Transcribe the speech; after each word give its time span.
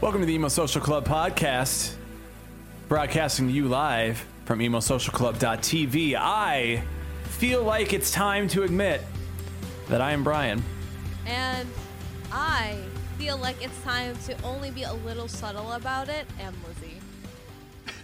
Welcome 0.00 0.20
to 0.20 0.26
the 0.26 0.34
Emo 0.34 0.48
Social 0.48 0.80
Club 0.80 1.06
podcast, 1.06 1.94
broadcasting 2.88 3.48
to 3.48 3.52
you 3.52 3.68
live 3.68 4.24
from 4.44 4.60
emosocialclub.tv. 4.60 6.14
I 6.14 6.84
feel 7.34 7.64
like 7.64 7.92
it's 7.92 8.12
time 8.12 8.46
to 8.46 8.62
admit 8.62 9.02
that 9.88 10.00
I 10.00 10.12
am 10.12 10.22
Brian. 10.22 10.62
And 11.26 11.68
I 12.30 12.78
feel 13.18 13.36
like 13.36 13.62
it's 13.62 13.78
time 13.82 14.16
to 14.26 14.40
only 14.44 14.70
be 14.70 14.84
a 14.84 14.92
little 14.92 15.26
subtle 15.26 15.72
about 15.72 16.08
it. 16.08 16.26
And 16.38 16.54
Lizzie. 16.66 17.00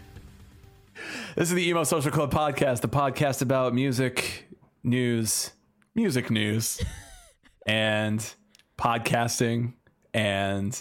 This 1.37 1.49
is 1.49 1.55
the 1.55 1.67
Emo 1.67 1.85
Social 1.85 2.11
Club 2.11 2.33
podcast, 2.33 2.81
the 2.81 2.89
podcast 2.89 3.41
about 3.41 3.73
music 3.73 4.49
news, 4.83 5.53
music 5.95 6.29
news, 6.29 6.83
and 7.67 8.35
podcasting 8.77 9.75
and 10.13 10.81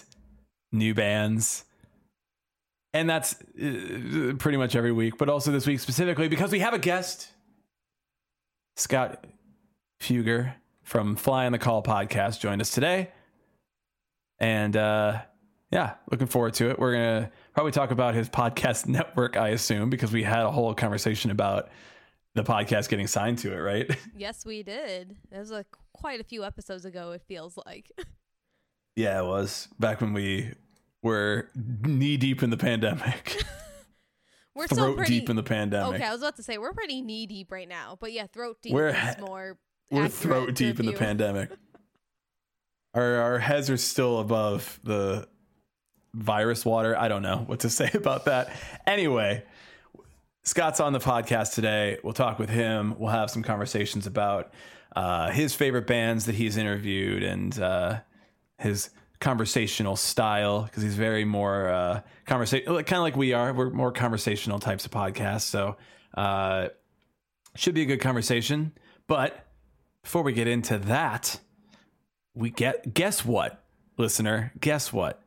new 0.72 0.94
bands. 0.96 1.66
And 2.94 3.08
that's 3.10 3.36
uh, 3.36 4.34
pretty 4.40 4.58
much 4.58 4.76
every 4.76 4.92
week, 4.92 5.18
but 5.18 5.30
also 5.30 5.52
this 5.52 5.68
week 5.68 5.80
specifically 5.80 6.28
because 6.28 6.52
we 6.52 6.60
have 6.60 6.74
a 6.74 6.80
guest, 6.80 7.32
Scott 8.80 9.26
Fugger 10.00 10.54
from 10.84 11.16
Fly 11.16 11.46
on 11.46 11.52
the 11.52 11.60
Call 11.60 11.84
podcast, 11.84 12.40
joined 12.40 12.62
us 12.62 12.72
today. 12.72 13.12
And 14.40 14.76
uh, 14.76 15.22
yeah, 15.70 15.96
looking 16.10 16.28
forward 16.28 16.54
to 16.56 16.70
it. 16.70 16.80
We're 16.80 16.94
going 16.94 17.24
to 17.24 17.32
probably 17.54 17.74
talk 17.74 17.92
about 17.92 18.16
his 18.16 18.30
podcast 18.30 18.88
network, 18.88 19.38
I 19.38 19.50
assume, 19.50 19.90
because 19.90 20.12
we 20.14 20.24
had 20.24 20.46
a 20.46 20.52
whole 20.52 20.74
conversation 20.74 21.30
about 21.30 21.70
the 22.36 22.44
podcast 22.44 22.90
getting 22.90 23.08
signed 23.08 23.40
to 23.40 23.54
it, 23.54 23.58
right? 23.58 23.98
Yes, 24.18 24.46
we 24.46 24.64
did. 24.64 25.16
It 25.32 25.38
was 25.38 25.52
a, 25.52 25.66
quite 25.94 26.22
a 26.22 26.24
few 26.24 26.44
episodes 26.44 26.86
ago, 26.86 27.12
it 27.12 27.22
feels 27.28 27.58
like. 27.66 27.92
Yeah, 28.96 29.22
it 29.22 29.26
was 29.26 29.70
back 29.80 30.02
when 30.02 30.12
we 30.12 30.52
were 31.02 31.50
knee 31.56 32.18
deep 32.18 32.44
in 32.44 32.50
the 32.50 32.58
pandemic. 32.58 33.42
We're 34.60 34.68
Throat 34.68 34.98
pretty 34.98 35.22
deep 35.22 35.30
in 35.30 35.38
the 35.38 35.44
pandemic. 35.44 35.96
Okay, 35.96 36.04
I 36.04 36.12
was 36.12 36.22
about 36.22 36.36
to 36.36 36.44
say 36.44 36.58
we're 36.58 36.74
pretty 36.74 37.02
knee 37.02 37.26
deep 37.26 37.50
right 37.50 37.68
now, 37.68 37.98
but 37.98 38.12
yeah, 38.12 38.28
throat 38.28 38.58
deep 38.62 38.74
We're 38.74 38.90
is 38.90 39.18
more. 39.18 39.58
We're 39.90 40.10
throat 40.10 40.54
deep 40.54 40.82
in 40.82 40.86
the 40.86 40.92
pandemic. 40.92 41.50
Our 42.94 43.16
our 43.22 43.40
heads 43.40 43.70
are 43.70 43.78
still 43.78 44.20
above 44.20 44.80
the 44.84 45.30
virus 46.14 46.66
water. 46.66 46.98
I 46.98 47.08
don't 47.08 47.22
know 47.22 47.44
what 47.46 47.62
to 47.62 47.70
say 47.70 47.90
about 47.94 48.26
that. 48.26 48.52
Anyway, 48.86 49.44
Scott's 50.44 50.82
on 50.82 50.92
the 50.92 51.00
podcast 51.00 51.54
today. 51.54 51.98
We'll 52.04 52.14
talk 52.14 52.38
with 52.38 52.50
him. 52.50 52.96
We'll 52.98 53.12
have 53.12 53.30
some 53.30 53.44
conversations 53.44 54.08
about 54.08 54.52
uh, 54.94 55.30
his 55.30 55.54
favorite 55.56 55.88
bands 55.88 56.26
that 56.26 56.36
he's 56.36 56.58
interviewed 56.58 57.24
and 57.24 57.58
uh, 57.60 58.00
his 58.58 58.90
conversational 59.20 59.96
style 59.96 60.64
because 60.64 60.84
he's 60.84 60.96
very 60.96 61.26
more 61.26 61.70
uh, 61.70 62.02
conversation, 62.26 62.66
kind 62.66 62.94
of 62.94 63.04
like 63.04 63.16
we 63.16 63.34
are. 63.34 63.54
We're 63.54 63.70
more 63.70 63.92
conversational 63.92 64.60
types 64.60 64.86
of 64.86 64.92
podcasts. 64.92 65.42
So 65.42 65.78
uh, 66.16 66.70
should 67.56 67.76
be 67.76 67.82
a 67.82 67.86
good 67.86 68.02
conversation. 68.02 68.72
But 69.08 69.46
before 70.04 70.24
we 70.24 70.34
get 70.34 70.48
into 70.48 70.78
that, 70.80 71.40
we 72.34 72.50
get 72.50 72.94
guess 72.94 73.26
what, 73.26 73.64
listener? 73.98 74.54
Guess 74.60 74.94
what? 74.94 75.22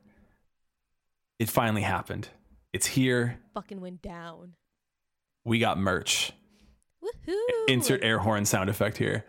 It 1.39 1.49
finally 1.49 1.81
happened. 1.81 2.29
It's 2.71 2.87
here. 2.87 3.39
Fucking 3.53 3.81
went 3.81 4.01
down. 4.01 4.53
We 5.45 5.59
got 5.59 5.77
merch. 5.77 6.31
Woohoo! 7.03 7.35
Insert 7.67 8.03
air 8.03 8.19
horn 8.19 8.45
sound 8.45 8.69
effect 8.69 8.97
here. 8.97 9.25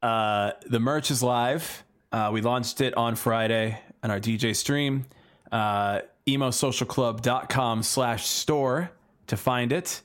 Uh, 0.00 0.52
the 0.66 0.78
merch 0.78 1.10
is 1.10 1.22
live. 1.22 1.83
Uh, 2.14 2.30
we 2.30 2.40
launched 2.40 2.80
it 2.80 2.96
on 2.96 3.16
Friday 3.16 3.76
on 4.04 4.08
our 4.12 4.20
DJ 4.20 4.54
stream. 4.54 5.04
Uh, 5.50 5.98
emosocialclub.com 6.28 7.82
slash 7.82 8.24
store 8.24 8.92
to 9.26 9.36
find 9.36 9.72
it. 9.72 10.00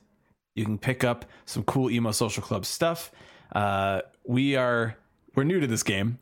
You 0.56 0.66
can 0.66 0.80
pick 0.80 1.04
up 1.04 1.26
some 1.46 1.64
cool 1.66 1.92
emo 1.92 2.12
social 2.12 2.42
club 2.42 2.66
stuff. 2.66 3.12
Uh, 3.54 4.02
we 4.26 4.56
are 4.56 4.98
we're 5.36 5.44
new 5.44 5.60
to 5.60 5.68
this 5.68 5.84
game, 5.84 6.18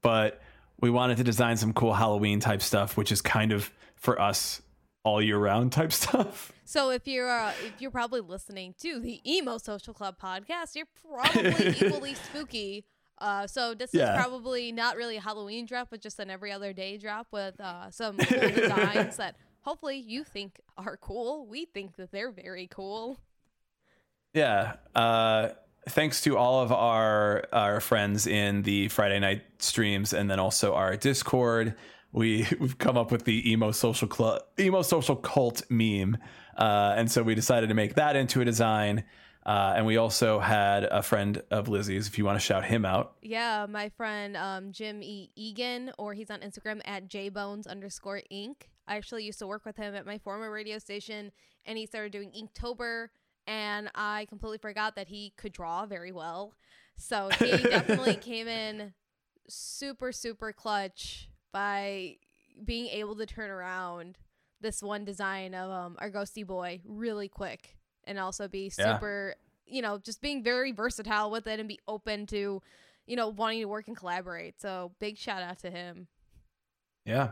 but 0.00 0.40
we 0.80 0.90
wanted 0.90 1.16
to 1.16 1.24
design 1.24 1.56
some 1.56 1.72
cool 1.72 1.92
Halloween 1.92 2.38
type 2.38 2.62
stuff, 2.62 2.96
which 2.96 3.10
is 3.10 3.20
kind 3.20 3.50
of 3.50 3.68
for 3.96 4.20
us 4.20 4.62
all 5.02 5.20
year 5.20 5.38
round 5.38 5.72
type 5.72 5.92
stuff. 6.02 6.52
So 6.64 6.90
if 6.90 7.08
you're 7.08 7.28
uh, 7.28 7.52
if 7.66 7.80
you're 7.82 7.90
probably 7.90 8.20
listening 8.20 8.76
to 8.82 9.00
the 9.00 9.20
Emo 9.28 9.58
Social 9.58 9.92
Club 9.92 10.14
podcast, 10.22 10.76
you're 10.76 10.86
probably 11.04 11.68
equally 11.80 12.14
spooky. 12.14 12.84
Uh, 13.22 13.46
so 13.46 13.72
this 13.74 13.94
Yeah. 13.94 14.12
is 14.16 14.20
probably 14.20 14.72
not 14.72 14.96
really 14.96 15.16
a 15.16 15.20
Halloween 15.20 15.64
drop, 15.64 15.88
but 15.90 16.00
just 16.02 16.18
an 16.18 16.28
every 16.28 16.50
other 16.52 16.72
day 16.72 16.98
drop 16.98 17.28
with 17.30 17.58
uh, 17.60 17.90
some 17.90 18.16
cool 18.18 18.50
designs 18.50 19.16
that 19.16 19.36
hopefully 19.60 19.96
you 19.96 20.24
think 20.24 20.60
are 20.76 20.96
cool. 20.96 21.46
We 21.46 21.64
think 21.66 21.96
that 21.96 22.10
they're 22.10 22.32
very 22.32 22.66
cool. 22.66 23.18
Yeah. 24.34 24.74
Uh, 24.94 25.50
thanks 25.88 26.20
to 26.22 26.36
all 26.36 26.62
of 26.62 26.72
our 26.72 27.44
our 27.52 27.80
friends 27.80 28.26
in 28.26 28.62
the 28.62 28.88
Friday 28.88 29.20
night 29.20 29.42
streams 29.58 30.12
and 30.12 30.30
then 30.30 30.38
also 30.40 30.74
our 30.74 30.96
Discord. 30.96 31.74
We 32.12 32.46
we've 32.60 32.78
come 32.78 32.96
up 32.96 33.10
with 33.12 33.24
the 33.24 33.50
emo 33.50 33.70
social 33.72 34.08
club 34.08 34.42
emo 34.58 34.82
social 34.82 35.16
cult 35.16 35.62
meme, 35.70 36.16
uh, 36.58 36.94
and 36.96 37.10
so 37.10 37.22
we 37.22 37.34
decided 37.34 37.68
to 37.68 37.74
make 37.74 37.94
that 37.94 38.16
into 38.16 38.40
a 38.40 38.44
design. 38.44 39.04
Uh, 39.44 39.74
and 39.76 39.86
we 39.86 39.96
also 39.96 40.38
had 40.38 40.84
a 40.84 41.02
friend 41.02 41.42
of 41.50 41.68
Lizzie's. 41.68 42.06
If 42.06 42.16
you 42.16 42.24
want 42.24 42.38
to 42.38 42.44
shout 42.44 42.64
him 42.64 42.84
out, 42.84 43.16
Yeah, 43.22 43.66
my 43.68 43.88
friend 43.88 44.36
um, 44.36 44.72
Jim 44.72 45.02
E. 45.02 45.30
Egan, 45.34 45.92
or 45.98 46.14
he's 46.14 46.30
on 46.30 46.40
Instagram 46.40 46.80
at 46.84 47.08
jbones 47.08 47.66
underscore 47.66 48.22
inc. 48.30 48.54
I 48.86 48.96
actually 48.96 49.24
used 49.24 49.38
to 49.40 49.46
work 49.46 49.64
with 49.64 49.76
him 49.76 49.94
at 49.94 50.06
my 50.06 50.18
former 50.18 50.50
radio 50.50 50.78
station, 50.78 51.32
and 51.66 51.76
he 51.76 51.86
started 51.86 52.12
doing 52.12 52.30
Inktober, 52.30 53.08
and 53.46 53.90
I 53.94 54.26
completely 54.28 54.58
forgot 54.58 54.96
that 54.96 55.08
he 55.08 55.32
could 55.36 55.52
draw 55.52 55.86
very 55.86 56.12
well. 56.12 56.54
So 56.96 57.28
he 57.38 57.50
definitely 57.62 58.14
came 58.14 58.46
in 58.46 58.92
super, 59.48 60.12
super 60.12 60.52
clutch 60.52 61.28
by 61.52 62.16
being 62.64 62.86
able 62.88 63.16
to 63.16 63.26
turn 63.26 63.50
around 63.50 64.18
this 64.60 64.82
one 64.82 65.04
design 65.04 65.54
of 65.54 65.70
um, 65.70 65.96
our 65.98 66.10
ghosty 66.10 66.46
boy 66.46 66.80
really 66.84 67.28
quick 67.28 67.76
and 68.04 68.18
also 68.18 68.48
be 68.48 68.70
Yeah. 68.78 68.94
super, 68.94 69.34
you 69.66 69.82
know, 69.82 69.98
just 69.98 70.20
being 70.20 70.42
very 70.42 70.72
versatile 70.72 71.30
with 71.30 71.46
it 71.46 71.58
and 71.60 71.68
be 71.68 71.78
open 71.88 72.26
to, 72.26 72.62
you 73.06 73.16
know, 73.16 73.28
wanting 73.28 73.60
to 73.60 73.66
work 73.66 73.88
and 73.88 73.96
collaborate. 73.96 74.60
So 74.60 74.92
big 74.98 75.16
shout 75.18 75.42
out 75.42 75.58
to 75.60 75.70
him. 75.70 76.08
Yeah. 77.04 77.30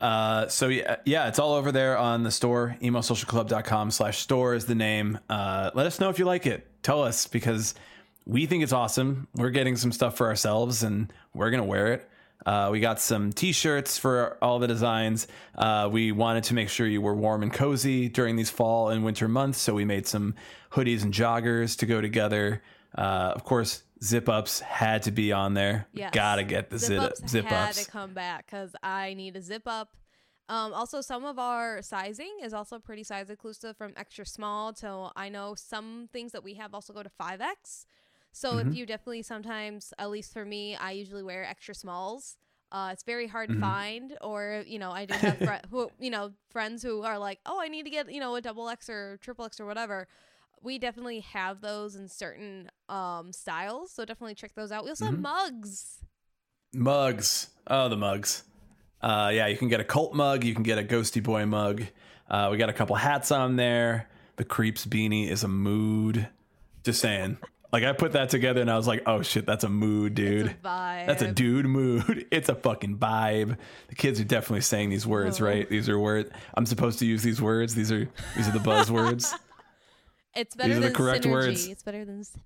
Uh, 0.00 0.46
so 0.46 0.68
yeah, 0.68 0.96
yeah, 1.04 1.26
it's 1.28 1.38
all 1.40 1.54
over 1.54 1.72
there 1.72 1.98
on 1.98 2.22
the 2.22 2.30
store. 2.30 2.76
Emosocialclub.com 2.80 3.90
slash 3.90 4.18
store 4.18 4.54
is 4.54 4.66
the 4.66 4.74
name. 4.76 5.18
Uh, 5.28 5.70
let 5.74 5.86
us 5.86 5.98
know 5.98 6.08
if 6.08 6.18
you 6.18 6.24
like 6.24 6.46
it. 6.46 6.66
Tell 6.82 7.02
us 7.02 7.26
because 7.26 7.74
we 8.24 8.46
think 8.46 8.62
it's 8.62 8.72
awesome. 8.72 9.26
We're 9.34 9.50
getting 9.50 9.76
some 9.76 9.90
stuff 9.90 10.16
for 10.16 10.28
ourselves 10.28 10.82
and 10.84 11.12
we're 11.34 11.50
going 11.50 11.62
to 11.62 11.68
wear 11.68 11.92
it. 11.94 12.08
Uh, 12.46 12.68
we 12.70 12.80
got 12.80 13.00
some 13.00 13.32
t-shirts 13.32 13.98
for 13.98 14.38
all 14.40 14.58
the 14.58 14.68
designs. 14.68 15.26
Uh, 15.54 15.88
we 15.90 16.12
wanted 16.12 16.44
to 16.44 16.54
make 16.54 16.68
sure 16.68 16.86
you 16.86 17.02
were 17.02 17.14
warm 17.14 17.42
and 17.42 17.52
cozy 17.52 18.08
during 18.08 18.36
these 18.36 18.50
fall 18.50 18.90
and 18.90 19.04
winter 19.04 19.28
months. 19.28 19.58
So 19.58 19.74
we 19.74 19.84
made 19.84 20.06
some 20.06 20.34
hoodies 20.72 21.02
and 21.02 21.12
joggers 21.12 21.76
to 21.78 21.86
go 21.86 22.00
together. 22.00 22.62
Uh, 22.96 23.32
of 23.34 23.44
course, 23.44 23.82
zip 24.02 24.28
ups 24.28 24.60
had 24.60 25.02
to 25.04 25.10
be 25.10 25.32
on 25.32 25.54
there. 25.54 25.88
Yes. 25.92 26.10
Gotta 26.12 26.44
get 26.44 26.70
the 26.70 26.78
zip, 26.78 27.00
ups 27.00 27.28
zip 27.28 27.44
had 27.44 27.70
ups. 27.70 27.84
to 27.84 27.90
come 27.90 28.14
back 28.14 28.46
because 28.46 28.74
I 28.82 29.14
need 29.14 29.36
a 29.36 29.42
zip 29.42 29.62
up. 29.66 29.96
Um, 30.48 30.72
also, 30.72 31.02
some 31.02 31.24
of 31.24 31.38
our 31.38 31.82
sizing 31.82 32.38
is 32.42 32.54
also 32.54 32.78
pretty 32.78 33.04
size 33.04 33.28
inclusive 33.28 33.76
from 33.76 33.92
extra 33.96 34.24
small 34.24 34.72
to 34.74 35.10
I 35.14 35.28
know 35.28 35.54
some 35.54 36.08
things 36.12 36.32
that 36.32 36.42
we 36.42 36.54
have 36.54 36.72
also 36.72 36.92
go 36.94 37.02
to 37.02 37.10
5X. 37.20 37.84
So 38.32 38.56
Mm-hmm. 38.56 38.68
if 38.70 38.74
you 38.76 38.86
definitely 38.86 39.22
sometimes, 39.22 39.92
at 39.98 40.10
least 40.10 40.32
for 40.32 40.44
me, 40.44 40.76
I 40.76 40.92
usually 40.92 41.22
wear 41.22 41.44
extra 41.44 41.74
smalls. 41.74 42.36
Uh, 42.70 42.90
it's 42.92 43.02
very 43.02 43.26
hard 43.26 43.48
Mm-hmm. 43.48 43.60
to 43.60 43.66
find, 43.66 44.18
or 44.20 44.62
you 44.66 44.78
know, 44.78 44.90
I 44.90 45.06
do 45.06 45.14
have 45.14 45.38
fri- 45.38 45.60
who, 45.70 45.90
you 45.98 46.10
know 46.10 46.32
friends 46.50 46.82
who 46.82 47.02
are 47.02 47.18
like, 47.18 47.40
oh, 47.46 47.60
I 47.60 47.68
need 47.68 47.84
to 47.84 47.90
get 47.90 48.12
you 48.12 48.20
know 48.20 48.36
a 48.36 48.40
double 48.40 48.68
X 48.68 48.88
or 48.90 49.18
triple 49.22 49.44
X 49.46 49.58
or 49.60 49.66
whatever. 49.66 50.06
We 50.60 50.78
definitely 50.78 51.20
have 51.20 51.60
those 51.60 51.94
in 51.96 52.08
certain 52.08 52.70
um 52.88 53.32
styles, 53.32 53.92
so 53.92 54.04
definitely 54.04 54.34
check 54.34 54.54
those 54.54 54.70
out. 54.70 54.84
We 54.84 54.90
also 54.90 55.06
Mm-hmm. 55.06 55.14
have 55.14 55.18
mugs. 55.22 56.04
Mugs. 56.74 57.48
Oh, 57.66 57.88
the 57.88 57.96
mugs. 57.96 58.44
Uh, 59.00 59.30
yeah, 59.32 59.46
you 59.46 59.56
can 59.56 59.68
get 59.68 59.80
a 59.80 59.84
cult 59.84 60.14
mug. 60.14 60.44
You 60.44 60.54
can 60.54 60.62
get 60.62 60.78
a 60.78 60.82
Ghosty 60.82 61.22
Boy 61.22 61.46
mug. 61.46 61.84
Uh, 62.28 62.48
we 62.50 62.58
got 62.58 62.68
a 62.68 62.72
couple 62.72 62.96
hats 62.96 63.30
on 63.30 63.56
there. 63.56 64.08
The 64.36 64.44
Creeps 64.44 64.84
beanie 64.84 65.28
is 65.30 65.42
a 65.44 65.48
mood. 65.48 66.28
Just 66.84 67.00
saying. 67.00 67.38
Like 67.70 67.84
I 67.84 67.92
put 67.92 68.12
that 68.12 68.30
together 68.30 68.60
and 68.62 68.70
I 68.70 68.76
was 68.76 68.86
like, 68.86 69.02
oh 69.06 69.20
shit, 69.22 69.44
that's 69.44 69.62
a 69.64 69.68
mood, 69.68 70.14
dude. 70.14 70.46
A. 70.64 71.04
That's 71.06 71.20
a 71.22 71.30
dude 71.32 71.66
mood. 71.66 72.26
It's 72.32 72.48
a 72.48 72.54
fucking 72.54 72.96
vibe. 72.98 73.58
The 73.88 73.94
kids 73.94 74.18
are 74.20 74.24
definitely 74.24 74.62
saying 74.62 74.88
these 74.90 75.06
words, 75.06 75.40
Oh. 75.40 75.44
right? 75.44 75.68
These 75.68 75.88
are 75.90 75.98
words. 75.98 76.30
I'm 76.54 76.64
supposed 76.66 76.98
to 77.00 77.06
use 77.06 77.22
these 77.22 77.42
words. 77.42 77.74
These 77.74 77.92
are 77.92 78.08
these 78.36 78.48
are 78.48 78.52
the 78.52 78.58
buzzwords. 78.58 79.32
It's 80.34 80.54
better 80.54 80.72
are 80.72 80.74
the 80.76 80.80
than 80.82 80.94
correct 80.94 81.24
synergy. 81.24 81.30
words. 81.32 81.66
It's 81.66 81.82
better 81.82 82.04
than 82.04 82.20
synergy. 82.20 82.40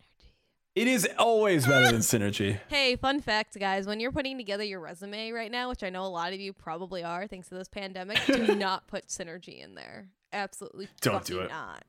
it 0.74 0.88
is 0.88 1.06
always 1.18 1.66
better 1.66 1.90
than 1.92 2.00
synergy. 2.00 2.58
Hey, 2.68 2.96
fun 2.96 3.20
fact, 3.20 3.58
guys. 3.58 3.86
When 3.86 4.00
you're 4.00 4.12
putting 4.12 4.38
together 4.38 4.64
your 4.64 4.80
resume 4.80 5.30
right 5.32 5.50
now, 5.50 5.68
which 5.68 5.82
I 5.82 5.90
know 5.90 6.04
a 6.04 6.08
lot 6.08 6.32
of 6.32 6.40
you 6.40 6.54
probably 6.54 7.04
are 7.04 7.26
thanks 7.26 7.48
to 7.48 7.54
this 7.54 7.68
pandemic, 7.68 8.18
do 8.26 8.54
not 8.54 8.86
put 8.86 9.08
synergy 9.08 9.62
in 9.62 9.74
there. 9.74 10.08
Absolutely 10.32 10.88
Don't 11.02 11.24
do 11.24 11.40
it. 11.40 11.50
not. 11.50 11.84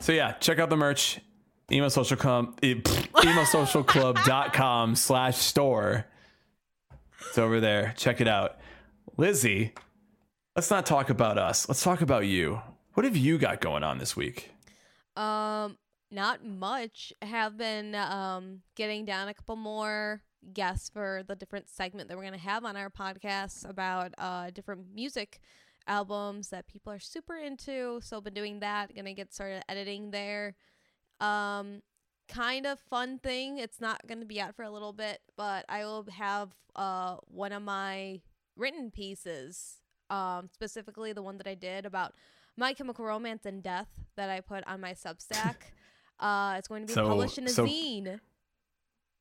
So 0.00 0.12
yeah, 0.12 0.32
check 0.32 0.58
out 0.58 0.68
the 0.68 0.76
merch. 0.76 1.20
Emo 1.72 1.88
Social 1.88 2.16
Club, 2.16 2.58
eh, 2.62 2.74
emosocialclub.com 2.74 4.96
slash 4.96 5.36
store. 5.36 6.06
It's 7.28 7.38
over 7.38 7.60
there. 7.60 7.94
Check 7.96 8.20
it 8.20 8.28
out. 8.28 8.58
Lizzie, 9.16 9.72
let's 10.56 10.70
not 10.70 10.86
talk 10.86 11.10
about 11.10 11.38
us. 11.38 11.68
Let's 11.68 11.82
talk 11.82 12.00
about 12.00 12.26
you. 12.26 12.60
What 12.94 13.04
have 13.04 13.16
you 13.16 13.38
got 13.38 13.60
going 13.60 13.84
on 13.84 13.98
this 13.98 14.16
week? 14.16 14.50
Um, 15.16 15.76
not 16.10 16.44
much. 16.44 17.12
Have 17.22 17.56
been 17.56 17.94
um 17.94 18.62
getting 18.74 19.04
down 19.04 19.28
a 19.28 19.34
couple 19.34 19.56
more 19.56 20.22
guests 20.52 20.88
for 20.88 21.22
the 21.26 21.36
different 21.36 21.68
segment 21.68 22.08
that 22.08 22.16
we're 22.16 22.24
gonna 22.24 22.38
have 22.38 22.64
on 22.64 22.76
our 22.76 22.90
podcast 22.90 23.68
about 23.68 24.12
uh 24.18 24.50
different 24.50 24.86
music 24.94 25.40
albums 25.86 26.48
that 26.48 26.66
people 26.66 26.92
are 26.92 26.98
super 26.98 27.36
into. 27.36 28.00
So 28.02 28.20
been 28.20 28.34
doing 28.34 28.60
that. 28.60 28.94
Gonna 28.94 29.14
get 29.14 29.32
started 29.32 29.62
editing 29.68 30.10
there. 30.10 30.56
Um, 31.20 31.82
kind 32.28 32.66
of 32.66 32.78
fun 32.88 33.18
thing. 33.18 33.58
It's 33.58 33.80
not 33.80 34.06
gonna 34.06 34.24
be 34.24 34.40
out 34.40 34.54
for 34.54 34.62
a 34.62 34.70
little 34.70 34.92
bit, 34.92 35.20
but 35.36 35.64
I 35.68 35.84
will 35.84 36.06
have 36.10 36.50
uh 36.76 37.16
one 37.26 37.52
of 37.52 37.62
my 37.62 38.20
written 38.56 38.90
pieces, 38.90 39.80
um, 40.10 40.48
specifically 40.52 41.12
the 41.12 41.22
one 41.22 41.38
that 41.38 41.46
I 41.46 41.54
did 41.54 41.86
about 41.86 42.14
my 42.56 42.74
Chemical 42.74 43.04
Romance 43.04 43.46
and 43.46 43.62
Death 43.62 43.88
that 44.16 44.30
I 44.30 44.40
put 44.40 44.66
on 44.66 44.80
my 44.80 44.92
Substack. 44.92 45.56
uh, 46.20 46.54
it's 46.58 46.68
going 46.68 46.82
to 46.82 46.86
be 46.86 46.92
So- 46.92 47.08
published 47.08 47.38
in 47.38 47.46
a 47.46 47.50
so- 47.50 47.66
zine. 47.66 48.20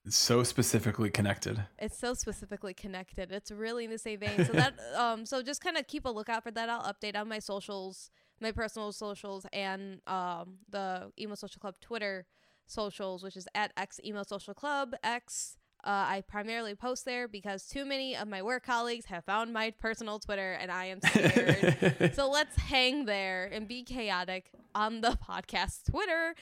So 0.07 0.43
specifically 0.43 1.09
connected. 1.11 1.65
It's 1.77 1.97
so 1.97 2.13
specifically 2.13 2.73
connected. 2.73 3.31
It's 3.31 3.51
really 3.51 3.83
in 3.85 3.91
the 3.91 3.97
same 3.97 4.19
vein. 4.21 4.45
So 4.45 4.53
that 4.53 4.73
um, 4.95 5.25
so 5.25 5.43
just 5.43 5.61
kind 5.61 5.77
of 5.77 5.87
keep 5.87 6.05
a 6.05 6.09
lookout 6.09 6.41
for 6.41 6.51
that. 6.51 6.69
I'll 6.69 6.81
update 6.93 7.15
on 7.15 7.27
my 7.27 7.39
socials, 7.39 8.09
my 8.41 8.51
personal 8.51 8.91
socials, 8.91 9.45
and 9.53 10.01
um, 10.07 10.57
the 10.69 11.11
Emo 11.19 11.35
Social 11.35 11.59
Club 11.59 11.75
Twitter 11.81 12.25
socials, 12.65 13.23
which 13.23 13.35
is 13.35 13.47
at 13.55 13.71
X 13.77 13.99
Emo 14.05 14.23
Social 14.23 14.53
Club 14.53 14.95
X. 15.03 15.57
Uh, 15.81 16.05
I 16.07 16.23
primarily 16.27 16.75
post 16.75 17.05
there 17.05 17.29
because 17.29 17.65
too 17.65 17.85
many 17.85 18.13
of 18.15 18.27
my 18.27 18.41
work 18.41 18.65
colleagues 18.65 19.05
have 19.05 19.23
found 19.23 19.53
my 19.53 19.71
personal 19.79 20.19
Twitter, 20.19 20.53
and 20.53 20.69
I 20.71 20.85
am 20.85 20.99
scared. 21.01 22.11
so 22.15 22.29
let's 22.29 22.57
hang 22.57 23.05
there 23.05 23.49
and 23.51 23.65
be 23.65 23.83
chaotic 23.83 24.51
on 24.75 24.99
the 24.99 25.17
podcast 25.29 25.89
Twitter. 25.89 26.35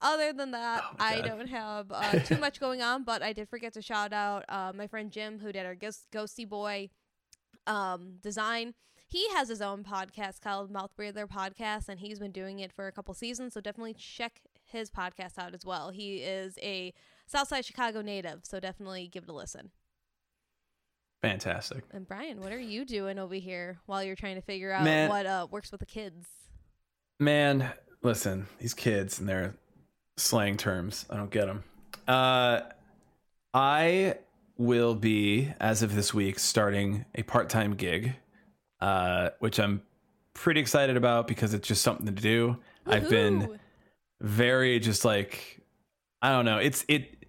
Other 0.00 0.32
than 0.32 0.52
that, 0.52 0.82
Oh 0.84 0.96
I 1.00 1.22
don't 1.22 1.48
have 1.48 1.86
uh, 1.90 2.18
too 2.20 2.36
much 2.36 2.60
going 2.60 2.82
on, 2.82 3.04
but 3.04 3.22
I 3.22 3.32
did 3.32 3.48
forget 3.48 3.72
to 3.74 3.82
shout 3.82 4.12
out 4.12 4.44
uh, 4.48 4.72
my 4.74 4.86
friend 4.86 5.10
Jim, 5.10 5.38
who 5.40 5.50
did 5.50 5.66
our 5.66 5.74
Ghost- 5.74 6.06
Ghosty 6.12 6.48
Boy 6.48 6.90
um, 7.66 8.18
design. 8.22 8.74
He 9.14 9.28
has 9.28 9.48
his 9.48 9.62
own 9.62 9.84
podcast 9.84 10.40
called 10.40 10.72
Mouth 10.72 10.90
Breather 10.96 11.28
Podcast, 11.28 11.88
and 11.88 12.00
he's 12.00 12.18
been 12.18 12.32
doing 12.32 12.58
it 12.58 12.72
for 12.72 12.88
a 12.88 12.92
couple 12.92 13.14
seasons. 13.14 13.54
So 13.54 13.60
definitely 13.60 13.94
check 13.94 14.40
his 14.64 14.90
podcast 14.90 15.38
out 15.38 15.54
as 15.54 15.64
well. 15.64 15.90
He 15.90 16.16
is 16.16 16.58
a 16.60 16.92
Southside 17.24 17.64
Chicago 17.64 18.02
native, 18.02 18.40
so 18.42 18.58
definitely 18.58 19.06
give 19.06 19.22
it 19.22 19.30
a 19.30 19.32
listen. 19.32 19.70
Fantastic. 21.22 21.84
And 21.92 22.08
Brian, 22.08 22.40
what 22.40 22.50
are 22.50 22.58
you 22.58 22.84
doing 22.84 23.20
over 23.20 23.36
here 23.36 23.78
while 23.86 24.02
you're 24.02 24.16
trying 24.16 24.34
to 24.34 24.42
figure 24.42 24.72
out 24.72 24.82
Man. 24.82 25.08
what 25.08 25.26
uh, 25.26 25.46
works 25.48 25.70
with 25.70 25.78
the 25.78 25.86
kids? 25.86 26.26
Man, 27.20 27.70
listen, 28.02 28.48
these 28.58 28.74
kids 28.74 29.20
and 29.20 29.28
their 29.28 29.54
slang 30.16 30.56
terms, 30.56 31.06
I 31.08 31.18
don't 31.18 31.30
get 31.30 31.46
them. 31.46 31.62
Uh, 32.08 32.62
I 33.54 34.16
will 34.58 34.96
be, 34.96 35.52
as 35.60 35.84
of 35.84 35.94
this 35.94 36.12
week, 36.12 36.40
starting 36.40 37.04
a 37.14 37.22
part 37.22 37.48
time 37.48 37.76
gig, 37.76 38.16
uh, 38.84 39.30
which 39.38 39.58
I'm 39.58 39.80
pretty 40.34 40.60
excited 40.60 40.98
about 40.98 41.26
because 41.26 41.54
it's 41.54 41.66
just 41.66 41.80
something 41.80 42.04
to 42.04 42.12
do. 42.12 42.58
I've 42.86 43.08
been 43.08 43.58
very 44.20 44.78
just 44.78 45.06
like 45.06 45.62
I 46.20 46.30
don't 46.30 46.44
know. 46.44 46.58
It's 46.58 46.84
it. 46.86 47.24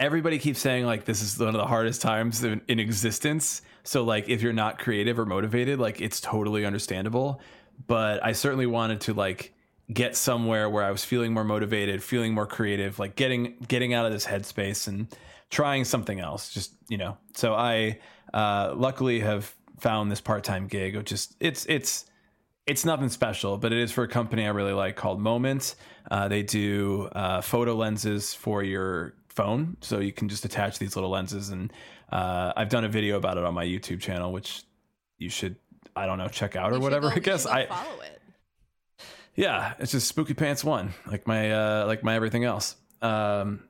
Everybody 0.00 0.40
keeps 0.40 0.58
saying 0.58 0.86
like 0.86 1.04
this 1.04 1.22
is 1.22 1.38
one 1.38 1.48
of 1.48 1.54
the 1.54 1.66
hardest 1.66 2.02
times 2.02 2.42
in, 2.42 2.60
in 2.66 2.80
existence. 2.80 3.62
So 3.84 4.02
like 4.02 4.28
if 4.28 4.42
you're 4.42 4.52
not 4.52 4.80
creative 4.80 5.20
or 5.20 5.24
motivated, 5.24 5.78
like 5.78 6.00
it's 6.00 6.20
totally 6.20 6.66
understandable. 6.66 7.40
But 7.86 8.24
I 8.24 8.32
certainly 8.32 8.66
wanted 8.66 9.00
to 9.02 9.14
like 9.14 9.54
get 9.92 10.16
somewhere 10.16 10.68
where 10.68 10.82
I 10.82 10.90
was 10.90 11.04
feeling 11.04 11.32
more 11.32 11.44
motivated, 11.44 12.02
feeling 12.02 12.34
more 12.34 12.46
creative, 12.46 12.98
like 12.98 13.14
getting 13.14 13.54
getting 13.68 13.94
out 13.94 14.04
of 14.04 14.12
this 14.12 14.26
headspace 14.26 14.88
and 14.88 15.06
trying 15.48 15.84
something 15.84 16.18
else. 16.18 16.52
Just 16.52 16.72
you 16.88 16.98
know. 16.98 17.18
So 17.34 17.54
I 17.54 18.00
uh, 18.34 18.74
luckily 18.76 19.20
have 19.20 19.54
found 19.80 20.10
this 20.10 20.20
part 20.20 20.44
time 20.44 20.66
gig. 20.66 20.96
Of 20.96 21.04
just 21.04 21.34
it's 21.40 21.66
it's 21.66 22.04
it's 22.66 22.84
nothing 22.84 23.08
special, 23.08 23.56
but 23.56 23.72
it 23.72 23.78
is 23.78 23.90
for 23.90 24.04
a 24.04 24.08
company 24.08 24.44
I 24.44 24.50
really 24.50 24.72
like 24.72 24.96
called 24.96 25.20
Moment. 25.20 25.74
Uh, 26.10 26.28
they 26.28 26.42
do 26.42 27.08
uh, 27.12 27.40
photo 27.40 27.74
lenses 27.74 28.34
for 28.34 28.62
your 28.62 29.14
phone, 29.28 29.76
so 29.80 30.00
you 30.00 30.12
can 30.12 30.28
just 30.28 30.44
attach 30.44 30.78
these 30.78 30.94
little 30.96 31.10
lenses. 31.10 31.48
And 31.48 31.72
uh, 32.12 32.52
I've 32.56 32.68
done 32.68 32.84
a 32.84 32.88
video 32.88 33.16
about 33.16 33.38
it 33.38 33.44
on 33.44 33.54
my 33.54 33.64
YouTube 33.64 34.00
channel, 34.00 34.32
which 34.32 34.64
you 35.16 35.30
should, 35.30 35.56
I 35.96 36.06
don't 36.06 36.18
know, 36.18 36.28
check 36.28 36.56
out 36.56 36.72
or 36.72 36.78
whatever. 36.80 37.08
go- 37.08 37.16
I 37.16 37.18
guess 37.20 37.46
I, 37.46 37.66
follow 37.66 38.00
it. 38.00 38.20
yeah, 39.34 39.74
it's 39.78 39.92
just 39.92 40.08
Spooky 40.08 40.34
Pants 40.34 40.62
One, 40.64 40.92
like 41.06 41.26
my 41.26 41.52
uh, 41.52 41.86
like 41.86 42.02
my 42.02 42.14
everything 42.14 42.44
else. 42.44 42.76
Um, 43.00 43.67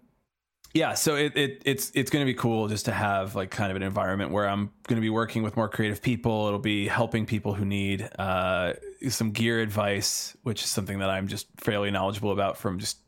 yeah, 0.79 0.95
so 0.95 1.17
it, 1.17 1.37
it 1.37 1.63
it's 1.65 1.91
it's 1.93 2.09
going 2.09 2.25
to 2.25 2.33
be 2.33 2.39
cool 2.39 2.69
just 2.69 2.85
to 2.85 2.93
have 2.93 3.35
like 3.35 3.51
kind 3.51 3.73
of 3.73 3.77
an 3.77 3.83
environment 3.83 4.31
where 4.31 4.49
I'm 4.49 4.71
going 4.87 4.97
to 4.97 5.01
be 5.01 5.11
working 5.11 5.43
with 5.43 5.57
more 5.57 5.69
creative 5.69 6.01
people. 6.01 6.47
It'll 6.47 6.61
be 6.61 6.87
helping 6.87 7.27
people 7.27 7.53
who 7.53 7.65
need 7.65 8.09
uh, 8.17 8.75
some 9.09 9.33
gear 9.33 9.61
advice, 9.61 10.37
which 10.45 10.63
is 10.63 10.69
something 10.69 11.01
that 11.01 11.11
I'm 11.11 11.27
just 11.27 11.49
fairly 11.57 11.91
knowledgeable 11.91 12.31
about 12.31 12.59
from 12.59 12.79
just 12.79 12.99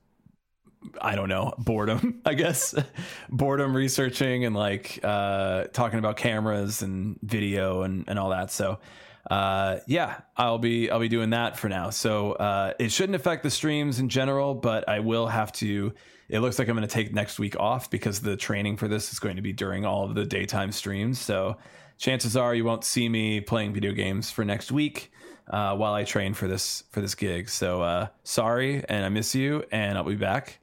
I 1.00 1.14
don't 1.14 1.28
know 1.28 1.54
boredom, 1.58 2.20
I 2.26 2.34
guess 2.34 2.74
boredom 3.28 3.76
researching 3.76 4.44
and 4.44 4.56
like 4.56 4.98
uh, 5.04 5.66
talking 5.72 6.00
about 6.00 6.16
cameras 6.16 6.82
and 6.82 7.20
video 7.22 7.82
and 7.82 8.04
and 8.08 8.18
all 8.18 8.30
that. 8.30 8.50
So 8.50 8.80
uh, 9.30 9.78
yeah, 9.86 10.22
I'll 10.36 10.58
be 10.58 10.90
I'll 10.90 10.98
be 10.98 11.08
doing 11.08 11.30
that 11.30 11.56
for 11.56 11.68
now. 11.68 11.90
So 11.90 12.32
uh, 12.32 12.72
it 12.80 12.90
shouldn't 12.90 13.14
affect 13.14 13.44
the 13.44 13.50
streams 13.50 14.00
in 14.00 14.08
general, 14.08 14.54
but 14.56 14.88
I 14.88 14.98
will 14.98 15.28
have 15.28 15.52
to. 15.52 15.94
It 16.30 16.40
looks 16.40 16.60
like 16.60 16.68
I'm 16.68 16.76
going 16.76 16.86
to 16.86 16.94
take 16.94 17.12
next 17.12 17.40
week 17.40 17.58
off 17.58 17.90
because 17.90 18.20
the 18.20 18.36
training 18.36 18.76
for 18.76 18.86
this 18.86 19.12
is 19.12 19.18
going 19.18 19.34
to 19.34 19.42
be 19.42 19.52
during 19.52 19.84
all 19.84 20.04
of 20.04 20.14
the 20.14 20.24
daytime 20.24 20.70
streams. 20.70 21.18
So 21.18 21.56
chances 21.98 22.36
are 22.36 22.54
you 22.54 22.64
won't 22.64 22.84
see 22.84 23.08
me 23.08 23.40
playing 23.40 23.74
video 23.74 23.90
games 23.90 24.30
for 24.30 24.44
next 24.44 24.70
week 24.70 25.10
uh, 25.48 25.74
while 25.74 25.92
I 25.92 26.04
train 26.04 26.34
for 26.34 26.46
this 26.46 26.84
for 26.90 27.00
this 27.00 27.16
gig. 27.16 27.48
So 27.48 27.82
uh, 27.82 28.08
sorry, 28.22 28.84
and 28.88 29.04
I 29.04 29.08
miss 29.08 29.34
you, 29.34 29.64
and 29.72 29.98
I'll 29.98 30.04
be 30.04 30.14
back. 30.14 30.60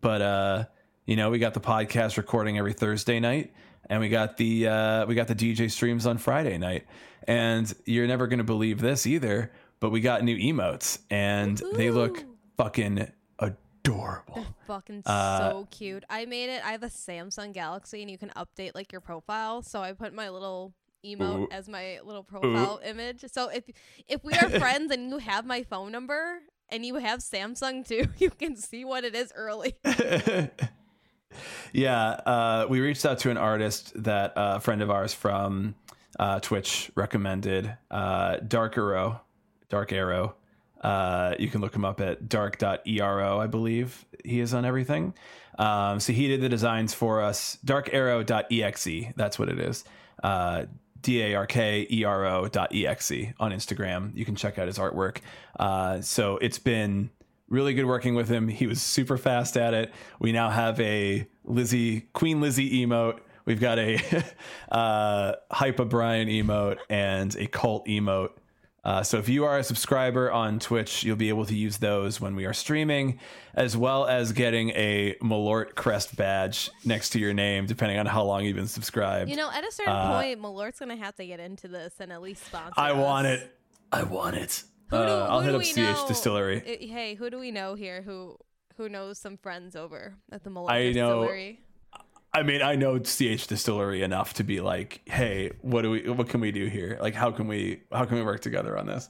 But 0.00 0.22
uh, 0.22 0.64
you 1.04 1.16
know, 1.16 1.30
we 1.30 1.40
got 1.40 1.52
the 1.52 1.60
podcast 1.60 2.16
recording 2.16 2.56
every 2.56 2.72
Thursday 2.72 3.18
night, 3.18 3.52
and 3.90 4.00
we 4.00 4.08
got 4.08 4.36
the 4.36 4.68
uh, 4.68 5.06
we 5.06 5.16
got 5.16 5.26
the 5.26 5.34
DJ 5.34 5.68
streams 5.68 6.06
on 6.06 6.18
Friday 6.18 6.58
night. 6.58 6.86
And 7.26 7.72
you're 7.84 8.06
never 8.06 8.28
gonna 8.28 8.44
believe 8.44 8.80
this 8.80 9.04
either, 9.04 9.50
but 9.80 9.90
we 9.90 10.00
got 10.00 10.22
new 10.22 10.36
emotes, 10.36 11.00
and 11.10 11.60
they 11.74 11.90
look 11.90 12.24
fucking 12.56 13.10
adorable. 13.88 14.34
They're 14.34 14.44
fucking 14.66 15.02
Uh, 15.06 15.38
so 15.50 15.68
cute. 15.70 16.04
I 16.10 16.24
made 16.26 16.50
it. 16.50 16.64
I 16.64 16.72
have 16.72 16.82
a 16.82 16.88
Samsung 16.88 17.52
Galaxy, 17.52 18.02
and 18.02 18.10
you 18.10 18.18
can 18.18 18.30
update 18.30 18.74
like 18.74 18.92
your 18.92 19.00
profile. 19.00 19.62
So 19.62 19.80
I 19.80 19.92
put 19.92 20.12
my 20.12 20.28
little 20.28 20.74
emote 21.04 21.42
Ooh. 21.42 21.48
as 21.50 21.68
my 21.68 22.00
little 22.04 22.24
profile 22.24 22.80
image. 22.84 23.24
So 23.32 23.48
if 23.48 23.64
if 24.06 24.24
we 24.24 24.32
are 24.34 24.48
friends 24.60 24.92
and 24.92 25.10
you 25.10 25.18
have 25.18 25.46
my 25.46 25.62
phone 25.62 25.92
number 25.92 26.40
and 26.70 26.84
you 26.84 26.96
have 26.96 27.20
Samsung 27.20 27.86
too, 27.86 28.06
you 28.18 28.30
can 28.30 28.56
see 28.56 28.84
what 28.84 29.04
it 29.04 29.14
is 29.14 29.32
early. 29.34 29.74
yeah, 31.72 32.08
uh, 32.08 32.66
we 32.68 32.80
reached 32.80 33.04
out 33.06 33.18
to 33.20 33.30
an 33.30 33.36
artist 33.36 33.92
that 34.02 34.36
uh, 34.36 34.54
a 34.56 34.60
friend 34.60 34.82
of 34.82 34.90
ours 34.90 35.14
from 35.14 35.74
uh, 36.18 36.40
Twitch 36.40 36.90
recommended, 36.94 37.76
uh, 37.90 38.38
Dark 38.38 38.76
Arrow. 38.76 39.20
Dark 39.68 39.92
Arrow. 39.92 40.34
Uh, 40.80 41.34
you 41.38 41.48
can 41.48 41.60
look 41.60 41.74
him 41.74 41.84
up 41.84 42.00
at 42.00 42.28
dark.ero, 42.28 43.40
I 43.40 43.46
believe 43.46 44.04
he 44.24 44.40
is 44.40 44.54
on 44.54 44.64
everything. 44.64 45.14
Um, 45.58 45.98
so 45.98 46.12
he 46.12 46.28
did 46.28 46.40
the 46.40 46.48
designs 46.48 46.94
for 46.94 47.22
us. 47.22 47.58
Darkarrow.exe, 47.64 49.12
that's 49.16 49.38
what 49.38 49.48
it 49.48 49.58
is. 49.58 49.84
Uh, 50.22 50.66
D 51.00 51.22
A 51.22 51.34
R 51.34 51.46
K 51.46 51.86
E 51.90 52.04
R 52.04 52.26
O 52.26 52.48
dot 52.48 52.74
exe 52.74 53.12
on 53.38 53.52
Instagram. 53.52 54.16
You 54.16 54.24
can 54.24 54.34
check 54.34 54.58
out 54.58 54.66
his 54.66 54.78
artwork. 54.78 55.18
Uh, 55.58 56.00
so 56.00 56.38
it's 56.38 56.58
been 56.58 57.10
Really 57.48 57.72
good 57.72 57.86
working 57.86 58.14
with 58.14 58.28
him. 58.28 58.46
He 58.46 58.66
was 58.66 58.82
super 58.82 59.16
fast 59.16 59.56
at 59.56 59.72
it. 59.72 59.90
We 60.18 60.32
now 60.32 60.50
have 60.50 60.78
a 60.80 61.26
Lizzie 61.44 62.02
Queen 62.12 62.42
Lizzie 62.42 62.86
emote. 62.86 63.20
We've 63.46 63.60
got 63.60 63.78
a 63.78 63.98
uh, 64.70 65.32
Hype 65.50 65.78
emote 65.78 66.76
and 66.90 67.34
a 67.36 67.46
cult 67.46 67.86
emote. 67.86 68.32
Uh, 68.84 69.02
so 69.02 69.18
if 69.18 69.28
you 69.28 69.44
are 69.44 69.58
a 69.58 69.64
subscriber 69.64 70.30
on 70.30 70.58
Twitch, 70.58 71.02
you'll 71.02 71.16
be 71.16 71.28
able 71.28 71.44
to 71.44 71.54
use 71.54 71.78
those 71.78 72.20
when 72.20 72.36
we 72.36 72.46
are 72.46 72.52
streaming, 72.52 73.18
as 73.54 73.76
well 73.76 74.06
as 74.06 74.32
getting 74.32 74.70
a 74.70 75.14
Malort 75.22 75.74
crest 75.74 76.16
badge 76.16 76.70
next 76.84 77.10
to 77.10 77.18
your 77.18 77.34
name, 77.34 77.66
depending 77.66 77.98
on 77.98 78.06
how 78.06 78.22
long 78.22 78.44
you've 78.44 78.56
been 78.56 78.68
subscribed. 78.68 79.28
You 79.28 79.36
know, 79.36 79.50
at 79.50 79.64
a 79.64 79.72
certain 79.72 79.92
uh, 79.92 80.20
point, 80.20 80.40
Malort's 80.40 80.78
gonna 80.78 80.96
have 80.96 81.16
to 81.16 81.26
get 81.26 81.40
into 81.40 81.68
this 81.68 81.94
and 81.98 82.12
at 82.12 82.22
least 82.22 82.46
sponsor. 82.46 82.74
I 82.76 82.92
us. 82.92 82.96
want 82.96 83.26
it. 83.26 83.54
I 83.90 84.04
want 84.04 84.36
it. 84.36 84.62
Who 84.90 84.96
do, 84.96 85.02
uh, 85.02 85.26
I'll 85.28 85.40
hit 85.40 85.54
up 85.54 85.62
CH 85.62 85.76
know? 85.76 86.04
Distillery. 86.08 86.60
Hey, 86.60 87.14
who 87.14 87.30
do 87.30 87.38
we 87.38 87.50
know 87.50 87.74
here 87.74 88.00
who 88.02 88.38
who 88.76 88.88
knows 88.88 89.18
some 89.18 89.36
friends 89.36 89.76
over 89.76 90.14
at 90.32 90.44
the 90.44 90.50
Malort 90.50 90.70
I 90.70 90.92
Distillery? 90.92 91.52
Know, 91.52 91.67
I 92.32 92.42
mean, 92.42 92.62
I 92.62 92.74
know 92.74 92.98
CH 92.98 93.46
Distillery 93.46 94.02
enough 94.02 94.34
to 94.34 94.44
be 94.44 94.60
like, 94.60 95.00
hey, 95.06 95.52
what 95.62 95.82
do 95.82 95.90
we, 95.90 96.08
what 96.10 96.28
can 96.28 96.40
we 96.40 96.52
do 96.52 96.66
here? 96.66 96.98
Like, 97.00 97.14
how 97.14 97.30
can 97.30 97.48
we, 97.48 97.82
how 97.90 98.04
can 98.04 98.16
we 98.16 98.22
work 98.22 98.40
together 98.40 98.78
on 98.78 98.86
this? 98.86 99.08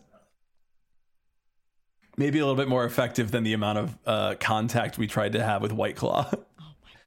Maybe 2.17 2.39
a 2.39 2.43
little 2.43 2.57
bit 2.57 2.69
more 2.69 2.85
effective 2.85 3.31
than 3.31 3.45
the 3.45 3.53
amount 3.53 3.79
of 3.79 3.99
uh, 4.07 4.35
contact 4.41 4.99
we 4.99 5.07
tried 5.07 5.33
to 5.33 5.43
have 5.43 5.63
with 5.63 5.73
White 5.73 5.97
Claw. 5.97 6.29
Oh 6.33 6.45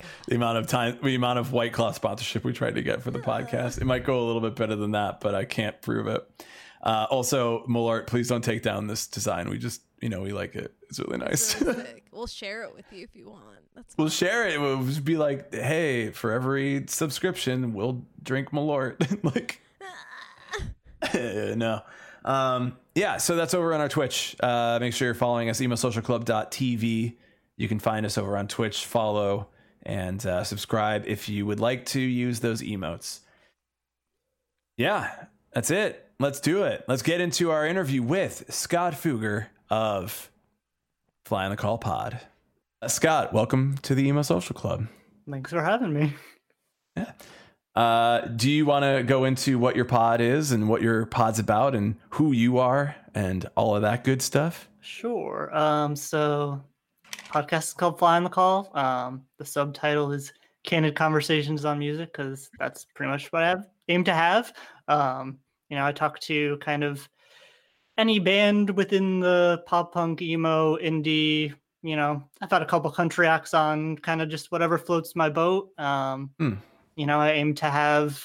the 0.27 0.36
amount 0.36 0.58
of 0.58 0.68
time, 0.68 1.00
the 1.03 1.15
amount 1.15 1.39
of 1.39 1.51
White 1.53 1.74
Claw 1.74 1.91
sponsorship 1.91 2.44
we 2.44 2.53
tried 2.53 2.75
to 2.75 2.82
get 2.82 3.01
for 3.01 3.12
the 3.12 3.20
podcast. 3.20 3.80
It 3.80 3.86
might 3.86 4.03
go 4.03 4.24
a 4.24 4.25
little 4.25 4.41
bit 4.41 4.56
better 4.56 4.75
than 4.75 4.91
that, 4.91 5.20
but 5.20 5.36
I 5.36 5.46
can't 5.46 5.82
prove 5.82 6.08
it. 6.08 6.46
Uh, 6.82 7.08
also, 7.10 7.65
Malort 7.68 8.08
please 8.08 8.27
don't 8.27 8.44
take 8.44 8.63
down 8.63 8.88
this 8.88 9.08
design. 9.08 9.50
We 9.50 9.58
just, 9.58 9.82
you 10.01 10.10
know, 10.10 10.22
we 10.22 10.34
like 10.34 10.56
it. 10.56 10.74
It's 10.89 11.00
really 11.00 11.18
nice. 11.18 11.62
We'll 12.12 12.27
share 12.27 12.63
it 12.63 12.75
with 12.75 12.84
you 12.91 13.06
if 13.06 13.15
you 13.15 13.30
want. 13.30 13.61
That's 13.75 13.98
we'll 13.98 14.10
share 14.10 14.48
it. 14.48 14.60
We'll 14.60 14.84
just 14.84 15.06
be 15.06 15.18
like, 15.18 15.54
hey, 15.54 16.12
for 16.12 16.32
every 16.32 16.86
subscription, 16.88 17.74
we'll 17.74 18.04
drink 18.22 18.51
Malort. 18.51 19.24
like, 19.36 19.62
no. 21.13 21.82
Um, 22.24 22.78
yeah, 22.96 23.18
so 23.18 23.36
that's 23.36 23.54
over 23.54 23.74
on 23.74 23.82
our 23.82 23.90
Twitch. 23.90 24.36
Uh, 24.40 24.78
make 24.80 24.94
sure 24.94 25.08
you're 25.08 25.16
following 25.16 25.50
us, 25.50 25.60
emosocialclub.tv. 25.60 27.16
You 27.58 27.68
can 27.68 27.80
find 27.80 28.06
us 28.06 28.18
over 28.18 28.38
on 28.38 28.48
Twitch. 28.48 28.86
Follow 28.86 29.48
and 29.84 30.25
uh, 30.25 30.44
subscribe 30.44 31.06
if 31.08 31.30
you 31.30 31.46
would 31.46 31.60
like 31.60 31.86
to 31.88 32.00
use 32.00 32.40
those 32.40 32.62
emotes. 32.62 33.22
Yeah, 34.78 35.10
that's 35.54 35.72
it. 35.72 36.08
Let's 36.20 36.40
do 36.40 36.63
it. 36.63 36.86
Let's 36.88 37.01
get 37.01 37.22
into 37.22 37.51
our 37.51 37.66
interview 37.66 38.04
with 38.04 38.46
Scott 38.54 38.94
Fugger 38.94 39.48
of 39.70 40.30
Fly 41.25 41.46
on 41.46 41.51
the 41.51 41.58
Call 41.58 41.78
Pod. 41.78 42.20
Uh, 42.82 42.88
Scott, 42.88 43.32
welcome 43.32 43.78
to 43.84 43.94
the 43.94 44.08
Emo 44.08 44.24
Social 44.24 44.56
Club. 44.56 44.88
Thanks 45.30 45.52
for 45.52 45.64
having 45.64 45.94
me. 45.94 46.14
Yeah. 46.96 47.12
Uh, 47.76 48.22
do 48.22 48.50
you 48.50 48.66
want 48.66 48.84
to 48.84 49.04
go 49.04 49.26
into 49.26 49.60
what 49.60 49.76
your 49.76 49.86
pod 49.86 50.20
is 50.20 50.52
and 50.52 50.68
what 50.68 50.82
your 50.82 51.06
pod's 51.06 51.38
about 51.38 51.76
and 51.76 51.96
who 52.10 52.32
you 52.32 52.58
are 52.58 52.96
and 53.14 53.48
all 53.56 53.76
of 53.76 53.84
that 53.84 54.04
good 54.04 54.22
stuff? 54.22 54.68
Sure. 54.80 55.56
Um, 55.56 55.96
so, 55.96 56.60
podcast 57.28 57.66
is 57.66 57.74
called 57.74 58.00
Fly 58.00 58.18
on 58.18 58.24
the 58.24 58.32
Call. 58.32 58.72
Um, 58.76 59.26
the 59.38 59.46
subtitle 59.46 60.12
is 60.12 60.34
Candid 60.64 60.96
Conversations 60.96 61.66
on 61.66 61.78
Music 61.78 62.12
because 62.12 62.50
that's 62.58 62.86
pretty 62.96 63.12
much 63.12 63.32
what 63.32 63.44
I 63.44 63.50
have 63.50 63.68
aim 63.90 64.04
to 64.06 64.14
have. 64.14 64.54
Um, 64.88 65.38
you 65.70 65.78
know, 65.78 65.86
I 65.86 65.92
talk 65.92 66.20
to 66.22 66.58
kind 66.58 66.84
of 66.84 67.08
any 67.98 68.18
band 68.18 68.72
within 68.72 69.20
the 69.20 69.64
pop 69.68 69.94
punk, 69.94 70.22
emo, 70.24 70.78
indie. 70.78 71.54
You 71.84 71.96
know, 71.96 72.24
I've 72.42 72.52
had 72.52 72.62
a 72.62 72.66
couple 72.66 72.92
country 72.92 73.28
acts 73.28 73.54
on, 73.54 73.98
kind 73.98 74.22
of 74.22 74.30
just 74.30 74.52
whatever 74.52 74.78
floats 74.78 75.16
my 75.16 75.30
boat. 75.30 75.70
Um, 75.80 76.32
mm. 76.40 76.58
You 76.96 77.06
know, 77.06 77.20
I 77.20 77.32
aim 77.32 77.56
to 77.56 77.66
have, 77.66 78.24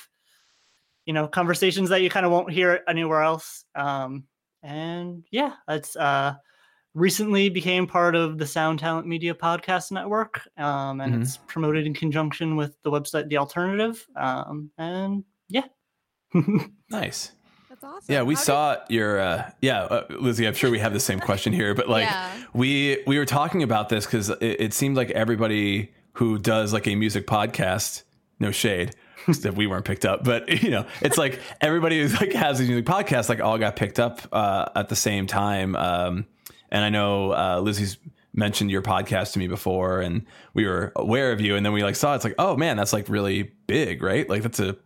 you 1.06 1.12
know, 1.12 1.26
conversations 1.26 1.88
that 1.88 2.02
you 2.02 2.10
kind 2.10 2.26
of 2.26 2.32
won't 2.32 2.50
hear 2.50 2.82
anywhere 2.86 3.22
else. 3.22 3.64
Um, 3.74 4.24
and 4.62 5.24
yeah, 5.30 5.54
it's 5.68 5.96
uh, 5.96 6.34
recently 6.94 7.48
became 7.48 7.86
part 7.86 8.16
of 8.16 8.38
the 8.38 8.46
Sound 8.46 8.78
Talent 8.78 9.06
Media 9.06 9.34
Podcast 9.34 9.92
Network, 9.92 10.40
um, 10.58 11.00
and 11.00 11.12
mm-hmm. 11.12 11.22
it's 11.22 11.36
promoted 11.46 11.86
in 11.86 11.94
conjunction 11.94 12.56
with 12.56 12.74
the 12.82 12.90
website 12.90 13.28
The 13.28 13.36
Alternative. 13.36 14.04
Um, 14.16 14.70
and 14.78 15.24
yeah. 15.48 15.64
nice. 16.90 17.32
Awesome. 17.86 18.12
Yeah, 18.12 18.22
we 18.22 18.34
How 18.34 18.40
saw 18.40 18.74
did... 18.74 18.94
your 18.94 19.20
uh, 19.20 19.50
yeah, 19.60 19.82
uh, 19.82 20.06
Lizzie. 20.10 20.46
I'm 20.46 20.54
sure 20.54 20.70
we 20.70 20.80
have 20.80 20.92
the 20.92 21.00
same 21.00 21.20
question 21.20 21.52
here, 21.52 21.72
but 21.72 21.88
like 21.88 22.04
yeah. 22.04 22.36
we 22.52 23.02
we 23.06 23.16
were 23.16 23.24
talking 23.24 23.62
about 23.62 23.88
this 23.88 24.04
because 24.04 24.28
it, 24.28 24.42
it 24.42 24.74
seemed 24.74 24.96
like 24.96 25.10
everybody 25.10 25.92
who 26.14 26.38
does 26.38 26.72
like 26.72 26.88
a 26.88 26.96
music 26.96 27.26
podcast, 27.26 28.02
no 28.40 28.50
shade, 28.50 28.94
that 29.42 29.54
we 29.54 29.68
weren't 29.68 29.84
picked 29.84 30.04
up, 30.04 30.24
but 30.24 30.48
you 30.62 30.70
know, 30.70 30.84
it's 31.00 31.16
like 31.16 31.40
everybody 31.60 32.02
who 32.02 32.08
like 32.16 32.32
has 32.32 32.58
a 32.58 32.64
music 32.64 32.86
podcast 32.86 33.28
like 33.28 33.40
all 33.40 33.56
got 33.56 33.76
picked 33.76 34.00
up 34.00 34.20
uh, 34.32 34.68
at 34.74 34.88
the 34.88 34.96
same 34.96 35.28
time. 35.28 35.76
Um, 35.76 36.26
and 36.70 36.84
I 36.84 36.88
know 36.88 37.32
uh, 37.32 37.60
Lizzie's 37.60 37.98
mentioned 38.34 38.70
your 38.70 38.82
podcast 38.82 39.32
to 39.34 39.38
me 39.38 39.46
before, 39.46 40.00
and 40.00 40.26
we 40.54 40.66
were 40.66 40.92
aware 40.96 41.30
of 41.30 41.40
you, 41.40 41.54
and 41.54 41.64
then 41.64 41.72
we 41.72 41.84
like 41.84 41.94
saw 41.94 42.14
it, 42.14 42.16
it's 42.16 42.24
like, 42.24 42.34
oh 42.38 42.56
man, 42.56 42.76
that's 42.76 42.92
like 42.92 43.08
really 43.08 43.52
big, 43.68 44.02
right? 44.02 44.28
Like 44.28 44.42
that's 44.42 44.58
a 44.58 44.76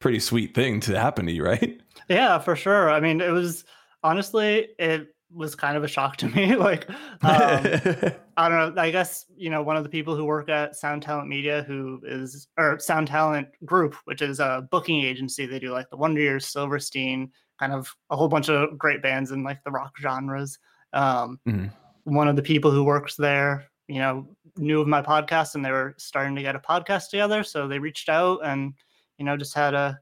pretty 0.00 0.18
sweet 0.18 0.54
thing 0.54 0.80
to 0.80 0.98
happen 0.98 1.26
to 1.26 1.32
you, 1.32 1.44
right? 1.44 1.80
Yeah, 2.08 2.38
for 2.38 2.56
sure. 2.56 2.90
I 2.90 3.00
mean, 3.00 3.20
it 3.20 3.30
was 3.30 3.64
honestly, 4.02 4.68
it 4.78 5.14
was 5.32 5.54
kind 5.54 5.76
of 5.76 5.84
a 5.84 5.88
shock 5.88 6.16
to 6.18 6.28
me. 6.28 6.56
like, 6.56 6.88
um, 6.90 6.96
I 8.36 8.48
don't 8.48 8.74
know. 8.74 8.82
I 8.82 8.90
guess 8.90 9.26
you 9.36 9.50
know 9.50 9.62
one 9.62 9.76
of 9.76 9.82
the 9.82 9.88
people 9.88 10.16
who 10.16 10.24
work 10.24 10.48
at 10.48 10.76
Sound 10.76 11.02
Talent 11.02 11.28
Media, 11.28 11.62
who 11.66 12.00
is 12.04 12.48
or 12.56 12.78
Sound 12.78 13.08
Talent 13.08 13.48
Group, 13.64 13.94
which 14.04 14.22
is 14.22 14.40
a 14.40 14.66
booking 14.70 15.02
agency. 15.02 15.46
They 15.46 15.58
do 15.58 15.72
like 15.72 15.90
the 15.90 15.96
Wonder 15.96 16.20
Years, 16.20 16.46
Silverstein, 16.46 17.30
kind 17.58 17.72
of 17.72 17.94
a 18.10 18.16
whole 18.16 18.28
bunch 18.28 18.48
of 18.48 18.78
great 18.78 19.02
bands 19.02 19.30
in 19.30 19.42
like 19.42 19.62
the 19.64 19.70
rock 19.70 19.96
genres. 20.00 20.58
Um, 20.92 21.38
mm-hmm. 21.46 21.66
One 22.04 22.28
of 22.28 22.36
the 22.36 22.42
people 22.42 22.70
who 22.70 22.82
works 22.82 23.14
there, 23.16 23.66
you 23.86 23.98
know, 23.98 24.26
knew 24.56 24.80
of 24.80 24.88
my 24.88 25.02
podcast, 25.02 25.54
and 25.54 25.64
they 25.64 25.70
were 25.70 25.94
starting 25.98 26.34
to 26.34 26.42
get 26.42 26.56
a 26.56 26.60
podcast 26.60 27.10
together. 27.10 27.44
So 27.44 27.68
they 27.68 27.78
reached 27.78 28.08
out 28.08 28.40
and 28.44 28.74
you 29.18 29.24
know 29.24 29.36
just 29.36 29.54
had 29.54 29.74
a 29.74 30.00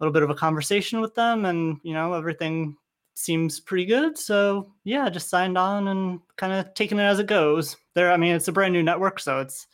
little 0.00 0.12
bit 0.12 0.22
of 0.22 0.30
a 0.30 0.34
conversation 0.34 1.00
with 1.00 1.14
them 1.14 1.44
and 1.44 1.78
you 1.82 1.92
know 1.92 2.14
everything 2.14 2.76
seems 3.14 3.58
pretty 3.58 3.84
good. 3.84 4.16
So 4.16 4.72
yeah 4.84 5.08
just 5.08 5.28
signed 5.28 5.58
on 5.58 5.88
and 5.88 6.20
kind 6.36 6.52
of 6.52 6.72
taking 6.74 6.98
it 6.98 7.02
as 7.02 7.18
it 7.18 7.26
goes. 7.26 7.76
There 7.94 8.12
i 8.12 8.16
mean 8.16 8.36
it's 8.36 8.48
a 8.48 8.52
brand 8.52 8.72
new 8.72 8.82
network 8.82 9.18
so 9.18 9.40
it's 9.40 9.66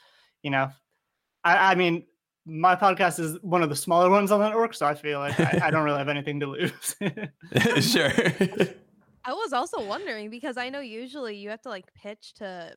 you 0.42 0.50
know 0.50 0.70
i, 1.44 1.72
I 1.72 1.74
mean 1.74 2.06
my 2.46 2.74
podcast 2.74 3.18
is 3.18 3.38
one 3.42 3.62
of 3.62 3.68
the 3.68 3.76
smaller 3.76 4.08
ones 4.08 4.30
on 4.30 4.40
the 4.40 4.48
network 4.48 4.72
so 4.74 4.86
i 4.86 4.94
feel 4.94 5.18
like 5.18 5.38
I, 5.38 5.60
I 5.64 5.70
don't 5.70 5.84
really 5.84 5.98
have 5.98 6.08
anything 6.08 6.40
to 6.40 6.46
lose. 6.46 6.96
Sure. 7.80 8.10
I 9.26 9.32
was 9.32 9.52
also 9.52 9.84
wondering 9.86 10.30
because 10.30 10.56
i 10.56 10.70
know 10.70 10.80
usually 10.80 11.36
you 11.36 11.50
have 11.50 11.60
to 11.62 11.68
like 11.68 11.84
pitch 11.94 12.32
to 12.36 12.72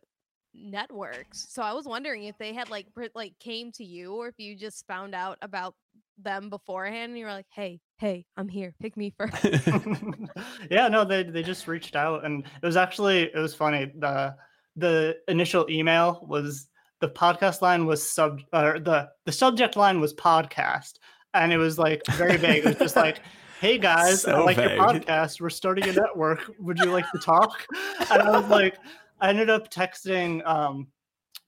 networks. 0.53 1.45
So 1.49 1.61
i 1.61 1.71
was 1.71 1.85
wondering 1.85 2.25
if 2.25 2.37
they 2.37 2.53
had 2.53 2.69
like 2.69 2.87
like 3.15 3.39
came 3.39 3.71
to 3.73 3.85
you 3.85 4.15
or 4.15 4.27
if 4.27 4.35
you 4.37 4.55
just 4.55 4.85
found 4.85 5.15
out 5.15 5.37
about 5.41 5.75
them 6.17 6.49
beforehand 6.49 7.11
and 7.11 7.17
you 7.19 7.25
were 7.25 7.31
like, 7.31 7.47
hey, 7.53 7.79
hey, 7.97 8.25
I'm 8.35 8.49
here. 8.49 8.73
Pick 8.81 8.97
me 8.97 9.13
first. 9.17 9.43
yeah, 10.71 10.87
no, 10.87 11.03
they 11.05 11.23
they 11.23 11.43
just 11.43 11.67
reached 11.67 11.95
out 11.95 12.25
and 12.25 12.43
it 12.61 12.65
was 12.65 12.77
actually 12.77 13.23
it 13.23 13.37
was 13.37 13.53
funny. 13.55 13.91
The 13.97 14.35
the 14.75 15.17
initial 15.27 15.65
email 15.69 16.25
was 16.27 16.67
the 16.99 17.09
podcast 17.09 17.61
line 17.61 17.85
was 17.85 18.09
sub 18.09 18.41
or 18.53 18.79
the 18.79 19.09
the 19.25 19.31
subject 19.31 19.75
line 19.75 19.99
was 19.99 20.13
podcast 20.13 20.93
and 21.33 21.51
it 21.51 21.57
was 21.57 21.77
like 21.77 22.01
very 22.11 22.37
vague. 22.37 22.65
It 22.65 22.69
was 22.69 22.77
just 22.77 22.95
like 22.95 23.19
Hey 23.59 23.77
guys, 23.79 24.21
so 24.21 24.35
I 24.35 24.39
like 24.43 24.57
vague. 24.57 24.71
your 24.71 24.79
podcast. 24.79 25.41
We're 25.41 25.49
starting 25.49 25.89
a 25.89 25.93
network. 25.93 26.51
Would 26.59 26.77
you 26.79 26.91
like 26.91 27.09
to 27.11 27.17
talk? 27.17 27.65
And 28.11 28.21
I 28.21 28.39
was 28.39 28.47
like, 28.49 28.77
I 29.19 29.29
ended 29.29 29.49
up 29.49 29.71
texting 29.71 30.45
um, 30.47 30.87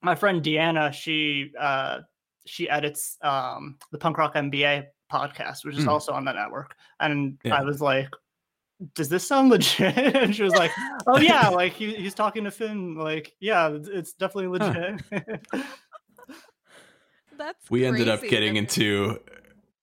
my 0.02 0.16
friend 0.16 0.42
Deanna. 0.42 0.92
She 0.92 1.52
uh, 1.60 2.00
she 2.50 2.70
edits 2.70 3.18
um, 3.22 3.78
the 3.92 3.98
Punk 3.98 4.18
Rock 4.18 4.36
MBA 4.36 4.88
podcast, 5.12 5.66
which 5.66 5.78
is 5.78 5.86
mm. 5.86 5.90
also 5.90 6.12
on 6.12 6.26
the 6.26 6.34
network. 6.34 6.76
And 7.00 7.38
yeah. 7.44 7.56
I 7.56 7.64
was 7.64 7.82
like, 7.82 8.10
does 8.96 9.10
this 9.10 9.28
sound 9.28 9.50
legit? 9.50 9.98
and 10.16 10.36
she 10.36 10.44
was 10.44 10.54
like, 10.54 10.72
oh 11.08 11.18
yeah, 11.20 11.50
like 11.50 11.74
he, 11.74 11.94
he's 11.96 12.14
talking 12.14 12.44
to 12.46 12.52
Finn. 12.52 12.96
Like, 12.96 13.36
yeah, 13.40 13.70
it's 13.72 14.14
definitely 14.14 14.60
legit. 14.60 15.02
Huh. 15.52 15.64
That's 17.38 17.70
we 17.70 17.82
crazy. 17.82 17.88
ended 17.88 18.10
up 18.10 18.22
getting 18.22 18.58
into 18.58 19.20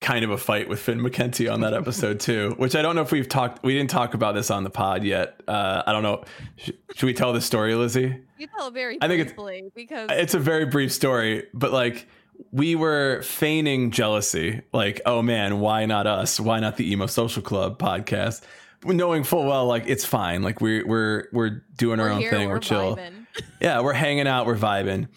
kind 0.02 0.24
of 0.26 0.30
a 0.30 0.36
fight 0.36 0.68
with 0.68 0.78
Finn 0.78 1.00
McKenty 1.00 1.50
on 1.50 1.62
that 1.62 1.72
episode 1.72 2.20
too, 2.20 2.54
which 2.58 2.76
I 2.76 2.82
don't 2.82 2.94
know 2.94 3.00
if 3.00 3.12
we've 3.12 3.28
talked. 3.28 3.64
We 3.64 3.72
didn't 3.72 3.88
talk 3.88 4.12
about 4.12 4.34
this 4.34 4.50
on 4.50 4.62
the 4.62 4.68
pod 4.68 5.04
yet. 5.04 5.40
Uh, 5.48 5.82
I 5.86 5.92
don't 5.92 6.02
know. 6.02 6.22
Sh- 6.56 6.72
should 6.94 7.06
we 7.06 7.14
tell 7.14 7.32
the 7.32 7.40
story, 7.40 7.74
Lizzie? 7.74 8.22
You 8.36 8.46
tell 8.58 8.68
it 8.68 8.74
very. 8.74 8.98
I 9.00 9.08
think 9.08 9.22
it's 9.22 9.72
because 9.74 10.10
it's 10.12 10.34
a 10.34 10.38
very 10.38 10.66
brief 10.66 10.92
story, 10.92 11.46
but 11.54 11.72
like 11.72 12.06
we 12.52 12.74
were 12.74 13.22
feigning 13.22 13.90
jealousy 13.90 14.62
like 14.72 15.00
oh 15.06 15.22
man 15.22 15.60
why 15.60 15.86
not 15.86 16.06
us 16.06 16.38
why 16.38 16.60
not 16.60 16.76
the 16.76 16.90
emo 16.90 17.06
social 17.06 17.42
club 17.42 17.78
podcast 17.78 18.42
knowing 18.84 19.24
full 19.24 19.46
well 19.46 19.66
like 19.66 19.84
it's 19.86 20.04
fine. 20.04 20.42
Like 20.42 20.60
we're 20.60 20.86
we're 20.86 21.24
we're 21.32 21.62
doing 21.76 22.00
our 22.00 22.06
We're 22.06 22.12
own 22.12 22.20
here, 22.20 22.30
thing. 22.30 22.48
We're, 22.48 22.54
we're 22.54 22.60
chill. 22.60 22.96
vibing. 22.96 23.26
Yeah, 23.60 23.80
we're 23.80 23.92
hanging 23.92 24.26
out. 24.26 24.46
We're 24.46 24.56
vibing. 24.56 25.08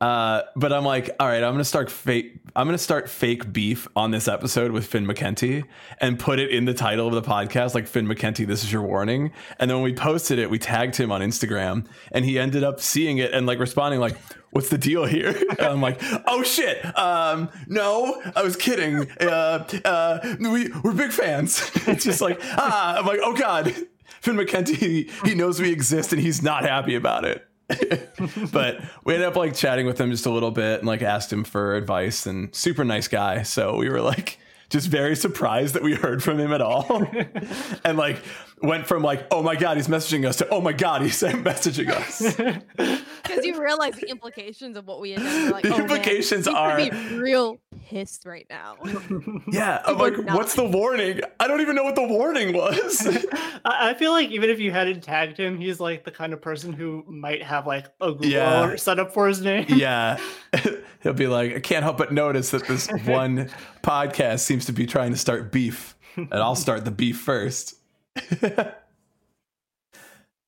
Uh, 0.00 0.42
but 0.54 0.72
I'm 0.72 0.84
like, 0.84 1.10
all 1.18 1.26
right, 1.26 1.42
I'm 1.42 1.52
gonna 1.52 1.64
start 1.64 1.90
fake. 1.90 2.40
I'm 2.54 2.66
gonna 2.66 2.78
start 2.78 3.08
fake 3.08 3.52
beef 3.52 3.88
on 3.96 4.12
this 4.12 4.28
episode 4.28 4.70
with 4.70 4.86
Finn 4.86 5.06
McKenty 5.06 5.64
and 6.00 6.18
put 6.18 6.38
it 6.38 6.50
in 6.50 6.66
the 6.66 6.74
title 6.74 7.08
of 7.08 7.14
the 7.14 7.22
podcast, 7.22 7.74
like 7.74 7.86
Finn 7.86 8.06
McKenty, 8.06 8.46
this 8.46 8.62
is 8.62 8.72
your 8.72 8.82
warning. 8.82 9.32
And 9.58 9.68
then 9.68 9.78
when 9.78 9.84
we 9.84 9.94
posted 9.94 10.38
it, 10.38 10.50
we 10.50 10.58
tagged 10.58 10.96
him 10.96 11.10
on 11.10 11.20
Instagram, 11.20 11.86
and 12.12 12.24
he 12.24 12.38
ended 12.38 12.62
up 12.62 12.80
seeing 12.80 13.18
it 13.18 13.32
and 13.32 13.46
like 13.46 13.58
responding 13.58 13.98
like, 13.98 14.16
"What's 14.50 14.68
the 14.68 14.78
deal 14.78 15.04
here?" 15.04 15.34
And 15.58 15.66
I'm 15.66 15.80
like, 15.80 16.00
"Oh 16.26 16.44
shit, 16.44 16.84
um, 16.96 17.50
no, 17.66 18.22
I 18.36 18.42
was 18.42 18.54
kidding. 18.56 19.10
Uh, 19.20 19.66
uh, 19.84 20.36
we 20.38 20.70
we're 20.84 20.92
big 20.92 21.10
fans." 21.10 21.70
it's 21.88 22.04
just 22.04 22.20
like, 22.20 22.38
ah, 22.42 22.98
I'm 22.98 23.06
like, 23.06 23.20
oh 23.22 23.34
god, 23.34 23.74
Finn 24.20 24.36
McKenty, 24.36 24.76
he, 24.76 25.10
he 25.24 25.34
knows 25.34 25.60
we 25.60 25.72
exist 25.72 26.12
and 26.12 26.20
he's 26.20 26.42
not 26.42 26.64
happy 26.64 26.94
about 26.94 27.24
it. 27.24 27.47
but 28.52 28.80
we 29.04 29.14
ended 29.14 29.28
up 29.28 29.36
like 29.36 29.54
chatting 29.54 29.86
with 29.86 30.00
him 30.00 30.10
just 30.10 30.26
a 30.26 30.30
little 30.30 30.50
bit 30.50 30.78
and 30.78 30.86
like 30.86 31.02
asked 31.02 31.32
him 31.32 31.44
for 31.44 31.74
advice 31.74 32.26
and 32.26 32.54
super 32.54 32.84
nice 32.84 33.08
guy. 33.08 33.42
So 33.42 33.76
we 33.76 33.88
were 33.90 34.00
like 34.00 34.38
just 34.70 34.88
very 34.88 35.16
surprised 35.16 35.74
that 35.74 35.82
we 35.82 35.94
heard 35.94 36.22
from 36.22 36.38
him 36.38 36.52
at 36.52 36.60
all. 36.60 37.06
and 37.84 37.98
like 37.98 38.22
went 38.62 38.86
from 38.86 39.02
like, 39.02 39.26
oh 39.30 39.42
my 39.42 39.56
God, 39.56 39.76
he's 39.76 39.88
messaging 39.88 40.26
us 40.26 40.36
to 40.36 40.48
oh 40.48 40.60
my 40.60 40.72
God, 40.72 41.02
he's 41.02 41.20
messaging 41.22 41.90
us. 41.90 42.36
Because 43.28 43.44
you 43.44 43.60
realize 43.62 43.94
the 43.96 44.08
implications 44.08 44.74
of 44.78 44.86
what 44.86 45.00
we 45.02 45.10
had 45.10 45.20
done. 45.22 45.50
Like, 45.50 45.62
The 45.62 45.68
oh, 45.68 45.72
man, 45.72 45.80
implications 45.82 46.46
he's 46.46 46.54
gonna 46.54 46.58
are- 46.58 46.76
be 46.90 47.18
real 47.18 47.58
pissed 47.88 48.24
right 48.24 48.46
now. 48.48 48.76
Yeah. 49.52 49.82
I'm 49.84 49.98
like, 49.98 50.16
not. 50.18 50.34
what's 50.36 50.54
the 50.54 50.64
warning? 50.64 51.20
I 51.38 51.46
don't 51.46 51.60
even 51.60 51.76
know 51.76 51.84
what 51.84 51.94
the 51.94 52.06
warning 52.06 52.54
was. 52.54 53.06
I 53.66 53.90
I 53.90 53.94
feel 53.94 54.12
like 54.12 54.30
even 54.30 54.48
if 54.48 54.58
you 54.60 54.70
hadn't 54.70 55.02
tagged 55.02 55.36
him, 55.38 55.58
he's 55.58 55.78
like 55.78 56.04
the 56.04 56.10
kind 56.10 56.32
of 56.32 56.40
person 56.40 56.72
who 56.72 57.04
might 57.06 57.42
have 57.42 57.66
like 57.66 57.86
a 58.00 58.12
Google 58.12 58.26
Yeah. 58.26 58.76
set 58.76 58.98
up 58.98 59.12
for 59.12 59.28
his 59.28 59.42
name. 59.42 59.66
yeah. 59.68 60.18
He'll 61.02 61.12
be 61.12 61.26
like, 61.26 61.54
I 61.54 61.60
can't 61.60 61.82
help 61.84 61.98
but 61.98 62.12
notice 62.12 62.50
that 62.52 62.66
this 62.66 62.88
one 63.04 63.50
podcast 63.82 64.40
seems 64.40 64.64
to 64.66 64.72
be 64.72 64.86
trying 64.86 65.10
to 65.12 65.18
start 65.18 65.52
beef, 65.52 65.96
and 66.16 66.32
I'll 66.34 66.54
start 66.56 66.84
the 66.86 66.90
beef 66.90 67.18
first. 67.20 67.74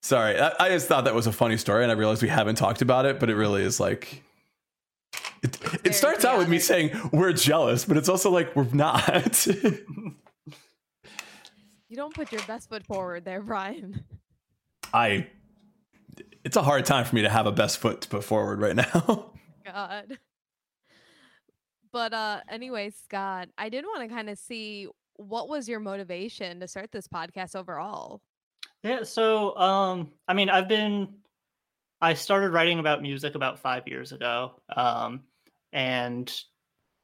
Sorry, 0.03 0.41
I, 0.41 0.53
I 0.59 0.69
just 0.71 0.89
thought 0.89 1.05
that 1.05 1.15
was 1.15 1.27
a 1.27 1.33
funny 1.33 1.57
story, 1.57 1.83
and 1.83 1.93
I 1.93 1.95
realized 1.95 2.23
we 2.23 2.29
haven't 2.29 2.57
talked 2.57 2.83
about 2.83 3.07
it, 3.07 3.21
but 3.21 3.31
it 3.31 3.37
really 3.37 3.63
is 3.63 3.79
like. 3.79 4.23
It, 5.43 5.59
it 5.85 5.95
starts 5.95 6.25
out 6.25 6.39
with 6.39 6.49
me 6.49 6.59
saying 6.59 6.91
we're 7.13 7.33
jealous, 7.33 7.85
but 7.85 7.97
it's 7.97 8.09
also 8.09 8.31
like 8.31 8.55
we're 8.55 8.65
not. 8.73 9.47
You 11.91 11.97
don't 11.97 12.15
put 12.15 12.31
your 12.31 12.43
best 12.43 12.69
foot 12.69 12.87
forward 12.87 13.25
there, 13.25 13.43
Brian. 13.43 14.05
I. 14.95 15.27
It's 16.45 16.57
a 16.57 16.63
hard 16.63 16.87
time 16.87 17.05
for 17.05 17.17
me 17.17 17.23
to 17.23 17.29
have 17.29 17.47
a 17.47 17.53
best 17.53 17.79
foot 17.79 18.01
to 18.03 18.09
put 18.09 18.23
forward 18.23 18.61
right 18.61 18.77
now. 18.77 19.33
God. 19.67 20.19
But 21.93 22.15
uh 22.15 22.41
anyway, 22.49 22.91
Scott, 22.91 23.49
I 23.59 23.69
did 23.69 23.85
want 23.85 24.09
to 24.09 24.15
kind 24.15 24.31
of 24.31 24.39
see 24.39 24.87
what 25.21 25.49
was 25.49 25.69
your 25.69 25.81
motivation 25.81 26.61
to 26.61 26.69
start 26.69 26.91
this 26.93 27.07
podcast 27.07 27.55
overall? 27.55 28.23
Yeah, 28.83 29.03
so 29.03 29.57
um 29.57 30.13
I 30.27 30.35
mean 30.35 30.49
I've 30.49 30.69
been 30.69 31.15
I 32.01 32.15
started 32.15 32.51
writing 32.51 32.79
about 32.79 33.03
music 33.03 33.35
about 33.35 33.59
5 33.59 33.87
years 33.87 34.13
ago. 34.13 34.61
Um 34.75 35.25
and 35.73 36.33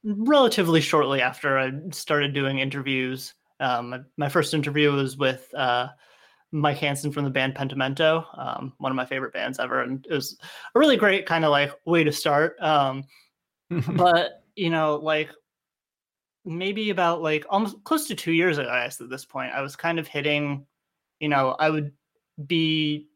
relatively 0.03 0.81
shortly 0.81 1.21
after 1.21 1.57
I 1.57 1.71
started 1.91 2.33
doing 2.33 2.59
interviews. 2.59 3.33
Um 3.59 3.89
my- 3.89 3.99
my 4.17 4.29
first 4.29 4.53
interview 4.53 4.91
was 4.91 5.17
with 5.17 5.47
uh 5.53 5.89
Mike 6.51 6.77
Hansen 6.77 7.11
from 7.11 7.25
the 7.25 7.29
band 7.29 7.55
Pentimento, 7.55 8.25
um, 8.37 8.71
one 8.77 8.89
of 8.89 8.95
my 8.95 9.05
favorite 9.05 9.33
bands 9.33 9.59
ever, 9.59 9.81
and 9.81 10.05
it 10.09 10.13
was 10.13 10.37
a 10.73 10.79
really 10.79 10.95
great 10.95 11.25
kind 11.25 11.43
of 11.43 11.51
like 11.51 11.73
way 11.85 12.05
to 12.05 12.11
start. 12.13 12.55
Um, 12.61 13.03
but 13.69 14.43
you 14.55 14.69
know 14.69 14.95
like 14.95 15.29
maybe 16.47 16.89
about 16.89 17.21
like 17.21 17.45
almost 17.49 17.83
close 17.83 18.07
to 18.07 18.15
two 18.15 18.31
years 18.31 18.57
ago 18.57 18.69
I 18.69 18.85
guess 18.85 19.01
at 19.01 19.09
this 19.09 19.25
point 19.25 19.51
i 19.53 19.61
was 19.61 19.75
kind 19.75 19.99
of 19.99 20.07
hitting 20.07 20.65
you 21.19 21.27
know 21.29 21.55
i 21.59 21.69
would 21.69 21.91
be 22.47 23.07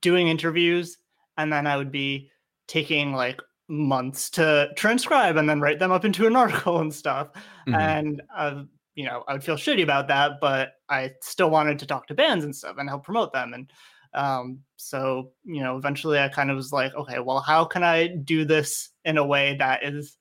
doing 0.00 0.28
interviews 0.28 0.98
and 1.36 1.52
then 1.52 1.66
i 1.66 1.76
would 1.76 1.92
be 1.92 2.30
taking 2.66 3.12
like 3.12 3.40
months 3.68 4.30
to 4.30 4.68
transcribe 4.76 5.36
and 5.36 5.48
then 5.48 5.60
write 5.60 5.78
them 5.78 5.92
up 5.92 6.04
into 6.04 6.26
an 6.26 6.36
article 6.44 6.80
and 6.80 6.92
stuff 6.94 7.28
Mhm. 7.66 7.74
and 7.78 8.22
uh, 8.34 8.62
you 8.94 9.04
know 9.04 9.22
i 9.28 9.32
would 9.34 9.44
feel 9.44 9.56
shitty 9.56 9.82
about 9.82 10.08
that 10.08 10.40
but 10.40 10.72
i 10.88 11.12
still 11.22 11.50
wanted 11.50 11.78
to 11.78 11.86
talk 11.86 12.06
to 12.06 12.14
bands 12.14 12.44
and 12.44 12.54
stuff 12.56 12.76
and 12.78 12.88
help 12.88 13.04
promote 13.04 13.32
them 13.32 13.52
and 13.54 13.72
um, 14.14 14.60
so 14.76 15.32
you 15.44 15.62
know 15.62 15.76
eventually 15.76 16.18
i 16.18 16.28
kind 16.28 16.50
of 16.50 16.56
was 16.56 16.72
like 16.72 16.94
okay 16.94 17.18
well 17.20 17.40
how 17.40 17.64
can 17.64 17.82
i 17.84 18.06
do 18.06 18.44
this 18.44 18.90
in 19.04 19.18
a 19.18 19.26
way 19.26 19.56
that 19.58 19.84
is 19.84 20.16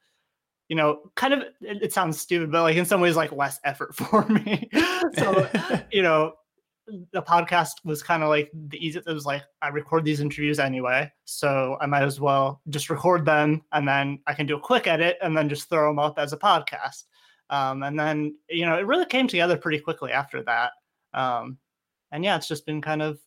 you 0.69 0.75
know 0.75 1.11
kind 1.15 1.33
of 1.33 1.39
it, 1.61 1.81
it 1.83 1.93
sounds 1.93 2.19
stupid 2.19 2.51
but 2.51 2.63
like 2.63 2.75
in 2.75 2.85
some 2.85 3.01
ways 3.01 3.15
like 3.15 3.31
less 3.31 3.59
effort 3.63 3.95
for 3.95 4.25
me. 4.27 4.69
So 5.17 5.47
you 5.91 6.01
know 6.01 6.33
the 7.11 7.21
podcast 7.21 7.73
was 7.83 8.01
kind 8.01 8.23
of 8.23 8.29
like 8.29 8.49
the 8.69 8.77
easiest 8.77 9.07
it 9.09 9.13
was 9.13 9.25
like 9.25 9.43
i 9.61 9.67
record 9.67 10.05
these 10.05 10.21
interviews 10.21 10.57
anyway 10.57 11.11
so 11.25 11.75
i 11.81 11.85
might 11.85 12.03
as 12.03 12.21
well 12.21 12.61
just 12.69 12.89
record 12.89 13.25
them 13.25 13.61
and 13.73 13.85
then 13.85 14.17
i 14.25 14.33
can 14.33 14.45
do 14.45 14.55
a 14.55 14.59
quick 14.59 14.87
edit 14.87 15.17
and 15.21 15.35
then 15.35 15.49
just 15.49 15.67
throw 15.67 15.89
them 15.89 15.99
up 15.99 16.17
as 16.17 16.31
a 16.31 16.37
podcast. 16.37 17.03
Um, 17.49 17.83
and 17.83 17.97
then 17.99 18.35
you 18.49 18.65
know 18.65 18.77
it 18.77 18.85
really 18.85 19.05
came 19.05 19.27
together 19.27 19.57
pretty 19.57 19.79
quickly 19.79 20.11
after 20.11 20.43
that. 20.43 20.71
Um, 21.13 21.57
and 22.11 22.23
yeah 22.23 22.35
it's 22.37 22.47
just 22.47 22.65
been 22.65 22.81
kind 22.81 23.01
of 23.01 23.19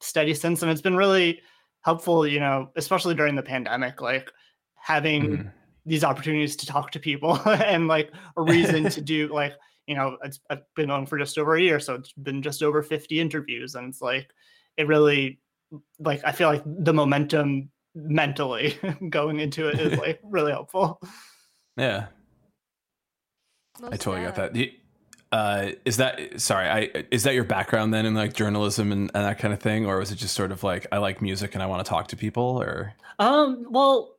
steady 0.00 0.32
since 0.32 0.62
and 0.62 0.70
it's 0.70 0.80
been 0.80 0.96
really 0.96 1.40
helpful 1.82 2.26
you 2.26 2.40
know 2.40 2.70
especially 2.76 3.14
during 3.14 3.34
the 3.36 3.42
pandemic 3.42 4.00
like 4.00 4.30
having 4.74 5.22
Mhm. 5.22 5.52
These 5.88 6.04
opportunities 6.04 6.54
to 6.56 6.66
talk 6.66 6.90
to 6.92 7.00
people 7.00 7.36
and 7.48 7.88
like 7.88 8.12
a 8.36 8.42
reason 8.42 8.88
to 8.90 9.00
do 9.00 9.28
like 9.32 9.54
you 9.86 9.94
know 9.96 10.16
it's 10.22 10.38
I've 10.50 10.62
been 10.76 10.88
going 10.88 11.06
for 11.06 11.18
just 11.18 11.38
over 11.38 11.54
a 11.56 11.60
year 11.60 11.80
so 11.80 11.94
it's 11.94 12.12
been 12.12 12.42
just 12.42 12.62
over 12.62 12.82
50 12.82 13.18
interviews 13.20 13.74
and 13.74 13.88
it's 13.88 14.02
like 14.02 14.28
it 14.76 14.86
really 14.86 15.40
like 15.98 16.20
I 16.24 16.32
feel 16.32 16.48
like 16.48 16.62
the 16.66 16.92
momentum 16.92 17.70
mentally 17.94 18.78
going 19.10 19.40
into 19.40 19.68
it 19.68 19.80
is 19.80 19.98
like 19.98 20.20
really 20.22 20.52
helpful. 20.52 21.00
Yeah. 21.76 22.06
I 23.82 23.90
Most 23.90 24.00
totally 24.00 24.24
got 24.26 24.34
deaf. 24.34 24.52
that. 24.52 24.56
You- 24.56 24.72
Uh, 25.30 25.72
is 25.84 25.98
that 25.98 26.40
sorry? 26.40 26.68
I 26.68 27.04
is 27.10 27.24
that 27.24 27.34
your 27.34 27.44
background 27.44 27.92
then 27.92 28.06
in 28.06 28.14
like 28.14 28.32
journalism 28.32 28.92
and, 28.92 29.10
and 29.14 29.24
that 29.26 29.38
kind 29.38 29.52
of 29.52 29.60
thing, 29.60 29.84
or 29.84 29.98
was 29.98 30.10
it 30.10 30.16
just 30.16 30.34
sort 30.34 30.52
of 30.52 30.62
like 30.62 30.86
I 30.90 30.96
like 30.98 31.20
music 31.20 31.54
and 31.54 31.62
I 31.62 31.66
want 31.66 31.84
to 31.84 31.88
talk 31.88 32.08
to 32.08 32.16
people, 32.16 32.62
or 32.62 32.94
Um, 33.18 33.66
well, 33.68 34.16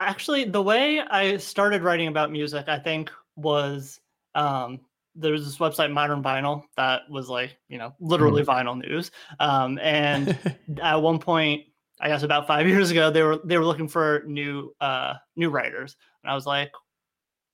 actually, 0.00 0.44
the 0.44 0.62
way 0.62 1.00
I 1.00 1.36
started 1.38 1.82
writing 1.82 2.08
about 2.08 2.30
music, 2.30 2.68
I 2.68 2.78
think, 2.78 3.10
was 3.36 4.00
um, 4.34 4.80
there 5.14 5.32
was 5.32 5.44
this 5.44 5.58
website, 5.58 5.92
Modern 5.92 6.22
Vinyl, 6.22 6.64
that 6.76 7.02
was 7.10 7.28
like, 7.28 7.58
you 7.68 7.78
know, 7.78 7.94
literally 8.00 8.42
vinyl 8.44 8.78
news. 8.78 9.10
Um, 9.40 9.78
and 9.78 10.34
at 10.82 10.96
one 10.96 11.18
point, 11.18 11.64
I 12.00 12.08
guess 12.08 12.22
about 12.22 12.46
five 12.46 12.66
years 12.68 12.90
ago, 12.90 13.10
they 13.10 13.22
were 13.22 13.38
they 13.44 13.58
were 13.58 13.64
looking 13.64 13.88
for 13.88 14.22
new 14.26 14.74
uh 14.80 15.14
new 15.36 15.50
writers, 15.50 15.96
and 16.22 16.30
I 16.30 16.34
was 16.34 16.46
like, 16.46 16.72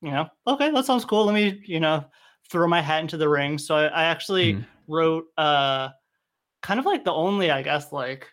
you 0.03 0.11
know, 0.11 0.29
okay, 0.47 0.71
that 0.71 0.85
sounds 0.87 1.05
cool. 1.05 1.27
Let 1.27 1.35
me, 1.35 1.63
you 1.67 1.81
know, 1.81 2.05
throw 2.51 2.67
my 2.69 2.81
hat 2.83 3.03
into 3.03 3.17
the 3.17 3.29
ring. 3.29 3.59
So 3.59 3.77
I, 3.77 3.87
I 3.87 4.05
actually 4.05 4.55
Mhm. 4.55 4.67
wrote 4.89 5.27
uh 5.39 5.91
kind 6.63 6.81
of 6.81 6.87
like 6.87 7.05
the 7.05 7.13
only, 7.15 7.51
I 7.53 7.63
guess, 7.63 7.93
like 7.93 8.32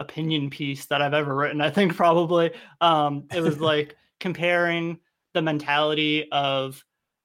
opinion 0.00 0.50
piece 0.50 0.86
that 0.86 1.00
I've 1.02 1.14
ever 1.14 1.34
written. 1.34 1.60
I 1.60 1.70
think 1.70 1.94
probably 1.94 2.50
um 2.80 3.24
it 3.32 3.40
was 3.40 3.60
like 3.72 3.96
comparing 4.18 4.98
the 5.34 5.42
mentality 5.42 6.26
of 6.32 6.82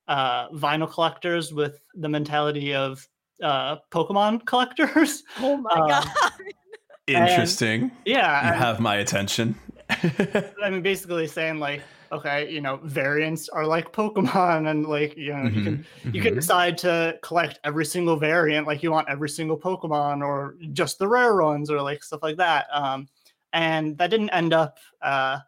uh 0.08 0.50
vinyl 0.50 0.90
collectors 0.92 1.52
with 1.52 1.80
the 1.96 2.08
mentality 2.10 2.76
of 2.76 3.08
uh 3.42 3.78
Pokemon 3.92 4.46
collectors. 4.52 5.24
Oh 5.40 5.58
my 5.58 5.72
Um, 5.72 5.88
god. 5.90 6.08
interesting? 7.08 7.92
Yeah, 8.06 8.42
you 8.44 8.54
and- 8.54 8.62
have 8.64 8.80
my 8.80 8.96
attention. 8.98 9.56
I 9.90 10.70
mean, 10.72 10.82
basically 10.82 11.28
saying 11.28 11.60
like, 11.60 11.82
okay, 12.16 12.52
you 12.52 12.62
know, 12.62 12.78
variants 12.84 13.50
are 13.50 13.66
like 13.66 13.92
Pokemon, 13.92 14.70
and 14.70 14.86
like, 14.86 15.16
you 15.18 15.34
know, 15.34 15.44
you 15.48 15.64
can 15.64 15.86
you 16.14 16.22
can 16.22 16.34
Mhm. 16.34 16.36
decide 16.36 16.78
to 16.80 17.18
collect 17.22 17.60
every 17.64 17.86
single 17.86 18.16
variant, 18.18 18.68
like 18.68 18.82
you 18.84 18.92
want 18.92 19.10
every 19.10 19.30
single 19.30 19.58
Pokemon, 19.58 20.24
or 20.24 20.56
just 20.74 20.98
the 21.00 21.08
rare 21.08 21.36
ones, 21.42 21.70
or 21.70 21.82
like 21.82 22.04
stuff 22.04 22.24
like 22.24 22.38
that. 22.38 22.68
Um, 22.72 23.08
and 23.54 23.98
that 23.98 24.10
didn't 24.10 24.32
end 24.32 24.54
up, 24.54 24.78
uh, 25.02 25.40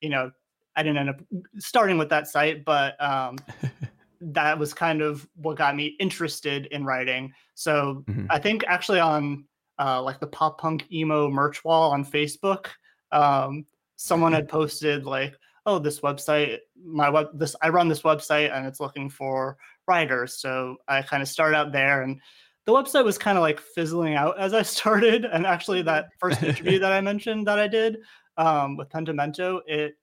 you 0.00 0.08
know, 0.10 0.30
I 0.76 0.82
didn't 0.82 0.98
end 0.98 1.10
up 1.10 1.20
starting 1.58 1.98
with 1.98 2.08
that 2.10 2.26
site, 2.28 2.64
but 2.64 3.00
um, 3.02 3.36
that 4.20 4.58
was 4.58 4.74
kind 4.74 5.02
of 5.02 5.26
what 5.36 5.56
got 5.56 5.76
me 5.76 5.96
interested 6.00 6.66
in 6.66 6.84
writing. 6.84 7.32
So 7.54 8.04
Mhm. 8.08 8.26
I 8.30 8.38
think 8.38 8.64
actually 8.66 9.00
on 9.00 9.44
uh, 9.78 10.00
like 10.02 10.20
the 10.20 10.26
pop 10.26 10.60
punk 10.60 10.84
emo 10.92 11.28
merch 11.30 11.64
wall 11.64 11.90
on 11.92 12.04
Facebook, 12.04 12.66
um, 13.12 13.66
someone 13.96 14.32
had 14.32 14.48
posted 14.58 15.04
like, 15.04 15.34
"Oh, 15.66 15.78
this 15.78 16.00
website, 16.00 16.58
my 16.84 17.08
web, 17.10 17.28
this 17.34 17.56
I 17.62 17.68
run 17.68 17.88
this 17.88 18.02
website 18.02 18.54
and 18.54 18.66
it's 18.66 18.80
looking 18.80 19.08
for 19.10 19.56
writers." 19.86 20.38
So 20.38 20.76
I 20.88 21.02
kind 21.02 21.22
of 21.22 21.28
started 21.28 21.56
out 21.56 21.72
there, 21.72 22.02
and 22.02 22.20
the 22.66 22.72
website 22.72 23.04
was 23.04 23.18
kind 23.18 23.36
of 23.36 23.42
like 23.42 23.60
fizzling 23.60 24.14
out 24.14 24.38
as 24.38 24.54
I 24.54 24.62
started. 24.76 25.24
And 25.24 25.46
actually, 25.46 25.82
that 25.82 26.08
first 26.18 26.42
interview 26.42 26.78
that 26.78 26.92
I 26.92 27.00
mentioned 27.00 27.46
that 27.46 27.58
I 27.58 27.68
did 27.68 27.98
um, 28.36 28.76
with 28.76 28.90
Pentimento, 28.90 29.60
it 29.66 29.96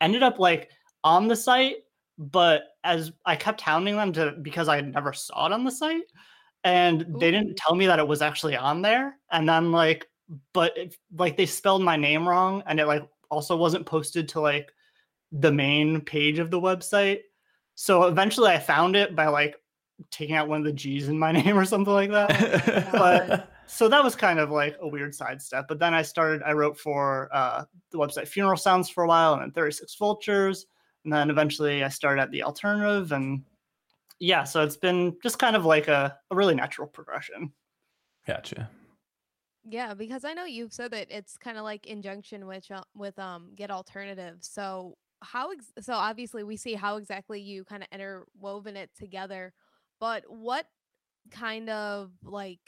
ended 0.00 0.22
up 0.22 0.38
like 0.38 0.70
on 1.04 1.28
the 1.28 1.36
site, 1.36 1.76
but 2.18 2.62
as 2.84 3.12
I 3.24 3.36
kept 3.36 3.60
hounding 3.60 3.96
them 3.96 4.12
to 4.14 4.32
because 4.42 4.68
I 4.68 4.80
never 4.80 5.12
saw 5.12 5.46
it 5.46 5.52
on 5.52 5.64
the 5.64 5.70
site, 5.70 6.04
and 6.64 7.06
they 7.18 7.30
didn't 7.30 7.56
tell 7.56 7.74
me 7.74 7.86
that 7.86 7.98
it 7.98 8.06
was 8.06 8.22
actually 8.22 8.56
on 8.56 8.82
there. 8.82 9.16
And 9.30 9.48
then 9.48 9.72
like, 9.72 10.06
but 10.52 10.76
it, 10.76 10.96
like 11.16 11.36
they 11.36 11.46
spelled 11.46 11.82
my 11.82 11.96
name 11.96 12.28
wrong, 12.28 12.62
and 12.66 12.80
it 12.80 12.86
like 12.86 13.08
also 13.30 13.56
wasn't 13.56 13.86
posted 13.86 14.28
to 14.30 14.40
like 14.40 14.72
the 15.32 15.52
main 15.52 16.00
page 16.00 16.38
of 16.38 16.50
the 16.50 16.60
website. 16.60 17.20
So 17.74 18.04
eventually, 18.04 18.50
I 18.50 18.58
found 18.58 18.96
it 18.96 19.16
by 19.16 19.28
like 19.28 19.56
taking 20.10 20.34
out 20.34 20.48
one 20.48 20.58
of 20.58 20.64
the 20.64 20.72
G's 20.72 21.08
in 21.08 21.18
my 21.18 21.32
name 21.40 21.58
or 21.58 21.64
something 21.64 21.92
like 21.92 22.10
that. 22.10 22.92
But- 22.92 23.50
so 23.66 23.88
that 23.88 24.02
was 24.02 24.16
kind 24.16 24.40
of 24.40 24.50
like 24.50 24.76
a 24.80 24.88
weird 24.88 25.14
sidestep. 25.14 25.68
But 25.68 25.78
then 25.78 25.94
I 25.94 26.02
started, 26.02 26.42
I 26.42 26.52
wrote 26.52 26.76
for 26.76 27.28
uh, 27.32 27.64
the 27.92 27.98
website 27.98 28.26
Funeral 28.26 28.56
Sounds 28.56 28.90
for 28.90 29.04
a 29.04 29.06
while 29.06 29.34
and 29.34 29.42
then 29.42 29.52
36 29.52 29.94
Vultures. 29.94 30.66
And 31.04 31.12
then 31.12 31.30
eventually 31.30 31.84
I 31.84 31.88
started 31.88 32.20
at 32.20 32.30
The 32.32 32.42
Alternative. 32.42 33.12
And 33.12 33.44
yeah, 34.18 34.42
so 34.42 34.62
it's 34.64 34.76
been 34.76 35.16
just 35.22 35.38
kind 35.38 35.54
of 35.54 35.64
like 35.64 35.86
a, 35.86 36.18
a 36.30 36.34
really 36.34 36.54
natural 36.54 36.88
progression. 36.88 37.52
gotcha. 38.26 38.68
Yeah, 39.70 39.94
because 39.94 40.24
I 40.24 40.32
know 40.34 40.44
you've 40.44 40.72
said 40.72 40.90
that 40.92 41.08
it's 41.10 41.36
kind 41.36 41.56
of 41.56 41.62
like 41.64 41.86
injunction 41.86 42.46
with 42.46 42.70
uh, 42.70 42.82
with 42.94 43.18
um 43.18 43.54
get 43.54 43.70
alternatives. 43.70 44.48
So 44.48 44.98
how 45.22 45.52
ex- 45.52 45.72
so 45.80 45.92
obviously 45.94 46.42
we 46.44 46.56
see 46.56 46.74
how 46.74 46.96
exactly 46.96 47.40
you 47.40 47.64
kind 47.64 47.82
of 47.82 47.88
interwoven 47.92 48.76
it 48.76 48.90
together, 48.94 49.52
but 50.00 50.24
what 50.28 50.66
kind 51.30 51.70
of 51.70 52.12
like 52.24 52.60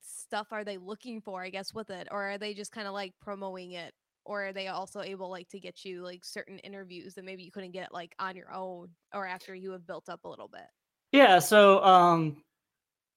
stuff 0.00 0.52
are 0.52 0.64
they 0.64 0.78
looking 0.78 1.20
for, 1.20 1.42
I 1.42 1.50
guess, 1.50 1.72
with 1.74 1.90
it, 1.90 2.08
or 2.10 2.22
are 2.30 2.38
they 2.38 2.54
just 2.54 2.72
kind 2.72 2.86
of 2.86 2.94
like 2.94 3.14
promoting 3.20 3.72
it, 3.72 3.94
or 4.24 4.46
are 4.46 4.52
they 4.52 4.68
also 4.68 5.00
able 5.00 5.30
like 5.30 5.48
to 5.50 5.60
get 5.60 5.84
you 5.84 6.02
like 6.02 6.24
certain 6.24 6.58
interviews 6.60 7.14
that 7.14 7.24
maybe 7.24 7.42
you 7.44 7.50
couldn't 7.50 7.72
get 7.72 7.92
like 7.92 8.14
on 8.18 8.36
your 8.36 8.52
own 8.52 8.94
or 9.12 9.26
after 9.26 9.54
you 9.54 9.72
have 9.72 9.86
built 9.86 10.08
up 10.08 10.24
a 10.24 10.28
little 10.28 10.48
bit? 10.48 10.66
Yeah, 11.12 11.38
so 11.38 11.82
um, 11.84 12.42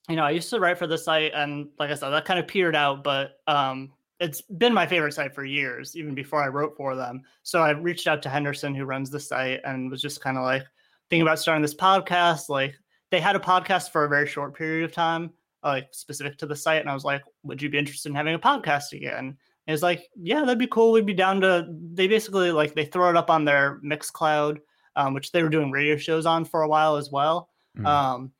you 0.09 0.15
know, 0.15 0.23
I 0.23 0.31
used 0.31 0.49
to 0.51 0.59
write 0.59 0.77
for 0.77 0.87
the 0.87 0.97
site, 0.97 1.31
and 1.33 1.67
like 1.79 1.91
I 1.91 1.95
said, 1.95 2.09
that 2.09 2.25
kind 2.25 2.39
of 2.39 2.47
petered 2.47 2.75
out, 2.75 3.03
but 3.03 3.39
um, 3.47 3.91
it's 4.19 4.41
been 4.41 4.73
my 4.73 4.87
favorite 4.87 5.13
site 5.13 5.35
for 5.35 5.43
years, 5.43 5.95
even 5.95 6.15
before 6.15 6.41
I 6.41 6.47
wrote 6.47 6.75
for 6.77 6.95
them. 6.95 7.21
So 7.43 7.61
I 7.61 7.71
reached 7.71 8.07
out 8.07 8.21
to 8.23 8.29
Henderson, 8.29 8.73
who 8.73 8.85
runs 8.85 9.09
the 9.09 9.19
site, 9.19 9.61
and 9.65 9.91
was 9.91 10.01
just 10.01 10.21
kind 10.21 10.37
of 10.37 10.43
like 10.43 10.63
thinking 11.09 11.23
about 11.23 11.39
starting 11.39 11.61
this 11.61 11.75
podcast. 11.75 12.49
Like 12.49 12.75
they 13.11 13.19
had 13.19 13.35
a 13.35 13.39
podcast 13.39 13.91
for 13.91 14.05
a 14.05 14.09
very 14.09 14.27
short 14.27 14.55
period 14.55 14.85
of 14.85 14.93
time, 14.93 15.31
like 15.63 15.89
specific 15.91 16.37
to 16.39 16.45
the 16.45 16.55
site, 16.55 16.81
and 16.81 16.89
I 16.89 16.93
was 16.93 17.05
like, 17.05 17.23
"Would 17.43 17.61
you 17.61 17.69
be 17.69 17.77
interested 17.77 18.09
in 18.09 18.15
having 18.15 18.35
a 18.35 18.39
podcast 18.39 18.93
again?" 18.93 19.37
And 19.67 19.73
it's 19.73 19.83
like, 19.83 20.09
"Yeah, 20.15 20.41
that'd 20.41 20.57
be 20.57 20.67
cool. 20.67 20.93
We'd 20.93 21.05
be 21.05 21.13
down 21.13 21.41
to." 21.41 21.67
They 21.93 22.07
basically 22.07 22.51
like 22.51 22.75
they 22.75 22.85
throw 22.85 23.09
it 23.09 23.17
up 23.17 23.29
on 23.29 23.43
their 23.43 23.81
Mixcloud, 23.83 24.59
um, 24.95 25.13
which 25.13 25.31
they 25.33 25.43
were 25.43 25.49
doing 25.49 25.69
radio 25.69 25.97
shows 25.97 26.25
on 26.25 26.45
for 26.45 26.61
a 26.61 26.67
while 26.69 26.95
as 26.95 27.11
well. 27.11 27.49
Mm. 27.77 27.85
Um, 27.85 28.31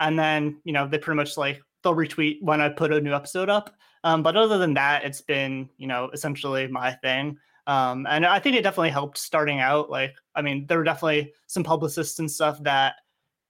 and 0.00 0.18
then 0.18 0.60
you 0.64 0.72
know 0.72 0.86
they 0.86 0.98
pretty 0.98 1.16
much 1.16 1.36
like 1.36 1.60
they'll 1.82 1.94
retweet 1.94 2.42
when 2.42 2.60
I 2.60 2.68
put 2.68 2.92
a 2.92 3.00
new 3.00 3.14
episode 3.14 3.48
up. 3.48 3.74
Um, 4.02 4.22
but 4.22 4.36
other 4.36 4.58
than 4.58 4.74
that, 4.74 5.04
it's 5.04 5.20
been 5.20 5.68
you 5.76 5.86
know 5.86 6.10
essentially 6.12 6.66
my 6.66 6.92
thing. 6.92 7.38
Um, 7.66 8.06
and 8.08 8.26
I 8.26 8.38
think 8.38 8.56
it 8.56 8.62
definitely 8.62 8.90
helped 8.90 9.16
starting 9.16 9.60
out. 9.60 9.88
Like, 9.88 10.14
I 10.34 10.42
mean, 10.42 10.66
there 10.66 10.78
were 10.78 10.84
definitely 10.84 11.32
some 11.46 11.64
publicists 11.64 12.18
and 12.18 12.30
stuff 12.30 12.62
that 12.62 12.96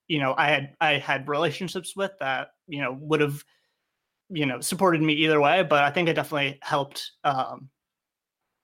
you 0.09 0.19
know 0.19 0.35
I 0.37 0.49
had 0.49 0.75
I 0.81 0.99
had 0.99 1.29
relationships 1.29 1.97
with 1.97 2.13
that 2.21 2.49
you 2.69 2.81
know 2.81 2.97
would 3.01 3.21
have 3.21 3.43
you 4.31 4.47
know 4.47 4.61
supported 4.61 5.03
me 5.03 5.15
either 5.15 5.41
way. 5.41 5.63
But 5.63 5.83
I 5.85 5.91
think 5.91 6.09
it 6.09 6.15
definitely 6.15 6.59
helped. 6.63 7.13
Um, 7.25 7.71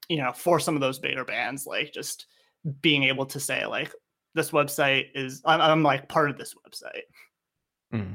you 0.09 0.17
know, 0.17 0.33
for 0.33 0.59
some 0.59 0.75
of 0.75 0.81
those 0.81 0.99
bigger 0.99 1.25
bands, 1.25 1.67
like 1.67 1.93
just 1.93 2.27
being 2.83 3.05
able 3.05 3.27
to 3.27 3.39
say 3.39 3.65
like 3.65 3.93
this 4.35 4.51
website 4.51 5.07
is 5.15 5.41
I'm, 5.45 5.61
I'm 5.61 5.83
like 5.83 6.09
part 6.09 6.31
of 6.31 6.37
this 6.37 6.55
website. 6.55 7.03
Mm. 7.93 8.15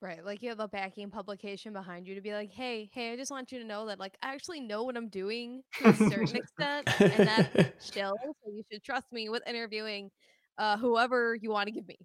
Right. 0.00 0.24
Like 0.24 0.42
you 0.42 0.48
have 0.50 0.60
a 0.60 0.68
backing 0.68 1.10
publication 1.10 1.72
behind 1.72 2.06
you 2.06 2.14
to 2.14 2.20
be 2.20 2.32
like, 2.32 2.52
hey, 2.52 2.88
hey, 2.92 3.12
I 3.12 3.16
just 3.16 3.32
want 3.32 3.50
you 3.50 3.58
to 3.58 3.64
know 3.64 3.86
that 3.86 3.98
like 3.98 4.16
I 4.22 4.32
actually 4.32 4.60
know 4.60 4.84
what 4.84 4.96
I'm 4.96 5.08
doing 5.08 5.62
to 5.80 5.88
a 5.88 5.94
certain 5.94 6.36
extent. 6.36 6.88
And 7.00 7.26
that's 7.28 7.90
chill. 7.90 8.14
So 8.22 8.52
you 8.52 8.62
should 8.70 8.84
trust 8.84 9.06
me 9.12 9.28
with 9.28 9.42
interviewing 9.46 10.10
uh 10.58 10.76
whoever 10.76 11.34
you 11.40 11.50
want 11.50 11.66
to 11.66 11.72
give 11.72 11.86
me. 11.86 11.96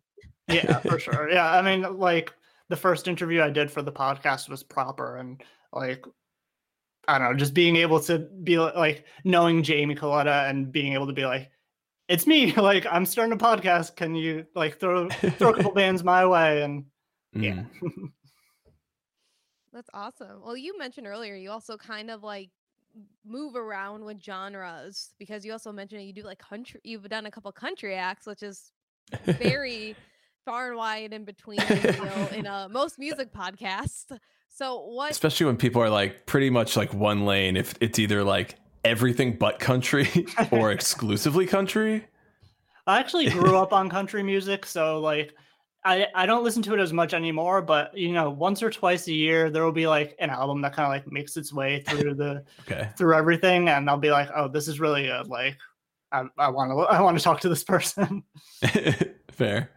yeah 0.47 0.79
for 0.79 0.99
sure 1.05 1.29
yeah 1.29 1.51
i 1.57 1.62
mean 1.62 1.97
like 1.97 2.33
the 2.69 2.75
first 2.75 3.07
interview 3.07 3.41
i 3.41 3.49
did 3.49 3.71
for 3.71 3.81
the 3.81 3.91
podcast 3.91 4.49
was 4.49 4.62
proper 4.62 5.17
and 5.17 5.41
like 5.71 6.05
i 7.07 7.17
don't 7.17 7.31
know 7.31 7.38
just 7.38 7.53
being 7.53 7.75
able 7.75 7.99
to 7.99 8.19
be 8.43 8.59
like 8.59 9.05
knowing 9.23 9.63
jamie 9.63 9.95
coletta 9.95 10.49
and 10.49 10.71
being 10.71 10.93
able 10.93 11.07
to 11.07 11.13
be 11.13 11.25
like 11.25 11.49
it's 12.07 12.27
me 12.27 12.51
like 12.57 12.85
i'm 12.91 13.05
starting 13.05 13.33
a 13.33 13.37
podcast 13.37 13.95
can 13.95 14.15
you 14.15 14.45
like 14.55 14.79
throw 14.79 15.09
throw 15.09 15.49
a 15.49 15.55
couple 15.55 15.71
bands 15.81 16.03
my 16.03 16.25
way 16.25 16.61
and 16.61 16.85
yeah 17.33 17.63
Mm. 17.81 18.11
That's 19.73 19.89
awesome. 19.93 20.41
Well, 20.45 20.55
you 20.55 20.77
mentioned 20.77 21.07
earlier 21.07 21.35
you 21.35 21.49
also 21.49 21.77
kind 21.77 22.11
of 22.11 22.23
like 22.23 22.49
move 23.25 23.55
around 23.55 24.05
with 24.05 24.21
genres 24.21 25.15
because 25.17 25.43
you 25.43 25.51
also 25.51 25.71
mentioned 25.71 26.03
you 26.03 26.13
do 26.13 26.21
like 26.21 26.37
country 26.37 26.79
you've 26.83 27.09
done 27.09 27.25
a 27.25 27.31
couple 27.31 27.51
country 27.51 27.95
acts, 27.95 28.27
which 28.27 28.43
is 28.43 28.71
very 29.25 29.95
far 30.45 30.69
and 30.69 30.77
wide 30.77 31.13
in 31.13 31.25
between 31.25 31.59
you 31.69 31.91
know, 31.91 32.29
in 32.35 32.45
uh, 32.45 32.67
most 32.69 32.99
music 32.99 33.33
podcasts. 33.33 34.15
So 34.47 34.81
what 34.85 35.09
Especially 35.09 35.47
when 35.47 35.57
people 35.57 35.81
are 35.81 35.89
like 35.89 36.27
pretty 36.27 36.51
much 36.51 36.77
like 36.77 36.93
one 36.93 37.25
lane. 37.25 37.57
If 37.57 37.73
it's 37.81 37.97
either 37.97 38.23
like 38.23 38.55
everything 38.83 39.37
but 39.37 39.59
country 39.59 40.07
or 40.51 40.71
exclusively 40.71 41.45
country. 41.45 42.05
i 42.87 42.99
actually 42.99 43.29
grew 43.29 43.57
up 43.63 43.73
on 43.73 43.89
country 43.89 44.23
music 44.23 44.65
so 44.65 44.99
like 44.99 45.33
I, 45.85 46.07
I 46.15 46.25
don't 46.25 46.43
listen 46.45 46.61
to 46.63 46.73
it 46.75 46.79
as 46.79 46.93
much 46.93 47.13
anymore, 47.13 47.61
but 47.61 47.97
you 47.97 48.13
know, 48.13 48.29
once 48.29 48.63
or 48.63 48.69
twice 48.69 49.05
a 49.07 49.13
year 49.13 49.49
there 49.49 49.65
will 49.65 49.73
be 49.73 49.85
like 49.85 50.15
an 50.19 50.29
album 50.29 50.61
that 50.61 50.73
kind 50.73 50.85
of 50.85 50.91
like 50.91 51.11
makes 51.11 51.35
its 51.35 51.51
way 51.51 51.81
through 51.81 52.13
the 52.13 52.45
Okay. 52.61 52.89
through 52.97 53.15
everything 53.15 53.67
and 53.67 53.89
I'll 53.89 53.97
be 53.97 54.09
like, 54.11 54.29
oh, 54.33 54.47
this 54.47 54.69
is 54.69 54.79
really 54.79 55.03
good. 55.03 55.27
Like, 55.27 55.57
I, 56.13 56.23
I 56.37 56.47
want 56.49 56.71
to, 56.71 56.77
I 56.83 57.01
want 57.01 57.17
to 57.17 57.23
talk 57.23 57.41
to 57.41 57.49
this 57.49 57.65
person. 57.65 58.23
Fair. 59.31 59.71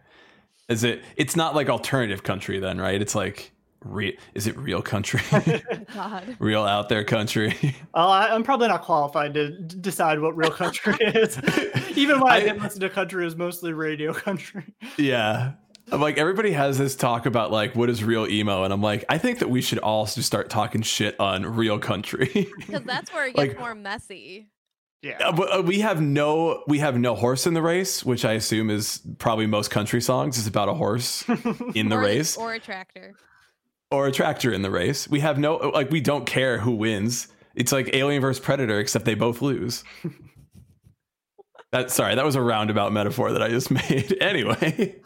Is 0.69 0.85
it? 0.85 1.03
It's 1.17 1.35
not 1.35 1.55
like 1.55 1.67
alternative 1.67 2.23
country 2.23 2.57
then, 2.59 2.79
right? 2.79 3.01
It's 3.01 3.15
like 3.15 3.51
real. 3.81 4.13
Is 4.33 4.47
it 4.47 4.57
real 4.57 4.81
country? 4.81 5.21
God. 5.93 6.35
real 6.39 6.63
out 6.63 6.89
there 6.89 7.03
country. 7.03 7.55
well, 7.93 8.09
I, 8.09 8.29
I'm 8.29 8.43
probably 8.43 8.67
not 8.67 8.81
qualified 8.83 9.33
to 9.35 9.59
d- 9.61 9.77
decide 9.81 10.19
what 10.19 10.35
real 10.35 10.51
country 10.51 10.95
is. 11.01 11.37
Even 11.97 12.19
when 12.19 12.31
I, 12.31 12.35
I- 12.37 12.39
didn't 12.41 12.61
listen 12.61 12.81
to 12.81 12.89
country, 12.89 13.23
it 13.23 13.25
was 13.25 13.35
mostly 13.35 13.73
radio 13.73 14.13
country. 14.13 14.63
yeah. 14.97 15.53
I'm 15.89 16.01
like 16.01 16.17
everybody 16.17 16.51
has 16.51 16.77
this 16.77 16.97
talk 16.97 17.25
about 17.25 17.49
like 17.49 17.73
what 17.73 17.89
is 17.89 18.03
real 18.03 18.27
emo, 18.27 18.65
and 18.65 18.73
I'm 18.73 18.81
like 18.81 19.05
I 19.07 19.17
think 19.17 19.39
that 19.39 19.49
we 19.49 19.61
should 19.61 19.79
all 19.79 20.05
just 20.05 20.23
start 20.23 20.49
talking 20.49 20.81
shit 20.81 21.17
on 21.17 21.45
real 21.45 21.79
country. 21.79 22.49
Because 22.57 22.83
that's 22.83 23.13
where 23.13 23.27
it 23.27 23.35
gets 23.35 23.37
Like- 23.49 23.59
more 23.59 23.73
messy. 23.73 24.49
Yeah. 25.03 25.19
Uh, 25.23 25.31
but, 25.31 25.55
uh, 25.59 25.61
we 25.61 25.79
have 25.81 26.01
no 26.01 26.63
we 26.67 26.79
have 26.79 26.97
no 26.97 27.15
horse 27.15 27.47
in 27.47 27.53
the 27.53 27.61
race, 27.61 28.03
which 28.03 28.25
I 28.25 28.33
assume 28.33 28.69
is 28.69 28.99
probably 29.19 29.45
most 29.47 29.69
country 29.71 30.01
songs 30.01 30.37
is 30.37 30.45
about 30.47 30.67
a 30.67 30.73
horse 30.73 31.23
in 31.75 31.87
the 31.87 31.95
or, 31.95 32.01
race 32.01 32.35
Or 32.35 32.53
a 32.53 32.59
tractor. 32.59 33.13
Or 33.91 34.07
a 34.07 34.11
tractor 34.11 34.51
in 34.51 34.61
the 34.61 34.71
race. 34.71 35.07
We 35.07 35.19
have 35.21 35.37
no 35.37 35.55
like 35.55 35.91
we 35.91 36.01
don't 36.01 36.25
care 36.25 36.57
who 36.59 36.71
wins. 36.71 37.27
It's 37.55 37.71
like 37.71 37.89
Alien 37.93 38.21
versus 38.21 38.43
Predator, 38.43 38.79
except 38.79 39.05
they 39.05 39.15
both 39.15 39.41
lose. 39.41 39.83
that 41.71 41.91
sorry, 41.91 42.15
that 42.15 42.25
was 42.25 42.35
a 42.35 42.41
roundabout 42.41 42.93
metaphor 42.93 43.31
that 43.31 43.41
I 43.41 43.49
just 43.49 43.71
made. 43.89 44.15
anyway, 44.21 44.99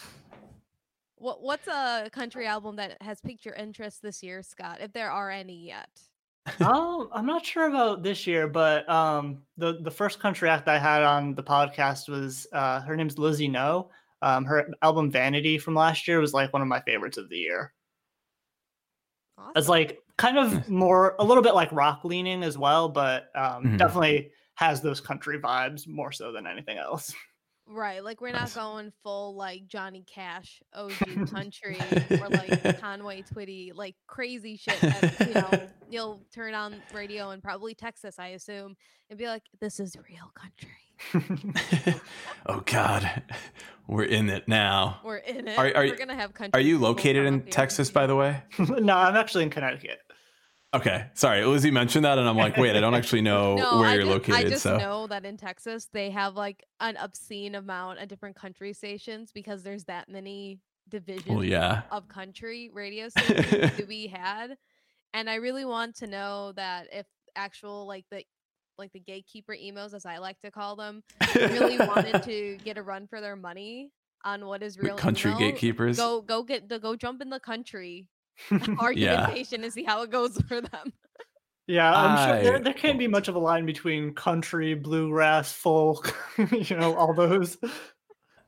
What 1.15 1.41
What's 1.41 1.67
a 1.67 2.10
country 2.12 2.48
album 2.48 2.76
that 2.78 3.02
has 3.02 3.22
piqued 3.22 3.46
your 3.46 3.56
interest 3.56 4.02
this 4.02 4.22
year, 4.24 4.41
Scott? 4.44 4.80
If 4.82 4.94
there 4.94 5.12
are 5.12 5.30
any 5.30 5.65
yet. 5.65 5.89
oh, 6.60 7.08
I'm 7.13 7.28
not 7.28 7.46
sure 7.46 7.67
about 7.67 8.02
this 8.02 8.26
year, 8.26 8.48
but 8.48 8.89
um, 8.89 9.44
the 9.58 9.80
the 9.82 9.91
first 9.91 10.20
country 10.20 10.50
act 10.50 10.67
I 10.67 10.80
had 10.80 11.04
on 11.04 11.36
the 11.36 11.44
podcast 11.44 12.10
was 12.10 12.48
uh, 12.52 12.82
her 12.82 12.96
name's 12.96 13.20
Lizzie 13.20 13.48
No. 13.48 13.89
Um, 14.24 14.46
her 14.46 14.70
album 14.82 15.10
Vanity 15.10 15.58
from 15.58 15.74
last 15.76 16.08
year 16.08 16.20
was 16.20 16.34
like 16.34 16.52
one 16.54 16.62
of 16.62 16.67
my 16.67 16.80
favorites 16.82 17.17
of 17.17 17.30
the 17.30 17.38
year. 17.38 17.74
Awesome. 19.41 19.54
It's 19.56 19.67
like 19.69 19.99
kind 20.17 20.38
of 20.38 20.69
more 20.69 21.15
a 21.19 21.23
little 21.23 21.43
bit 21.43 21.56
like 21.56 21.71
rock 21.71 22.01
leaning 22.04 22.43
as 22.43 22.58
well, 22.58 22.89
but 22.89 23.30
um, 23.36 23.63
Mhm. 23.65 23.77
definitely 23.77 24.32
has 24.56 24.82
those 24.82 25.01
country 25.01 25.39
vibes 25.39 25.88
more 25.88 26.12
so 26.12 26.32
than 26.32 26.45
anything 26.47 26.77
else. 26.77 27.13
Right, 27.67 28.04
like 28.04 28.19
we're 28.19 28.34
not 28.34 28.54
going 28.54 28.91
full 29.01 29.36
like 29.36 29.65
Johnny 29.67 30.04
Cash, 30.12 30.62
OG 30.73 30.91
country, 31.32 31.80
or 32.19 32.27
like 32.30 32.80
Conway 32.82 33.21
Twitty, 33.23 33.71
like 33.73 33.95
crazy 34.08 34.58
shit. 34.58 34.80
That, 34.82 35.27
you 35.27 35.34
know, 35.36 35.69
you'll 35.89 36.21
turn 36.34 36.54
on 36.54 36.82
radio 36.93 37.30
and 37.30 37.41
probably 37.41 37.73
Texas, 37.73 38.19
I 38.19 38.30
assume, 38.30 38.75
and 39.10 39.17
be 39.17 39.27
like, 39.27 39.43
"This 39.62 39.80
is 39.80 39.95
real 40.10 40.32
country." 40.36 40.67
oh 42.45 42.61
God, 42.65 43.23
we're 43.87 44.03
in 44.03 44.29
it 44.29 44.47
now. 44.47 44.99
We're 45.03 45.17
in 45.17 45.47
it. 45.47 45.57
Are- 45.57 45.67
are 45.67 45.73
We're 45.75 45.85
you- 45.85 45.97
gonna 45.97 46.15
have 46.15 46.33
country. 46.33 46.59
Are 46.59 46.63
you 46.63 46.77
located 46.79 47.25
in. 47.25 47.41
Texas, 47.43 47.89
by 47.91 48.07
the 48.07 48.15
way? 48.15 48.41
no, 48.59 48.95
I'm 48.97 49.15
actually 49.15 49.43
in 49.43 49.49
Connecticut. 49.49 49.99
Okay, 50.73 51.07
sorry, 51.15 51.43
Lizzie 51.43 51.69
mentioned 51.69 52.05
that, 52.05 52.17
and 52.17 52.29
I'm 52.29 52.37
like, 52.37 52.55
wait, 52.55 52.77
I 52.77 52.79
don't 52.79 52.93
actually 52.95 53.21
know 53.21 53.55
No, 53.57 53.79
where 53.79 53.89
I 53.89 53.95
you're 53.95 54.03
just, 54.03 54.11
located. 54.13 54.35
I 54.35 54.49
just 54.49 54.63
so 54.63 54.77
know 54.77 55.07
that 55.07 55.25
in 55.25 55.35
Texas 55.35 55.89
they 55.91 56.09
have 56.11 56.35
like 56.35 56.63
an 56.79 56.95
obscene 56.95 57.55
amount 57.55 57.99
of 57.99 58.07
different 58.07 58.37
country 58.37 58.71
stations 58.71 59.31
because 59.33 59.63
there's 59.63 59.83
that 59.85 60.07
many 60.07 60.59
divisions 60.87 61.27
well, 61.27 61.43
yeah. 61.43 61.81
of 61.91 62.07
country 62.07 62.69
radio 62.73 63.09
stations 63.09 63.75
to 63.75 63.85
be 63.85 64.07
had. 64.07 64.55
And 65.13 65.29
I 65.29 65.35
really 65.35 65.65
want 65.65 65.97
to 65.97 66.07
know 66.07 66.53
that 66.53 66.87
if 66.93 67.05
actual 67.35 67.85
like 67.85 68.05
the 68.09 68.23
like 68.82 68.91
the 68.91 69.00
gatekeeper 69.00 69.54
emos 69.54 69.94
as 69.94 70.06
I 70.06 70.17
like 70.17 70.39
to 70.41 70.52
call 70.52 70.76
them 70.76 71.04
really 71.36 71.78
wanted 71.78 72.24
to 72.32 72.58
get 72.65 72.78
a 72.78 72.82
run 72.82 73.08
for 73.08 73.22
their 73.22 73.36
money 73.38 73.91
on 74.26 74.46
what 74.46 74.62
is 74.62 74.76
With 74.78 74.88
real 74.88 74.96
country 74.98 75.32
emo, 75.32 75.39
gatekeepers. 75.39 75.96
Go 75.98 76.22
go 76.22 76.44
get 76.44 76.67
the 76.67 76.78
go 76.80 76.96
jump 76.96 77.22
in 77.22 77.30
the 77.30 77.39
country 77.39 78.08
Yeah. 78.52 78.58
argumentation 78.80 79.63
and 79.63 79.72
see 79.72 79.84
how 79.84 80.02
it 80.02 80.10
goes 80.12 80.36
for 80.48 80.60
them. 80.62 80.91
Yeah, 81.67 81.94
I'm 81.94 82.28
sure 82.28 82.44
there, 82.44 82.60
there 82.60 82.74
can't 82.74 83.00
be 83.00 83.08
much 83.08 83.28
of 83.30 83.36
a 83.36 83.39
line 83.39 83.65
between 83.65 84.13
country, 84.13 84.74
bluegrass, 84.74 85.54
folk, 85.54 86.13
you 86.52 86.76
know, 86.76 86.96
all 86.96 87.13
those. 87.13 87.58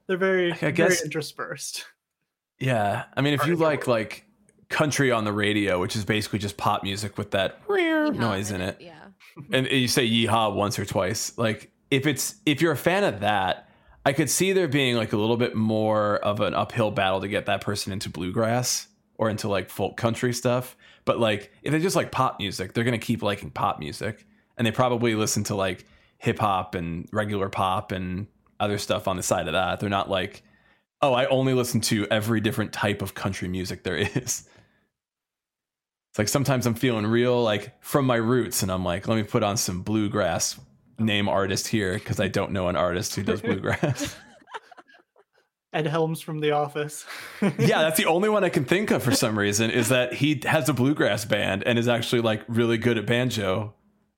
They're 0.08 0.18
very, 0.18 0.52
I 0.52 0.56
very 0.56 0.72
guess- 0.74 1.04
interspersed. 1.06 1.86
Yeah, 2.60 3.04
I 3.16 3.22
mean, 3.22 3.34
if 3.34 3.46
you 3.48 3.56
like 3.56 3.88
like 3.88 4.26
country 4.70 5.12
on 5.12 5.24
the 5.26 5.32
radio, 5.32 5.80
which 5.80 5.96
is 5.96 6.04
basically 6.06 6.40
just 6.40 6.58
pop 6.58 6.84
music 6.84 7.18
with 7.18 7.32
that 7.32 7.66
Yeehaw 7.68 8.16
noise 8.16 8.52
in 8.52 8.60
it, 8.62 8.78
Yeah. 8.82 9.03
And 9.52 9.68
you 9.68 9.88
say 9.88 10.08
yeehaw 10.08 10.54
once 10.54 10.78
or 10.80 10.86
twice, 10.86 11.38
like 11.38 11.72
if 11.92 12.08
it's 12.08 12.36
if 12.46 12.62
you're 12.62 12.72
a 12.72 12.78
fan 12.78 13.04
of 13.04 13.20
that, 13.22 13.70
I 14.06 14.14
could 14.14 14.30
see 14.30 14.54
there 14.54 14.68
being 14.68 14.96
like 14.96 15.14
a 15.14 15.18
little 15.18 15.38
bit 15.38 15.56
more 15.56 16.18
of 16.18 16.40
an 16.40 16.54
uphill 16.54 16.92
battle 16.92 17.22
to 17.22 17.28
get 17.28 17.46
that 17.46 17.62
person 17.62 17.94
into 17.94 18.10
bluegrass 18.10 18.88
or 19.18 19.30
into 19.30 19.48
like 19.48 19.70
folk 19.70 19.98
country 19.98 20.34
stuff. 20.34 20.76
But 21.06 21.20
like 21.20 21.52
if 21.62 21.72
they 21.72 21.80
just 21.80 21.96
like 21.96 22.12
pop 22.12 22.40
music, 22.40 22.74
they're 22.74 22.84
gonna 22.84 22.98
keep 22.98 23.22
liking 23.22 23.52
pop 23.52 23.80
music, 23.80 24.26
and 24.58 24.66
they 24.68 24.72
probably 24.72 25.16
listen 25.16 25.44
to 25.46 25.56
like 25.56 25.86
hip 26.18 26.40
hop 26.40 26.76
and 26.76 27.08
regular 27.12 27.50
pop 27.50 27.92
and 27.92 28.28
other 28.60 28.78
stuff 28.78 29.08
on 29.08 29.18
the 29.18 29.24
side 29.24 29.48
of 29.48 29.54
that. 29.54 29.80
They're 29.80 29.90
not 29.90 30.10
like, 30.10 30.44
oh, 31.02 31.14
I 31.14 31.26
only 31.26 31.54
listen 31.54 31.82
to 31.82 32.08
every 32.10 32.40
different 32.40 32.72
type 32.72 33.02
of 33.02 33.14
country 33.14 33.48
music 33.48 33.84
there 33.84 33.98
is. 34.16 34.48
It's 36.14 36.20
like 36.20 36.28
sometimes 36.28 36.68
I'm 36.68 36.76
feeling 36.76 37.08
real 37.08 37.42
like 37.42 37.74
from 37.84 38.06
my 38.06 38.18
roots, 38.18 38.62
and 38.62 38.72
I'm 38.72 38.86
like, 38.86 39.08
let 39.08 39.16
me 39.16 39.24
put 39.24 39.42
on 39.42 39.58
some 39.58 39.82
bluegrass 39.82 40.60
name 41.00 41.28
artist 41.28 41.68
here 41.68 41.96
because 41.96 42.20
I 42.20 42.28
don't 42.28 42.52
know 42.52 42.68
an 42.68 42.76
artist 42.76 43.16
who 43.16 43.24
does 43.24 43.42
bluegrass. 43.42 44.16
Ed 45.74 45.88
Helms 45.88 46.22
from 46.22 46.40
The 46.40 46.52
Office. 46.52 47.04
yeah, 47.42 47.82
that's 47.82 47.98
the 47.98 48.06
only 48.06 48.30
one 48.30 48.44
I 48.44 48.50
can 48.50 48.64
think 48.64 48.92
of 48.92 49.02
for 49.02 49.12
some 49.12 49.40
reason 49.40 49.72
is 49.72 49.90
that 49.90 50.14
he 50.14 50.40
has 50.46 50.70
a 50.70 50.74
bluegrass 50.74 51.26
band 51.26 51.64
and 51.66 51.80
is 51.80 51.88
actually 51.88 52.22
like 52.22 52.44
really 52.48 52.78
good 52.78 53.00
at 53.00 53.08
banjo, 53.08 53.74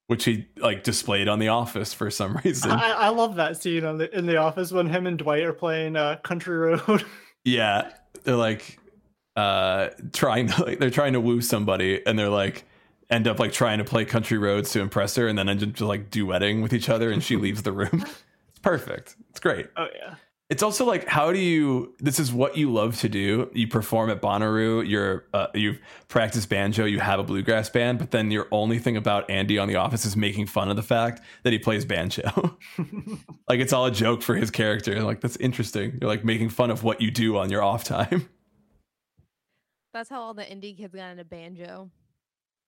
which 0.08 0.26
he 0.26 0.50
like 0.58 0.84
displayed 0.84 1.30
on 1.30 1.40
The 1.40 1.48
Office 1.48 1.94
for 1.94 2.12
some 2.12 2.36
reason. 2.44 2.72
I, 2.72 2.92
I 2.92 3.08
love 3.08 3.36
that 3.36 3.56
scene 3.62 3.86
on 3.86 4.00
the, 4.00 4.14
in 4.14 4.26
The 4.26 4.36
Office 4.36 4.74
when 4.74 4.88
him 4.88 5.08
and 5.08 5.18
Dwight 5.18 5.44
are 5.44 5.54
playing 5.54 5.96
uh, 5.96 6.18
Country 6.24 6.58
Road. 6.58 7.06
Yeah, 7.48 7.92
they're 8.24 8.36
like 8.36 8.80
uh 9.36 9.90
trying 10.14 10.48
to 10.48 10.64
like 10.64 10.80
they're 10.80 10.90
trying 10.90 11.14
to 11.14 11.20
woo 11.20 11.42
somebody 11.42 12.02
and 12.06 12.18
they're 12.18 12.30
like 12.30 12.66
end 13.10 13.28
up 13.28 13.40
like 13.40 13.52
trying 13.52 13.78
to 13.78 13.84
play 13.84 14.06
country 14.06 14.38
roads 14.38 14.72
to 14.72 14.80
impress 14.82 15.16
her 15.16 15.28
and 15.28 15.38
then 15.38 15.50
end 15.50 15.62
up 15.62 15.70
just 15.70 15.82
like 15.82 16.10
duetting 16.10 16.62
with 16.64 16.74
each 16.74 16.90
other 16.90 17.12
and 17.12 17.24
she 17.24 17.36
leaves 17.36 17.64
the 17.64 17.72
room. 17.72 18.06
It's 18.50 18.60
perfect. 18.62 19.16
It's 19.30 19.40
great. 19.42 19.68
oh 19.76 19.88
yeah. 19.94 20.16
It's 20.50 20.62
also 20.64 20.86
like 20.86 21.08
how 21.08 21.32
do 21.34 21.40
you 21.40 21.94
this 22.00 22.20
is 22.20 22.32
what 22.32 22.56
you 22.56 22.72
love 22.72 22.98
to 23.00 23.10
do. 23.10 23.50
You 23.54 23.68
perform 23.68 24.10
at 24.12 24.22
Bonnaroo, 24.22 24.88
you're 24.88 25.26
uh, 25.34 25.48
you've 25.54 25.80
practiced 26.08 26.50
banjo, 26.50 26.86
you 26.86 27.00
have 27.00 27.20
a 27.20 27.24
bluegrass 27.24 27.70
band, 27.70 28.00
but 28.00 28.12
then 28.12 28.32
your 28.32 28.48
only 28.52 28.80
thing 28.80 28.96
about 28.96 29.30
Andy 29.30 29.58
on 29.58 29.68
the 29.68 29.76
office 29.76 30.06
is 30.06 30.16
making 30.16 30.46
fun 30.46 30.70
of 30.70 30.76
the 30.76 30.84
fact 30.84 31.22
that 31.44 31.52
he 31.52 31.60
plays 31.60 31.84
banjo. 31.84 32.58
like 33.50 33.60
it's 33.60 33.74
all 33.74 33.88
a 33.88 33.92
joke 33.92 34.22
for 34.22 34.36
his 34.36 34.52
character. 34.52 35.02
Like 35.02 35.20
that's 35.20 35.36
interesting. 35.38 35.98
You're 36.00 36.10
like 36.10 36.24
making 36.24 36.50
fun 36.50 36.72
of 36.72 36.84
what 36.84 37.02
you 37.02 37.12
do 37.12 37.38
on 37.38 37.50
your 37.50 37.64
off 37.64 37.84
time. 37.84 38.30
That's 39.96 40.10
how 40.10 40.20
all 40.22 40.34
the 40.34 40.44
indie 40.44 40.76
kids 40.76 40.94
got 40.94 41.12
into 41.12 41.24
banjo. 41.24 41.90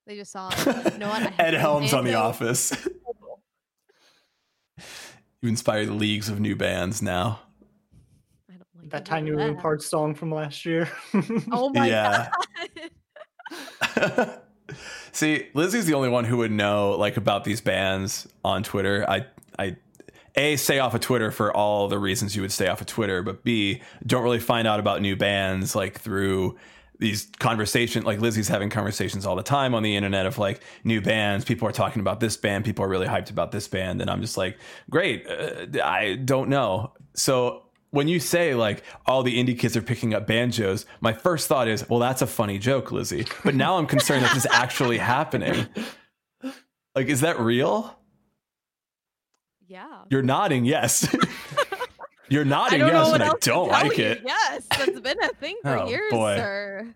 They 0.06 0.16
just 0.16 0.32
saw 0.32 0.48
it. 0.48 0.66
like, 0.66 0.94
You 0.94 0.98
know 0.98 1.10
what? 1.10 1.30
Ed 1.38 1.50
to 1.50 1.58
Helms 1.58 1.92
on 1.92 2.04
The. 2.06 2.14
Office. 2.14 2.72
you 5.42 5.50
inspired 5.50 5.90
leagues 5.90 6.30
of 6.30 6.40
new 6.40 6.56
bands 6.56 7.02
now. 7.02 7.40
I 8.50 8.54
don't 8.54 8.66
like 8.80 8.88
That 8.92 9.04
to 9.04 9.10
Tiny 9.10 9.30
do 9.30 9.36
Moving 9.36 9.56
that. 9.62 9.82
Song 9.82 10.14
from 10.14 10.32
last 10.32 10.64
year. 10.64 10.88
Oh 11.52 11.68
my 11.74 11.86
Yeah. 11.88 12.30
god. 13.94 14.40
See, 15.12 15.48
Lizzie's 15.52 15.84
the 15.84 15.92
only 15.92 16.08
one 16.08 16.24
who 16.24 16.38
would 16.38 16.50
know 16.52 16.92
like 16.92 17.18
about 17.18 17.44
these 17.44 17.60
bands 17.60 18.26
on 18.42 18.62
Twitter. 18.62 19.04
I 19.06 19.26
I 19.58 19.76
A 20.36 20.56
stay 20.56 20.78
off 20.78 20.94
of 20.94 21.00
Twitter 21.02 21.30
for 21.30 21.54
all 21.54 21.88
the 21.88 21.98
reasons 21.98 22.34
you 22.36 22.40
would 22.40 22.52
stay 22.52 22.68
off 22.68 22.80
of 22.80 22.86
Twitter, 22.86 23.22
but 23.22 23.44
B 23.44 23.82
don't 24.06 24.22
really 24.22 24.38
find 24.38 24.66
out 24.66 24.80
about 24.80 25.02
new 25.02 25.14
bands 25.16 25.74
like 25.76 25.98
through 26.00 26.56
these 26.98 27.28
conversations 27.38 28.04
like 28.04 28.20
Lizzie's 28.20 28.48
having 28.48 28.70
conversations 28.70 29.24
all 29.24 29.36
the 29.36 29.42
time 29.42 29.74
on 29.74 29.82
the 29.82 29.96
internet 29.96 30.26
of 30.26 30.38
like 30.38 30.60
new 30.84 31.00
bands 31.00 31.44
people 31.44 31.68
are 31.68 31.72
talking 31.72 32.00
about 32.00 32.20
this 32.20 32.36
band 32.36 32.64
people 32.64 32.84
are 32.84 32.88
really 32.88 33.06
hyped 33.06 33.30
about 33.30 33.52
this 33.52 33.68
band 33.68 34.00
and 34.00 34.10
I'm 34.10 34.20
just 34.20 34.36
like 34.36 34.58
great 34.90 35.26
uh, 35.26 35.66
I 35.84 36.16
don't 36.16 36.48
know 36.48 36.92
so 37.14 37.64
when 37.90 38.08
you 38.08 38.20
say 38.20 38.54
like 38.54 38.82
all 39.06 39.22
the 39.22 39.42
indie 39.42 39.58
kids 39.58 39.76
are 39.76 39.82
picking 39.82 40.12
up 40.12 40.26
banjos, 40.26 40.84
my 41.00 41.14
first 41.14 41.48
thought 41.48 41.68
is, 41.68 41.88
well, 41.88 41.98
that's 41.98 42.20
a 42.20 42.26
funny 42.26 42.58
joke, 42.58 42.92
Lizzie. 42.92 43.26
But 43.44 43.54
now 43.54 43.78
I'm 43.78 43.86
concerned 43.86 44.24
that 44.24 44.34
this 44.34 44.44
is 44.44 44.50
actually 44.50 44.98
happening. 44.98 45.66
Like, 46.94 47.06
is 47.06 47.22
that 47.22 47.40
real? 47.40 47.98
yeah. 49.68 50.02
You're 50.08 50.22
nodding, 50.22 50.64
yes. 50.64 51.14
You're 52.30 52.44
nodding, 52.44 52.80
don't 52.80 52.92
know 52.92 52.98
yes, 53.02 53.10
what 53.10 53.20
and 53.22 53.30
I 53.30 53.34
don't 53.40 53.68
like 53.68 53.96
you. 53.96 54.04
it. 54.04 54.22
Yes, 54.24 54.66
that's 54.70 55.00
been 55.00 55.22
a 55.22 55.28
thing 55.34 55.56
for 55.62 55.78
Oh, 55.78 55.88
years, 55.88 56.10
boy. 56.12 56.36
sir. 56.36 56.94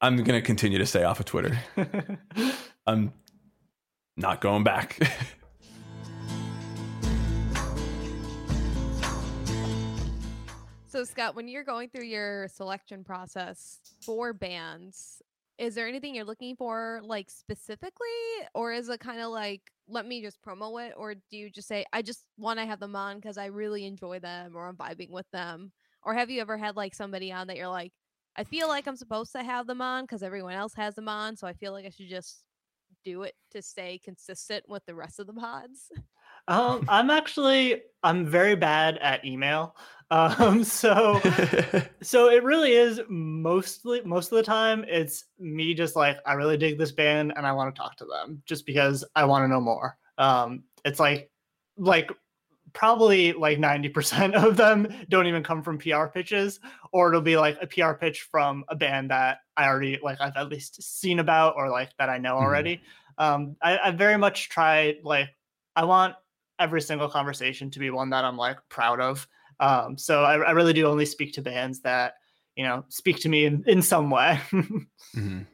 I'm 0.00 0.22
gonna 0.22 0.42
continue 0.42 0.78
to 0.78 0.86
stay 0.86 1.02
off 1.02 1.18
of 1.18 1.26
Twitter. 1.26 1.58
I'm 2.86 3.12
not 4.16 4.40
going 4.40 4.62
back. 4.64 4.98
So, 10.90 11.04
Scott, 11.04 11.36
when 11.36 11.48
you're 11.48 11.64
going 11.64 11.90
through 11.90 12.06
your 12.06 12.48
selection 12.48 13.04
process 13.04 13.78
for 14.00 14.32
bands, 14.32 15.20
is 15.58 15.74
there 15.74 15.86
anything 15.86 16.14
you're 16.14 16.24
looking 16.24 16.56
for, 16.56 17.00
like 17.04 17.30
specifically, 17.30 18.08
or 18.54 18.72
is 18.72 18.88
it 18.88 18.98
kind 18.98 19.20
of 19.20 19.28
like, 19.30 19.60
let 19.88 20.06
me 20.06 20.22
just 20.22 20.42
promo 20.42 20.86
it, 20.86 20.94
or 20.96 21.14
do 21.14 21.22
you 21.30 21.50
just 21.50 21.68
say, 21.68 21.84
I 21.92 22.02
just 22.02 22.26
want 22.36 22.58
to 22.58 22.66
have 22.66 22.80
them 22.80 22.96
on 22.96 23.16
because 23.16 23.38
I 23.38 23.46
really 23.46 23.84
enjoy 23.86 24.18
them, 24.20 24.56
or 24.56 24.66
I'm 24.68 24.76
vibing 24.76 25.10
with 25.10 25.30
them, 25.32 25.72
or 26.02 26.14
have 26.14 26.30
you 26.30 26.40
ever 26.40 26.56
had 26.58 26.76
like 26.76 26.94
somebody 26.94 27.32
on 27.32 27.46
that 27.48 27.56
you're 27.56 27.68
like, 27.68 27.92
I 28.36 28.44
feel 28.44 28.68
like 28.68 28.86
I'm 28.86 28.96
supposed 28.96 29.32
to 29.32 29.42
have 29.42 29.66
them 29.66 29.80
on 29.82 30.04
because 30.04 30.22
everyone 30.22 30.54
else 30.54 30.74
has 30.74 30.94
them 30.94 31.08
on, 31.08 31.36
so 31.36 31.46
I 31.46 31.54
feel 31.54 31.72
like 31.72 31.86
I 31.86 31.90
should 31.90 32.08
just 32.08 32.44
do 33.04 33.22
it 33.24 33.34
to 33.52 33.62
stay 33.62 33.98
consistent 33.98 34.68
with 34.68 34.84
the 34.86 34.94
rest 34.94 35.20
of 35.20 35.26
the 35.26 35.34
pods? 35.34 35.90
um, 36.48 36.84
I'm 36.88 37.10
actually 37.10 37.82
I'm 38.02 38.26
very 38.26 38.56
bad 38.56 38.98
at 38.98 39.24
email. 39.24 39.76
Um, 40.10 40.64
so 40.64 41.20
so 42.02 42.28
it 42.30 42.42
really 42.44 42.72
is 42.72 43.00
mostly 43.08 44.00
most 44.02 44.32
of 44.32 44.36
the 44.36 44.42
time 44.42 44.84
it's 44.88 45.24
me 45.38 45.74
just 45.74 45.96
like 45.96 46.18
I 46.26 46.34
really 46.34 46.56
dig 46.56 46.78
this 46.78 46.92
band 46.92 47.32
and 47.36 47.46
I 47.46 47.52
want 47.52 47.74
to 47.74 47.78
talk 47.78 47.96
to 47.96 48.04
them 48.06 48.42
just 48.46 48.66
because 48.66 49.04
I 49.14 49.24
want 49.24 49.44
to 49.44 49.48
know 49.48 49.60
more. 49.60 49.98
Um, 50.16 50.64
it's 50.84 51.00
like 51.00 51.30
like 51.76 52.10
probably 52.74 53.32
like 53.32 53.58
90% 53.58 54.34
of 54.34 54.56
them 54.56 54.88
don't 55.08 55.26
even 55.26 55.42
come 55.42 55.62
from 55.62 55.78
PR 55.78 56.06
pitches 56.06 56.60
or 56.92 57.08
it'll 57.08 57.20
be 57.20 57.36
like 57.36 57.56
a 57.62 57.66
PR 57.66 57.92
pitch 57.94 58.22
from 58.30 58.64
a 58.68 58.76
band 58.76 59.10
that 59.10 59.38
I 59.56 59.66
already 59.66 59.98
like 60.02 60.20
I've 60.20 60.36
at 60.36 60.48
least 60.48 60.82
seen 60.82 61.18
about 61.18 61.54
or 61.56 61.70
like 61.70 61.90
that 61.98 62.08
I 62.10 62.18
know 62.18 62.34
Mhm. 62.34 62.40
already. 62.42 62.82
Um, 63.18 63.56
I, 63.62 63.78
I 63.78 63.90
very 63.92 64.16
much 64.16 64.48
try 64.48 64.96
like 65.02 65.30
I 65.76 65.84
want 65.84 66.14
every 66.58 66.80
single 66.80 67.08
conversation 67.08 67.70
to 67.70 67.78
be 67.78 67.90
one 67.90 68.10
that 68.10 68.24
I'm 68.24 68.36
like 68.36 68.58
proud 68.68 69.00
of. 69.00 69.26
Um, 69.60 69.98
so 69.98 70.22
I, 70.22 70.34
I 70.36 70.50
really 70.52 70.72
do 70.72 70.86
only 70.86 71.06
speak 71.06 71.32
to 71.34 71.42
bands 71.42 71.80
that 71.80 72.14
you 72.56 72.64
know 72.64 72.84
speak 72.88 73.18
to 73.20 73.28
me 73.28 73.44
in, 73.44 73.64
in 73.66 73.82
some 73.82 74.10
way. 74.10 74.40
Mhm. 74.52 75.46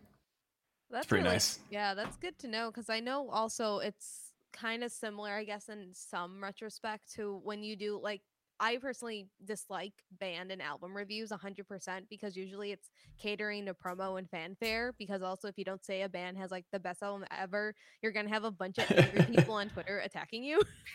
That's 0.91 1.07
pretty 1.07 1.25
really- 1.25 1.35
nice. 1.35 1.59
Yeah, 1.71 1.95
that's 1.95 2.17
good 2.19 2.39
to 2.41 2.49
know 2.49 2.71
because 2.71 2.89
I 2.91 3.01
know 3.01 3.29
also 3.31 3.79
it's 3.79 4.31
kind 4.53 4.85
of 4.85 4.93
similar, 4.93 5.33
I 5.33 5.45
guess, 5.45 5.69
in 5.69 5.89
some 5.93 6.43
retrospect 6.43 7.13
to 7.15 7.41
when 7.43 7.63
you 7.65 7.77
do 7.77 8.01
like. 8.03 8.23
I 8.61 8.77
personally 8.77 9.27
dislike 9.45 9.93
band 10.21 10.53
and 10.53 10.63
album 10.63 10.97
reviews 10.97 11.31
100% 11.33 12.09
because 12.09 12.37
usually 12.37 12.71
it's 12.71 12.89
catering 13.19 13.67
to 13.67 13.75
promo 13.75 14.17
and 14.17 14.31
fanfare. 14.31 14.95
Because 14.97 15.23
also, 15.23 15.49
if 15.49 15.59
you 15.59 15.65
don't 15.65 15.85
say 15.85 16.03
a 16.03 16.09
band 16.09 16.39
has 16.39 16.53
like 16.53 16.65
the 16.71 16.79
best 16.79 17.03
album 17.03 17.27
ever, 17.37 17.75
you're 18.01 18.13
going 18.13 18.27
to 18.27 18.33
have 18.33 18.45
a 18.45 18.53
bunch 18.53 18.79
of 18.79 18.89
angry 18.93 19.25
people 19.37 19.55
on 19.55 19.71
Twitter 19.71 19.99
attacking 19.99 20.45
you. 20.45 20.63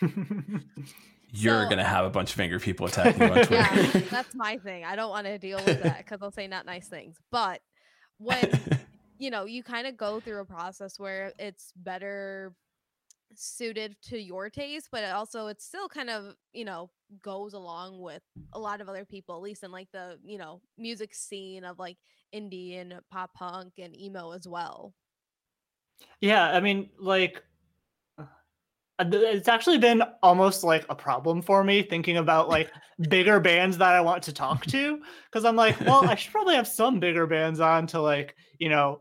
you're 1.32 1.64
So- 1.64 1.68
gonna 1.70 1.84
have 1.84 2.04
a 2.04 2.10
bunch 2.10 2.32
of 2.34 2.40
angry 2.40 2.60
people 2.60 2.86
attacking 2.86 3.22
you 3.22 3.28
on 3.32 3.34
Twitter. 3.46 3.54
yeah, 3.54 3.86
that's 4.10 4.34
my 4.34 4.56
thing. 4.58 4.84
I 4.84 4.96
don't 4.96 5.10
want 5.10 5.26
to 5.26 5.38
deal 5.38 5.58
with 5.64 5.82
that 5.82 5.98
because 5.98 6.20
they'll 6.20 6.30
say 6.30 6.46
not 6.48 6.66
nice 6.66 6.88
things. 6.88 7.16
But 7.30 7.60
when 8.18 8.48
you 9.18 9.30
know 9.30 9.44
you 9.44 9.62
kind 9.62 9.86
of 9.86 9.96
go 9.96 10.20
through 10.20 10.40
a 10.40 10.44
process 10.44 10.98
where 10.98 11.32
it's 11.38 11.72
better 11.76 12.54
suited 13.34 13.94
to 14.02 14.18
your 14.18 14.50
taste, 14.50 14.88
but 14.90 15.04
it 15.04 15.12
also 15.12 15.46
it 15.46 15.60
still 15.62 15.88
kind 15.88 16.10
of 16.10 16.34
you 16.52 16.64
know 16.64 16.90
goes 17.22 17.52
along 17.54 18.00
with 18.00 18.22
a 18.52 18.58
lot 18.58 18.80
of 18.80 18.88
other 18.88 19.04
people, 19.04 19.36
at 19.36 19.42
least 19.42 19.62
in 19.62 19.70
like 19.70 19.88
the 19.92 20.18
you 20.24 20.38
know 20.38 20.60
music 20.78 21.14
scene 21.14 21.64
of 21.64 21.78
like 21.78 21.96
indie 22.34 22.80
and 22.80 22.94
pop 23.10 23.32
punk 23.34 23.74
and 23.78 23.96
emo 23.98 24.32
as 24.32 24.46
well. 24.48 24.94
Yeah, 26.20 26.50
I 26.50 26.60
mean, 26.60 26.88
like, 26.98 27.32
th- 27.32 27.44
it's 29.00 29.48
actually 29.48 29.78
been 29.78 30.02
almost 30.22 30.62
like 30.64 30.84
a 30.88 30.94
problem 30.94 31.42
for 31.42 31.64
me 31.64 31.82
thinking 31.82 32.16
about 32.18 32.48
like 32.48 32.70
bigger 33.08 33.40
bands 33.40 33.78
that 33.78 33.94
I 33.94 34.00
want 34.00 34.22
to 34.24 34.32
talk 34.32 34.66
to 34.66 35.00
because 35.26 35.44
I'm 35.44 35.56
like, 35.56 35.78
well, 35.80 36.04
I 36.08 36.14
should 36.16 36.32
probably 36.32 36.54
have 36.54 36.68
some 36.68 37.00
bigger 37.00 37.26
bands 37.26 37.60
on 37.60 37.86
to 37.88 38.00
like, 38.00 38.34
you 38.58 38.68
know, 38.68 39.00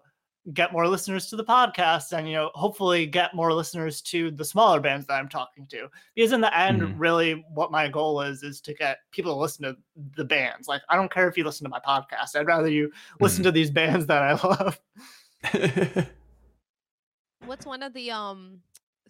get 0.53 0.71
more 0.71 0.87
listeners 0.87 1.27
to 1.27 1.35
the 1.35 1.43
podcast 1.43 2.11
and 2.17 2.27
you 2.27 2.33
know, 2.33 2.49
hopefully 2.55 3.05
get 3.05 3.35
more 3.35 3.53
listeners 3.53 4.01
to 4.01 4.31
the 4.31 4.45
smaller 4.45 4.79
bands 4.79 5.05
that 5.05 5.13
I'm 5.15 5.29
talking 5.29 5.67
to. 5.67 5.89
Because 6.15 6.31
in 6.31 6.41
the 6.41 6.57
end, 6.57 6.81
Mhm. 6.81 6.93
really, 6.97 7.45
what 7.53 7.71
my 7.71 7.87
goal 7.87 8.21
is 8.21 8.41
is 8.41 8.61
to 8.61 8.73
get 8.73 8.99
people 9.11 9.33
to 9.33 9.39
listen 9.39 9.63
to 9.65 9.75
the 10.15 10.25
bands. 10.25 10.67
Like, 10.67 10.81
I 10.89 10.95
don't 10.95 11.11
care 11.11 11.27
if 11.27 11.37
you 11.37 11.43
listen 11.43 11.65
to 11.65 11.69
my 11.69 11.79
podcast. 11.79 12.35
I'd 12.35 12.47
rather 12.47 12.69
you 12.69 12.91
listen 13.19 13.43
to 13.43 13.51
these 13.51 13.69
bands 13.69 14.05
that 14.07 14.23
I 14.23 14.31
love. 14.47 14.79
What's 17.45 17.65
one 17.65 17.83
of 17.83 17.93
the 17.93 18.11
um 18.11 18.59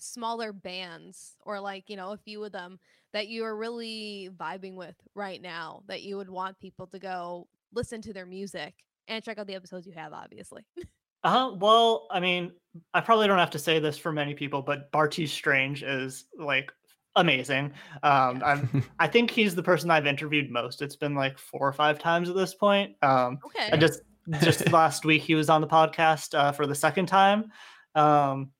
smaller 0.02 0.54
bands 0.54 1.36
or 1.46 1.60
like 1.60 1.90
you 1.90 1.96
know 1.96 2.12
a 2.12 2.18
few 2.18 2.44
of 2.44 2.52
them 2.52 2.80
that 3.14 3.28
you 3.28 3.44
are 3.44 3.56
really 3.56 4.30
vibing 4.40 4.76
with 4.76 4.96
right 5.16 5.42
now 5.42 5.82
that 5.88 6.02
you 6.02 6.18
would 6.18 6.30
want 6.30 6.60
people 6.60 6.88
to 6.88 7.00
go 7.00 7.48
listen 7.74 8.02
to 8.02 8.14
their 8.14 8.26
music 8.26 8.74
and 9.08 9.24
check 9.24 9.38
out 9.38 9.48
the 9.48 9.56
episodes 9.56 9.86
you 9.86 9.94
have 9.94 10.14
obviously 10.14 10.66
Uh, 11.24 11.30
huh, 11.30 11.56
well, 11.58 12.08
I 12.12 12.22
mean, 12.22 12.54
I 12.94 13.02
probably 13.02 13.28
don't 13.28 13.40
have 13.40 13.50
to 13.52 13.60
say 13.60 13.80
this 13.80 13.98
for 13.98 14.12
many 14.12 14.34
people, 14.34 14.62
but 14.62 14.90
Bartees 14.92 15.32
Strange 15.32 15.84
is 15.84 16.26
like 16.38 16.72
amazing. 17.16 17.74
Um, 18.04 18.42
I'm, 18.46 18.86
I 19.00 19.08
think 19.10 19.30
he's 19.32 19.56
the 19.56 19.64
person 19.64 19.92
I've 19.92 20.08
interviewed 20.08 20.50
most. 20.50 20.82
It's 20.82 20.96
been 20.96 21.16
like 21.16 21.38
four 21.38 21.68
or 21.68 21.74
five 21.74 22.00
times 22.00 22.30
at 22.30 22.36
this 22.36 22.54
point. 22.54 22.96
Um, 23.02 23.40
okay 23.46 23.70
I 23.72 23.78
just 23.78 24.02
just 24.42 24.72
last 24.72 25.06
week 25.06 25.24
he 25.24 25.36
was 25.36 25.50
on 25.50 25.62
the 25.62 25.68
podcast 25.68 26.38
uh, 26.38 26.52
for 26.52 26.66
the 26.66 26.76
second 26.76 27.08
time. 27.08 27.52
Um, 27.96 28.52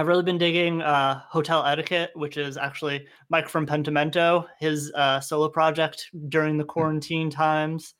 I've 0.00 0.06
really 0.06 0.22
been 0.22 0.38
digging 0.38 0.80
uh, 0.80 1.20
Hotel 1.28 1.62
Etiquette, 1.66 2.12
which 2.14 2.38
is 2.38 2.56
actually 2.56 3.06
Mike 3.28 3.50
from 3.50 3.66
Pentimento, 3.66 4.46
his 4.58 4.90
uh, 4.94 5.20
solo 5.20 5.46
project 5.46 6.08
during 6.30 6.56
the 6.56 6.64
quarantine 6.64 7.28
times. 7.28 7.92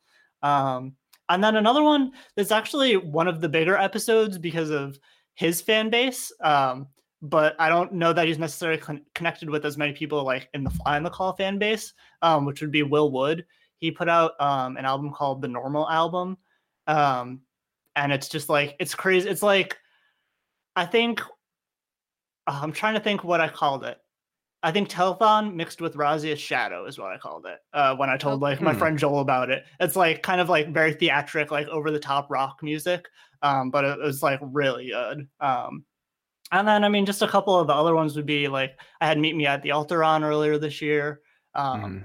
Um, 0.42 0.94
and 1.28 1.44
then 1.44 1.56
another 1.56 1.82
one 1.82 2.12
that's 2.36 2.52
actually 2.52 2.96
one 2.96 3.28
of 3.28 3.42
the 3.42 3.50
bigger 3.50 3.76
episodes 3.76 4.38
because 4.38 4.70
of 4.70 4.98
his 5.34 5.60
fan 5.60 5.90
base. 5.90 6.32
Um, 6.42 6.86
but 7.20 7.54
I 7.58 7.68
don't 7.68 7.92
know 7.92 8.14
that 8.14 8.26
he's 8.26 8.38
necessarily 8.38 8.80
con- 8.80 9.04
connected 9.14 9.50
with 9.50 9.66
as 9.66 9.76
many 9.76 9.92
people 9.92 10.24
like 10.24 10.48
in 10.54 10.64
the 10.64 10.70
Fly 10.70 10.96
on 10.96 11.02
the 11.02 11.10
Call 11.10 11.34
fan 11.34 11.58
base, 11.58 11.92
um, 12.22 12.46
which 12.46 12.62
would 12.62 12.72
be 12.72 12.82
Will 12.82 13.12
Wood. 13.12 13.44
He 13.76 13.90
put 13.90 14.08
out 14.08 14.40
um, 14.40 14.78
an 14.78 14.86
album 14.86 15.12
called 15.12 15.42
the 15.42 15.48
Normal 15.48 15.86
Album, 15.90 16.38
um, 16.86 17.42
and 17.94 18.10
it's 18.10 18.30
just 18.30 18.48
like 18.48 18.74
it's 18.80 18.94
crazy. 18.94 19.28
It's 19.28 19.42
like 19.42 19.76
I 20.74 20.86
think 20.86 21.20
uh, 22.50 22.60
I'm 22.62 22.72
trying 22.72 22.94
to 22.94 23.00
think 23.00 23.24
what 23.24 23.40
I 23.40 23.48
called 23.48 23.84
it. 23.84 23.98
I 24.62 24.72
think 24.72 24.90
Telethon 24.90 25.54
mixed 25.54 25.80
with 25.80 25.94
Razia's 25.94 26.38
Shadow 26.40 26.84
is 26.84 26.98
what 26.98 27.10
I 27.12 27.16
called 27.16 27.46
it 27.46 27.58
uh, 27.72 27.96
when 27.96 28.10
I 28.10 28.18
told 28.18 28.42
like 28.42 28.60
my 28.60 28.74
friend 28.74 28.98
Joel 28.98 29.20
about 29.20 29.48
it. 29.48 29.64
It's 29.78 29.96
like 29.96 30.22
kind 30.22 30.38
of 30.40 30.50
like 30.50 30.74
very 30.74 30.92
theatric, 30.92 31.50
like 31.50 31.66
over 31.68 31.90
the 31.90 31.98
top 31.98 32.30
rock 32.30 32.62
music, 32.62 33.08
um, 33.40 33.70
but 33.70 33.84
it 33.86 33.98
was 33.98 34.22
like 34.22 34.38
really 34.42 34.88
good. 34.88 35.26
Um, 35.40 35.84
and 36.52 36.68
then 36.68 36.84
I 36.84 36.90
mean, 36.90 37.06
just 37.06 37.22
a 37.22 37.28
couple 37.28 37.58
of 37.58 37.68
the 37.68 37.72
other 37.72 37.94
ones 37.94 38.16
would 38.16 38.26
be 38.26 38.48
like 38.48 38.78
I 39.00 39.06
had 39.06 39.18
Meet 39.18 39.36
Me 39.36 39.46
at 39.46 39.62
the 39.62 39.70
Altar 39.70 40.04
on 40.04 40.24
earlier 40.24 40.58
this 40.58 40.82
year. 40.82 41.20
Um, 41.54 41.82
Mhm. 41.82 42.04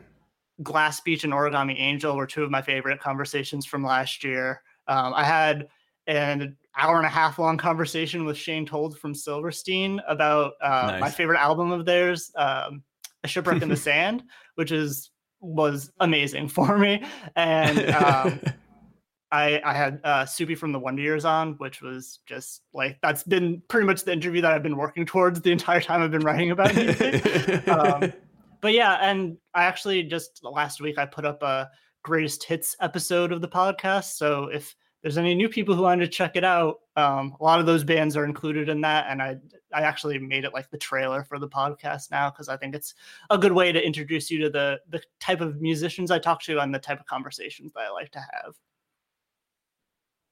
Glass 0.63 1.01
Beach 1.01 1.25
and 1.25 1.33
Origami 1.33 1.77
Angel 1.77 2.15
were 2.15 2.27
two 2.27 2.43
of 2.43 2.51
my 2.51 2.61
favorite 2.61 3.01
conversations 3.01 3.65
from 3.65 3.83
last 3.83 4.23
year. 4.23 4.61
Um, 4.87 5.13
I 5.13 5.25
had 5.25 5.67
an 6.07 6.55
hour 6.77 6.97
and 6.97 7.05
a 7.05 7.09
half 7.09 7.39
long 7.39 7.57
conversation 7.57 8.25
with 8.25 8.37
Shane 8.37 8.65
Told 8.65 8.97
from 8.97 9.13
Silverstein 9.13 10.01
about 10.07 10.53
uh, 10.61 10.97
my 10.99 11.09
favorite 11.09 11.39
album 11.39 11.71
of 11.71 11.85
theirs, 11.85 12.31
um, 12.35 12.83
A 13.23 13.27
Shipwreck 13.27 13.61
in 13.61 13.69
the 13.69 13.75
Sand, 13.75 14.23
which 14.55 14.71
is 14.71 15.11
was 15.39 15.91
amazing 15.99 16.47
for 16.49 16.77
me. 16.77 17.03
And 17.35 17.89
um, 17.91 18.39
I, 19.31 19.61
I 19.63 19.73
had 19.73 19.99
uh, 20.03 20.25
Soupy 20.25 20.55
from 20.55 20.71
the 20.71 20.79
Wonder 20.79 21.01
Years 21.01 21.25
on, 21.25 21.53
which 21.53 21.81
was 21.81 22.19
just 22.25 22.61
like 22.73 22.97
that's 23.01 23.23
been 23.23 23.61
pretty 23.67 23.85
much 23.85 24.03
the 24.03 24.13
interview 24.13 24.41
that 24.41 24.51
I've 24.51 24.63
been 24.63 24.77
working 24.77 25.05
towards 25.05 25.41
the 25.41 25.51
entire 25.51 25.81
time 25.81 26.01
I've 26.01 26.11
been 26.11 26.21
writing 26.21 26.51
about 26.51 26.75
music. 26.75 27.67
um, 27.67 28.13
but 28.61 28.73
yeah, 28.73 28.97
and 29.01 29.37
I 29.53 29.65
actually 29.65 30.03
just 30.03 30.41
last 30.43 30.81
week 30.81 30.97
I 30.97 31.05
put 31.05 31.25
up 31.25 31.43
a 31.43 31.69
greatest 32.03 32.43
hits 32.43 32.75
episode 32.81 33.31
of 33.31 33.41
the 33.41 33.47
podcast. 33.47 34.15
So 34.15 34.45
if 34.45 34.75
there's 35.05 35.19
any 35.19 35.35
new 35.35 35.47
people 35.47 35.75
who 35.75 35.83
want 35.83 36.01
to 36.01 36.07
check 36.07 36.35
it 36.35 36.43
out, 36.43 36.79
um, 36.95 37.37
a 37.39 37.43
lot 37.43 37.59
of 37.59 37.67
those 37.67 37.83
bands 37.83 38.17
are 38.17 38.25
included 38.25 38.69
in 38.69 38.81
that, 38.81 39.05
and 39.07 39.21
I 39.21 39.37
I 39.71 39.81
actually 39.81 40.17
made 40.17 40.45
it 40.45 40.51
like 40.51 40.71
the 40.71 40.79
trailer 40.79 41.23
for 41.23 41.37
the 41.37 41.47
podcast 41.47 42.09
now 42.09 42.31
because 42.31 42.49
I 42.49 42.57
think 42.57 42.73
it's 42.73 42.95
a 43.29 43.37
good 43.37 43.51
way 43.51 43.71
to 43.71 43.79
introduce 43.79 44.31
you 44.31 44.39
to 44.39 44.49
the 44.49 44.81
the 44.89 45.03
type 45.19 45.41
of 45.41 45.61
musicians 45.61 46.09
I 46.09 46.17
talk 46.17 46.41
to 46.45 46.57
and 46.57 46.73
the 46.73 46.79
type 46.79 46.99
of 46.99 47.05
conversations 47.05 47.71
that 47.75 47.81
I 47.81 47.91
like 47.91 48.09
to 48.13 48.19
have. 48.19 48.55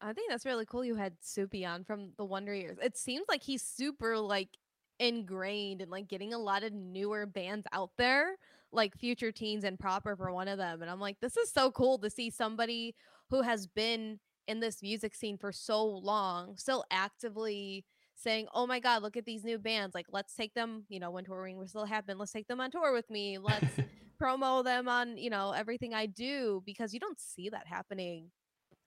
I 0.01 0.11
think 0.11 0.31
that's 0.31 0.43
really 0.43 0.65
cool 0.65 0.83
you 0.83 0.95
had 0.95 1.13
Soupy 1.21 1.63
on 1.67 1.83
from 1.83 2.13
the 2.17 2.25
Wonder 2.25 2.55
Years. 2.55 2.79
It 2.81 2.97
seems 2.97 3.25
like 3.29 3.43
he's 3.43 3.61
super 3.61 4.17
like 4.17 4.49
ingrained 4.97 5.83
and 5.83 5.91
like 5.91 6.07
getting 6.07 6.33
a 6.33 6.39
lot 6.39 6.63
of 6.63 6.73
newer 6.73 7.27
bands 7.27 7.67
out 7.73 7.91
there, 7.99 8.37
like 8.71 8.97
Future 8.97 9.31
Teens 9.31 9.65
and 9.65 9.79
Proper 9.79 10.15
for 10.15 10.31
one 10.31 10.47
of 10.47 10.57
them. 10.57 10.81
And 10.81 10.89
I'm 10.89 10.99
like, 10.99 11.19
this 11.19 11.37
is 11.37 11.51
so 11.51 11.69
cool 11.69 11.99
to 11.99 12.09
see 12.09 12.31
somebody 12.31 12.95
who 13.29 13.43
has 13.43 13.67
been 13.67 14.19
in 14.47 14.59
this 14.59 14.81
music 14.81 15.15
scene 15.15 15.37
for 15.37 15.51
so 15.51 15.85
long 15.85 16.57
still 16.57 16.83
actively 16.91 17.85
saying, 18.15 18.47
"Oh 18.53 18.67
my 18.67 18.79
god, 18.79 19.01
look 19.03 19.17
at 19.17 19.25
these 19.25 19.43
new 19.43 19.57
bands. 19.57 19.95
Like 19.95 20.07
let's 20.11 20.35
take 20.35 20.53
them, 20.53 20.85
you 20.89 20.99
know, 20.99 21.11
when 21.11 21.25
touring 21.25 21.57
will 21.57 21.67
still 21.67 21.85
happen, 21.85 22.17
let's 22.17 22.31
take 22.31 22.47
them 22.47 22.61
on 22.61 22.71
tour 22.71 22.93
with 22.93 23.09
me. 23.09 23.37
Let's 23.37 23.65
promo 24.21 24.63
them 24.63 24.87
on, 24.87 25.17
you 25.17 25.29
know, 25.29 25.51
everything 25.51 25.93
I 25.93 26.05
do 26.05 26.61
because 26.65 26.93
you 26.93 26.99
don't 26.99 27.19
see 27.19 27.49
that 27.49 27.67
happening 27.67 28.31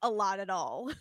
a 0.02 0.10
lot 0.10 0.40
at 0.40 0.50
all." 0.50 0.90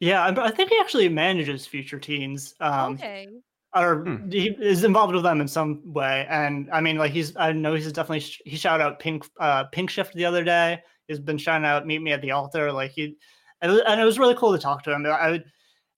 Yeah, 0.00 0.24
I, 0.24 0.46
I 0.46 0.50
think 0.50 0.70
he 0.70 0.78
actually 0.80 1.08
manages 1.08 1.66
Future 1.66 2.00
Teens. 2.00 2.54
Um, 2.60 2.94
okay. 2.94 3.28
or 3.74 4.04
Hmm. 4.04 4.28
he 4.28 4.48
is 4.48 4.82
involved 4.84 5.14
with 5.14 5.22
them 5.22 5.40
in 5.40 5.48
some 5.48 5.92
way. 5.92 6.26
And 6.28 6.68
I 6.72 6.80
mean, 6.80 6.96
like 6.98 7.12
he's 7.12 7.34
I 7.36 7.52
know 7.52 7.74
he's 7.74 7.90
definitely 7.92 8.20
sh- 8.20 8.42
he 8.44 8.56
shouted 8.56 8.82
out 8.82 8.98
Pink 8.98 9.24
uh, 9.38 9.64
Pink 9.64 9.90
Shift 9.90 10.14
the 10.14 10.24
other 10.24 10.42
day. 10.42 10.82
He's 11.06 11.20
been 11.20 11.38
shouting 11.38 11.64
out 11.64 11.86
Meet 11.86 12.02
Me 12.02 12.12
at 12.12 12.22
the 12.22 12.32
Altar. 12.32 12.72
Like 12.72 12.90
he, 12.90 13.16
and 13.64 13.72
it 13.72 13.74
was, 13.74 13.82
and 13.86 14.00
it 14.00 14.04
was 14.04 14.18
really 14.18 14.34
cool 14.34 14.52
to 14.52 14.58
talk 14.58 14.82
to 14.84 14.92
him. 14.92 15.06
I 15.06 15.30
would. 15.30 15.44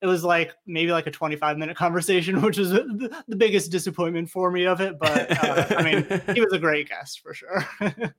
It 0.02 0.06
was 0.06 0.22
like 0.22 0.52
maybe 0.66 0.92
like 0.92 1.06
a 1.06 1.10
25 1.10 1.58
minute 1.58 1.76
conversation, 1.84 2.40
which 2.40 2.58
was 2.58 2.70
the, 2.70 3.24
the 3.26 3.34
biggest 3.36 3.72
disappointment 3.72 4.30
for 4.30 4.50
me 4.50 4.64
of 4.66 4.80
it. 4.80 4.98
But 4.98 5.44
uh, 5.44 5.66
I 5.70 5.82
mean, 5.82 6.06
he 6.34 6.40
was 6.40 6.52
a 6.52 6.58
great 6.58 6.88
guest 6.88 7.20
for 7.20 7.34
sure. 7.34 7.66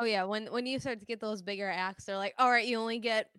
Oh 0.00 0.04
yeah, 0.04 0.22
when 0.22 0.46
when 0.52 0.64
you 0.64 0.78
start 0.78 1.00
to 1.00 1.06
get 1.06 1.18
those 1.18 1.42
bigger 1.42 1.68
acts, 1.68 2.04
they're 2.04 2.16
like, 2.16 2.32
"All 2.38 2.48
right, 2.48 2.64
you 2.64 2.78
only 2.78 3.00
get 3.00 3.30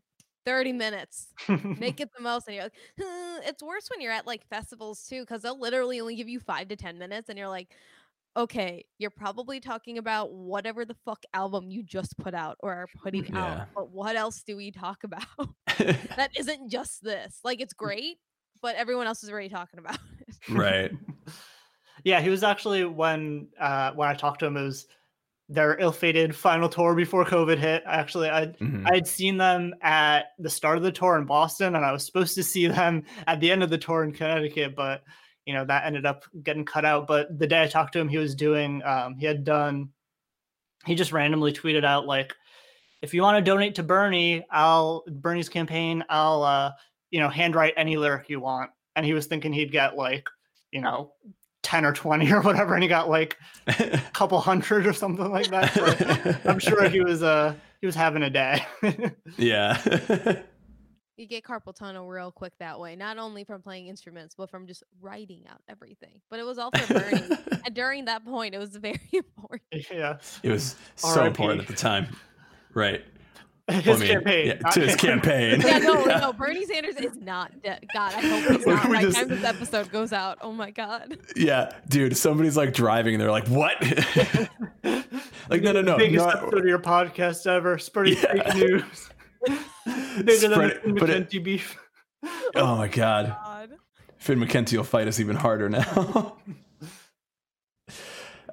30 0.45 0.73
minutes. 0.73 1.27
Make 1.47 2.01
it 2.01 2.09
the 2.13 2.21
most." 2.21 2.47
And 2.47 2.55
you're 2.55 2.65
like, 2.65 2.73
"Huh." 2.99 3.39
"It's 3.45 3.63
worse 3.63 3.87
when 3.89 4.01
you're 4.01 4.11
at 4.11 4.27
like 4.27 4.45
festivals 4.49 5.07
too 5.07 5.25
cuz 5.25 5.41
they'll 5.41 5.57
literally 5.57 6.01
only 6.01 6.15
give 6.15 6.27
you 6.27 6.41
5 6.41 6.67
to 6.67 6.75
10 6.75 6.97
minutes 6.97 7.29
and 7.29 7.39
you're 7.39 7.47
like, 7.47 7.69
"Okay, 8.39 8.85
you're 8.97 9.09
probably 9.11 9.59
talking 9.59 9.97
about 9.97 10.31
whatever 10.33 10.85
the 10.85 10.95
fuck 11.05 11.19
album 11.33 11.69
you 11.69 11.83
just 11.83 12.17
put 12.17 12.33
out 12.33 12.57
or 12.61 12.73
are 12.73 12.87
putting 13.03 13.25
Yeah. 13.25 13.61
out. 13.61 13.67
But 13.75 13.91
what 13.91 14.15
else 14.15 14.41
do 14.43 14.55
we 14.55 14.71
talk 14.71 15.03
about 15.03 15.25
that 16.15 16.31
isn't 16.37 16.69
just 16.71 17.03
this? 17.03 17.39
Like 17.43 17.59
it's 17.61 17.73
great, 17.73 18.17
but 18.61 18.75
everyone 18.75 19.07
else 19.07 19.23
is 19.23 19.29
already 19.29 19.49
talking 19.49 19.79
about 19.79 19.99
it." 20.21 20.35
right. 20.49 20.91
yeah, 22.03 22.21
he 22.21 22.29
was 22.29 22.43
actually 22.43 22.85
when 22.85 23.49
uh 23.59 23.91
when 23.93 24.07
I 24.07 24.13
talked 24.13 24.39
to 24.39 24.45
him, 24.45 24.57
it 24.57 24.63
was 24.63 24.87
their 25.51 25.77
ill-fated 25.79 26.35
final 26.35 26.69
tour 26.69 26.93
before 26.95 27.25
COVID 27.25 27.57
hit. 27.57 27.83
Actually, 27.85 28.29
I 28.29 28.45
Mhm. 28.47 28.85
I 28.89 28.95
had 28.95 29.07
seen 29.07 29.37
them 29.37 29.73
at 29.81 30.27
the 30.37 30.49
start 30.49 30.77
of 30.77 30.83
the 30.83 30.91
tour 30.91 31.17
in 31.17 31.25
Boston, 31.25 31.75
and 31.75 31.83
I 31.83 31.91
was 31.91 32.05
supposed 32.05 32.35
to 32.35 32.43
see 32.43 32.67
them 32.67 33.03
at 33.27 33.39
the 33.41 33.51
end 33.51 33.63
of 33.63 33.69
the 33.69 33.77
tour 33.77 34.03
in 34.03 34.13
Connecticut, 34.13 34.75
but 34.75 35.03
you 35.49 35.55
know 35.55 35.65
that 35.65 35.85
ended 35.85 36.05
up 36.05 36.25
getting 36.43 36.63
cut 36.63 36.85
out. 36.85 37.07
But 37.07 37.39
the 37.39 37.47
day 37.47 37.63
I 37.63 37.67
talked 37.67 37.93
to 37.93 37.99
him, 37.99 38.07
he 38.07 38.19
was 38.19 38.35
doing 38.35 38.83
um, 38.83 39.15
he 39.17 39.25
had 39.25 39.43
done 39.43 39.89
he 40.85 40.93
just 40.93 41.11
randomly 41.11 41.51
tweeted 41.51 41.83
out 41.83 42.05
like, 42.05 42.35
if 43.01 43.15
you 43.15 43.23
want 43.23 43.43
to 43.43 43.49
donate 43.49 43.75
to 43.75 43.83
Bernie, 43.83 44.45
I'll 44.51 45.03
Bernie's 45.07 45.49
campaign, 45.49 46.03
I'll 46.07 46.43
uh, 46.43 46.71
you 47.09 47.19
know 47.19 47.29
handwrite 47.29 47.73
any 47.77 47.97
lyric 47.97 48.29
you 48.29 48.39
want, 48.39 48.69
and 48.95 49.03
he 49.03 49.13
was 49.13 49.25
thinking 49.25 49.51
he'd 49.51 49.71
get 49.71 49.95
like 49.97 50.29
you 50.71 50.81
know 50.81 51.13
10 51.63 51.83
or 51.83 51.93
20 51.93 52.31
or 52.31 52.41
whatever, 52.41 52.75
and 52.75 52.83
he 52.83 52.89
got 52.89 53.09
like 53.09 53.37
a 53.65 53.99
couple 54.13 54.39
hundred 54.39 54.85
or 54.85 54.93
something 54.93 55.31
like 55.31 55.47
that. 55.47 55.73
So 55.73 56.49
I'm 56.49 56.59
sure 56.59 56.87
he 56.87 57.01
was 57.01 57.23
uh 57.23 57.55
he 57.81 57.87
was 57.87 57.95
having 57.95 58.21
a 58.21 58.29
day. 58.29 58.63
yeah. 59.35 60.41
You 61.19 61.27
get 61.27 61.43
carpal 61.43 61.75
tunnel 61.75 62.07
real 62.07 62.31
quick 62.31 62.53
that 62.59 62.79
way, 62.79 62.95
not 62.95 63.17
only 63.17 63.43
from 63.43 63.61
playing 63.61 63.87
instruments, 63.87 64.35
but 64.35 64.49
from 64.49 64.65
just 64.67 64.83
writing 65.01 65.43
out 65.51 65.59
everything. 65.67 66.21
But 66.29 66.39
it 66.39 66.43
was 66.45 66.57
all 66.57 66.71
for 66.71 66.93
Bernie. 66.93 67.21
and 67.65 67.75
during 67.75 68.05
that 68.05 68.23
point, 68.23 68.55
it 68.55 68.57
was 68.57 68.69
very 68.77 69.01
important. 69.11 69.61
yeah. 69.91 70.17
It 70.43 70.49
was 70.49 70.75
so 70.95 71.09
R.I.P. 71.09 71.27
important 71.27 71.61
at 71.63 71.67
the 71.67 71.73
time. 71.73 72.07
Right. 72.73 73.03
His 73.69 73.85
Well, 73.85 73.97
I 73.97 73.99
mean, 73.99 74.09
campaign. 74.11 74.47
yeah, 74.47 74.69
to 74.69 74.79
his 74.79 74.95
campaign. 75.09 75.59
Yeah, 75.61 75.77
no, 75.79 76.05
no, 76.05 76.31
Bernie 76.33 76.65
Sanders 76.65 76.95
is 76.95 77.17
not 77.17 77.61
dead. 77.61 77.85
God, 77.93 78.13
I 78.15 78.21
hope 78.21 78.55
he's 78.57 78.65
not. 78.65 78.85
We 78.89 78.95
By 78.95 79.01
the 79.01 79.07
just- 79.09 79.17
time 79.19 79.27
this 79.27 79.43
episode 79.43 79.91
goes 79.91 80.13
out, 80.13 80.37
oh 80.41 80.53
my 80.53 80.71
God. 80.71 81.17
Yeah, 81.35 81.71
dude, 81.89 82.15
somebody's 82.15 82.55
like 82.55 82.73
driving 82.73 83.13
and 83.15 83.21
they're 83.21 83.29
like, 83.29 83.47
"What?" 83.49 83.75
like, 85.49 85.61
no, 85.61 85.71
no, 85.73 85.81
no, 85.81 85.97
Biggest 85.97 86.25
no. 86.25 86.31
episode 86.31 86.59
of 86.59 86.65
your 86.65 86.79
podcast 86.79 87.45
ever. 87.45 87.77
Spreading 87.77 88.13
Yeah. 88.15 88.53
fake 88.53 88.55
news. 88.55 89.09
Bigger 90.23 90.47
than 90.47 90.51
Spread 90.53 90.81
the 90.83 90.89
it- 90.89 91.09
it- 91.09 91.29
McKenty 91.29 91.43
beef. 91.43 91.77
Oh 92.55 92.75
my 92.75 92.87
god, 92.87 93.27
God. 93.27 93.69
Finn 94.17 94.39
McKenty 94.39 94.75
will 94.75 94.83
fight 94.83 95.07
us 95.07 95.19
even 95.21 95.37
harder 95.37 95.69
now. 95.69 96.35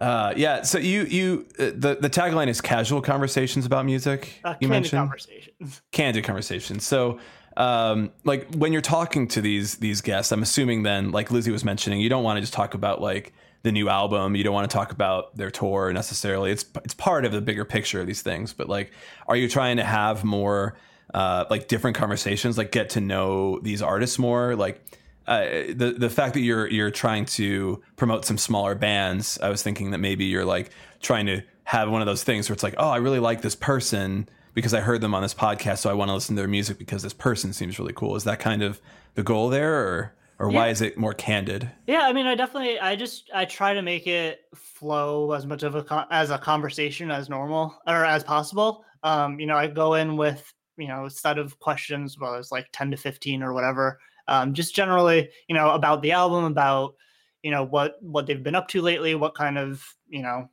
uh, 0.00 0.34
yeah. 0.36 0.62
So 0.62 0.78
you 0.78 1.02
you 1.04 1.46
uh, 1.58 1.70
the 1.74 1.98
the 2.00 2.10
tagline 2.10 2.48
is 2.48 2.60
casual 2.60 3.00
conversations 3.00 3.66
about 3.66 3.86
music. 3.86 4.40
Uh, 4.44 4.50
you 4.60 4.68
candid 4.68 4.70
mentioned 4.70 5.00
conversations. 5.00 5.82
candid 5.92 6.24
conversations. 6.24 6.86
So, 6.86 7.18
um, 7.56 8.12
like 8.24 8.54
when 8.54 8.72
you're 8.72 8.82
talking 8.82 9.26
to 9.28 9.40
these 9.40 9.76
these 9.76 10.00
guests, 10.00 10.30
I'm 10.30 10.42
assuming 10.42 10.82
then, 10.82 11.10
like 11.10 11.30
Lizzie 11.30 11.50
was 11.50 11.64
mentioning, 11.64 12.00
you 12.00 12.08
don't 12.08 12.24
want 12.24 12.36
to 12.36 12.40
just 12.42 12.52
talk 12.52 12.74
about 12.74 13.00
like 13.00 13.32
the 13.62 13.72
new 13.72 13.88
album. 13.88 14.36
You 14.36 14.44
don't 14.44 14.54
want 14.54 14.70
to 14.70 14.74
talk 14.76 14.92
about 14.92 15.36
their 15.36 15.50
tour 15.50 15.92
necessarily. 15.92 16.52
It's 16.52 16.64
it's 16.84 16.94
part 16.94 17.24
of 17.24 17.32
the 17.32 17.40
bigger 17.40 17.64
picture 17.64 18.00
of 18.00 18.06
these 18.06 18.22
things. 18.22 18.52
But 18.52 18.68
like, 18.68 18.92
are 19.26 19.36
you 19.36 19.48
trying 19.48 19.78
to 19.78 19.84
have 19.84 20.22
more 20.22 20.76
uh, 21.14 21.44
like 21.50 21.68
different 21.68 21.96
conversations, 21.96 22.58
like 22.58 22.72
get 22.72 22.90
to 22.90 23.00
know 23.00 23.58
these 23.60 23.82
artists 23.82 24.18
more, 24.18 24.56
like? 24.56 24.82
Uh, 25.28 25.72
the 25.74 25.96
the 25.98 26.08
fact 26.08 26.34
that 26.34 26.40
you're 26.40 26.68
you're 26.68 26.92
trying 26.92 27.24
to 27.24 27.82
promote 27.96 28.24
some 28.24 28.38
smaller 28.38 28.76
bands, 28.76 29.40
I 29.42 29.48
was 29.48 29.60
thinking 29.60 29.90
that 29.90 29.98
maybe 29.98 30.24
you're 30.26 30.44
like 30.44 30.70
trying 31.00 31.26
to 31.26 31.42
have 31.64 31.90
one 31.90 32.00
of 32.00 32.06
those 32.06 32.22
things 32.22 32.48
where 32.48 32.54
it's 32.54 32.62
like, 32.62 32.76
oh, 32.78 32.88
I 32.88 32.98
really 32.98 33.18
like 33.18 33.42
this 33.42 33.56
person 33.56 34.28
because 34.54 34.72
I 34.72 34.80
heard 34.80 35.00
them 35.00 35.16
on 35.16 35.22
this 35.22 35.34
podcast, 35.34 35.78
so 35.78 35.90
I 35.90 35.94
want 35.94 36.10
to 36.10 36.14
listen 36.14 36.36
to 36.36 36.42
their 36.42 36.48
music 36.48 36.78
because 36.78 37.02
this 37.02 37.12
person 37.12 37.52
seems 37.52 37.76
really 37.76 37.92
cool. 37.92 38.14
Is 38.14 38.22
that 38.22 38.38
kind 38.38 38.62
of 38.62 38.80
the 39.16 39.24
goal 39.24 39.48
there, 39.48 39.74
or 39.74 40.14
or 40.38 40.48
why 40.48 40.68
is 40.68 40.80
it 40.80 40.96
more 40.96 41.12
candid? 41.12 41.70
Yeah, 41.86 42.02
I 42.02 42.12
mean, 42.12 42.26
I 42.26 42.34
definitely, 42.34 42.78
I 42.78 42.94
just, 42.94 43.30
I 43.34 43.46
try 43.46 43.74
to 43.74 43.82
make 43.82 44.06
it 44.06 44.42
flow 44.54 45.32
as 45.32 45.44
much 45.44 45.62
of 45.62 45.74
a 45.74 46.06
as 46.10 46.30
a 46.30 46.38
conversation 46.38 47.10
as 47.10 47.28
normal 47.28 47.76
or 47.86 48.04
as 48.04 48.22
possible. 48.22 48.84
Um, 49.02 49.40
you 49.40 49.46
know, 49.46 49.56
I 49.56 49.66
go 49.66 49.94
in 49.94 50.16
with 50.16 50.52
you 50.76 50.88
know 50.88 51.06
a 51.06 51.10
set 51.10 51.38
of 51.38 51.58
questions, 51.58 52.18
well, 52.18 52.34
it's 52.34 52.52
like 52.52 52.66
ten 52.72 52.90
to 52.90 52.96
fifteen 52.96 53.42
or 53.42 53.52
whatever. 53.52 53.98
Um, 54.28 54.54
just 54.54 54.74
generally, 54.74 55.28
you 55.48 55.54
know, 55.54 55.70
about 55.70 56.02
the 56.02 56.12
album, 56.12 56.44
about 56.44 56.94
you 57.42 57.50
know 57.50 57.64
what 57.64 57.96
what 58.02 58.26
they've 58.26 58.42
been 58.42 58.54
up 58.56 58.68
to 58.68 58.82
lately, 58.82 59.14
what 59.14 59.34
kind 59.34 59.56
of 59.58 59.84
you 60.08 60.22
know 60.22 60.48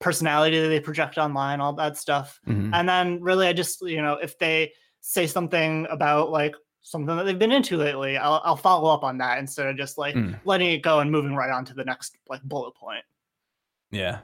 personality 0.00 0.66
they 0.68 0.80
project 0.80 1.18
online, 1.18 1.60
all 1.60 1.74
that 1.74 1.96
stuff. 1.98 2.40
Mhm. 2.48 2.70
And 2.72 2.88
then 2.88 3.20
really, 3.20 3.46
I 3.46 3.52
just 3.52 3.82
you 3.82 4.00
know 4.02 4.14
if 4.14 4.38
they 4.38 4.72
say 5.00 5.26
something 5.26 5.86
about 5.90 6.30
like 6.30 6.54
something 6.82 7.14
that 7.16 7.24
they've 7.24 7.38
been 7.38 7.52
into 7.52 7.76
lately, 7.76 8.16
I'll, 8.16 8.40
I'll 8.42 8.56
follow 8.56 8.88
up 8.92 9.04
on 9.04 9.18
that 9.18 9.38
instead 9.38 9.66
of 9.66 9.76
just 9.76 9.98
like 9.98 10.14
Mm. 10.14 10.40
letting 10.46 10.70
it 10.70 10.78
go 10.82 11.00
and 11.00 11.10
moving 11.10 11.34
right 11.36 11.50
on 11.50 11.64
to 11.66 11.74
the 11.74 11.84
next 11.84 12.16
like 12.28 12.42
bullet 12.42 12.74
point. 12.74 13.04
Yeah, 13.90 14.20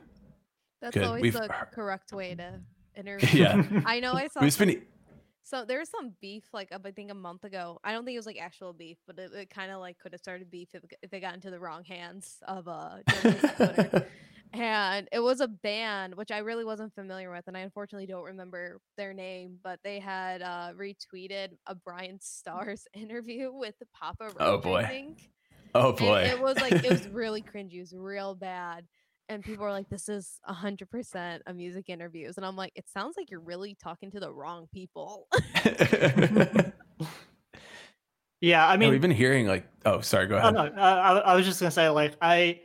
That's 0.80 0.94
Good. 0.94 1.04
always 1.04 1.22
We've- 1.22 1.36
the 1.38 1.48
correct 1.72 2.12
way 2.12 2.34
to 2.34 2.60
interview. 2.96 3.42
yeah. 3.42 3.62
I 3.84 4.00
know 4.00 4.12
I 4.14 4.28
saw 4.28 4.40
We've 4.40 4.52
some- 4.54 4.68
been 4.68 4.82
So 5.46 5.64
there 5.64 5.78
was 5.78 5.88
some 5.88 6.12
beef, 6.20 6.42
like 6.52 6.72
up, 6.72 6.82
I 6.84 6.90
think 6.90 7.08
a 7.12 7.14
month 7.14 7.44
ago. 7.44 7.78
I 7.84 7.92
don't 7.92 8.04
think 8.04 8.16
it 8.16 8.18
was 8.18 8.26
like 8.26 8.40
actual 8.40 8.72
beef, 8.72 8.98
but 9.06 9.16
it, 9.16 9.30
it 9.32 9.48
kind 9.48 9.70
of 9.70 9.78
like 9.78 9.96
could 9.96 10.10
have 10.12 10.20
started 10.20 10.50
beef 10.50 10.70
if, 10.74 10.82
it 10.82 10.90
if 11.02 11.10
they 11.10 11.20
got 11.20 11.34
into 11.34 11.50
the 11.52 11.60
wrong 11.60 11.84
hands 11.84 12.38
of 12.48 12.66
uh 12.66 12.96
Twitter. 13.08 14.08
And 14.52 15.08
it 15.12 15.20
was 15.20 15.40
a 15.40 15.48
band 15.48 16.14
which 16.14 16.30
I 16.30 16.38
really 16.38 16.64
wasn't 16.64 16.94
familiar 16.94 17.30
with, 17.30 17.44
and 17.46 17.56
I 17.56 17.60
unfortunately 17.60 18.06
don't 18.06 18.24
remember 18.24 18.80
their 18.96 19.12
name, 19.12 19.58
but 19.62 19.80
they 19.84 20.00
had 20.00 20.42
uh 20.42 20.72
retweeted 20.76 21.50
a 21.66 21.74
Brian 21.74 22.18
Stars 22.20 22.86
interview 22.94 23.52
with 23.52 23.74
Papa 23.94 24.32
Roach. 24.36 24.36
Oh, 24.40 24.58
I 24.58 24.60
boy. 24.60 24.86
think. 24.88 25.30
oh 25.74 25.92
And 25.98 25.98
boy, 25.98 26.20
it 26.22 26.40
was 26.40 26.60
like 26.60 26.82
it 26.84 26.90
was 26.90 27.06
really 27.12 27.42
cringy. 27.42 27.74
It 27.74 27.80
was 27.80 27.94
real 27.94 28.34
bad. 28.34 28.86
And 29.28 29.44
people 29.44 29.64
are 29.64 29.72
like, 29.72 29.88
"This 29.88 30.08
is 30.08 30.38
hundred 30.44 30.88
percent 30.90 31.42
a 31.46 31.54
music 31.54 31.88
interviews," 31.88 32.36
and 32.36 32.46
I'm 32.46 32.54
like, 32.56 32.72
"It 32.76 32.88
sounds 32.88 33.16
like 33.16 33.30
you're 33.30 33.40
really 33.40 33.74
talking 33.74 34.10
to 34.12 34.20
the 34.20 34.32
wrong 34.32 34.68
people." 34.72 35.28
Yeah, 38.40 38.66
I 38.66 38.76
I 38.80 38.88
mean, 38.88 38.90
we've 38.90 39.00
been 39.00 39.10
hearing 39.10 39.46
like, 39.46 39.66
oh, 39.84 40.00
sorry, 40.00 40.26
go 40.26 40.36
Oh, 40.38 40.50
ahead. 40.50 40.50
no, 40.50 40.60
I, 40.76 40.90
I 41.12 41.18
I 41.18 41.34
was 41.34 41.46
just 41.46 41.60
gonna 41.60 41.70
say, 41.70 41.88
like, 41.88 42.14
I 42.20 42.62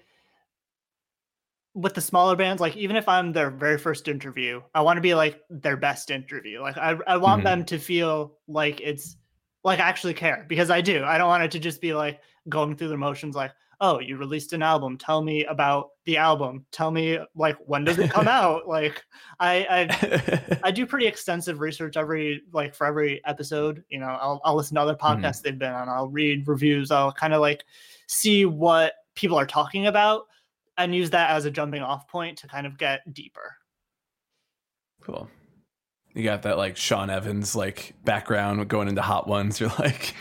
with 1.73 1.93
the 1.93 2.01
smaller 2.01 2.35
bands, 2.35 2.59
like, 2.61 2.75
even 2.75 2.95
if 2.97 3.07
I'm 3.07 3.31
their 3.31 3.49
very 3.49 3.77
first 3.77 4.07
interview, 4.07 4.61
I 4.75 4.81
want 4.81 4.97
to 4.97 5.01
be 5.01 5.13
like 5.13 5.41
their 5.49 5.77
best 5.77 6.11
interview. 6.11 6.59
Like, 6.61 6.77
I 6.77 6.97
I 7.07 7.17
want 7.17 7.43
Mhm. 7.43 7.45
them 7.45 7.63
to 7.65 7.79
feel 7.79 8.39
like 8.47 8.81
it's 8.81 9.15
like 9.63 9.79
I 9.79 9.83
actually 9.87 10.13
care 10.13 10.45
because 10.49 10.69
I 10.69 10.81
do. 10.81 11.03
I 11.05 11.17
don't 11.17 11.29
want 11.29 11.43
it 11.43 11.51
to 11.51 11.59
just 11.59 11.79
be 11.81 11.93
like 11.93 12.21
going 12.49 12.75
through 12.75 12.89
the 12.89 12.97
motions, 12.97 13.35
like, 13.35 13.53
oh, 13.79 13.99
you 13.99 14.17
released 14.17 14.51
an 14.53 14.61
album. 14.63 14.97
Tell 14.97 15.21
me 15.23 15.45
about 15.45 15.90
the 16.05 16.17
album. 16.17 16.65
Tell 16.71 16.89
me 16.91 17.19
like 17.35 17.57
when 17.65 17.83
does 17.83 17.99
it 17.99 18.09
come 18.11 18.27
out? 18.41 18.67
Like, 18.67 19.03
I 19.39 19.65
I 19.89 20.59
I 20.63 20.71
do 20.71 20.85
pretty 20.85 21.05
extensive 21.07 21.59
research 21.59 21.95
every 21.97 22.41
like 22.53 22.73
for 22.75 22.87
every 22.87 23.21
episode. 23.25 23.83
You 23.89 23.99
know, 23.99 24.07
I'll 24.07 24.41
I'll 24.43 24.55
listen 24.55 24.75
to 24.75 24.81
other 24.81 24.95
Mhm. 24.95 24.99
podcasts 25.21 25.41
they've 25.41 25.57
been 25.59 25.73
on. 25.73 25.89
I'll 25.89 26.07
read 26.09 26.47
reviews. 26.47 26.89
I'll 26.91 27.11
kind 27.11 27.33
of 27.33 27.41
like 27.41 27.63
see 28.07 28.45
what 28.45 28.93
people 29.15 29.37
are 29.37 29.45
talking 29.45 29.87
about 29.87 30.23
and 30.77 30.95
use 30.95 31.09
that 31.11 31.29
as 31.31 31.45
a 31.45 31.51
jumping 31.51 31.81
off 31.83 32.07
point 32.07 32.37
to 32.39 32.47
kind 32.47 32.65
of 32.65 32.77
get 32.77 33.01
deeper. 33.13 33.55
cool. 35.01 35.29
You 36.13 36.23
got 36.23 36.41
that 36.43 36.57
like 36.57 36.75
Sean 36.77 37.09
Evans 37.09 37.55
like 37.55 37.93
background 38.03 38.67
going 38.67 38.87
into 38.87 39.01
hot 39.01 39.27
ones. 39.27 39.59
You're 39.59 39.71
like, 39.79 40.13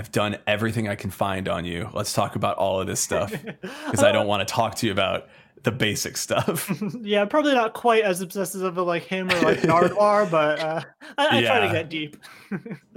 I've 0.00 0.10
done 0.10 0.38
everything 0.46 0.88
I 0.88 0.94
can 0.94 1.10
find 1.10 1.46
on 1.46 1.66
you. 1.66 1.90
Let's 1.92 2.14
talk 2.14 2.34
about 2.34 2.56
all 2.56 2.80
of 2.80 2.86
this 2.86 3.00
stuff 3.00 3.30
because 3.60 4.02
I 4.02 4.12
don't 4.12 4.26
want 4.26 4.48
to 4.48 4.50
talk 4.50 4.76
to 4.76 4.86
you 4.86 4.92
about 4.92 5.28
the 5.62 5.70
basic 5.70 6.16
stuff. 6.16 6.72
yeah, 7.02 7.26
probably 7.26 7.52
not 7.52 7.74
quite 7.74 8.02
as 8.02 8.22
obsessive 8.22 8.78
of 8.78 8.86
like 8.86 9.02
him 9.02 9.30
or 9.30 9.38
like 9.42 9.58
Nardwuar, 9.58 10.30
but 10.30 10.58
uh, 10.58 10.80
I, 11.18 11.36
I 11.36 11.42
try 11.42 11.66
to 11.66 11.70
get 11.70 11.90
deep. 11.90 12.16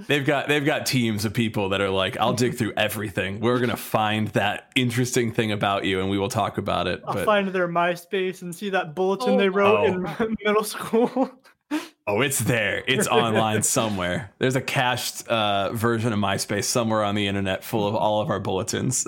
They've 0.08 0.26
got 0.26 0.48
they've 0.48 0.64
got 0.64 0.86
teams 0.86 1.26
of 1.26 1.34
people 1.34 1.68
that 1.70 1.82
are 1.82 1.90
like, 1.90 2.16
I'll 2.16 2.32
dig 2.32 2.56
through 2.56 2.72
everything. 2.78 3.42
We're 3.42 3.60
gonna 3.60 3.76
find 3.76 4.30
that 4.30 4.72
interesting 4.76 5.34
thing 5.34 5.52
about 5.52 5.84
you, 5.84 6.00
and 6.00 6.10
we 6.10 6.18
will 6.18 6.30
talk 6.30 6.58
about 6.58 6.88
it. 6.88 7.02
I'll 7.06 7.16
But 7.16 7.26
find 7.26 7.50
their 7.50 7.68
MySpace 7.68 8.44
and 8.44 8.56
see 8.56 8.70
that 8.70 8.96
bulletin 8.96 9.34
Oh 9.34 9.38
they 9.38 9.50
my 9.50 9.58
wrote 9.58 9.86
in 10.22 10.38
middle 10.42 10.64
school. 10.64 11.32
Oh, 12.08 12.22
it's 12.22 12.40
there. 12.40 12.84
It's 12.88 13.08
online 13.08 13.64
somewhere. 13.64 14.32
There's 14.40 14.56
a 14.56 14.62
cached 14.62 15.28
uh, 15.28 15.72
version 15.74 16.14
of 16.14 16.20
MySpace 16.20 16.66
somewhere 16.66 17.04
on 17.04 17.16
the 17.16 17.28
internet 17.28 17.64
full 17.64 17.88
of 17.88 17.96
all 17.96 18.22
of 18.22 18.30
our 18.30 18.40
bulletins, 18.40 19.06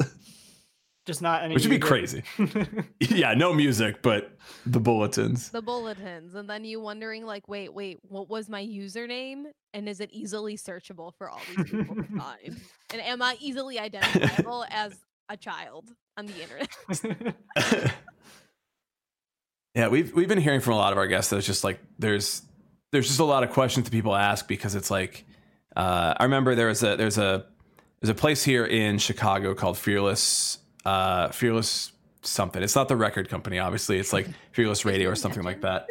Just 1.05 1.21
not 1.21 1.43
any. 1.43 1.53
which 1.53 1.63
would 1.63 1.69
be 1.71 1.79
crazy. 1.79 2.23
yeah, 2.99 3.33
no 3.33 3.53
music, 3.53 4.01
but 4.01 4.31
the 4.65 4.79
bulletins. 4.79 5.49
the 5.51 5.61
bulletins, 5.61 6.33
and 6.35 6.49
then 6.49 6.63
you 6.65 6.79
wondering 6.79 7.25
like, 7.25 7.47
"Wait, 7.47 7.73
wait, 7.73 7.99
what 8.07 8.29
was 8.29 8.49
my 8.49 8.63
username? 8.63 9.43
And 9.73 9.87
is 9.89 9.99
it 9.99 10.09
easily 10.11 10.57
searchable 10.57 11.11
for 11.17 11.29
all 11.29 11.41
these 11.55 11.69
people 11.69 11.95
to 11.95 12.03
find? 12.17 12.59
And 12.91 13.01
am 13.01 13.21
I 13.21 13.35
easily 13.39 13.77
identifiable 13.79 14.65
as 14.71 14.93
a 15.29 15.37
child 15.37 15.91
on 16.17 16.25
the 16.27 16.33
internet?" 16.41 17.93
yeah, 19.75 19.89
we've 19.89 20.13
we've 20.13 20.27
been 20.29 20.39
hearing 20.41 20.61
from 20.61 20.73
a 20.73 20.77
lot 20.77 20.91
of 20.91 20.97
our 20.97 21.07
guests 21.07 21.29
that 21.31 21.37
it's 21.37 21.47
just 21.47 21.63
like 21.63 21.79
there's 21.99 22.41
there's 22.95 23.07
just 23.07 23.19
a 23.19 23.25
lot 23.25 23.43
of 23.43 23.51
questions 23.51 23.83
that 23.83 23.91
people 23.91 24.15
ask 24.15 24.47
because 24.47 24.73
it's 24.73 24.89
like 24.89 25.25
uh, 25.75 26.13
I 26.17 26.23
remember 26.23 26.55
there 26.55 26.67
was 26.67 26.81
a 26.81 26.95
there's 26.95 27.17
a 27.17 27.45
there's 27.99 28.09
a 28.09 28.15
place 28.15 28.43
here 28.43 28.65
in 28.65 28.97
Chicago 28.97 29.53
called 29.53 29.77
Fearless 29.77 30.59
uh, 30.85 31.29
Fearless 31.29 31.91
something. 32.21 32.63
It's 32.63 32.75
not 32.75 32.87
the 32.87 32.95
record 32.95 33.29
company, 33.29 33.59
obviously. 33.59 33.99
It's 33.99 34.13
like 34.13 34.27
Fearless 34.53 34.85
Radio 34.85 35.09
or 35.09 35.15
something 35.15 35.43
like 35.43 35.61
that. 35.61 35.89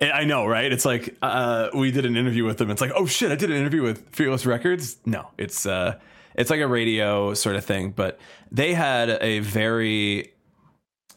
And 0.00 0.12
I 0.12 0.24
know, 0.24 0.46
right? 0.46 0.72
It's 0.72 0.84
like 0.84 1.16
uh, 1.22 1.68
we 1.74 1.90
did 1.90 2.06
an 2.06 2.16
interview 2.16 2.44
with 2.44 2.58
them. 2.58 2.70
It's 2.70 2.80
like, 2.80 2.92
oh 2.96 3.06
shit, 3.06 3.30
I 3.30 3.36
did 3.36 3.50
an 3.50 3.56
interview 3.56 3.82
with 3.82 4.08
Fearless 4.10 4.46
Records. 4.46 4.96
No, 5.04 5.28
it's 5.36 5.66
uh, 5.66 5.98
it's 6.34 6.50
like 6.50 6.60
a 6.60 6.66
radio 6.66 7.34
sort 7.34 7.56
of 7.56 7.64
thing. 7.64 7.90
But 7.90 8.18
they 8.50 8.72
had 8.72 9.10
a 9.10 9.40
very 9.40 10.32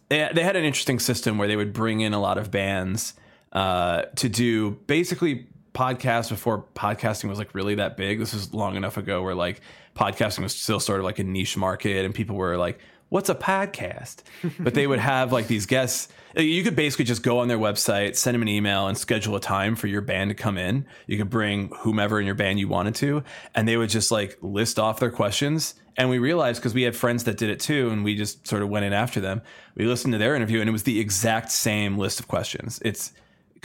they, 0.09 0.29
they 0.33 0.43
had 0.43 0.57
an 0.57 0.65
interesting 0.65 0.99
system 0.99 1.37
where 1.37 1.47
they 1.47 1.55
would 1.55 1.71
bring 1.71 2.01
in 2.01 2.13
a 2.13 2.19
lot 2.19 2.37
of 2.37 2.51
bands 2.51 3.13
uh, 3.51 4.03
to 4.15 4.29
do 4.29 4.71
basically 4.87 5.47
podcasts 5.73 6.29
before 6.29 6.65
podcasting 6.75 7.29
was 7.29 7.37
like 7.37 7.53
really 7.53 7.75
that 7.75 7.97
big. 7.97 8.19
This 8.19 8.33
was 8.33 8.53
long 8.53 8.75
enough 8.75 8.97
ago 8.97 9.21
where 9.21 9.35
like 9.35 9.61
podcasting 9.95 10.43
was 10.43 10.53
still 10.53 10.79
sort 10.79 10.99
of 10.99 11.05
like 11.05 11.19
a 11.19 11.23
niche 11.23 11.57
market 11.57 12.05
and 12.05 12.13
people 12.13 12.35
were 12.35 12.57
like 12.57 12.79
what's 13.09 13.29
a 13.29 13.35
podcast? 13.35 14.23
but 14.59 14.73
they 14.73 14.87
would 14.87 14.99
have 14.99 15.31
like 15.31 15.47
these 15.47 15.65
guests. 15.65 16.09
You 16.35 16.63
could 16.63 16.75
basically 16.75 17.05
just 17.05 17.23
go 17.23 17.39
on 17.39 17.47
their 17.47 17.57
website, 17.57 18.15
send 18.15 18.35
them 18.35 18.41
an 18.43 18.47
email, 18.47 18.87
and 18.87 18.97
schedule 18.97 19.35
a 19.35 19.39
time 19.39 19.75
for 19.75 19.87
your 19.87 20.01
band 20.01 20.29
to 20.29 20.35
come 20.35 20.57
in. 20.57 20.85
You 21.07 21.17
could 21.17 21.29
bring 21.29 21.69
whomever 21.79 22.19
in 22.19 22.25
your 22.25 22.35
band 22.35 22.59
you 22.59 22.67
wanted 22.67 22.95
to, 22.95 23.23
and 23.55 23.67
they 23.67 23.77
would 23.77 23.89
just 23.89 24.11
like 24.11 24.37
list 24.41 24.77
off 24.77 24.99
their 24.99 25.11
questions. 25.11 25.75
And 25.95 26.09
we 26.09 26.19
realized 26.19 26.61
because 26.61 26.75
we 26.75 26.83
had 26.83 26.95
friends 26.95 27.23
that 27.23 27.37
did 27.37 27.49
it 27.49 27.59
too, 27.59 27.89
and 27.89 28.03
we 28.03 28.15
just 28.15 28.45
sort 28.47 28.61
of 28.61 28.69
went 28.69 28.85
in 28.85 28.93
after 28.93 29.19
them. 29.19 29.41
We 29.75 29.85
listened 29.85 30.13
to 30.13 30.19
their 30.19 30.35
interview, 30.35 30.59
and 30.59 30.69
it 30.69 30.73
was 30.73 30.83
the 30.83 30.99
exact 30.99 31.51
same 31.51 31.97
list 31.97 32.19
of 32.19 32.27
questions. 32.27 32.79
It's 32.85 33.13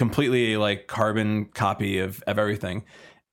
completely 0.02 0.56
like 0.56 0.88
carbon 0.88 1.44
copy 1.44 2.00
of, 2.00 2.24
of 2.26 2.36
everything. 2.36 2.82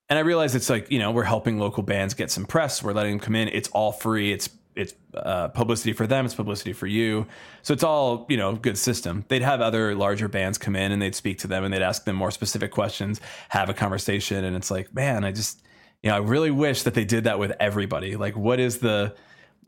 And 0.07 0.19
I 0.19 0.21
realized 0.21 0.55
it's 0.55 0.69
like, 0.69 0.91
you 0.91 0.99
know, 0.99 1.09
we're 1.09 1.23
helping 1.23 1.57
local 1.57 1.81
bands 1.81 2.13
get 2.13 2.29
some 2.29 2.45
press. 2.45 2.83
We're 2.83 2.93
letting 2.93 3.13
them 3.13 3.19
come 3.19 3.35
in. 3.35 3.47
It's 3.47 3.69
all 3.69 3.91
free. 3.91 4.31
It's 4.31 4.49
it's 4.75 4.93
uh, 5.15 5.47
publicity 5.47 5.93
for 5.93 6.05
them. 6.05 6.25
It's 6.25 6.35
publicity 6.35 6.73
for 6.73 6.85
you. 6.85 7.25
So 7.63 7.73
it's 7.73 7.83
all 7.83 8.27
you 8.29 8.37
know, 8.37 8.55
good 8.55 8.77
system. 8.77 9.25
They'd 9.29 9.41
have 9.41 9.61
other 9.61 9.95
larger 9.95 10.27
bands 10.27 10.59
come 10.59 10.75
in 10.75 10.91
and 10.91 11.01
they'd 11.01 11.15
speak 11.15 11.39
to 11.39 11.47
them 11.47 11.63
and 11.63 11.73
they'd 11.73 11.81
ask 11.81 12.05
them 12.05 12.15
more 12.15 12.29
specific 12.29 12.71
questions, 12.71 13.19
have 13.49 13.67
a 13.69 13.73
conversation, 13.73 14.45
and 14.45 14.55
it's 14.55 14.69
like, 14.69 14.93
man, 14.93 15.25
I 15.25 15.31
just, 15.31 15.63
you 16.03 16.11
know, 16.11 16.17
I 16.17 16.19
really 16.19 16.51
wish 16.51 16.83
that 16.83 16.93
they 16.93 17.03
did 17.03 17.23
that 17.23 17.39
with 17.39 17.51
everybody. 17.59 18.15
Like, 18.15 18.37
what 18.37 18.59
is 18.59 18.77
the 18.77 19.15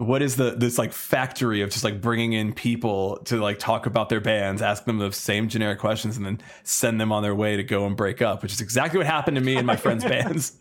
what 0.02 0.24
is 0.24 0.36
the 0.36 0.52
this 0.52 0.78
like 0.78 0.92
factory 0.92 1.62
of 1.62 1.70
just 1.70 1.84
like 1.84 2.02
bringing 2.02 2.34
in 2.34 2.54
people 2.54 3.18
to 3.26 3.38
like 3.38 3.60
talk 3.60 3.86
about 3.86 4.10
their 4.10 4.20
bands, 4.20 4.62
ask 4.62 4.86
them 4.86 4.98
the 4.98 5.12
same 5.12 5.48
generic 5.48 5.80
questions, 5.80 6.18
and 6.18 6.26
then 6.26 6.42
send 6.64 7.00
them 7.00 7.12
on 7.12 7.22
their 7.22 7.36
way 7.36 7.56
to 7.56 7.64
go 7.64 7.86
and 7.86 7.96
break 7.96 8.22
up, 8.22 8.42
which 8.42 8.52
is 8.52 8.62
exactly 8.62 8.98
what 8.98 9.06
happened 9.06 9.36
to 9.36 9.44
me 9.44 9.58
and 9.58 9.68
my 9.68 9.76
friends' 9.76 10.04
bands. 10.14 10.58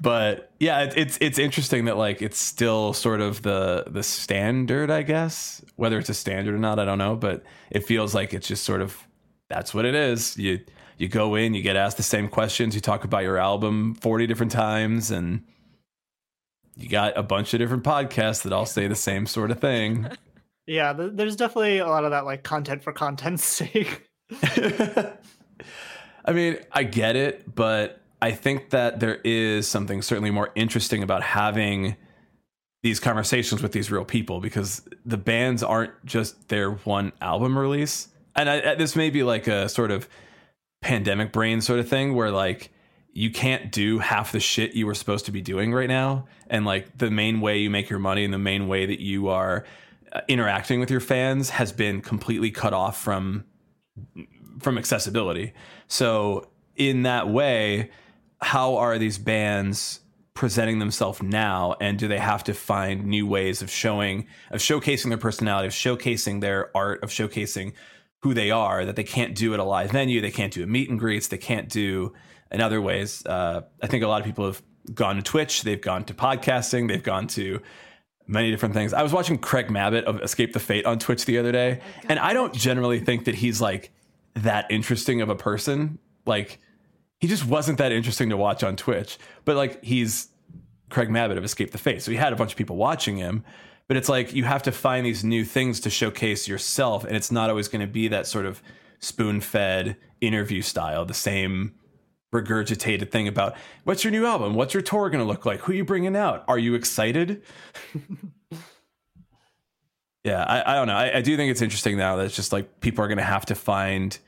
But 0.00 0.52
yeah, 0.60 0.82
it, 0.82 0.94
it's 0.96 1.18
it's 1.20 1.38
interesting 1.40 1.86
that 1.86 1.96
like 1.96 2.22
it's 2.22 2.38
still 2.38 2.92
sort 2.92 3.20
of 3.20 3.42
the 3.42 3.84
the 3.88 4.04
standard, 4.04 4.90
I 4.90 5.02
guess. 5.02 5.64
Whether 5.74 5.98
it's 5.98 6.08
a 6.08 6.14
standard 6.14 6.54
or 6.54 6.58
not, 6.58 6.78
I 6.78 6.84
don't 6.84 6.98
know. 6.98 7.16
But 7.16 7.42
it 7.70 7.84
feels 7.84 8.14
like 8.14 8.32
it's 8.32 8.46
just 8.46 8.62
sort 8.62 8.80
of 8.80 8.96
that's 9.48 9.74
what 9.74 9.84
it 9.84 9.96
is. 9.96 10.36
You 10.36 10.60
you 10.98 11.08
go 11.08 11.34
in, 11.34 11.52
you 11.52 11.62
get 11.62 11.74
asked 11.74 11.96
the 11.96 12.04
same 12.04 12.28
questions, 12.28 12.76
you 12.76 12.80
talk 12.80 13.02
about 13.02 13.24
your 13.24 13.38
album 13.38 13.94
forty 13.94 14.28
different 14.28 14.52
times, 14.52 15.10
and 15.10 15.42
you 16.78 16.88
got 16.88 17.18
a 17.18 17.22
bunch 17.22 17.52
of 17.52 17.58
different 17.58 17.82
podcasts 17.82 18.42
that 18.42 18.52
all 18.52 18.66
say 18.66 18.86
the 18.86 18.94
same 18.94 19.26
sort 19.26 19.50
of 19.50 19.60
thing. 19.60 20.08
Yeah, 20.70 20.92
th- 20.92 21.12
there's 21.14 21.34
definitely 21.34 21.78
a 21.78 21.86
lot 21.86 22.04
of 22.04 22.10
that 22.10 22.26
like 22.26 22.42
content 22.42 22.84
for 22.84 22.92
content's 22.92 23.42
sake. 23.46 24.06
I 24.42 26.32
mean, 26.34 26.58
I 26.70 26.82
get 26.82 27.16
it, 27.16 27.54
but 27.54 28.02
I 28.20 28.32
think 28.32 28.68
that 28.68 29.00
there 29.00 29.14
is 29.24 29.66
something 29.66 30.02
certainly 30.02 30.30
more 30.30 30.50
interesting 30.54 31.02
about 31.02 31.22
having 31.22 31.96
these 32.82 33.00
conversations 33.00 33.62
with 33.62 33.72
these 33.72 33.90
real 33.90 34.04
people 34.04 34.40
because 34.40 34.86
the 35.06 35.16
bands 35.16 35.62
aren't 35.62 35.92
just 36.04 36.48
their 36.48 36.72
one 36.72 37.12
album 37.22 37.58
release. 37.58 38.08
And 38.36 38.50
I, 38.50 38.74
this 38.74 38.94
may 38.94 39.08
be 39.08 39.22
like 39.22 39.46
a 39.46 39.70
sort 39.70 39.90
of 39.90 40.06
pandemic 40.82 41.32
brain 41.32 41.62
sort 41.62 41.80
of 41.80 41.88
thing 41.88 42.14
where 42.14 42.30
like 42.30 42.70
you 43.18 43.32
can't 43.32 43.72
do 43.72 43.98
half 43.98 44.30
the 44.30 44.38
shit 44.38 44.74
you 44.74 44.86
were 44.86 44.94
supposed 44.94 45.24
to 45.26 45.32
be 45.32 45.40
doing 45.40 45.74
right 45.74 45.88
now. 45.88 46.28
And 46.48 46.64
like 46.64 46.96
the 46.96 47.10
main 47.10 47.40
way 47.40 47.58
you 47.58 47.68
make 47.68 47.90
your 47.90 47.98
money 47.98 48.24
and 48.24 48.32
the 48.32 48.38
main 48.38 48.68
way 48.68 48.86
that 48.86 49.00
you 49.00 49.26
are 49.26 49.64
uh, 50.12 50.20
interacting 50.28 50.78
with 50.78 50.88
your 50.88 51.00
fans 51.00 51.50
has 51.50 51.72
been 51.72 52.00
completely 52.00 52.52
cut 52.52 52.72
off 52.72 53.02
from 53.02 53.44
from 54.60 54.78
accessibility. 54.78 55.52
So 55.88 56.48
in 56.76 57.02
that 57.02 57.28
way 57.28 57.90
how 58.40 58.76
are 58.76 58.98
these 58.98 59.18
bands 59.18 59.98
presenting 60.34 60.78
themselves 60.78 61.20
now? 61.20 61.74
And 61.80 61.98
do 61.98 62.06
they 62.06 62.18
have 62.18 62.44
to 62.44 62.54
find 62.54 63.04
new 63.04 63.26
ways 63.26 63.62
of 63.62 63.68
showing 63.68 64.28
of 64.52 64.60
showcasing 64.60 65.08
their 65.08 65.18
personality 65.18 65.66
of 65.66 65.72
showcasing 65.72 66.40
their 66.40 66.70
art 66.76 67.02
of 67.02 67.10
showcasing 67.10 67.72
who 68.22 68.32
they 68.32 68.52
are 68.52 68.84
that 68.84 68.94
they 68.94 69.02
can't 69.02 69.34
do 69.34 69.54
at 69.54 69.58
a 69.58 69.64
live 69.64 69.90
venue 69.90 70.20
they 70.20 70.30
can't 70.30 70.52
do 70.52 70.62
a 70.62 70.66
meet 70.68 70.88
and 70.88 71.00
greets 71.00 71.26
they 71.26 71.36
can't 71.36 71.68
do 71.68 72.12
in 72.50 72.60
other 72.60 72.80
ways. 72.80 73.24
Uh, 73.26 73.62
I 73.82 73.86
think 73.86 74.04
a 74.04 74.08
lot 74.08 74.20
of 74.20 74.26
people 74.26 74.46
have 74.46 74.62
gone 74.94 75.16
to 75.16 75.22
Twitch, 75.22 75.62
they've 75.62 75.80
gone 75.80 76.04
to 76.04 76.14
podcasting, 76.14 76.88
they've 76.88 77.02
gone 77.02 77.26
to 77.28 77.60
many 78.26 78.50
different 78.50 78.74
things. 78.74 78.92
I 78.92 79.02
was 79.02 79.12
watching 79.12 79.38
Craig 79.38 79.68
Mabbitt 79.68 80.04
of 80.04 80.20
Escape 80.20 80.52
the 80.52 80.60
Fate 80.60 80.86
on 80.86 80.98
Twitch 80.98 81.24
the 81.24 81.38
other 81.38 81.52
day, 81.52 81.80
oh 81.82 82.06
and 82.08 82.18
I 82.18 82.32
don't 82.32 82.54
generally 82.54 83.00
think 83.00 83.24
that 83.24 83.34
he's 83.34 83.60
like 83.60 83.92
that 84.34 84.66
interesting 84.70 85.20
of 85.20 85.28
a 85.28 85.36
person. 85.36 85.98
Like 86.26 86.58
he 87.18 87.26
just 87.26 87.46
wasn't 87.46 87.78
that 87.78 87.92
interesting 87.92 88.30
to 88.30 88.36
watch 88.36 88.62
on 88.62 88.76
Twitch, 88.76 89.18
but 89.44 89.56
like 89.56 89.82
he's 89.84 90.28
Craig 90.90 91.08
Mabbitt 91.08 91.36
of 91.36 91.44
Escape 91.44 91.70
the 91.70 91.78
Fate. 91.78 92.02
So 92.02 92.10
he 92.10 92.16
had 92.16 92.32
a 92.32 92.36
bunch 92.36 92.52
of 92.52 92.56
people 92.56 92.76
watching 92.76 93.16
him, 93.16 93.44
but 93.88 93.96
it's 93.96 94.08
like 94.08 94.34
you 94.34 94.44
have 94.44 94.62
to 94.64 94.72
find 94.72 95.04
these 95.04 95.24
new 95.24 95.44
things 95.44 95.80
to 95.80 95.90
showcase 95.90 96.46
yourself, 96.48 97.04
and 97.04 97.16
it's 97.16 97.30
not 97.30 97.50
always 97.50 97.68
going 97.68 97.80
to 97.80 97.92
be 97.92 98.08
that 98.08 98.26
sort 98.26 98.46
of 98.46 98.62
spoon 99.00 99.40
fed 99.40 99.96
interview 100.20 100.62
style, 100.62 101.04
the 101.04 101.14
same 101.14 101.74
regurgitated 102.32 103.10
thing 103.10 103.28
about 103.28 103.56
what's 103.84 104.04
your 104.04 104.10
new 104.10 104.26
album? 104.26 104.54
What's 104.54 104.74
your 104.74 104.82
tour 104.82 105.08
going 105.10 105.24
to 105.24 105.28
look 105.28 105.46
like? 105.46 105.60
Who 105.60 105.72
are 105.72 105.74
you 105.74 105.84
bringing 105.84 106.16
out? 106.16 106.44
Are 106.48 106.58
you 106.58 106.74
excited? 106.74 107.42
yeah, 110.24 110.44
I, 110.44 110.72
I, 110.72 110.74
don't 110.74 110.88
know. 110.88 110.96
I, 110.96 111.18
I, 111.18 111.20
do 111.22 111.36
think 111.36 111.50
it's 111.50 111.62
interesting 111.62 111.96
now 111.96 112.16
that 112.16 112.26
it's 112.26 112.36
just 112.36 112.52
like 112.52 112.80
people 112.80 113.04
are 113.04 113.08
going 113.08 113.18
to 113.18 113.24
have 113.24 113.46
to 113.46 113.54
find 113.54 114.18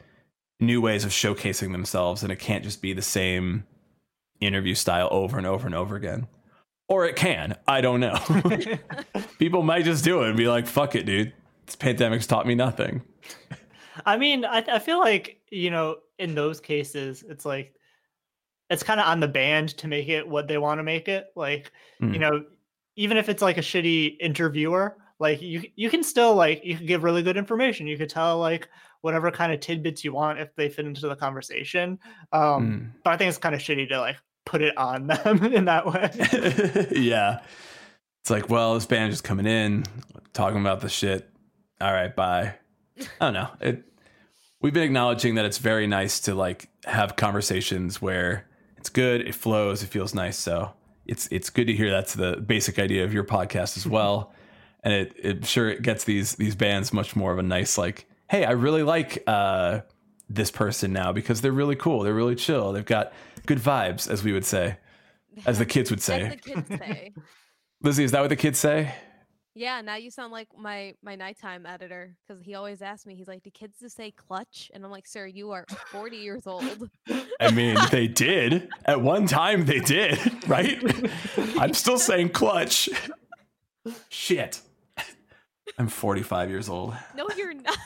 new 0.61 0.81
ways 0.81 1.05
of 1.05 1.11
showcasing 1.11 1.73
themselves, 1.73 2.23
and 2.23 2.33
it 2.33 2.37
can't 2.37 2.65
just 2.65 2.81
be 2.81 2.93
the 2.93 3.03
same 3.03 3.65
interview 4.41 4.75
style 4.75 5.09
over 5.11 5.37
and 5.37 5.47
over 5.47 5.67
and 5.67 5.75
over 5.75 5.97
again. 5.97 6.27
Or 6.89 7.05
it 7.05 7.17
can. 7.17 7.57
I 7.69 7.83
don't 7.83 8.01
know. 8.01 8.19
people 9.39 9.63
might 9.63 9.85
just 9.85 10.03
do 10.03 10.23
it 10.23 10.29
and 10.29 10.37
be 10.37 10.49
like, 10.49 10.67
fuck 10.67 10.97
it, 10.97 11.07
dude. 11.07 11.33
This 11.67 11.77
pandemic's 11.77 12.27
taught 12.27 12.47
me 12.47 12.57
nothing. 12.57 13.03
I 14.05 14.17
mean, 14.17 14.45
I, 14.45 14.65
I 14.67 14.79
feel 14.81 14.99
like, 14.99 15.41
you 15.51 15.71
know, 15.71 15.99
in 16.19 16.35
those 16.35 16.59
cases, 16.59 17.23
it's 17.29 17.45
like 17.45 17.75
it's 18.71 18.85
kind 18.85 19.01
of 19.01 19.07
on 19.07 19.21
the 19.21 19.29
band 19.29 19.77
to 19.79 19.89
make 19.89 20.09
it 20.09 20.27
what 20.27 20.47
they 20.49 20.57
want 20.57 20.79
to 20.79 20.85
make 20.85 21.09
it. 21.09 21.27
Like, 21.35 21.73
mm. 22.01 22.13
you 22.13 22.21
know, 22.21 22.45
even 22.97 23.17
if 23.17 23.29
it's 23.29 23.43
like 23.43 23.59
a 23.59 23.63
shitty 23.63 24.17
interviewer, 24.21 24.97
like 25.19 25.43
you 25.43 25.63
you 25.77 25.91
can 25.91 26.03
still 26.03 26.35
like 26.35 26.65
you 26.65 26.77
can 26.77 26.87
give 26.87 27.03
really 27.03 27.23
good 27.23 27.37
information. 27.37 27.87
You 27.87 27.99
could 27.99 28.09
tell 28.09 28.39
like 28.39 28.69
whatever 29.03 29.31
kind 29.31 29.53
of 29.53 29.61
tidbits 29.61 30.05
you 30.05 30.13
want 30.13 30.39
if 30.39 30.55
they 30.57 30.69
fit 30.69 30.87
into 30.87 31.09
the 31.09 31.17
conversation. 31.17 31.99
Um, 32.33 32.43
mm. 32.43 32.91
But 33.05 33.15
I 33.15 33.17
think 33.17 33.29
it's 33.29 33.39
kind 33.39 33.55
of 33.55 33.61
shitty 33.61 33.89
to 33.89 34.01
like 34.01 34.17
put 34.47 34.63
it 34.63 34.77
on 34.79 35.07
them 35.09 35.45
in 35.45 35.65
that 35.67 35.87
way. 35.87 36.87
yeah, 37.01 37.41
it's 38.23 38.31
like, 38.31 38.49
well, 38.49 38.75
this 38.75 38.87
band 38.87 39.11
just 39.11 39.25
coming 39.25 39.47
in 39.47 39.85
talking 40.33 40.61
about 40.61 40.81
the 40.81 40.89
shit. 40.89 41.29
All 41.81 41.93
right, 41.93 42.15
bye. 42.15 42.55
I 42.99 43.05
don't 43.21 43.35
know. 43.35 43.49
It. 43.61 43.85
We've 44.61 44.75
been 44.75 44.83
acknowledging 44.83 45.37
that 45.37 45.47
it's 45.47 45.57
very 45.57 45.87
nice 45.87 46.21
to 46.21 46.35
like 46.35 46.69
have 46.85 47.17
conversations 47.17 48.01
where 48.03 48.47
it's 48.81 48.89
good. 48.89 49.21
It 49.21 49.35
flows. 49.35 49.83
It 49.83 49.89
feels 49.89 50.15
nice. 50.15 50.39
So 50.39 50.73
it's 51.05 51.29
it's 51.31 51.51
good 51.51 51.67
to 51.67 51.75
hear 51.75 51.91
that's 51.91 52.15
the 52.15 52.37
basic 52.37 52.79
idea 52.79 53.05
of 53.05 53.13
your 53.13 53.25
podcast 53.25 53.77
as 53.77 53.87
well. 53.87 54.33
and 54.83 54.95
it 54.95 55.13
it 55.19 55.47
sure 55.47 55.69
it 55.69 55.83
gets 55.83 56.05
these 56.05 56.37
these 56.37 56.57
bands 56.57 56.91
much 56.91 57.15
more 57.15 57.31
of 57.31 57.39
a 57.39 57.43
nice 57.43 57.77
like, 57.77 58.07
hey, 58.31 58.47
I 58.47 58.53
really 58.53 58.83
like 58.83 59.23
uh, 59.27 59.81
this 60.31 60.51
person 60.51 60.95
now 60.95 61.13
because 61.13 61.43
they're 61.43 61.53
really 61.53 61.77
cool. 61.77 62.03
They're 62.03 62.15
really 62.15 62.37
chill. 62.37 62.73
They've 62.73 62.83
got 62.83 63.13
good 63.45 63.59
vibes, 63.59 64.11
as 64.11 64.25
we 64.25 64.33
would 64.33 64.47
say, 64.47 64.79
as 65.45 65.59
the 65.59 65.67
kids 65.67 65.91
would 65.91 66.01
say. 66.01 66.39
Kids 66.43 66.69
say. 66.69 67.13
Lizzie, 67.83 68.05
is 68.05 68.13
that 68.13 68.23
what 68.23 68.31
the 68.31 68.37
kids 68.37 68.59
say? 68.59 68.95
Yeah, 69.55 69.81
now 69.81 69.97
you 69.97 70.11
sound 70.11 70.33
like 70.33 70.49
my 70.57 70.95
my 71.03 71.17
nighttime 71.17 71.67
editor 71.67 72.17
because 72.27 72.43
he 72.43 72.55
always 72.55 72.83
asks 72.83 73.05
me. 73.05 73.17
He's 73.17 73.27
like, 73.27 73.43
"Do 73.43 73.51
kids 73.51 73.79
just 73.81 73.97
say 73.97 74.13
clutch?" 74.13 74.71
And 74.73 74.85
I'm 74.85 74.91
like, 74.93 75.07
"Sir, 75.07 75.27
you 75.27 75.51
are 75.51 75.67
40 75.91 76.17
years 76.17 76.47
old." 76.47 76.89
I 77.41 77.51
mean, 77.51 77.77
they 77.91 78.07
did 78.07 78.69
at 78.85 79.01
one 79.01 79.27
time. 79.27 79.65
They 79.67 79.81
did, 79.81 80.19
right? 80.49 80.79
I'm 81.59 81.75
still 81.75 81.99
saying 81.99 82.31
clutch. 82.31 82.89
Shit, 84.09 84.61
I'm 85.79 85.89
45 85.89 86.51
years 86.51 86.69
old. 86.69 86.95
No, 87.17 87.29
you're 87.37 87.55
not. 87.55 87.79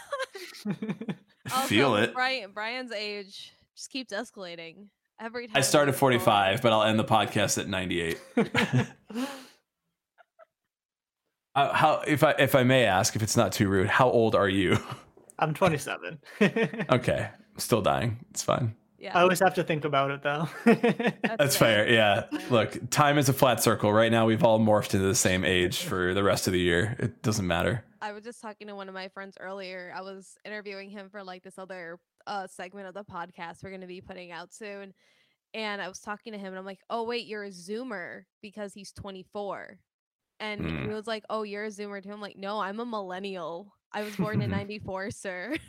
I 1.46 1.66
feel 1.66 1.96
it. 1.96 2.12
Brian, 2.12 2.50
Brian's 2.52 2.92
age 2.92 3.52
just 3.74 3.90
keeps 3.90 4.12
escalating 4.12 4.88
every 5.20 5.46
time. 5.46 5.56
I 5.56 5.60
start 5.60 5.88
at 5.88 5.94
45, 5.94 6.60
but 6.62 6.72
I'll 6.72 6.82
end 6.82 6.98
the 6.98 7.04
podcast 7.04 7.58
at 7.58 7.68
98. 7.68 8.20
Uh, 11.54 11.72
how, 11.72 12.02
if 12.06 12.24
I 12.24 12.32
if 12.32 12.54
I 12.54 12.64
may 12.64 12.84
ask, 12.84 13.14
if 13.14 13.22
it's 13.22 13.36
not 13.36 13.52
too 13.52 13.68
rude, 13.68 13.88
how 13.88 14.10
old 14.10 14.34
are 14.34 14.48
you? 14.48 14.78
I'm 15.38 15.54
27. 15.54 16.18
okay, 16.90 17.28
still 17.56 17.82
dying. 17.82 18.18
It's 18.30 18.42
fine. 18.42 18.74
Yeah. 18.98 19.18
I 19.18 19.22
always 19.22 19.40
have 19.40 19.54
to 19.54 19.64
think 19.64 19.84
about 19.84 20.10
it 20.10 20.22
though. 20.22 20.48
That's, 20.64 21.18
That's 21.22 21.56
fair. 21.56 21.84
fair. 21.84 21.92
Yeah. 21.92 22.24
Look, 22.48 22.90
time 22.90 23.18
is 23.18 23.28
a 23.28 23.32
flat 23.34 23.62
circle. 23.62 23.92
Right 23.92 24.10
now, 24.10 24.24
we've 24.26 24.42
all 24.42 24.58
morphed 24.58 24.94
into 24.94 25.06
the 25.06 25.14
same 25.14 25.44
age 25.44 25.82
for 25.82 26.14
the 26.14 26.22
rest 26.22 26.46
of 26.46 26.52
the 26.52 26.60
year. 26.60 26.96
It 26.98 27.22
doesn't 27.22 27.46
matter. 27.46 27.84
I 28.00 28.12
was 28.12 28.24
just 28.24 28.40
talking 28.40 28.66
to 28.68 28.74
one 28.74 28.88
of 28.88 28.94
my 28.94 29.08
friends 29.08 29.36
earlier. 29.38 29.92
I 29.94 30.00
was 30.00 30.36
interviewing 30.44 30.88
him 30.88 31.10
for 31.10 31.22
like 31.22 31.42
this 31.42 31.58
other 31.58 31.98
uh, 32.26 32.46
segment 32.46 32.86
of 32.86 32.94
the 32.94 33.04
podcast 33.04 33.62
we're 33.62 33.70
going 33.70 33.82
to 33.82 33.86
be 33.86 34.00
putting 34.00 34.32
out 34.32 34.54
soon. 34.54 34.94
And 35.52 35.82
I 35.82 35.88
was 35.88 36.00
talking 36.00 36.32
to 36.32 36.38
him 36.38 36.48
and 36.48 36.58
I'm 36.58 36.64
like, 36.64 36.80
oh, 36.88 37.02
wait, 37.02 37.26
you're 37.26 37.44
a 37.44 37.50
Zoomer 37.50 38.22
because 38.40 38.72
he's 38.72 38.90
24 38.92 39.78
and 40.52 40.60
Mm. 40.60 40.88
he 40.88 40.94
was 40.94 41.06
like, 41.06 41.24
"Oh, 41.30 41.42
you're 41.42 41.64
a 41.64 41.68
Zoomer 41.68 42.02
too." 42.02 42.10
I'm 42.12 42.20
like, 42.20 42.36
"No, 42.36 42.60
I'm 42.60 42.78
a 42.80 42.86
millennial. 42.86 43.72
I 43.92 44.02
was 44.02 44.14
born 44.16 44.42
in 44.42 44.50
'94, 44.50 45.10
sir." 45.10 45.54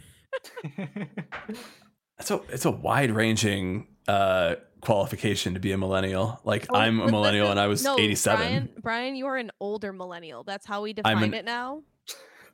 It's 2.17 2.31
a 2.31 2.39
it's 2.47 2.63
a 2.65 2.71
wide 2.71 3.11
ranging 3.11 3.87
uh 4.07 4.55
qualification 4.79 5.53
to 5.55 5.59
be 5.59 5.73
a 5.73 5.77
millennial. 5.77 6.39
Like 6.45 6.65
Oh, 6.69 6.75
I'm 6.77 7.01
a 7.01 7.11
millennial 7.11 7.49
and 7.51 7.59
I 7.59 7.67
was 7.67 7.83
no, 7.83 7.99
87. 7.99 8.37
Brian, 8.39 8.69
Brian, 8.81 9.15
you 9.17 9.25
are 9.25 9.35
an 9.35 9.51
older 9.59 9.91
millennial. 9.91 10.43
That's 10.45 10.65
how 10.65 10.81
we 10.83 10.93
define 10.93 11.21
an- 11.23 11.33
it 11.33 11.43
now. 11.43 11.81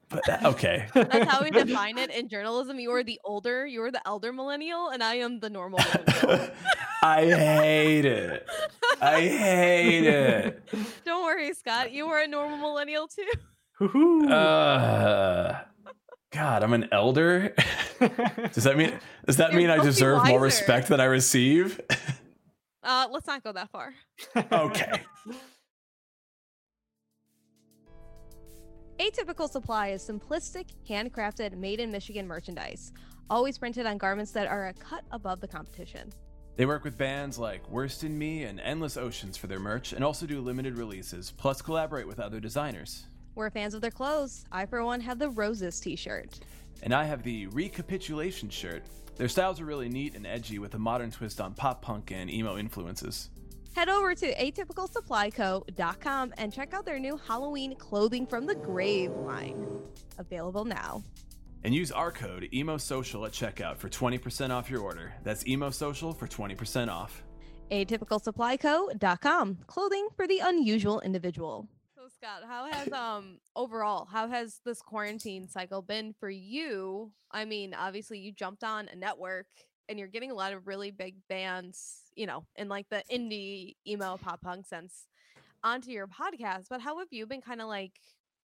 But 0.10 0.26
that- 0.26 0.46
okay. 0.46 0.88
That's 0.96 1.30
how 1.30 1.44
we 1.44 1.52
define 1.64 1.98
it 2.00 2.10
in 2.10 2.28
journalism. 2.28 2.80
You 2.80 2.92
are 2.94 3.04
the 3.04 3.20
older, 3.24 3.66
you 3.68 3.84
are 3.84 3.92
the 3.92 4.06
elder 4.08 4.34
millennial, 4.34 4.90
and 4.90 5.04
I 5.04 5.16
am 5.16 5.40
the 5.40 5.50
normal 5.50 5.80
millennial. 5.80 6.50
I 7.04 7.26
hate 7.26 8.06
it. 8.06 8.48
I 9.02 9.22
hate 9.22 10.06
it. 10.06 10.64
Don't 11.06 11.24
worry, 11.24 11.54
Scott. 11.54 11.92
You 11.92 12.08
are 12.08 12.20
a 12.20 12.28
normal 12.28 12.58
millennial 12.58 13.08
too. 13.08 14.28
Uh, 14.30 15.60
God, 16.32 16.64
I'm 16.64 16.74
an 16.74 16.88
elder. 16.92 17.56
Does 18.00 18.64
that 18.64 18.78
mean 18.78 18.98
does 19.26 19.38
that 19.38 19.52
You're 19.52 19.62
mean 19.62 19.70
I 19.70 19.78
supposed 19.78 19.98
to 19.98 20.04
deserve 20.06 20.28
more 20.28 20.40
respect 20.40 20.88
than 20.88 21.02
I 21.02 21.06
receive? 21.06 21.82
Uh, 22.84 23.08
let's 23.12 23.28
not 23.28 23.44
go 23.44 23.52
that 23.52 23.70
far. 23.70 23.94
okay. 24.36 25.02
Atypical 29.00 29.50
Supply 29.50 29.90
is 29.90 30.08
simplistic, 30.08 30.66
handcrafted, 30.88 31.58
made 31.58 31.80
in 31.80 31.92
Michigan 31.92 32.28
merchandise, 32.28 32.94
always 33.30 33.58
printed 33.58 33.86
on 33.88 33.98
garments 33.98 34.32
that 34.32 34.48
are 34.48 34.68
a 34.68 34.74
cut 34.74 35.04
above 35.12 35.42
the 35.42 35.48
competition. 35.48 36.12
They 36.62 36.68
work 36.68 36.84
with 36.84 36.96
bands 36.96 37.40
like 37.40 37.68
Worst 37.72 38.04
in 38.04 38.16
Me 38.16 38.44
and 38.44 38.60
Endless 38.60 38.96
Oceans 38.96 39.36
for 39.36 39.48
their 39.48 39.58
merch 39.58 39.94
and 39.94 40.04
also 40.04 40.28
do 40.28 40.40
limited 40.42 40.78
releases, 40.78 41.32
plus 41.32 41.60
collaborate 41.60 42.06
with 42.06 42.20
other 42.20 42.40
designers. 42.40 43.08
We're 43.34 43.50
fans 43.50 43.74
of 43.74 43.82
their 43.82 43.90
clothes. 43.90 44.46
I, 44.52 44.68
for 44.68 44.86
one, 44.86 45.02
have 45.02 45.18
the 45.18 45.32
Roses 45.32 45.80
t 45.80 45.96
shirt. 45.96 46.40
And 46.84 46.94
I 46.94 47.06
have 47.06 47.24
the 47.24 47.48
Recapitulation 47.48 48.52
shirt. 48.52 48.84
Their 49.16 49.28
styles 49.28 49.60
are 49.60 49.66
really 49.66 49.90
neat 49.90 50.14
and 50.14 50.28
edgy 50.28 50.60
with 50.60 50.76
a 50.76 50.78
modern 50.78 51.10
twist 51.10 51.42
on 51.42 51.56
pop 51.56 51.82
punk 51.82 52.12
and 52.12 52.30
emo 52.30 52.60
influences. 52.60 53.32
Head 53.76 53.90
over 53.90 54.14
to 54.14 54.36
atypicalsupplyco.com 54.36 56.34
and 56.38 56.54
check 56.54 56.76
out 56.76 56.86
their 56.86 57.00
new 57.00 57.20
Halloween 57.28 57.76
clothing 57.76 58.28
from 58.28 58.46
the 58.46 58.54
grave 58.54 59.14
line. 59.14 59.82
Available 60.20 60.66
now. 60.66 61.02
And 61.64 61.76
use 61.76 61.92
our 61.92 62.12
code 62.12 62.50
EMOSOCIAL 62.52 63.26
at 63.28 63.34
checkout 63.34 63.78
for 63.78 63.90
20% 63.90 64.50
off 64.50 64.70
your 64.70 64.82
order. 64.82 65.14
That's 65.24 65.44
EMOSOCIAL 65.44 66.18
for 66.18 66.28
20% 66.28 66.90
off. 66.90 67.24
atypicalsupplyco.com. 67.72 69.58
Clothing 69.68 70.08
for 70.16 70.28
the 70.28 70.40
unusual 70.40 71.02
individual. 71.02 71.68
So 71.96 72.08
Scott, 72.08 72.42
how 72.48 72.72
has 72.72 72.92
um 72.92 73.38
overall, 73.56 74.08
how 74.12 74.28
has 74.28 74.60
this 74.66 74.82
quarantine 74.82 75.48
cycle 75.48 75.84
been 75.84 76.14
for 76.20 76.30
you? 76.30 77.12
I 77.32 77.46
mean, 77.46 77.76
obviously 77.76 78.18
you 78.18 78.32
jumped 78.32 78.64
on 78.64 78.88
a 78.88 78.96
network 78.96 79.46
and 79.88 80.00
you're 80.00 80.08
getting 80.08 80.32
a 80.32 80.36
lot 80.36 80.54
of 80.54 80.66
really 80.66 80.90
big 80.90 81.16
bands, 81.30 82.02
you 82.16 82.26
know, 82.26 82.46
in 82.56 82.70
like 82.70 82.88
the 82.90 83.04
indie 83.12 83.76
emo 83.88 84.18
pop 84.18 84.42
punk 84.42 84.66
sense 84.66 85.06
onto 85.64 85.92
your 85.92 86.08
podcast, 86.08 86.66
but 86.70 86.82
how 86.82 86.98
have 86.98 87.10
you 87.12 87.28
been 87.28 87.42
kind 87.42 87.62
of 87.62 87.68
like 87.68 87.94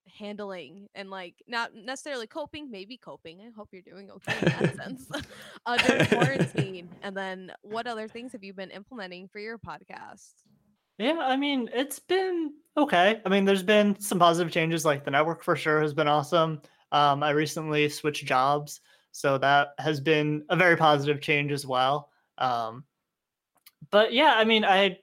handling 0.08 0.88
and 0.96 1.10
like 1.10 1.36
not 1.48 1.76
necessarily 1.76 2.28
coping, 2.28 2.70
maybe 2.72 2.98
coping. 2.98 3.42
I 3.42 3.50
hope 3.56 3.70
you're 3.72 3.82
doing 3.82 4.10
okay 4.12 4.38
in 4.40 4.46
that 4.46 4.76
sense. 4.84 5.10
uh, 5.66 5.78
during 5.78 6.06
quarantine, 6.08 6.90
and 7.02 7.16
then 7.16 7.52
what 7.62 7.88
other 7.88 8.08
things 8.08 8.32
have 8.32 8.44
you 8.44 8.54
been 8.54 8.72
implementing 8.72 9.28
for 9.28 9.40
your 9.40 9.58
podcast? 9.58 10.32
Yeah, 10.98 11.20
I 11.20 11.38
mean, 11.38 11.70
it's 11.74 12.00
been 12.00 12.54
okay. 12.76 13.22
I 13.26 13.30
mean, 13.30 13.46
there's 13.46 13.64
been 13.64 14.00
some 14.00 14.18
positive 14.18 14.52
changes, 14.52 14.84
like 14.84 15.06
the 15.06 15.12
network 15.12 15.44
for 15.44 15.56
sure 15.56 15.82
has 15.82 15.94
been 15.94 16.08
awesome. 16.08 16.62
Um, 16.92 17.22
I 17.22 17.32
recently 17.32 17.88
switched 17.90 18.26
jobs, 18.26 18.82
so 19.12 19.38
that 19.38 19.70
has 19.78 20.00
been 20.00 20.44
a 20.50 20.56
very 20.56 20.76
positive 20.76 21.22
change 21.22 21.52
as 21.52 21.68
well. 21.68 22.10
Um, 22.38 22.84
but 23.92 24.14
yeah, 24.14 24.34
I 24.36 24.44
mean, 24.44 24.66
I, 24.66 24.98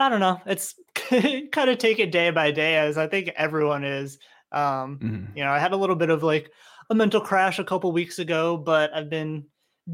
I 0.00 0.08
don't 0.08 0.20
know. 0.20 0.40
It's 0.46 0.74
kind 1.52 1.70
of 1.70 1.78
take 1.78 1.98
it 1.98 2.12
day 2.12 2.30
by 2.30 2.50
day, 2.50 2.76
as 2.76 2.98
I 2.98 3.06
think 3.06 3.28
everyone 3.36 3.84
is. 3.84 4.18
Um, 4.52 5.02
Mhm. 5.02 5.36
you 5.36 5.44
know, 5.44 5.50
I 5.50 5.58
had 5.58 5.72
a 5.72 5.76
little 5.76 5.96
bit 5.96 6.10
of 6.10 6.22
like 6.22 6.50
a 6.90 6.94
mental 6.94 7.20
crash 7.20 7.58
a 7.58 7.64
couple 7.64 7.92
weeks 7.92 8.18
ago, 8.18 8.56
but 8.56 8.92
I've 8.94 9.10
been 9.10 9.46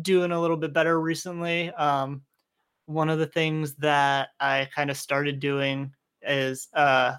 doing 0.03 0.33
a 0.33 0.41
little 0.41 0.57
bit 0.57 0.73
better 0.73 1.01
recently. 1.01 1.71
Um, 1.73 2.23
one 2.87 3.11
of 3.11 3.19
the 3.19 3.27
things 3.27 3.75
that 3.77 4.31
I 4.41 4.69
kind 4.75 4.91
of 4.91 4.97
started 4.97 5.41
doing 5.41 5.93
is 6.23 6.69
uh, 6.75 7.17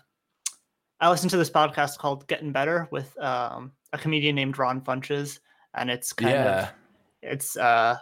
I 1.00 1.10
listened 1.10 1.32
to 1.32 1.38
this 1.38 1.50
podcast 1.50 1.98
called 2.00 2.28
Getting 2.28 2.52
Better 2.52 2.88
with 2.92 3.18
um, 3.20 3.74
a 3.94 3.98
comedian 3.98 4.36
named 4.36 4.58
Ron 4.58 4.82
Funches, 4.82 5.40
and 5.76 5.90
it's 5.92 6.12
kind 6.14 6.44
Yeah. 6.44 6.62
of 6.62 6.74
it's 7.22 7.56
uh, 7.58 7.98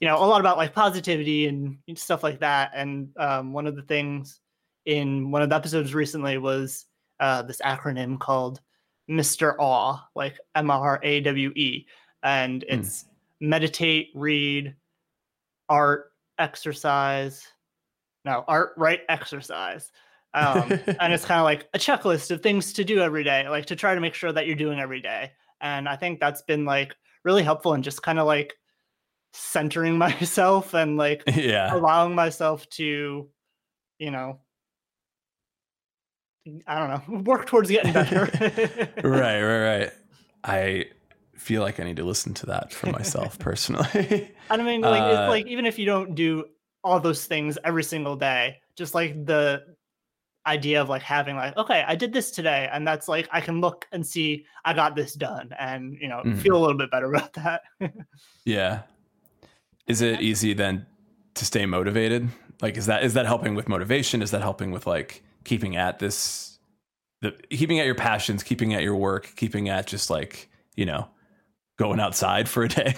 you 0.00 0.08
know 0.08 0.16
a 0.18 0.26
lot 0.26 0.40
about 0.40 0.56
like 0.58 0.74
positivity 0.74 1.46
and 1.46 1.78
stuff 1.96 2.22
like 2.22 2.40
that. 2.40 2.72
And 2.74 3.10
um, 3.18 3.52
one 3.52 3.66
of 3.66 3.76
the 3.76 3.82
things 3.82 4.40
in 4.90 5.30
one 5.30 5.40
of 5.40 5.48
the 5.48 5.54
episodes 5.54 5.94
recently 5.94 6.36
was 6.36 6.86
uh, 7.20 7.42
this 7.42 7.60
acronym 7.64 8.18
called 8.18 8.60
Mr. 9.08 9.54
Awe, 9.58 10.04
like 10.16 10.36
M 10.56 10.68
R 10.70 10.98
A 11.04 11.20
W 11.20 11.50
E, 11.54 11.86
and 12.24 12.64
Hmm. 12.68 12.80
it's 12.80 13.06
meditate, 13.40 14.08
read, 14.14 14.74
art, 15.68 16.12
exercise. 16.38 17.46
No, 18.24 18.44
art, 18.48 18.72
write, 18.76 19.02
exercise. 19.08 19.92
Um, 20.34 20.70
and 21.00 21.12
it's 21.12 21.24
kind 21.24 21.38
of 21.38 21.44
like 21.44 21.68
a 21.72 21.78
checklist 21.78 22.32
of 22.32 22.42
things 22.42 22.72
to 22.74 22.84
do 22.84 23.00
every 23.00 23.22
day, 23.22 23.48
like 23.48 23.66
to 23.66 23.76
try 23.76 23.94
to 23.94 24.00
make 24.00 24.14
sure 24.14 24.32
that 24.32 24.46
you're 24.46 24.56
doing 24.56 24.80
every 24.80 25.00
day. 25.00 25.30
And 25.60 25.88
I 25.88 25.94
think 25.96 26.18
that's 26.18 26.42
been 26.42 26.64
like 26.64 26.96
really 27.24 27.42
helpful 27.44 27.74
in 27.74 27.82
just 27.82 28.02
kind 28.02 28.18
of 28.18 28.26
like 28.26 28.54
centering 29.32 29.96
myself 30.06 30.74
and 30.74 30.96
like 30.96 31.22
yeah. 31.34 31.72
allowing 31.72 32.14
myself 32.14 32.68
to, 32.70 33.28
you 33.98 34.10
know, 34.10 34.40
I 36.66 36.78
don't 36.78 37.08
know, 37.08 37.18
work 37.24 37.46
towards 37.46 37.70
getting 37.70 37.92
better. 37.92 38.24
right, 39.04 39.42
right, 39.42 39.78
right. 39.78 39.90
I 40.44 40.86
feel 41.36 41.62
like 41.62 41.80
I 41.80 41.84
need 41.84 41.96
to 41.96 42.04
listen 42.04 42.34
to 42.34 42.46
that 42.46 42.72
for 42.72 42.86
myself 42.90 43.38
personally. 43.38 44.30
And 44.50 44.62
I 44.62 44.64
mean, 44.64 44.80
like, 44.80 45.02
Uh, 45.02 45.20
it's 45.20 45.28
like 45.28 45.46
even 45.46 45.66
if 45.66 45.78
you 45.78 45.86
don't 45.86 46.14
do 46.14 46.46
all 46.82 46.98
those 47.00 47.26
things 47.26 47.58
every 47.64 47.84
single 47.84 48.16
day, 48.16 48.58
just 48.76 48.94
like 48.94 49.26
the 49.26 49.62
idea 50.46 50.80
of 50.80 50.88
like 50.88 51.02
having 51.02 51.36
like, 51.36 51.54
okay, 51.58 51.84
I 51.86 51.94
did 51.94 52.12
this 52.14 52.30
today, 52.30 52.68
and 52.72 52.86
that's 52.86 53.06
like 53.08 53.28
I 53.30 53.42
can 53.42 53.60
look 53.60 53.86
and 53.92 54.06
see 54.06 54.46
I 54.64 54.72
got 54.72 54.96
this 54.96 55.12
done, 55.14 55.50
and 55.58 55.96
you 56.00 56.08
know, 56.08 56.22
Mhm. 56.24 56.38
feel 56.38 56.56
a 56.56 56.60
little 56.60 56.78
bit 56.78 56.90
better 56.90 57.12
about 57.12 57.34
that. 57.34 57.62
yeah. 58.46 58.82
Is 59.86 60.00
it 60.00 60.20
easy 60.22 60.54
then 60.54 60.86
to 61.34 61.44
stay 61.44 61.66
motivated? 61.66 62.28
Like 62.62 62.78
is 62.78 62.86
that 62.86 63.04
is 63.04 63.12
that 63.14 63.26
helping 63.26 63.54
with 63.54 63.68
motivation? 63.68 64.22
Is 64.22 64.30
that 64.30 64.40
helping 64.40 64.70
with 64.70 64.86
like 64.86 65.22
keeping 65.44 65.76
at 65.76 65.98
this 65.98 66.58
the 67.20 67.32
keeping 67.50 67.78
at 67.80 67.86
your 67.86 67.94
passions, 67.94 68.42
keeping 68.42 68.74
at 68.74 68.82
your 68.82 68.96
work, 68.96 69.32
keeping 69.36 69.68
at 69.68 69.86
just 69.86 70.10
like, 70.10 70.48
you 70.74 70.86
know, 70.86 71.08
going 71.78 72.00
outside 72.00 72.48
for 72.48 72.64
a 72.64 72.68
day? 72.68 72.94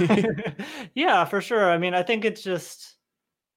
yeah, 0.94 1.24
for 1.24 1.40
sure. 1.40 1.70
I 1.70 1.78
mean, 1.78 1.94
I 1.94 2.02
think 2.02 2.24
it's 2.24 2.42
just 2.42 2.96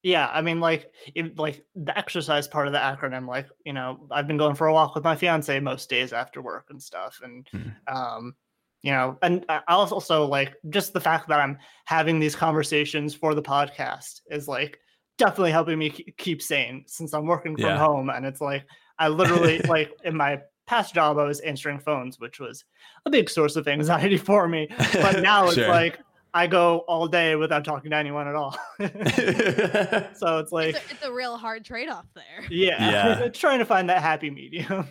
yeah, 0.04 0.30
I 0.32 0.42
mean 0.42 0.60
like 0.60 0.92
it, 1.16 1.38
like 1.40 1.66
the 1.76 1.98
exercise 1.98 2.48
part 2.48 2.68
of 2.68 2.74
the 2.74 2.80
acronym 2.80 3.28
like, 3.28 3.48
you 3.66 3.74
know, 3.74 4.08
I've 4.12 4.28
been 4.28 4.38
going 4.38 4.56
for 4.56 4.68
a 4.68 4.74
walk 4.74 4.94
with 4.94 5.04
my 5.04 5.16
fiance 5.16 5.60
most 5.60 5.90
days 5.90 6.14
after 6.14 6.42
work 6.44 6.68
and 6.70 6.82
stuff 6.82 7.20
and 7.24 7.48
Hmm. 7.52 7.70
um 7.88 8.36
you 8.84 8.92
know, 8.92 9.18
and 9.24 9.44
I 9.50 9.62
also 9.68 10.28
like 10.28 10.58
just 10.70 10.94
the 10.94 11.00
fact 11.02 11.28
that 11.30 11.40
I'm 11.40 11.58
having 11.86 12.20
these 12.20 12.36
conversations 12.36 13.16
for 13.16 13.34
the 13.34 13.42
podcast 13.42 14.22
is 14.30 14.48
like 14.48 14.80
definitely 15.18 15.52
helping 15.52 15.78
me 15.80 15.90
keep 16.18 16.42
sane 16.42 16.84
since 16.88 17.14
I'm 17.14 17.26
working 17.26 17.56
from 17.56 17.66
Yeah. 17.66 17.78
home 17.78 18.10
and 18.10 18.26
it's 18.26 18.42
like 18.42 18.66
I 19.00 19.08
literally 19.08 19.60
like 19.68 19.92
in 20.04 20.16
my 20.16 20.42
past 20.68 20.94
job 20.96 21.18
I 21.18 21.24
was 21.24 21.40
answering 21.42 21.80
phones 21.80 22.20
which 22.20 22.40
was 22.40 22.64
a 23.06 23.10
big 23.10 23.30
source 23.30 23.56
of 23.56 23.68
anxiety 23.68 24.18
for 24.30 24.48
me 24.48 24.68
but 24.94 25.22
now 25.22 25.46
it's 25.46 25.56
Sure. 25.56 25.68
like 25.70 26.00
I 26.34 26.48
go 26.48 26.80
all 26.80 27.08
day 27.08 27.36
without 27.38 27.64
talking 27.64 27.92
to 27.92 27.96
anyone 27.96 28.28
at 28.28 28.36
all. 28.36 28.52
so 28.80 30.40
it's 30.40 30.52
like, 30.52 30.76
It's 30.76 30.92
a, 30.92 30.92
it's 30.92 31.04
a 31.06 31.12
real 31.14 31.38
hard 31.38 31.64
trade 31.64 31.88
off 31.88 32.06
there. 32.14 32.46
yeah, 32.50 33.20
Yeah. 33.22 33.30
trying 33.30 33.60
to 33.60 33.66
find 33.66 33.90
that 33.90 34.02
happy 34.02 34.30
medium. 34.30 34.86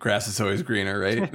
Grass 0.00 0.26
is 0.26 0.40
always 0.40 0.62
greener, 0.64 0.98
right? 0.98 1.30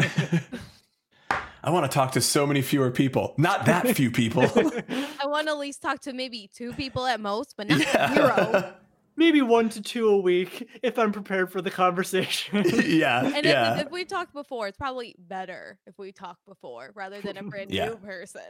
I 1.69 1.71
want 1.71 1.85
to 1.89 1.93
talk 1.93 2.13
to 2.13 2.21
so 2.21 2.47
many 2.47 2.63
fewer 2.63 2.89
people. 2.89 3.35
Not 3.37 3.67
that 3.67 3.87
few 3.95 4.09
people. 4.09 4.41
I 4.41 5.27
want 5.27 5.45
to 5.45 5.51
at 5.53 5.59
least 5.59 5.83
talk 5.83 5.99
to 6.01 6.13
maybe 6.13 6.49
two 6.51 6.73
people 6.73 7.05
at 7.05 7.19
most, 7.19 7.53
but 7.55 7.67
not 7.69 7.79
yeah. 7.79 8.11
zero. 8.15 8.73
Maybe 9.15 9.41
one 9.43 9.69
to 9.69 9.81
two 9.81 10.07
a 10.09 10.17
week 10.17 10.67
if 10.81 10.97
I'm 10.97 11.11
prepared 11.11 11.51
for 11.51 11.61
the 11.61 11.69
conversation. 11.69 12.63
yeah. 12.85 13.23
And 13.35 13.45
yeah. 13.45 13.75
if, 13.75 13.85
if 13.87 13.91
we 13.91 14.03
talked 14.05 14.33
before, 14.33 14.67
it's 14.69 14.77
probably 14.77 15.13
better 15.19 15.77
if 15.85 15.99
we 15.99 16.11
talked 16.11 16.43
before 16.47 16.91
rather 16.95 17.19
than 17.21 17.37
a 17.37 17.43
brand 17.43 17.69
Yeah. 17.69 17.89
new 17.89 17.97
person. 17.97 18.41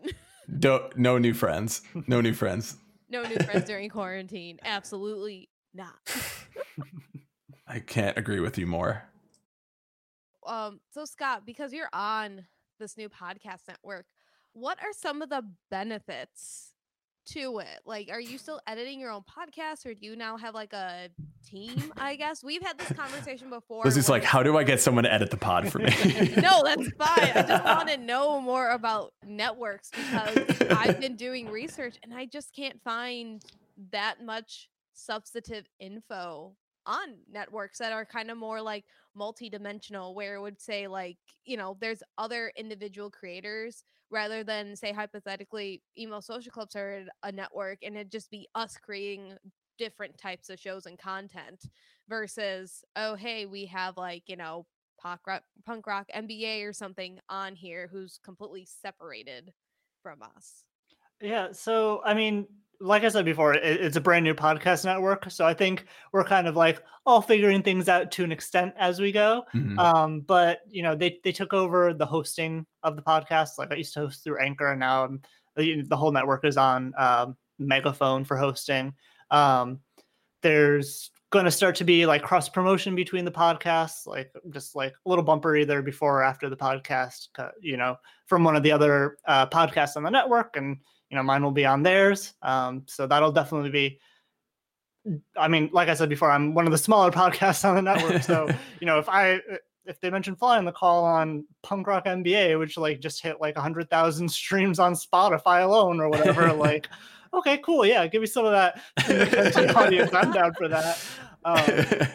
Don't, 0.59 0.95
no 0.95 1.17
new 1.17 1.33
friends. 1.33 1.81
No 2.07 2.21
new 2.21 2.33
friends. 2.33 2.77
no 3.09 3.23
new 3.23 3.35
friends 3.37 3.65
during 3.65 3.89
quarantine. 3.89 4.59
Absolutely 4.63 5.49
not. 5.73 5.95
I 7.67 7.79
can't 7.79 8.17
agree 8.17 8.39
with 8.39 8.57
you 8.57 8.65
more. 8.67 9.03
um, 10.47 10.79
so 10.91 11.03
Scott, 11.03 11.47
because 11.47 11.73
you're 11.73 11.89
on 11.91 12.45
this 12.79 12.97
new 12.97 13.09
podcast 13.09 13.67
network, 13.67 14.05
what 14.53 14.79
are 14.81 14.93
some 14.93 15.21
of 15.21 15.29
the 15.29 15.43
benefits 15.69 16.73
to 17.27 17.59
it? 17.59 17.81
Like, 17.85 18.09
are 18.11 18.19
you 18.19 18.37
still 18.37 18.59
editing 18.65 18.99
your 18.99 19.11
own 19.11 19.21
podcast, 19.21 19.85
or 19.85 19.93
do 19.93 20.05
you 20.05 20.15
now 20.15 20.37
have 20.37 20.55
like 20.55 20.73
a 20.73 21.09
team? 21.45 21.93
I 21.97 22.15
guess 22.17 22.43
we've 22.43 22.61
had 22.63 22.77
this 22.79 22.91
conversation 22.93 23.49
before. 23.49 23.83
Lizzie's 23.85 24.09
where- 24.09 24.17
like, 24.19 24.23
how 24.23 24.41
do 24.41 24.57
I 24.57 24.63
get 24.63 24.81
someone 24.81 25.03
to 25.03 25.13
edit 25.13 25.29
the 25.29 25.37
pod 25.37 25.71
for 25.71 25.79
me? 25.79 25.85
no, 26.41 26.63
that's 26.63 26.89
fine. 26.97 27.31
I 27.35 27.45
just 27.47 27.63
want 27.63 27.89
to 27.89 27.97
know 27.97 28.41
more 28.41 28.71
about 28.71 29.13
networks 29.25 29.91
because 29.91 30.61
I've 30.71 30.99
been 30.99 31.15
doing 31.15 31.49
research 31.49 31.97
and 32.03 32.13
I 32.13 32.25
just 32.25 32.55
can't 32.55 32.81
find 32.81 33.43
that 33.91 34.23
much 34.23 34.69
substantive 34.93 35.65
info 35.79 36.55
on 36.85 37.15
networks 37.31 37.77
that 37.79 37.91
are 37.91 38.05
kind 38.05 38.31
of 38.31 38.37
more 38.37 38.61
like 38.61 38.85
multi-dimensional 39.15 40.13
where 40.15 40.35
it 40.35 40.41
would 40.41 40.59
say 40.59 40.87
like 40.87 41.17
you 41.45 41.57
know 41.57 41.77
there's 41.81 42.03
other 42.17 42.51
individual 42.55 43.09
creators 43.09 43.83
rather 44.11 44.43
than 44.43 44.75
say 44.75 44.91
hypothetically 44.91 45.81
emo 45.97 46.19
social 46.19 46.51
clubs 46.51 46.75
are 46.75 47.05
a 47.23 47.31
network 47.31 47.79
and 47.83 47.95
it'd 47.95 48.11
just 48.11 48.31
be 48.31 48.47
us 48.55 48.77
creating 48.77 49.33
different 49.77 50.17
types 50.17 50.49
of 50.49 50.59
shows 50.59 50.85
and 50.85 50.97
content 50.99 51.65
versus 52.07 52.83
oh 52.95 53.15
hey 53.15 53.45
we 53.45 53.65
have 53.65 53.97
like 53.97 54.23
you 54.27 54.35
know 54.35 54.65
punk 54.99 55.21
rock, 55.25 55.43
punk 55.65 55.87
rock 55.87 56.07
MBA 56.15 56.67
or 56.67 56.73
something 56.73 57.19
on 57.29 57.55
here 57.55 57.87
who's 57.91 58.19
completely 58.23 58.65
separated 58.65 59.53
from 60.03 60.21
us. 60.21 60.63
Yeah, 61.21 61.49
so 61.51 62.01
I 62.05 62.13
mean, 62.13 62.47
like 62.81 63.03
I 63.03 63.09
said 63.09 63.25
before, 63.25 63.53
it, 63.53 63.63
it's 63.63 63.97
a 63.97 64.01
brand 64.01 64.23
new 64.23 64.33
podcast 64.33 64.85
network, 64.85 65.29
so 65.29 65.45
I 65.45 65.53
think 65.53 65.85
we're 66.13 66.23
kind 66.23 66.47
of 66.47 66.55
like 66.55 66.81
all 67.05 67.21
figuring 67.21 67.61
things 67.61 67.89
out 67.89 68.11
to 68.11 68.23
an 68.23 68.31
extent 68.31 68.73
as 68.77 68.99
we 68.99 69.11
go. 69.11 69.43
Mhm. 69.53 69.77
Um, 69.77 70.21
but 70.21 70.59
you 70.69 70.83
know, 70.83 70.95
they 70.95 71.19
they 71.23 71.31
took 71.31 71.53
over 71.53 71.93
the 71.93 72.05
hosting 72.05 72.65
of 72.83 72.95
the 72.95 73.01
podcast. 73.01 73.57
Like 73.57 73.71
I 73.71 73.75
used 73.75 73.93
to 73.95 74.01
host 74.01 74.23
through 74.23 74.39
Anchor, 74.39 74.71
and 74.71 74.79
now 74.79 75.05
I'm, 75.05 75.21
the 75.55 75.81
the 75.83 75.97
whole 75.97 76.11
network 76.11 76.45
is 76.45 76.57
on 76.57 76.93
um, 76.97 77.35
Megaphone 77.57 78.23
for 78.23 78.37
hosting. 78.37 78.93
Um, 79.31 79.79
there's 80.41 81.11
going 81.31 81.45
to 81.45 81.51
start 81.51 81.75
to 81.75 81.83
be 81.83 82.05
like 82.05 82.23
cross 82.23 82.49
promotion 82.49 82.95
between 82.95 83.25
the 83.25 83.31
podcasts, 83.31 84.07
like 84.07 84.31
just 84.49 84.75
like 84.75 84.93
a 85.05 85.09
little 85.09 85.23
bumper 85.23 85.55
either 85.55 85.81
before 85.81 86.19
or 86.19 86.23
after 86.23 86.49
the 86.49 86.57
podcast, 86.57 87.27
uh, 87.37 87.49
you 87.61 87.77
know, 87.77 87.95
from 88.25 88.43
one 88.43 88.55
of 88.55 88.63
the 88.63 88.71
other 88.71 89.17
uh, 89.27 89.45
podcasts 89.45 89.95
on 89.95 90.03
the 90.03 90.09
network, 90.09 90.55
and 90.55 90.77
you 91.09 91.17
know, 91.17 91.23
mine 91.23 91.43
will 91.43 91.51
be 91.51 91.65
on 91.65 91.83
theirs. 91.83 92.33
Um, 92.41 92.83
so 92.87 93.07
that'll 93.07 93.31
definitely 93.31 93.71
be. 93.71 93.99
I 95.37 95.47
mean, 95.47 95.69
like 95.71 95.89
I 95.89 95.93
said 95.93 96.09
before, 96.09 96.29
I'm 96.29 96.53
one 96.53 96.65
of 96.65 96.71
the 96.71 96.77
smaller 96.77 97.11
podcasts 97.11 97.67
on 97.67 97.75
the 97.75 97.81
network, 97.81 98.23
so 98.23 98.47
you 98.79 98.87
know, 98.87 98.99
if 98.99 99.09
I 99.09 99.41
if 99.85 99.99
they 100.01 100.09
mention 100.09 100.35
fly 100.35 100.57
on 100.57 100.65
the 100.65 100.71
call 100.71 101.03
on 101.03 101.45
Punk 101.63 101.87
Rock 101.87 102.05
MBA 102.05 102.59
which 102.59 102.77
like 102.77 102.99
just 102.99 103.23
hit 103.23 103.41
like 103.41 103.57
hundred 103.57 103.89
thousand 103.89 104.29
streams 104.31 104.77
on 104.79 104.93
Spotify 104.93 105.63
alone 105.63 105.99
or 105.99 106.09
whatever, 106.09 106.53
like, 106.53 106.87
okay, 107.33 107.57
cool, 107.59 107.85
yeah, 107.85 108.05
give 108.07 108.21
me 108.21 108.27
some 108.27 108.45
of 108.45 108.51
that 108.51 108.81
audience. 109.75 110.13
I'm 110.13 110.31
down 110.31 110.53
for 110.53 110.67
that. 110.67 111.03
Um, 111.45 112.07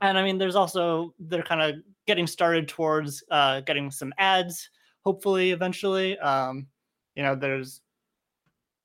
and 0.00 0.18
I 0.18 0.22
mean, 0.24 0.38
there's 0.38 0.56
also 0.56 1.14
they're 1.18 1.42
kind 1.42 1.62
of 1.62 1.82
getting 2.06 2.26
started 2.26 2.66
towards 2.66 3.22
uh, 3.30 3.60
getting 3.60 3.90
some 3.90 4.12
ads, 4.18 4.70
hopefully 5.04 5.52
eventually. 5.52 6.18
Um, 6.18 6.66
you 7.14 7.22
know, 7.22 7.34
there's 7.34 7.82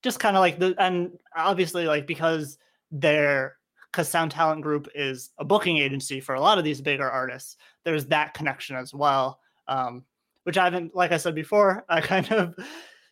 just 0.06 0.20
kind 0.22 0.38
of 0.38 0.40
like 0.42 0.58
the 0.60 0.74
and 0.78 1.12
obviously 1.36 1.86
like 1.88 2.06
because 2.08 2.58
they're 2.92 3.56
because 3.92 4.08
Sound 4.08 4.32
Talent 4.32 4.62
Group 4.62 4.88
is 4.96 5.32
a 5.40 5.44
booking 5.44 5.78
agency 5.78 6.20
for 6.22 6.36
a 6.36 6.40
lot 6.40 6.58
of 6.58 6.64
these 6.64 6.80
bigger 6.80 7.10
artists. 7.10 7.58
There's 7.84 8.06
that 8.08 8.34
connection 8.34 8.76
as 8.76 8.94
well, 8.94 9.40
um, 9.68 10.04
which 10.44 10.58
I 10.58 10.66
haven't, 10.66 10.94
like 10.96 11.12
I 11.12 11.18
said 11.18 11.34
before, 11.34 11.84
I 11.90 12.02
kind 12.02 12.32
of 12.32 12.56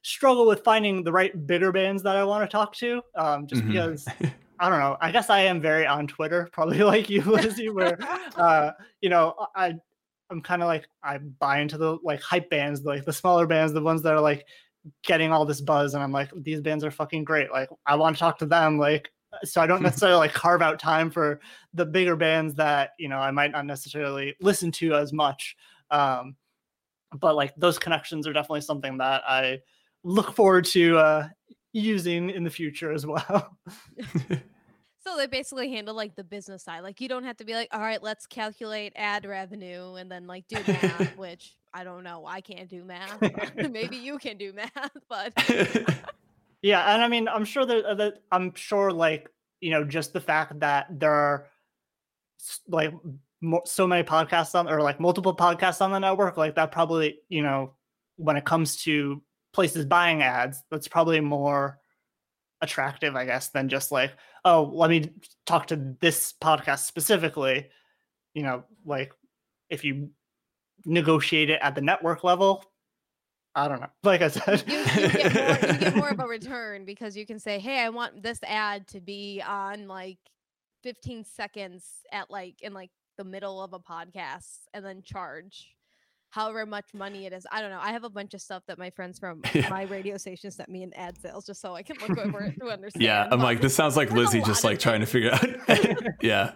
struggle 0.04 0.46
with 0.46 0.64
finding 0.64 1.04
the 1.04 1.12
right 1.12 1.48
bigger 1.48 1.72
bands 1.72 2.04
that 2.04 2.16
I 2.16 2.24
want 2.26 2.48
to 2.48 2.52
talk 2.52 2.76
to, 2.76 3.02
um, 3.16 3.48
just 3.48 3.64
Mhm. 3.64 3.68
because 3.72 4.06
I 4.60 4.70
don't 4.70 4.80
know. 4.80 4.98
I 5.02 5.12
guess 5.12 5.30
I 5.30 5.40
am 5.42 5.60
very 5.62 5.88
on 5.88 6.06
Twitter, 6.08 6.48
probably 6.54 6.84
like 6.84 7.10
you, 7.10 7.22
Lizzie, 7.24 7.70
where 7.70 7.98
uh, 8.38 8.72
you 9.02 9.10
know 9.10 9.34
I 9.56 9.74
I'm 10.30 10.42
kind 10.42 10.62
of 10.62 10.68
like 10.68 10.88
I 11.02 11.18
buy 11.18 11.60
into 11.60 11.78
the 11.78 11.98
like 12.04 12.22
hype 12.22 12.50
bands, 12.50 12.84
like 12.84 13.06
the 13.06 13.14
smaller 13.14 13.48
bands, 13.48 13.74
the 13.74 13.82
ones 13.82 14.02
that 14.04 14.14
are 14.14 14.22
like 14.22 14.46
getting 15.04 15.32
all 15.32 15.46
this 15.46 15.62
buzz, 15.62 15.94
and 15.94 16.04
I'm 16.04 16.12
like 16.12 16.32
these 16.36 16.62
bands 16.62 16.84
are 16.84 16.92
fucking 16.92 17.24
great. 17.24 17.52
Like 17.52 17.70
I 17.86 17.96
want 17.96 18.16
to 18.16 18.20
talk 18.20 18.38
to 18.40 18.46
them, 18.46 18.78
like 18.78 19.10
so 19.44 19.62
I 19.62 19.68
don't 19.68 19.82
necessarily 19.84 20.18
like 20.18 20.34
carve 20.34 20.62
out 20.62 20.80
time 20.80 21.10
for 21.10 21.40
the 21.74 21.86
bigger 21.86 22.16
bands 22.16 22.56
that 22.56 22.92
you 23.00 23.10
know 23.10 23.18
I 23.18 23.32
might 23.32 23.52
not 23.52 23.66
necessarily 23.66 24.36
listen 24.42 24.72
to 24.74 24.96
as 24.96 25.14
much. 25.14 25.56
Um, 25.92 26.36
but 27.20 27.36
like 27.36 27.54
those 27.56 27.78
connections 27.78 28.28
are 28.28 28.34
definitely 28.34 28.62
something 28.62 28.98
that 28.98 29.24
I 29.28 29.60
look 30.04 30.34
forward 30.34 30.66
to 30.66 30.98
uh, 30.98 31.28
using 31.72 32.30
in 32.30 32.44
the 32.44 32.50
future 32.50 32.92
as 32.92 33.06
well. 33.06 33.58
So 35.04 35.18
they 35.18 35.28
basically 35.28 35.70
handle 35.70 35.96
like 35.96 36.16
the 36.16 36.24
business 36.24 36.64
side. 36.64 36.82
Like 36.82 37.02
you 37.02 37.10
don't 37.10 37.26
have 37.26 37.36
to 37.38 37.46
be 37.46 37.54
like, 37.54 37.68
all 37.74 37.82
right, 37.82 38.02
let's 38.02 38.26
calculate 38.26 38.94
ad 38.96 39.26
revenue 39.26 39.96
and 39.96 40.10
then 40.10 40.28
like 40.28 40.48
do 40.48 40.56
math, 40.66 41.18
which 41.18 41.56
I 41.74 41.84
don't 41.84 42.04
know. 42.04 42.26
I 42.26 42.42
can't 42.42 42.70
do 42.70 42.84
math. 42.84 43.22
Maybe 43.72 43.98
you 43.98 44.18
can 44.18 44.38
do 44.38 44.54
math, 44.54 44.92
but 45.10 45.34
Yeah, 46.62 46.94
and 46.94 47.04
I 47.04 47.08
mean, 47.08 47.28
I'm 47.28 47.44
sure 47.44 47.66
that, 47.66 47.86
uh, 47.86 47.96
that 47.96 48.24
I'm 48.32 48.54
sure, 48.56 48.92
like 48.92 49.30
you 49.60 49.72
know, 49.72 49.84
just 49.84 50.14
the 50.14 50.22
fact 50.22 50.60
that 50.60 50.88
there 50.90 51.14
are 51.14 51.48
like 52.68 52.94
so 53.66 53.88
many 53.88 54.04
podcasts 54.04 54.56
on, 54.56 54.70
or 54.70 54.82
like 54.82 55.00
multiple 55.00 55.36
podcasts 55.36 55.82
on 55.82 55.92
the 55.92 56.00
network, 56.00 56.38
like 56.38 56.56
that 56.56 56.72
probably, 56.72 57.20
you 57.30 57.42
know, 57.42 57.74
when 58.18 58.36
it 58.36 58.46
comes 58.46 58.84
to 58.84 59.22
places 59.54 59.86
buying 59.86 60.22
ads, 60.22 60.62
that's 60.70 60.88
probably 60.88 61.22
more 61.22 61.80
attractive, 62.62 63.16
I 63.16 63.26
guess, 63.26 63.50
than 63.50 63.70
just 63.70 63.92
like, 63.92 64.12
oh, 64.46 64.70
let 64.74 64.90
me 64.90 65.12
talk 65.46 65.68
to 65.68 65.96
this 66.02 66.34
podcast 66.42 66.86
specifically. 66.86 67.68
You 68.34 68.44
know, 68.44 68.64
like 68.86 69.14
if 69.70 69.84
you 69.84 70.10
negotiate 70.86 71.50
it 71.50 71.60
at 71.62 71.76
the 71.76 71.82
network 71.82 72.24
level, 72.24 72.64
I 73.56 73.68
don't 73.68 73.80
know. 73.82 73.88
Like 74.04 74.22
I 74.22 74.28
said, 74.30 74.64
you, 74.68 74.78
you, 74.78 75.10
get 75.10 75.34
more, 75.34 75.72
you 75.74 75.78
get 75.80 75.96
more 75.96 76.10
of 76.10 76.20
a 76.20 76.28
return 76.28 76.86
because 76.86 77.16
you 77.16 77.26
can 77.26 77.40
say, 77.40 77.60
hey, 77.60 77.80
I 77.80 77.90
want 77.90 78.22
this 78.24 78.40
ad 78.44 78.88
to 78.90 79.00
be 79.02 79.42
on 79.46 79.88
like 79.88 80.18
15 80.84 81.24
seconds 81.24 81.86
at 82.12 82.30
like 82.32 82.56
in 82.62 82.74
like 82.74 82.90
the 83.18 83.24
middle 83.24 83.62
of 83.64 83.74
a 83.74 83.80
podcast 83.80 84.58
and 84.74 84.84
then 84.84 85.02
charge 85.04 85.70
however 86.32 86.66
much 86.66 86.86
money 86.96 87.28
it 87.28 87.32
is. 87.32 87.46
I 87.52 87.62
don't 87.62 87.70
know. 87.70 87.80
I 87.80 87.92
have 87.92 88.04
a 88.04 88.10
bunch 88.10 88.34
of 88.34 88.42
stuff 88.42 88.64
that 88.68 88.80
my 88.80 88.90
friends 88.90 89.20
from 89.20 89.44
Yeah. 89.54 89.70
my 89.70 89.84
radio 89.84 90.18
station 90.18 90.50
sent 90.50 90.68
me 90.68 90.82
in 90.82 90.92
ad 90.96 91.16
sales 91.22 91.46
just 91.46 91.62
so 91.62 91.76
I 91.76 91.84
can 91.84 91.96
look 92.00 92.18
over 92.18 92.42
it 92.46 92.56
to 92.60 92.70
understand. 92.72 93.04
yeah, 93.04 93.24
I'm 93.26 93.38
but 93.38 93.42
like, 93.42 93.62
this 93.62 93.76
sounds 93.76 93.96
like 93.96 94.10
there's 94.10 94.34
Lizzie 94.34 94.42
just 94.42 94.62
of 94.62 94.72
like 94.72 94.80
trying 94.80 95.02
to 95.02 95.06
figure 95.06 95.32
out. 95.32 95.46
yeah, 96.24 96.54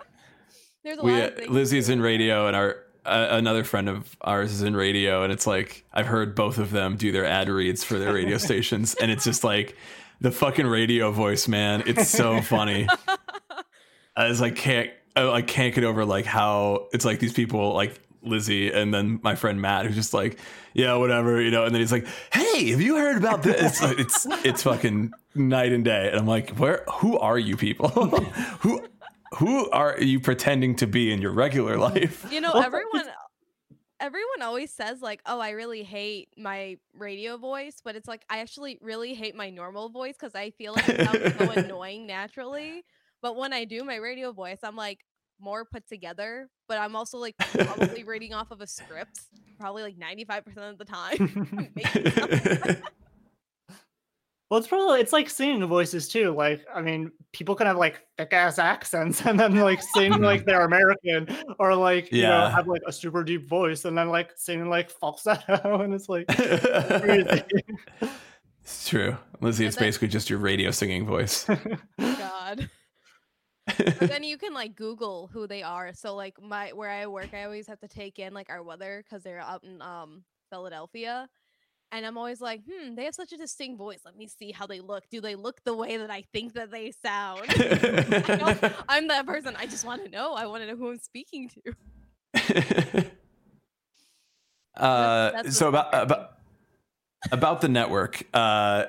There's 0.83 0.97
a 0.97 1.03
we 1.03 1.11
lot 1.13 1.21
uh, 1.39 1.43
of 1.43 1.49
Lizzie's 1.51 1.89
in 1.89 2.01
radio, 2.01 2.47
and 2.47 2.55
our 2.55 2.86
another 3.07 3.63
friend 3.63 3.89
of 3.89 4.15
ours 4.21 4.51
is 4.51 4.61
in 4.61 4.75
radio, 4.75 5.23
and 5.23 5.31
it's 5.31 5.47
like 5.47 5.85
I've 5.93 6.07
heard 6.07 6.35
both 6.35 6.57
of 6.57 6.71
them 6.71 6.97
do 6.97 7.11
their 7.11 7.25
ad 7.25 7.49
reads 7.49 7.83
for 7.83 7.97
their 7.97 8.13
radio 8.13 8.37
stations, 8.37 8.95
and 8.95 9.09
it's 9.11 9.23
just 9.23 9.43
like 9.43 9.75
the 10.21 10.31
fucking 10.31 10.67
radio 10.67 11.11
voice, 11.11 11.47
man. 11.47 11.83
It's 11.85 12.09
so 12.09 12.41
funny. 12.41 12.87
I 14.15 14.27
was 14.27 14.41
like 14.41 14.55
can't 14.55 14.89
oh, 15.15 15.31
I 15.31 15.41
can't 15.41 15.73
get 15.73 15.83
over 15.83 16.05
like 16.05 16.25
how 16.25 16.87
it's 16.91 17.05
like 17.05 17.19
these 17.19 17.33
people 17.33 17.73
like 17.73 17.99
Lizzie 18.23 18.71
and 18.71 18.93
then 18.93 19.19
my 19.23 19.35
friend 19.35 19.61
Matt 19.61 19.85
who's 19.85 19.95
just 19.95 20.13
like 20.13 20.39
yeah 20.73 20.95
whatever 20.95 21.41
you 21.41 21.51
know 21.51 21.65
and 21.65 21.73
then 21.73 21.81
he's 21.81 21.91
like 21.91 22.07
hey 22.33 22.71
have 22.71 22.81
you 22.81 22.97
heard 22.97 23.17
about 23.17 23.43
this 23.43 23.61
it's 23.61 23.83
like, 23.83 23.99
it's 23.99 24.27
it's 24.45 24.63
fucking 24.63 25.13
night 25.35 25.71
and 25.71 25.85
day 25.85 26.09
and 26.09 26.19
I'm 26.19 26.27
like 26.27 26.51
where 26.51 26.83
who 26.91 27.17
are 27.19 27.37
you 27.37 27.55
people 27.57 27.89
who 28.59 28.85
who 29.35 29.69
are 29.71 29.99
you 29.99 30.19
pretending 30.19 30.75
to 30.75 30.87
be 30.87 31.11
in 31.11 31.21
your 31.21 31.31
regular 31.31 31.73
mm-hmm. 31.73 31.99
life 31.99 32.25
You 32.31 32.41
know, 32.41 32.51
everyone 32.53 33.05
everyone 33.99 34.41
always 34.41 34.71
says 34.71 35.01
like, 35.01 35.21
"Oh, 35.25 35.39
I 35.39 35.51
really 35.51 35.83
hate 35.83 36.29
my 36.37 36.77
radio 36.93 37.37
voice," 37.37 37.81
but 37.83 37.95
it's 37.95 38.07
like 38.07 38.23
I 38.29 38.39
actually 38.39 38.77
really 38.81 39.13
hate 39.13 39.35
my 39.35 39.49
normal 39.49 39.89
voice 39.89 40.15
cuz 40.17 40.35
I 40.35 40.51
feel 40.51 40.73
like 40.73 40.89
it 40.89 41.05
sounds 41.05 41.37
so 41.37 41.51
annoying 41.63 42.07
naturally. 42.07 42.83
But 43.21 43.35
when 43.35 43.53
I 43.53 43.65
do 43.65 43.83
my 43.83 43.95
radio 43.95 44.31
voice, 44.31 44.59
I'm 44.63 44.75
like 44.75 44.99
more 45.39 45.65
put 45.65 45.87
together, 45.87 46.49
but 46.67 46.77
I'm 46.77 46.95
also 46.95 47.17
like 47.17 47.35
probably 47.37 48.03
reading 48.03 48.33
off 48.33 48.51
of 48.51 48.61
a 48.61 48.67
script 48.67 49.19
probably 49.59 49.83
like 49.83 49.97
95% 49.97 50.71
of 50.71 50.77
the 50.77 50.85
time. 50.85 52.87
Making 54.47 54.47
stuff 54.47 54.47
up. 54.47 54.49
Well, 54.49 54.57
it's 54.59 54.67
probably 54.67 54.99
it's 55.01 55.13
like 55.13 55.29
singing 55.29 55.65
voices 55.67 56.07
too. 56.07 56.31
Like, 56.33 56.65
I 56.73 56.81
mean, 56.81 57.11
people 57.33 57.55
can 57.55 57.67
have 57.67 57.77
like 57.77 58.01
thick 58.17 58.33
ass 58.33 58.59
accents 58.59 59.25
and 59.25 59.39
then 59.39 59.55
like 59.55 59.81
sing 59.81 60.11
like 60.21 60.45
they're 60.45 60.65
American, 60.65 61.27
or 61.59 61.75
like 61.75 62.11
you 62.11 62.23
know 62.23 62.47
have 62.49 62.67
like 62.67 62.81
a 62.87 62.91
super 62.91 63.23
deep 63.23 63.47
voice 63.49 63.85
and 63.85 63.97
then 63.97 64.09
like 64.09 64.31
singing 64.35 64.69
like 64.69 64.89
falsetto, 64.89 65.81
and 65.81 65.93
it's 65.93 66.09
like 66.09 66.27
crazy. 66.27 67.43
it's 68.61 68.89
true 68.89 69.17
Lizzie 69.41 69.65
it's 69.65 69.75
then- 69.77 69.87
basically 69.87 70.07
just 70.09 70.29
your 70.29 70.39
radio 70.39 70.71
singing 70.71 71.05
voice 71.05 71.45
God. 71.97 72.69
but 73.77 73.99
then 73.99 74.23
you 74.23 74.37
can 74.37 74.53
like 74.53 74.75
Google 74.75 75.29
who 75.31 75.45
they 75.47 75.61
are. 75.61 75.91
So 75.93 76.15
like 76.15 76.41
my 76.41 76.71
where 76.71 76.89
I 76.89 77.05
work, 77.07 77.33
I 77.33 77.43
always 77.43 77.67
have 77.67 77.79
to 77.81 77.87
take 77.87 78.17
in 78.17 78.33
like 78.33 78.49
our 78.49 78.63
weather 78.63 79.03
because 79.03 79.23
they're 79.23 79.39
out 79.39 79.63
in 79.65 79.81
um 79.81 80.23
Philadelphia. 80.49 81.27
And 81.91 82.05
I'm 82.05 82.17
always 82.17 82.41
like, 82.41 82.61
hmm, 82.69 82.95
they 82.95 83.05
have 83.05 83.15
such 83.15 83.31
a 83.31 83.37
distinct 83.37 83.77
voice. 83.77 83.99
Let 84.03 84.17
me 84.17 84.27
see 84.27 84.51
how 84.51 84.67
they 84.67 84.81
look. 84.81 85.05
Do 85.09 85.21
they 85.21 85.35
look 85.35 85.63
the 85.63 85.73
way 85.73 85.97
that 85.97 86.11
I 86.11 86.25
think 86.33 86.53
that 86.53 86.69
they 86.69 86.91
sound? 86.91 87.43
I 88.89 88.97
am 88.97 89.07
that 89.07 89.25
person. 89.25 89.55
I 89.57 89.67
just 89.67 89.85
want 89.85 90.03
to 90.03 90.09
know. 90.09 90.33
I 90.33 90.47
want 90.47 90.63
to 90.63 90.67
know 90.67 90.75
who 90.75 90.91
I'm 90.91 90.99
speaking 90.99 91.49
to. 91.49 91.73
uh, 94.75 95.31
that's, 95.31 95.43
that's 95.43 95.57
so 95.57 95.69
about 95.69 95.93
about 95.93 96.37
about 97.31 97.61
the 97.61 97.69
network. 97.69 98.23
Uh, 98.33 98.85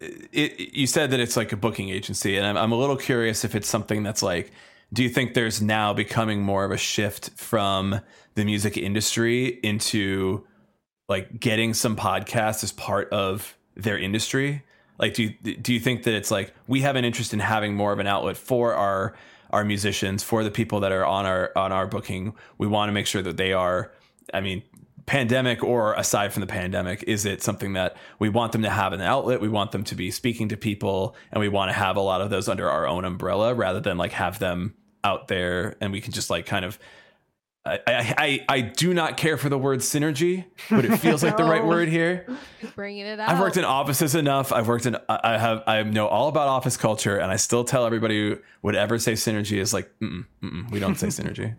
it, 0.00 0.60
it, 0.60 0.74
you 0.74 0.86
said 0.86 1.10
that 1.12 1.20
it's 1.20 1.36
like 1.36 1.52
a 1.52 1.56
booking 1.56 1.88
agency, 1.88 2.36
and 2.36 2.46
I'm, 2.46 2.56
I'm 2.56 2.72
a 2.72 2.76
little 2.76 2.96
curious 2.96 3.44
if 3.44 3.54
it's 3.54 3.68
something 3.68 4.02
that's 4.02 4.22
like. 4.22 4.52
Do 4.92 5.02
you 5.02 5.08
think 5.08 5.32
there's 5.32 5.62
now 5.62 5.94
becoming 5.94 6.42
more 6.42 6.66
of 6.66 6.70
a 6.70 6.76
shift 6.76 7.30
from 7.30 8.02
the 8.34 8.44
music 8.44 8.76
industry 8.76 9.58
into 9.62 10.46
like 11.12 11.38
getting 11.38 11.74
some 11.74 11.94
podcasts 11.94 12.64
as 12.64 12.72
part 12.72 13.10
of 13.10 13.56
their 13.76 13.98
industry? 13.98 14.62
Like, 14.98 15.14
do 15.14 15.24
you, 15.24 15.56
do 15.56 15.74
you 15.74 15.78
think 15.78 16.04
that 16.04 16.14
it's 16.14 16.30
like 16.30 16.54
we 16.66 16.80
have 16.80 16.96
an 16.96 17.04
interest 17.04 17.34
in 17.34 17.40
having 17.40 17.74
more 17.74 17.92
of 17.92 17.98
an 17.98 18.06
outlet 18.06 18.36
for 18.36 18.74
our 18.74 19.14
our 19.50 19.64
musicians, 19.64 20.22
for 20.22 20.42
the 20.42 20.50
people 20.50 20.80
that 20.80 20.92
are 20.92 21.04
on 21.04 21.26
our 21.26 21.52
on 21.54 21.70
our 21.70 21.86
booking? 21.86 22.34
We 22.56 22.66
want 22.66 22.88
to 22.88 22.92
make 22.92 23.06
sure 23.06 23.20
that 23.22 23.36
they 23.36 23.52
are. 23.52 23.92
I 24.32 24.40
mean, 24.40 24.62
pandemic 25.04 25.62
or 25.62 25.92
aside 25.94 26.32
from 26.32 26.40
the 26.40 26.46
pandemic, 26.46 27.02
is 27.02 27.26
it 27.26 27.42
something 27.42 27.74
that 27.74 27.94
we 28.18 28.30
want 28.30 28.52
them 28.52 28.62
to 28.62 28.70
have 28.70 28.94
an 28.94 29.02
outlet? 29.02 29.42
We 29.42 29.50
want 29.50 29.72
them 29.72 29.84
to 29.84 29.94
be 29.94 30.10
speaking 30.10 30.48
to 30.48 30.56
people, 30.56 31.14
and 31.30 31.40
we 31.40 31.48
want 31.50 31.68
to 31.68 31.74
have 31.74 31.96
a 31.96 32.00
lot 32.00 32.22
of 32.22 32.30
those 32.30 32.48
under 32.48 32.70
our 32.70 32.86
own 32.86 33.04
umbrella 33.04 33.52
rather 33.54 33.80
than 33.80 33.98
like 33.98 34.12
have 34.12 34.38
them 34.38 34.74
out 35.04 35.28
there 35.28 35.76
and 35.80 35.92
we 35.92 36.00
can 36.00 36.12
just 36.12 36.30
like 36.30 36.46
kind 36.46 36.64
of 36.64 36.78
I, 37.64 37.78
I, 37.86 38.44
I 38.48 38.60
do 38.60 38.92
not 38.92 39.16
care 39.16 39.36
for 39.36 39.48
the 39.48 39.58
word 39.58 39.80
synergy, 39.80 40.46
but 40.68 40.84
it 40.84 40.96
feels 40.96 41.22
like 41.22 41.36
the 41.36 41.44
right 41.44 41.64
word 41.66 41.88
here. 41.88 42.26
Bringing 42.74 43.06
it 43.06 43.20
out. 43.20 43.28
I've 43.28 43.38
worked 43.38 43.56
in 43.56 43.64
offices 43.64 44.16
enough. 44.16 44.52
I've 44.52 44.66
worked 44.66 44.86
in. 44.86 44.96
I 45.08 45.38
have. 45.38 45.62
I 45.66 45.82
know 45.84 46.08
all 46.08 46.28
about 46.28 46.48
office 46.48 46.76
culture, 46.76 47.16
and 47.18 47.30
I 47.30 47.36
still 47.36 47.62
tell 47.62 47.86
everybody 47.86 48.18
who 48.18 48.38
would 48.62 48.74
ever 48.74 48.98
say 48.98 49.12
synergy 49.12 49.58
is 49.58 49.72
like, 49.72 49.88
mm-mm, 50.02 50.26
mm-mm, 50.42 50.70
we 50.72 50.80
don't 50.80 50.96
say 50.96 51.06
synergy. 51.08 51.54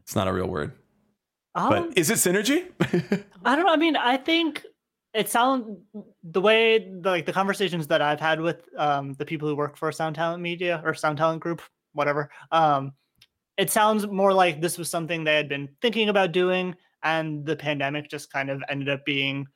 It's 0.00 0.16
not 0.16 0.26
a 0.26 0.32
real 0.32 0.46
word. 0.46 0.72
Um, 1.54 1.68
but 1.68 1.98
is 1.98 2.08
it 2.08 2.14
synergy? 2.14 2.70
I 3.44 3.54
don't 3.54 3.66
know. 3.66 3.72
I 3.72 3.76
mean, 3.76 3.96
I 3.96 4.16
think 4.16 4.64
it 5.12 5.28
sounds 5.28 5.66
the 6.22 6.40
way 6.40 6.78
the, 6.78 7.10
like 7.10 7.26
the 7.26 7.32
conversations 7.32 7.88
that 7.88 8.00
I've 8.00 8.20
had 8.20 8.40
with 8.40 8.66
um, 8.78 9.12
the 9.14 9.26
people 9.26 9.48
who 9.48 9.54
work 9.54 9.76
for 9.76 9.92
Sound 9.92 10.16
Talent 10.16 10.42
Media 10.42 10.80
or 10.82 10.94
Sound 10.94 11.18
Talent 11.18 11.40
Group, 11.40 11.60
whatever. 11.92 12.30
Um, 12.50 12.94
it 13.56 13.70
sounds 13.70 14.06
more 14.06 14.32
like 14.32 14.60
this 14.60 14.78
was 14.78 14.90
something 14.90 15.24
they 15.24 15.34
had 15.34 15.48
been 15.48 15.68
thinking 15.80 16.08
about 16.08 16.32
doing 16.32 16.74
and 17.02 17.44
the 17.44 17.56
pandemic 17.56 18.08
just 18.08 18.32
kind 18.32 18.50
of 18.50 18.62
ended 18.68 18.88
up 18.88 19.04
being 19.04 19.46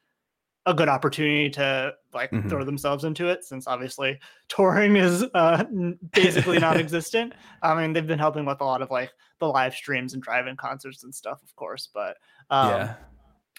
a 0.67 0.75
good 0.75 0.89
opportunity 0.89 1.49
to 1.49 1.93
like 2.13 2.31
mm-hmm. 2.31 2.49
throw 2.49 2.65
themselves 2.65 3.05
into 3.05 3.29
it 3.29 3.45
since 3.45 3.69
obviously 3.69 4.19
touring 4.49 4.97
is 4.97 5.25
uh, 5.35 5.65
basically 6.13 6.59
non-existent 6.59 7.33
i 7.63 7.75
mean 7.75 7.93
they've 7.93 8.07
been 8.07 8.19
helping 8.19 8.45
with 8.45 8.61
a 8.61 8.65
lot 8.65 8.83
of 8.83 8.91
like 8.91 9.13
the 9.39 9.47
live 9.47 9.75
streams 9.75 10.13
and 10.13 10.23
drive-in 10.23 10.57
concerts 10.57 11.05
and 11.05 11.15
stuff 11.15 11.41
of 11.43 11.55
course 11.57 11.89
but 11.95 12.17
um, 12.51 12.71
yeah 12.71 12.95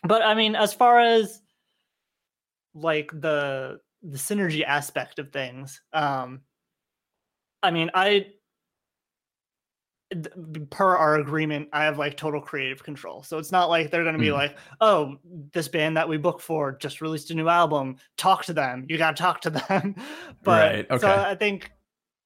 but 0.04 0.22
i 0.22 0.34
mean 0.34 0.56
as 0.56 0.74
far 0.74 1.00
as 1.00 1.42
like 2.74 3.10
the 3.14 3.80
the 4.04 4.18
synergy 4.18 4.64
aspect 4.64 5.18
of 5.18 5.32
things 5.32 5.82
um 5.94 6.42
i 7.64 7.72
mean 7.72 7.90
i 7.94 8.28
per 10.70 10.96
our 10.96 11.16
agreement, 11.16 11.70
I 11.74 11.84
have 11.84 11.98
like 11.98 12.16
total 12.18 12.42
creative 12.42 12.84
control. 12.84 13.24
So 13.24 13.38
it's 13.38 13.52
not 13.52 13.70
like 13.70 13.92
they're 13.92 14.04
going 14.04 14.16
to 14.16 14.20
be 14.20 14.28
mm. 14.28 14.34
like, 14.34 14.58
oh, 14.80 15.18
this 15.54 15.68
band 15.68 15.98
that 15.98 16.08
we 16.08 16.18
booked 16.18 16.42
for 16.42 16.78
just 16.78 17.02
released 17.02 17.32
a 17.32 17.36
new 17.36 17.50
album. 17.50 17.98
Talk 18.18 18.46
to 18.46 18.54
them. 18.54 18.86
You 18.88 18.98
got 18.98 19.18
to 19.18 19.22
talk 19.22 19.42
to 19.42 19.50
them. 19.70 19.96
but 20.44 20.74
right. 20.74 20.92
okay. 20.92 21.02
so 21.02 21.10
I 21.10 21.36
think. 21.36 21.72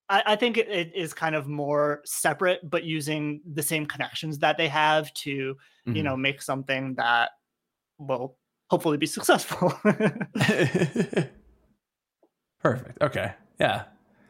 I, 0.09 0.23
I 0.25 0.35
think 0.35 0.57
it, 0.57 0.67
it 0.67 0.91
is 0.93 1.13
kind 1.13 1.35
of 1.35 1.47
more 1.47 2.01
separate, 2.03 2.69
but 2.69 2.83
using 2.83 3.39
the 3.49 3.63
same 3.63 3.85
connections 3.85 4.39
that 4.39 4.57
they 4.57 4.67
have 4.67 5.13
to, 5.13 5.55
mm-hmm. 5.87 5.95
you 5.95 6.03
know, 6.03 6.17
make 6.17 6.41
something 6.41 6.95
that 6.95 7.29
will 7.97 8.35
hopefully 8.69 8.97
be 8.97 9.05
successful. 9.05 9.69
Perfect. 12.61 13.01
Okay. 13.01 13.33
Yeah. 13.57 13.83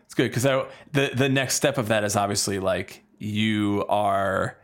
It's 0.06 0.14
good 0.14 0.30
because 0.30 0.44
the 0.44 1.12
the 1.16 1.30
next 1.30 1.56
step 1.56 1.78
of 1.78 1.88
that 1.88 2.04
is 2.04 2.16
obviously 2.16 2.60
like 2.60 3.04
you 3.22 3.86
are 3.88 4.58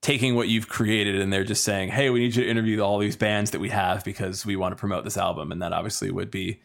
taking 0.00 0.36
what 0.36 0.46
you've 0.48 0.68
created 0.68 1.20
and 1.20 1.32
they're 1.32 1.44
just 1.44 1.64
saying, 1.64 1.88
"Hey, 1.88 2.10
we 2.10 2.20
need 2.20 2.36
you 2.36 2.44
to 2.44 2.48
interview 2.48 2.80
all 2.80 2.98
these 2.98 3.16
bands 3.16 3.50
that 3.50 3.58
we 3.58 3.70
have 3.70 4.04
because 4.04 4.46
we 4.46 4.54
want 4.54 4.72
to 4.72 4.76
promote 4.76 5.04
this 5.04 5.16
album." 5.16 5.50
And 5.50 5.60
that 5.62 5.72
obviously 5.72 6.10
would 6.10 6.30
be 6.30 6.60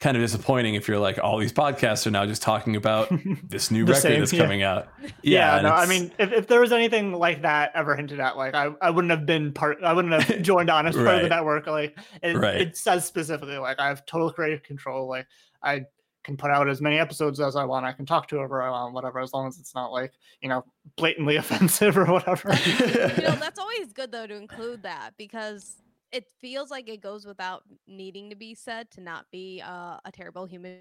kind 0.00 0.16
of 0.16 0.22
disappointing 0.22 0.74
if 0.74 0.88
you're 0.88 0.98
like 0.98 1.18
all 1.22 1.38
these 1.38 1.52
podcasts 1.52 2.06
are 2.06 2.10
now 2.10 2.26
just 2.26 2.42
talking 2.42 2.74
about 2.74 3.12
this 3.48 3.70
new 3.70 3.84
record 3.84 4.00
same, 4.00 4.20
that's 4.20 4.32
yeah. 4.32 4.40
coming 4.40 4.62
out. 4.62 4.88
Yeah, 5.24 5.56
yeah 5.56 5.62
no, 5.62 5.68
I 5.68 5.86
mean, 5.86 6.10
if, 6.18 6.32
if 6.32 6.46
there 6.48 6.60
was 6.60 6.72
anything 6.72 7.12
like 7.12 7.42
that 7.42 7.70
ever 7.74 7.94
hinted 7.94 8.18
at, 8.18 8.36
like 8.36 8.54
I, 8.54 8.70
I 8.80 8.90
wouldn't 8.90 9.10
have 9.10 9.26
been 9.26 9.52
part, 9.52 9.82
I 9.84 9.92
wouldn't 9.92 10.20
have 10.20 10.42
joined 10.42 10.70
on 10.70 10.86
as 10.86 10.96
part 10.96 11.16
of 11.16 11.22
the 11.22 11.28
network. 11.28 11.66
Like 11.66 11.96
it, 12.22 12.36
right. 12.36 12.56
it 12.56 12.76
says 12.76 13.04
specifically, 13.04 13.58
like 13.58 13.78
I 13.78 13.88
have 13.88 14.04
total 14.06 14.32
creative 14.32 14.62
control. 14.62 15.08
Like 15.08 15.26
I 15.62 15.84
can 16.24 16.36
put 16.36 16.50
out 16.50 16.68
as 16.68 16.80
many 16.80 16.98
episodes 16.98 17.40
as 17.40 17.56
I 17.56 17.64
want. 17.64 17.84
I 17.84 17.92
can 17.92 18.06
talk 18.06 18.28
to 18.28 18.36
whoever 18.36 18.62
I 18.62 18.70
want, 18.70 18.94
whatever, 18.94 19.20
as 19.20 19.32
long 19.32 19.48
as 19.48 19.58
it's 19.58 19.74
not 19.74 19.92
like, 19.92 20.12
you 20.40 20.48
know, 20.48 20.64
blatantly 20.96 21.36
offensive 21.42 21.98
or 21.98 22.04
whatever. 22.06 22.52
you 22.66 23.22
know, 23.22 23.36
that's 23.36 23.58
always 23.58 23.92
good 23.92 24.12
though 24.12 24.26
to 24.26 24.34
include 24.34 24.82
that 24.82 25.12
because 25.16 25.76
it 26.12 26.26
feels 26.40 26.70
like 26.70 26.88
it 26.88 27.00
goes 27.00 27.26
without 27.26 27.62
needing 27.86 28.30
to 28.30 28.36
be 28.36 28.54
said 28.54 28.90
to 28.92 29.00
not 29.00 29.26
be 29.32 29.62
uh, 29.64 29.98
a 30.04 30.12
terrible 30.12 30.46
human. 30.46 30.78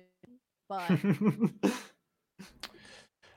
But 0.70 0.92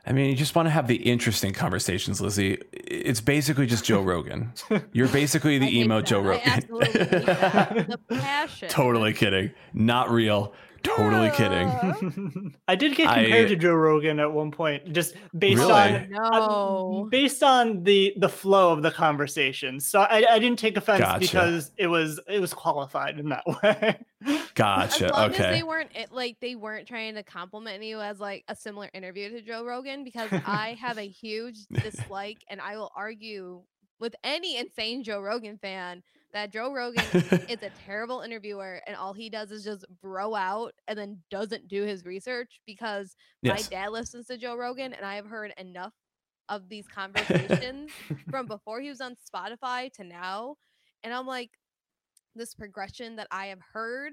I 0.06 0.12
mean, 0.12 0.28
you 0.28 0.36
just 0.36 0.54
want 0.54 0.66
to 0.66 0.70
have 0.70 0.86
the 0.86 0.96
interesting 0.96 1.52
conversations, 1.52 2.20
Lizzie. 2.20 2.58
It's 2.72 3.20
basically 3.20 3.66
just 3.66 3.84
Joe 3.84 4.02
Rogan. 4.02 4.52
You're 4.92 5.08
basically 5.08 5.58
the 5.58 5.78
emo 5.78 6.00
Joe 6.02 6.20
Rogan. 6.20 6.60
the 6.68 7.98
passion. 8.10 8.68
totally 8.68 9.14
kidding. 9.14 9.50
Not 9.72 10.10
real. 10.10 10.52
Totally 10.84 11.30
kidding. 11.30 12.54
I 12.68 12.76
did 12.76 12.94
get 12.94 13.08
compared 13.08 13.46
I, 13.46 13.48
to 13.48 13.56
Joe 13.56 13.72
Rogan 13.72 14.20
at 14.20 14.30
one 14.30 14.50
point, 14.50 14.92
just 14.92 15.14
based 15.36 15.58
really? 15.58 15.72
on 15.72 16.10
no. 16.10 17.04
uh, 17.06 17.08
based 17.08 17.42
on 17.42 17.82
the 17.82 18.14
the 18.18 18.28
flow 18.28 18.72
of 18.72 18.82
the 18.82 18.90
conversation. 18.90 19.80
So 19.80 20.00
I, 20.00 20.24
I 20.30 20.38
didn't 20.38 20.58
take 20.58 20.76
offense 20.76 21.00
gotcha. 21.00 21.20
because 21.20 21.72
it 21.78 21.86
was 21.86 22.20
it 22.28 22.38
was 22.38 22.52
qualified 22.52 23.18
in 23.18 23.30
that 23.30 23.44
way. 23.62 23.98
Gotcha. 24.54 25.06
As 25.06 25.10
long 25.10 25.30
okay. 25.30 25.44
As 25.44 25.56
they 25.56 25.62
weren't 25.62 25.90
it, 25.94 26.12
like 26.12 26.36
they 26.40 26.54
weren't 26.54 26.86
trying 26.86 27.14
to 27.14 27.22
compliment 27.22 27.82
you 27.82 28.00
as 28.00 28.20
like 28.20 28.44
a 28.48 28.54
similar 28.54 28.90
interview 28.92 29.30
to 29.30 29.40
Joe 29.40 29.64
Rogan 29.64 30.04
because 30.04 30.30
I 30.46 30.76
have 30.80 30.98
a 30.98 31.08
huge 31.08 31.66
dislike 31.72 32.44
and 32.48 32.60
I 32.60 32.76
will 32.76 32.92
argue 32.94 33.62
with 34.00 34.14
any 34.22 34.58
insane 34.58 35.02
Joe 35.02 35.20
Rogan 35.20 35.56
fan 35.56 36.02
that 36.34 36.52
Joe 36.52 36.72
Rogan 36.72 37.04
is 37.48 37.62
a 37.62 37.70
terrible 37.86 38.20
interviewer 38.20 38.80
and 38.86 38.96
all 38.96 39.14
he 39.14 39.30
does 39.30 39.50
is 39.50 39.64
just 39.64 39.86
bro 40.02 40.34
out 40.34 40.74
and 40.86 40.98
then 40.98 41.20
doesn't 41.30 41.68
do 41.68 41.84
his 41.84 42.04
research 42.04 42.60
because 42.66 43.16
yes. 43.40 43.70
my 43.70 43.76
dad 43.76 43.92
listens 43.92 44.26
to 44.26 44.36
Joe 44.36 44.56
Rogan 44.56 44.92
and 44.92 45.06
I 45.06 45.14
have 45.14 45.26
heard 45.26 45.54
enough 45.56 45.94
of 46.48 46.68
these 46.68 46.86
conversations 46.86 47.90
from 48.30 48.46
before 48.46 48.80
he 48.80 48.88
was 48.90 49.00
on 49.00 49.16
Spotify 49.32 49.90
to 49.94 50.04
now. 50.04 50.56
And 51.02 51.14
I'm 51.14 51.26
like, 51.26 51.50
this 52.34 52.52
progression 52.52 53.16
that 53.16 53.28
I 53.30 53.46
have 53.46 53.60
heard 53.72 54.12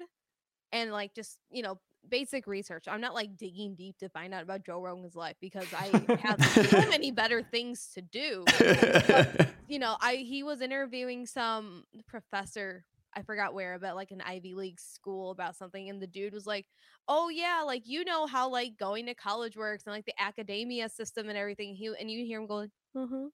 and 0.72 0.92
like 0.92 1.16
just, 1.16 1.40
you 1.50 1.64
know, 1.64 1.80
basic 2.10 2.47
research. 2.47 2.86
I'm 2.88 3.02
not 3.02 3.14
like 3.14 3.38
digging 3.38 3.76
deep 3.76 3.97
to 3.99 4.10
find 4.10 4.34
out 4.34 4.43
about 4.43 4.66
Joe 4.66 4.82
Rogan's 4.82 5.16
life 5.16 5.36
because 5.39 5.68
I 5.74 5.91
have 6.22 6.43
so 6.70 6.80
many 6.89 7.12
better 7.12 7.41
things 7.41 7.89
to 7.95 8.02
do. 8.02 8.43
But, 8.58 9.49
you 9.68 9.80
know, 9.80 9.95
I 9.99 10.16
he 10.16 10.43
was 10.43 10.62
interviewing 10.62 11.26
some 11.26 11.86
professor 12.08 12.86
I 13.14 13.24
forgot 13.24 13.54
where, 13.54 13.78
but 13.78 13.95
like 13.95 14.12
an 14.12 14.22
Ivy 14.22 14.54
League 14.54 14.80
school 14.80 15.32
about 15.32 15.56
something. 15.56 15.89
And 15.89 16.02
the 16.02 16.08
dude 16.08 16.34
was 16.34 16.47
like, 16.47 16.66
Oh 17.08 17.30
yeah, 17.30 17.64
like 17.66 17.84
you 17.86 18.06
know 18.06 18.26
how 18.26 18.49
like 18.49 18.78
going 18.78 19.06
to 19.08 19.14
college 19.14 19.58
works 19.58 19.84
and 19.86 19.93
like 19.93 20.06
the 20.06 20.20
academia 20.20 20.88
system 20.89 21.30
and 21.30 21.38
everything. 21.38 21.76
He 21.76 21.91
and 21.99 22.10
you 22.10 22.26
hear 22.26 22.39
him 22.39 22.47
going, 22.47 22.72
uh-huh. 22.95 23.28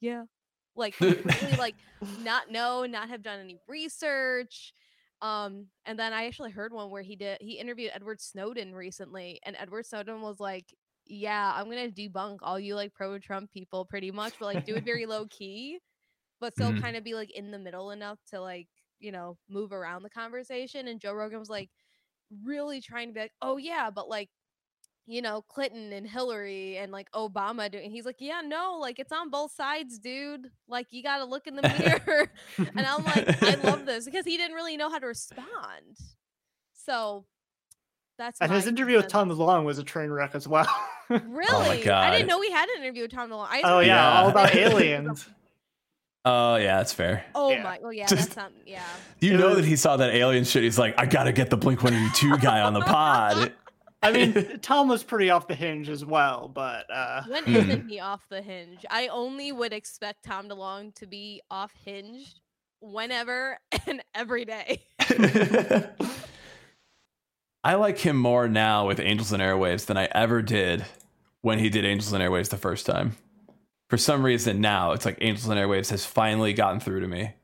Yeah. 0.00 0.24
Like 0.74 0.98
really 1.00 1.22
like 1.58 1.76
not 2.22 2.50
know, 2.50 2.86
not 2.86 3.08
have 3.08 3.22
done 3.22 3.40
any 3.40 3.58
research. 3.68 4.72
Um, 5.22 5.66
and 5.84 5.98
then 5.98 6.12
I 6.12 6.26
actually 6.26 6.50
heard 6.50 6.72
one 6.72 6.90
where 6.90 7.02
he 7.02 7.16
did 7.16 7.38
he 7.40 7.52
interviewed 7.58 7.90
Edward 7.94 8.20
Snowden 8.20 8.74
recently, 8.74 9.40
and 9.44 9.56
Edward 9.58 9.86
Snowden 9.86 10.22
was 10.22 10.40
like, 10.40 10.66
Yeah, 11.06 11.52
I'm 11.54 11.66
gonna 11.68 11.88
debunk 11.88 12.38
all 12.42 12.58
you 12.58 12.74
like 12.74 12.94
pro 12.94 13.18
Trump 13.18 13.50
people 13.52 13.84
pretty 13.84 14.10
much, 14.10 14.34
but 14.38 14.54
like 14.54 14.64
do 14.66 14.76
it 14.76 14.84
very 14.84 15.06
low 15.06 15.26
key, 15.26 15.78
but 16.40 16.54
still 16.54 16.70
mm-hmm. 16.70 16.80
kind 16.82 16.96
of 16.96 17.04
be 17.04 17.14
like 17.14 17.30
in 17.32 17.50
the 17.50 17.58
middle 17.58 17.90
enough 17.90 18.18
to 18.30 18.40
like, 18.40 18.68
you 18.98 19.12
know, 19.12 19.36
move 19.48 19.72
around 19.72 20.02
the 20.02 20.10
conversation. 20.10 20.88
And 20.88 21.00
Joe 21.00 21.12
Rogan 21.12 21.38
was 21.38 21.50
like 21.50 21.70
really 22.44 22.80
trying 22.80 23.08
to 23.08 23.14
be 23.14 23.20
like, 23.20 23.32
Oh 23.42 23.56
yeah, 23.58 23.90
but 23.90 24.08
like 24.08 24.30
you 25.10 25.20
know, 25.22 25.42
Clinton 25.42 25.92
and 25.92 26.06
Hillary 26.06 26.76
and 26.78 26.92
like 26.92 27.10
Obama 27.12 27.70
doing. 27.70 27.90
He's 27.90 28.04
like, 28.06 28.16
yeah, 28.20 28.40
no, 28.44 28.78
like 28.80 28.98
it's 28.98 29.12
on 29.12 29.28
both 29.30 29.52
sides, 29.52 29.98
dude. 29.98 30.50
Like 30.68 30.86
you 30.90 31.02
got 31.02 31.18
to 31.18 31.24
look 31.24 31.46
in 31.46 31.56
the 31.56 31.62
mirror. 32.06 32.30
and 32.76 32.86
I'm 32.86 33.04
like, 33.04 33.42
I 33.42 33.54
love 33.68 33.84
this 33.86 34.04
because 34.04 34.24
he 34.24 34.36
didn't 34.36 34.54
really 34.54 34.76
know 34.76 34.88
how 34.90 34.98
to 34.98 35.06
respond. 35.06 35.96
So 36.86 37.24
that's 38.18 38.40
and 38.40 38.52
his 38.52 38.66
interview 38.66 38.96
with 38.98 39.08
Tom 39.08 39.30
DeLonge 39.30 39.64
was 39.64 39.78
a 39.78 39.84
train 39.84 40.10
wreck 40.10 40.34
as 40.34 40.46
well. 40.46 40.68
really? 41.08 41.88
Oh 41.88 41.94
I 41.94 42.10
didn't 42.10 42.26
know 42.28 42.38
we 42.38 42.50
had 42.50 42.68
an 42.68 42.82
interview 42.82 43.02
with 43.02 43.10
Tom 43.12 43.30
DeLonge. 43.30 43.48
I 43.50 43.62
oh 43.64 43.80
yeah, 43.80 43.86
Yeah. 43.86 44.20
all 44.22 44.28
about 44.30 44.54
aliens. 44.54 45.26
Oh 46.26 46.56
yeah, 46.56 46.76
that's 46.76 46.92
fair. 46.92 47.24
Oh 47.34 47.50
Yeah. 47.50 47.62
my, 47.62 47.78
well 47.80 47.92
yeah, 47.94 48.06
Just- 48.06 48.24
that's 48.34 48.36
not 48.36 48.52
yeah. 48.66 48.82
You 49.20 49.34
It 49.34 49.38
know 49.40 49.48
was- 49.48 49.56
that 49.56 49.64
he 49.64 49.74
saw 49.76 49.96
that 49.96 50.14
alien 50.14 50.44
shit. 50.44 50.62
He's 50.62 50.78
like, 50.78 50.94
I 50.98 51.06
gotta 51.06 51.32
get 51.32 51.48
the 51.48 51.56
Blink 51.56 51.82
One 51.82 51.94
Eighty 51.94 52.10
Two 52.14 52.36
guy 52.38 52.60
on 52.60 52.74
the 52.74 52.80
pod. 52.82 53.52
I 54.02 54.12
mean, 54.12 54.58
Tom 54.62 54.88
was 54.88 55.02
pretty 55.02 55.30
off 55.30 55.46
the 55.48 55.54
hinge 55.54 55.88
as 55.88 56.04
well, 56.04 56.48
but 56.48 56.90
uh, 56.90 57.22
When 57.28 57.44
Hmm. 57.44 57.56
isn't 57.56 57.88
he 57.88 58.00
off 58.00 58.26
the 58.28 58.40
hinge? 58.42 58.84
I 58.90 59.08
only 59.08 59.52
would 59.52 59.72
expect 59.72 60.24
Tom 60.24 60.48
DeLonge 60.48 60.94
to 60.96 61.06
be 61.06 61.42
off 61.50 61.72
hinged 61.84 62.40
whenever 62.80 63.58
and 63.86 64.02
every 64.14 64.44
day. 64.44 64.82
I 67.62 67.74
like 67.74 67.98
him 67.98 68.16
more 68.16 68.48
now 68.48 68.86
with 68.86 69.00
Angels 69.00 69.32
and 69.32 69.42
Airwaves 69.42 69.84
than 69.84 69.98
I 69.98 70.06
ever 70.12 70.40
did 70.40 70.86
when 71.42 71.58
he 71.58 71.68
did 71.68 71.84
Angels 71.84 72.12
and 72.12 72.22
Airwaves 72.22 72.48
the 72.48 72.56
first 72.56 72.86
time. 72.86 73.16
For 73.90 73.98
some 73.98 74.24
reason, 74.24 74.60
now 74.62 74.92
it's 74.92 75.04
like 75.04 75.18
Angels 75.20 75.48
and 75.48 75.58
Airwaves 75.60 75.90
has 75.90 76.06
finally 76.06 76.54
gotten 76.54 76.80
through 76.80 77.00
to 77.00 77.08
me. 77.08 77.34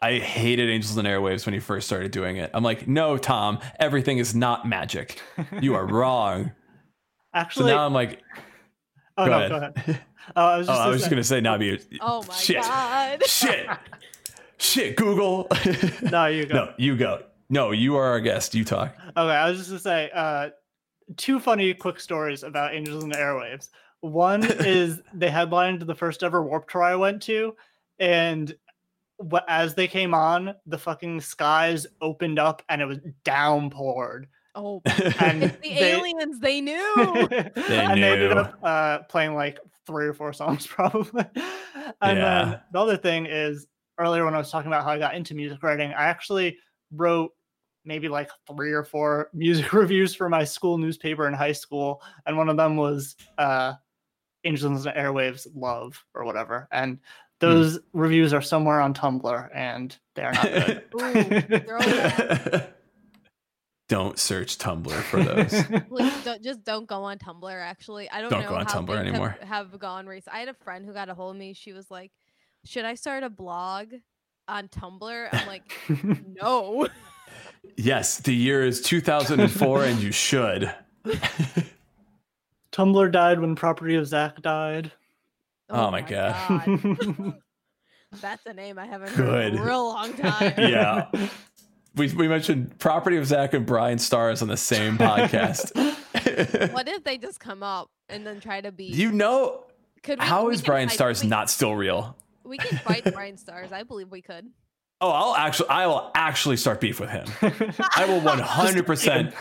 I 0.00 0.18
hated 0.18 0.68
Angels 0.68 0.96
and 0.96 1.08
Airwaves 1.08 1.44
when 1.44 1.54
he 1.54 1.58
first 1.60 1.86
started 1.88 2.12
doing 2.12 2.36
it. 2.36 2.50
I'm 2.54 2.62
like, 2.62 2.86
no, 2.86 3.16
Tom, 3.18 3.58
everything 3.80 4.18
is 4.18 4.34
not 4.34 4.68
magic. 4.68 5.20
You 5.60 5.74
are 5.74 5.84
wrong. 5.92 6.52
Actually, 7.34 7.70
So 7.70 7.76
now 7.76 7.84
I'm 7.86 7.92
like, 7.92 8.22
oh 9.16 9.24
go 9.26 9.30
no, 9.30 9.36
ahead. 9.38 9.50
go 9.50 9.56
ahead. 9.56 10.00
Oh, 10.36 10.44
I 10.46 10.58
was 10.58 10.68
oh, 10.70 10.72
just, 10.72 10.80
I 10.80 10.84
gonna 10.84 10.90
was 10.90 10.98
just 11.00 11.10
say- 11.30 11.40
gonna 11.40 11.58
say, 11.58 11.66
Nabi, 11.80 11.98
Oh 12.00 12.22
my 12.28 12.34
shit, 12.34 12.62
god. 12.62 13.26
shit, 13.26 13.66
shit, 14.58 14.96
Google. 14.96 15.48
No, 16.10 16.26
you 16.26 16.46
go. 16.46 16.54
no, 16.54 16.72
you 16.78 16.96
go. 16.96 17.22
No, 17.50 17.70
you 17.72 17.96
are 17.96 18.04
our 18.04 18.20
guest. 18.20 18.54
You 18.54 18.64
talk. 18.64 18.94
Okay, 19.16 19.18
I 19.18 19.48
was 19.48 19.58
just 19.58 19.70
gonna 19.70 19.80
say 19.80 20.10
uh, 20.14 20.50
two 21.16 21.40
funny 21.40 21.74
quick 21.74 21.98
stories 21.98 22.42
about 22.44 22.74
Angels 22.74 23.02
and 23.04 23.14
Airwaves. 23.14 23.68
One 24.00 24.44
is 24.44 25.00
they 25.12 25.28
headlined 25.30 25.82
the 25.82 25.94
first 25.94 26.22
ever 26.22 26.42
Warp 26.42 26.68
Tour 26.70 26.82
I 26.84 26.94
went 26.94 27.22
to, 27.22 27.56
and 27.98 28.54
wh- 29.32 29.44
as 29.48 29.74
they 29.74 29.88
came 29.88 30.14
on, 30.14 30.54
the 30.66 30.78
fucking 30.78 31.20
skies 31.20 31.86
opened 32.00 32.38
up 32.38 32.62
and 32.68 32.80
it 32.82 32.86
was 32.86 32.98
downpoured. 33.24 34.24
Oh, 34.54 34.82
And 35.20 35.44
it's 35.44 35.56
the 35.60 35.74
they- 35.74 35.92
aliens. 35.92 36.40
They 36.40 36.60
knew. 36.68 36.94
and 37.30 38.02
they 38.02 38.12
ended 38.12 38.32
up 38.32 38.58
uh, 38.62 38.98
playing 39.10 39.34
like 39.34 39.58
three 39.86 40.06
or 40.06 40.14
four 40.14 40.32
songs 40.32 40.66
probably. 40.76 41.24
and 41.34 42.18
Yeah. 42.18 42.44
then 42.44 42.60
the 42.72 42.78
other 42.78 42.96
thing 42.96 43.26
is 43.26 43.66
earlier 43.98 44.24
when 44.24 44.34
I 44.34 44.38
was 44.38 44.50
talking 44.50 44.68
about 44.68 44.84
how 44.84 44.90
I 44.90 44.98
got 44.98 45.14
into 45.14 45.34
music 45.34 45.62
writing, 45.62 45.90
I 45.92 46.04
actually 46.06 46.56
wrote 46.92 47.32
maybe 47.84 48.08
like 48.08 48.30
three 48.46 48.72
or 48.72 48.84
four 48.84 49.30
music 49.32 49.72
reviews 49.72 50.14
for 50.14 50.28
my 50.28 50.44
school 50.44 50.76
newspaper 50.78 51.26
in 51.26 51.32
high 51.34 51.52
school, 51.52 52.02
and 52.26 52.36
one 52.36 52.48
of 52.50 52.56
them 52.56 52.76
was 52.76 53.16
uh, 53.38 53.72
Angels 54.44 54.84
and 54.86 54.94
Airwaves 54.94 55.46
Love 55.54 56.04
or 56.14 56.24
whatever. 56.24 56.68
And 56.70 56.98
those 57.40 57.78
reviews 57.92 58.32
are 58.32 58.42
somewhere 58.42 58.80
on 58.80 58.94
Tumblr, 58.94 59.48
and 59.54 59.96
they 60.14 60.22
are 60.22 60.32
not 60.32 60.42
good. 60.44 60.82
Ooh, 61.00 61.58
throw. 61.60 62.60
Don't 63.88 64.18
search 64.18 64.58
Tumblr 64.58 64.92
for 65.04 65.22
those. 65.22 65.62
Please 65.88 66.24
don't, 66.24 66.42
just 66.42 66.62
don't 66.62 66.86
go 66.86 67.04
on 67.04 67.16
Tumblr. 67.16 67.50
Actually, 67.50 68.10
I 68.10 68.20
don't, 68.20 68.28
Don't 68.28 68.42
know 68.42 68.50
go 68.50 68.56
on 68.56 68.66
how 68.66 68.80
Tumblr 68.80 68.86
things 68.88 68.98
have- 68.98 69.06
anymore. 69.06 69.38
Have, 69.40 69.78
gone 69.78 70.06
recently. 70.06 70.36
I 70.36 70.40
had 70.40 70.48
a 70.50 70.54
friend 70.54 70.84
who 70.84 70.92
got 70.92 71.08
a 71.08 71.14
hold 71.14 71.36
of 71.36 71.38
me. 71.38 71.54
She 71.54 71.72
was 71.72 71.90
like, 71.90 72.12
"Should 72.66 72.84
I 72.84 72.96
start 72.96 73.22
a 73.22 73.30
blog 73.30 73.94
on 74.46 74.68
Tumblr?" 74.68 75.28
I'm 75.32 75.46
like, 75.46 75.72
"No." 76.26 76.86
yes, 77.78 78.18
the 78.18 78.34
year 78.34 78.62
is 78.62 78.82
2004, 78.82 79.84
and 79.84 80.00
you 80.00 80.12
should. 80.12 80.70
Tumblr 82.72 83.10
died 83.10 83.40
when 83.40 83.56
Property 83.56 83.94
of 83.94 84.06
Zack 84.06 84.42
died. 84.42 84.92
Oh, 85.70 85.86
oh 85.86 85.90
my 85.90 86.00
God. 86.02 87.34
That's 88.22 88.46
a 88.46 88.54
name 88.54 88.78
I 88.78 88.86
haven't 88.86 89.10
heard 89.10 89.52
in 89.52 89.58
a 89.58 89.64
real 89.64 89.86
long 89.88 90.12
time. 90.14 90.54
Yeah. 90.56 91.08
We, 91.94 92.12
we 92.12 92.28
mentioned 92.28 92.78
property 92.78 93.16
of 93.16 93.26
Zack 93.26 93.54
and 93.54 93.66
Bryan 93.66 93.98
Stars 93.98 94.40
on 94.40 94.46
the 94.46 94.56
same 94.56 94.96
podcast. 94.98 95.74
What 96.72 96.86
if 96.86 97.02
they 97.02 97.18
just 97.18 97.40
come 97.40 97.64
up 97.64 97.90
and 98.08 98.24
then 98.24 98.38
try 98.40 98.60
to 98.60 98.70
be? 98.70 98.84
you 98.84 99.10
know, 99.10 99.64
could 100.04 100.20
we, 100.20 100.24
how 100.24 100.46
we 100.46 100.54
is 100.54 100.62
Brian 100.62 100.88
fight- 100.88 100.94
Stars 100.94 101.22
we, 101.24 101.28
not 101.28 101.50
still 101.50 101.74
real? 101.74 102.16
We 102.44 102.56
can 102.56 102.78
fight 102.78 103.02
Bryan 103.12 103.36
Stars. 103.36 103.72
I 103.72 103.82
believe 103.82 104.12
we 104.12 104.22
could. 104.22 104.46
Oh, 105.00 105.10
I'll 105.10 105.34
actually, 105.34 105.70
I 105.70 105.88
will 105.88 106.12
actually 106.14 106.56
start 106.56 106.80
beef 106.80 107.00
with 107.00 107.10
him. 107.10 107.26
I 107.42 108.04
will 108.06 108.20
100%. 108.20 109.34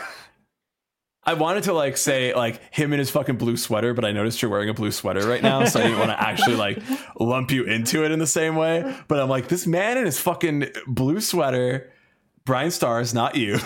I 1.28 1.34
wanted 1.34 1.64
to 1.64 1.74
like 1.74 1.98
say 1.98 2.34
like 2.34 2.62
him 2.74 2.94
in 2.94 3.00
his 3.00 3.10
fucking 3.10 3.36
blue 3.36 3.58
sweater, 3.58 3.94
but 3.94 4.06
I 4.06 4.14
noticed 4.14 4.42
you're 4.42 4.50
wearing 4.50 4.70
a 4.70 4.74
blue 4.74 4.92
sweater 4.92 5.28
right 5.28 5.44
now, 5.44 5.66
so 5.66 5.82
I 5.82 5.84
didn't 5.84 6.00
want 6.00 6.12
to 6.12 6.22
actually 6.22 6.56
like 6.56 6.82
lump 7.20 7.52
you 7.52 7.66
into 7.66 8.06
it 8.06 8.12
in 8.12 8.20
the 8.20 8.26
same 8.26 8.56
way. 8.56 8.96
But 9.10 9.20
I'm 9.20 9.28
like, 9.28 9.50
this 9.50 9.68
man 9.68 9.98
in 9.98 10.06
his 10.06 10.18
fucking 10.18 10.70
blue 10.88 11.20
sweater, 11.20 11.92
Bryan 12.46 12.72
Stars, 12.72 13.14
not 13.14 13.36
you, 13.36 13.60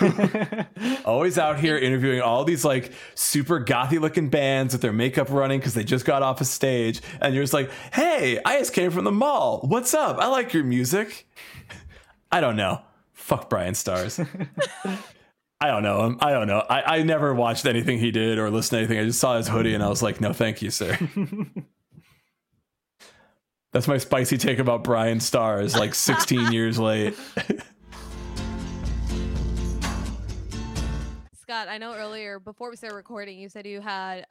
always 1.05 1.37
out 1.37 1.59
here 1.59 1.77
interviewing 1.77 2.19
all 2.19 2.43
these 2.45 2.65
like 2.65 2.93
super 3.13 3.63
gothy 3.63 4.01
looking 4.01 4.29
bands 4.29 4.73
with 4.73 4.81
their 4.81 4.91
makeup 4.91 5.29
running 5.29 5.59
because 5.59 5.75
they 5.75 5.83
just 5.83 6.03
got 6.03 6.23
off 6.23 6.41
a 6.41 6.45
stage, 6.45 6.99
and 7.21 7.35
you're 7.35 7.43
just 7.43 7.53
like, 7.53 7.69
hey, 7.93 8.39
I 8.43 8.57
just 8.57 8.73
came 8.73 8.89
from 8.89 9.03
the 9.03 9.11
mall. 9.11 9.61
What's 9.67 9.93
up? 9.93 10.17
I 10.17 10.25
like 10.29 10.51
your 10.51 10.63
music. 10.63 11.27
I 12.31 12.41
don't 12.41 12.55
know. 12.55 12.81
Fuck 13.13 13.51
Bryan 13.51 13.75
Stars. 13.75 14.19
I 15.61 15.67
don't 15.67 15.83
know 15.83 16.05
him. 16.05 16.17
I 16.19 16.31
don't 16.31 16.47
know. 16.47 16.65
I, 16.67 16.97
I 16.97 17.03
never 17.03 17.35
watched 17.35 17.67
anything 17.67 17.99
he 17.99 18.09
did 18.09 18.39
or 18.39 18.49
listened 18.49 18.77
to 18.77 18.79
anything. 18.79 18.97
I 18.97 19.05
just 19.05 19.19
saw 19.19 19.37
his 19.37 19.47
hoodie 19.47 19.75
and 19.75 19.83
I 19.83 19.89
was 19.89 20.01
like, 20.01 20.19
no, 20.19 20.33
thank 20.33 20.63
you, 20.63 20.71
sir. 20.71 20.97
That's 23.71 23.87
my 23.87 23.99
spicy 23.99 24.39
take 24.39 24.57
about 24.57 24.83
Bryan 24.83 25.19
Stars, 25.19 25.77
like 25.77 25.93
16 25.93 26.51
years 26.51 26.79
late. 26.79 27.13
Scott, 31.35 31.67
I 31.69 31.77
know 31.77 31.93
earlier 31.93 32.39
before 32.39 32.71
we 32.71 32.75
started 32.75 32.95
recording, 32.95 33.37
you 33.37 33.47
said 33.47 33.67
you 33.67 33.81
had 33.81 34.25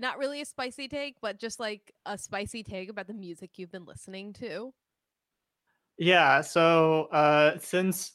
not 0.00 0.16
really 0.16 0.40
a 0.40 0.46
spicy 0.46 0.88
take, 0.88 1.16
but 1.20 1.38
just 1.38 1.60
like 1.60 1.92
a 2.06 2.16
spicy 2.16 2.62
take 2.62 2.88
about 2.88 3.06
the 3.06 3.12
music 3.12 3.50
you've 3.58 3.70
been 3.70 3.84
listening 3.84 4.32
to. 4.34 4.72
Yeah, 5.98 6.40
so 6.40 7.08
uh 7.12 7.58
since 7.58 8.13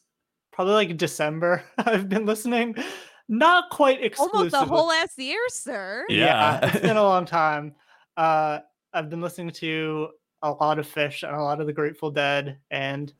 probably 0.60 0.74
like 0.74 0.97
December, 0.97 1.64
I've 1.78 2.10
been 2.10 2.26
listening. 2.26 2.76
Not 3.30 3.70
quite 3.70 4.03
exclusively. 4.03 4.38
Almost 4.39 4.55
a 4.55 4.66
whole 4.66 4.88
last 4.88 5.18
year, 5.18 5.39
sir. 5.47 6.05
Yeah. 6.10 6.60
it's 6.64 6.82
been 6.82 6.97
a 6.97 7.03
long 7.14 7.24
time. 7.26 7.76
Uh 8.18 8.60
I've 8.93 9.10
been 9.10 9.22
listening 9.22 9.51
to 9.51 10.10
a 10.41 10.51
lot 10.51 10.78
of 10.78 10.86
Phish 10.86 11.24
and 11.26 11.34
a 11.34 11.41
lot 11.41 11.62
of 11.62 11.68
the 11.68 11.72
Grateful 11.72 12.12
Dead 12.12 12.57
and 12.72 13.14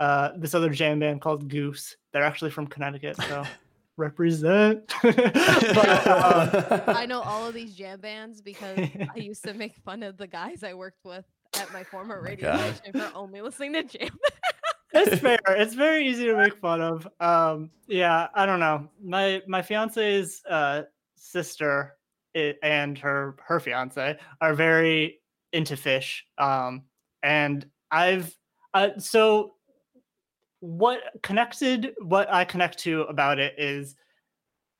uh 0.00 0.30
this 0.36 0.52
other 0.52 0.68
jam 0.70 0.98
band 0.98 1.20
called 1.20 1.48
Goose. 1.48 1.94
They're 2.12 2.24
actually 2.24 2.50
from 2.50 2.66
Connecticut, 2.66 3.18
so 3.18 3.44
represent. 3.96 4.92
but, 5.00 6.06
um, 6.08 6.82
I 6.88 7.06
know 7.06 7.20
all 7.20 7.46
of 7.46 7.54
these 7.54 7.76
jam 7.76 8.00
bands 8.00 8.40
because 8.40 8.76
I 9.14 9.16
used 9.18 9.44
to 9.44 9.54
make 9.54 9.76
fun 9.76 10.02
of 10.02 10.16
the 10.16 10.26
guys 10.26 10.64
I 10.64 10.74
worked 10.74 11.04
with 11.04 11.24
at 11.56 11.72
my 11.72 11.84
former 11.84 12.20
radio 12.20 12.52
God. 12.52 12.74
station 12.74 13.00
for 13.00 13.12
only 13.14 13.42
listening 13.42 13.74
to 13.74 13.84
jam. 13.84 14.18
It's 14.94 15.20
fair. 15.20 15.38
It's 15.48 15.74
very 15.74 16.06
easy 16.08 16.26
to 16.26 16.36
make 16.36 16.56
fun 16.56 16.80
of. 16.80 17.08
Um, 17.20 17.70
yeah, 17.86 18.28
I 18.34 18.46
don't 18.46 18.60
know. 18.60 18.88
My 19.02 19.42
my 19.46 19.62
fiance's 19.62 20.42
uh, 20.48 20.82
sister 21.16 21.96
and 22.62 22.98
her 22.98 23.36
her 23.44 23.60
fiance 23.60 24.18
are 24.40 24.54
very 24.54 25.20
into 25.52 25.74
Phish. 25.74 26.20
Um, 26.38 26.84
and 27.22 27.66
I've 27.90 28.34
uh, 28.72 28.90
so 28.98 29.54
what 30.60 31.00
connected 31.22 31.94
what 32.00 32.32
I 32.32 32.44
connect 32.44 32.78
to 32.80 33.02
about 33.02 33.38
it 33.38 33.54
is 33.58 33.96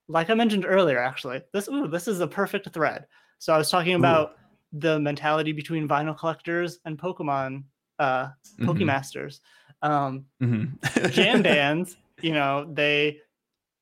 like 0.08 0.30
I 0.30 0.34
mentioned 0.34 0.64
earlier. 0.66 0.98
Actually, 0.98 1.42
this 1.52 1.68
ooh, 1.68 1.88
this 1.88 2.08
is 2.08 2.20
a 2.20 2.26
perfect 2.26 2.72
thread. 2.72 3.06
So 3.38 3.52
I 3.52 3.58
was 3.58 3.70
talking 3.70 3.94
Ooh. 3.94 3.98
about 3.98 4.36
the 4.72 4.98
mentality 4.98 5.52
between 5.52 5.86
vinyl 5.88 6.18
collectors 6.18 6.78
and 6.84 6.98
Pokemon 6.98 7.64
uh, 7.98 8.28
Mhm, 8.58 8.66
Pokemasters. 8.66 9.40
Um, 9.85 10.24
mhm. 10.43 11.11
jam 11.12 11.43
bands, 11.43 11.97
you 12.22 12.32
know, 12.32 12.66
they 12.72 13.20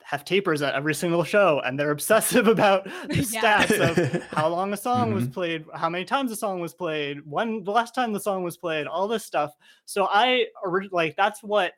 have 0.05 0.24
tapers 0.24 0.61
at 0.61 0.74
every 0.74 0.94
single 0.94 1.22
show 1.24 1.62
and 1.64 1.78
they're 1.78 1.92
obsessive 1.92 2.48
about 2.57 2.84
the 3.09 3.26
Yeah. 3.30 3.64
stats 3.64 3.80
of 4.14 4.22
how 4.30 4.48
long 4.48 4.72
a 4.72 4.76
song 4.76 5.14
was 5.14 5.24
Mhm. 5.28 5.32
played, 5.32 5.64
how 5.74 5.88
many 5.88 6.05
times 6.05 6.32
a 6.32 6.36
song 6.36 6.61
was 6.61 6.74
played, 6.74 7.20
when 7.24 7.62
the 7.64 7.70
last 7.70 7.94
time 7.94 8.12
the 8.12 8.20
song 8.20 8.42
was 8.42 8.57
played, 8.57 8.86
all 8.86 9.07
this 9.09 9.24
stuff. 9.24 9.55
So 9.86 10.09
I 10.11 10.46
like 10.90 11.14
that's 11.16 11.42
what 11.42 11.72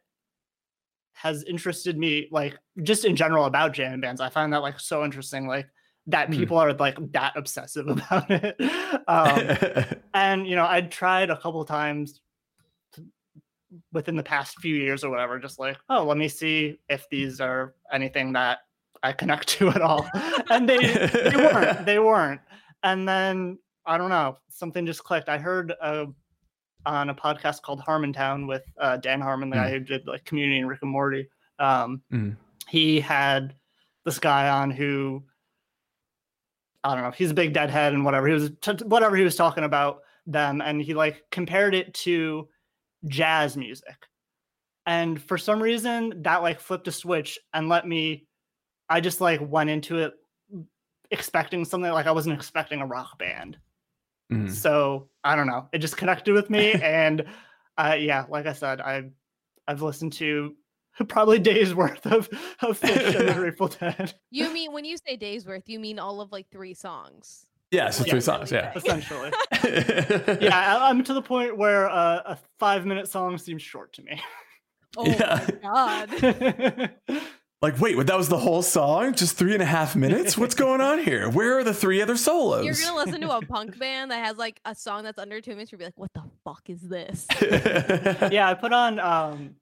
has 1.12 1.45
interested 1.45 1.97
me 1.97 2.27
like 2.33 2.59
just 2.83 3.05
in 3.05 3.14
general 3.14 3.45
about 3.45 3.72
jam 3.72 4.01
bands. 4.01 4.20
I 4.20 4.31
find 4.31 4.53
that 4.53 4.62
like 4.62 4.81
so 4.81 5.05
interesting 5.05 5.47
like 5.47 5.68
that 6.07 6.29
Hmm. 6.29 6.35
people 6.41 6.57
are 6.59 6.72
like 6.72 6.97
that 7.12 7.35
obsessive 7.37 7.87
about 7.89 8.31
it. 8.31 8.57
Um, 9.07 10.01
and 10.14 10.47
you 10.49 10.57
know, 10.57 10.64
I'd 10.66 10.91
tried 10.91 11.31
a 11.31 11.37
couple 11.37 11.64
times 11.64 12.14
to- 12.14 12.20
within 13.93 14.16
the 14.16 14.22
past 14.22 14.59
few 14.61 14.75
years 14.75 15.05
or 15.05 15.11
whatever, 15.11 15.39
just 15.39 15.59
like, 15.59 15.77
oh, 15.89 16.05
let 16.05 16.16
me 16.16 16.29
see 16.29 16.79
if 16.89 17.09
these 17.11 17.41
are 17.41 17.75
anything 17.93 18.33
that 18.35 18.59
I 19.03 19.12
connect 19.12 19.49
to 19.59 19.68
at 19.70 19.81
all. 19.83 20.09
and 20.51 20.68
they 20.68 20.79
they 20.79 21.33
weren't. 21.37 21.85
They 21.87 21.99
weren't. 21.99 22.41
And 22.83 23.09
then 23.09 23.59
I 23.87 23.99
don't 23.99 24.11
know, 24.11 24.39
something 24.49 24.87
just 24.87 25.05
clicked. 25.05 25.29
I 25.29 25.39
heard 25.39 25.72
uh, 25.81 26.07
on 26.87 27.11
a 27.11 27.14
podcast 27.14 27.62
called 27.62 27.81
Harmontown 27.81 28.47
with 28.49 28.62
uh, 28.81 28.97
Dan 28.99 29.20
Harmon, 29.20 29.51
the 29.51 29.57
guy 29.57 29.70
who 29.70 29.81
did 29.81 30.07
like 30.07 30.25
Community 30.25 30.59
and 30.61 30.68
Rick 30.68 30.81
and 30.83 30.91
Morty. 30.91 31.29
Um, 31.59 32.03
Mm. 32.12 32.37
He 32.68 32.99
had 33.01 33.55
this 34.05 34.18
guy 34.18 34.49
on 34.49 34.70
who 34.70 35.22
I 36.83 36.95
don't 36.95 37.05
know. 37.05 37.11
He's 37.12 37.31
a 37.31 37.35
big 37.35 37.53
deadhead 37.55 37.95
and 37.95 38.05
whatever. 38.05 38.27
He 38.27 38.35
was 38.35 38.51
t- 38.61 38.85
whatever 38.85 39.16
he 39.16 39.25
was 39.25 39.37
talking 39.37 39.64
about 39.64 40.01
them, 40.27 40.61
and 40.61 40.83
he 40.83 40.93
like 40.95 41.22
compared 41.31 41.75
it 41.75 41.95
to 41.95 42.49
jazz 43.07 43.57
music. 43.57 43.96
And 44.86 45.20
for 45.20 45.38
some 45.38 45.62
reason, 45.62 46.22
that 46.22 46.42
like 46.42 46.61
flipped 46.61 46.88
a 46.88 46.92
switch 46.92 47.38
and 47.52 47.68
let 47.68 47.86
me. 47.86 48.26
I 48.88 49.00
just 49.00 49.20
like 49.20 49.40
went 49.40 49.70
into 49.70 49.98
it 49.98 50.12
expecting 51.11 51.64
something 51.64 51.90
like 51.90 52.07
I 52.07 52.12
wasn't 52.12 52.36
expecting 52.36 52.80
a 52.80 52.86
rock 52.86 53.18
band. 53.18 53.57
Mhm. 54.32 54.50
So 54.50 55.09
I 55.22 55.36
don't 55.36 55.46
know. 55.46 55.68
It 55.72 55.78
just 55.78 55.96
connected 55.96 56.34
with 56.34 56.50
me, 56.50 56.72
and 56.82 57.24
uh, 57.78 57.96
yeah, 57.98 58.26
like 58.28 58.46
I 58.46 58.52
said, 58.52 58.80
I 58.80 59.05
I've 59.66 59.82
listened 59.82 60.12
to 60.14 60.55
probably 61.09 61.38
days 61.38 61.74
worth 61.74 62.07
of 62.07 62.28
of 62.61 62.78
Phish 62.80 63.18
and 63.18 63.28
the 63.28 63.34
Grateful 63.34 63.68
Dead, 63.68 64.14
You 64.30 64.52
mean 64.52 64.72
when 64.72 64.84
you 64.84 64.96
say 65.07 65.16
days 65.16 65.46
worth, 65.46 65.68
you 65.68 65.80
mean 65.80 65.98
all 65.98 66.20
of 66.20 66.30
like 66.30 66.50
three 66.50 66.74
songs? 66.74 67.46
Yeah, 67.75 67.91
so 67.91 68.05
Yeah. 68.05 68.11
three 68.12 68.20
songs. 68.20 68.53
Yeah. 68.53 68.72
essentially. 68.77 69.31
yeah, 70.41 70.79
I, 70.79 70.89
I'm 70.89 71.03
to 71.05 71.12
the 71.14 71.22
point 71.22 71.57
where 71.57 71.89
uh, 71.91 72.22
a 72.25 72.39
five 72.59 72.87
minute 72.87 73.09
song 73.09 73.37
seems 73.39 73.62
short 73.62 73.93
to 73.95 74.03
me. 74.03 74.20
Oh 74.97 75.07
Yeah. 75.07 75.45
my 75.62 76.09
god. 76.09 76.91
Like, 77.62 77.81
wait, 77.81 77.97
what? 77.97 78.07
That 78.09 78.18
was 78.18 78.29
the 78.29 78.37
whole 78.39 78.61
song? 78.61 79.14
Just 79.14 79.39
three 79.39 79.55
and 79.55 79.62
a 79.62 79.64
half 79.66 79.97
minutes? 79.97 80.37
What's 80.39 80.55
going 80.55 80.83
on 80.83 80.99
here? 80.99 81.31
Where 81.31 81.59
are 81.59 81.64
the 81.64 81.72
three 81.72 82.03
other 82.03 82.14
solos? 82.14 82.62
You're 82.66 82.75
gonna 82.75 82.95
listen 83.03 83.22
to 83.22 83.31
a 83.35 83.41
punk 83.41 83.79
band 83.79 84.11
that 84.11 84.22
has 84.22 84.37
like 84.37 84.61
a 84.66 84.75
song 84.75 85.03
that's 85.05 85.18
under 85.18 85.41
two 85.41 85.53
minutes, 85.53 85.72
you'll 85.72 85.79
be 85.79 85.87
like, 85.87 85.97
what 85.97 86.12
the 86.12 86.25
fuck 86.45 86.61
is 86.68 86.83
this? 86.83 87.27
yeah, 88.31 88.51
I 88.51 88.53
put 88.53 88.75
on 88.75 88.99
um 89.01 89.57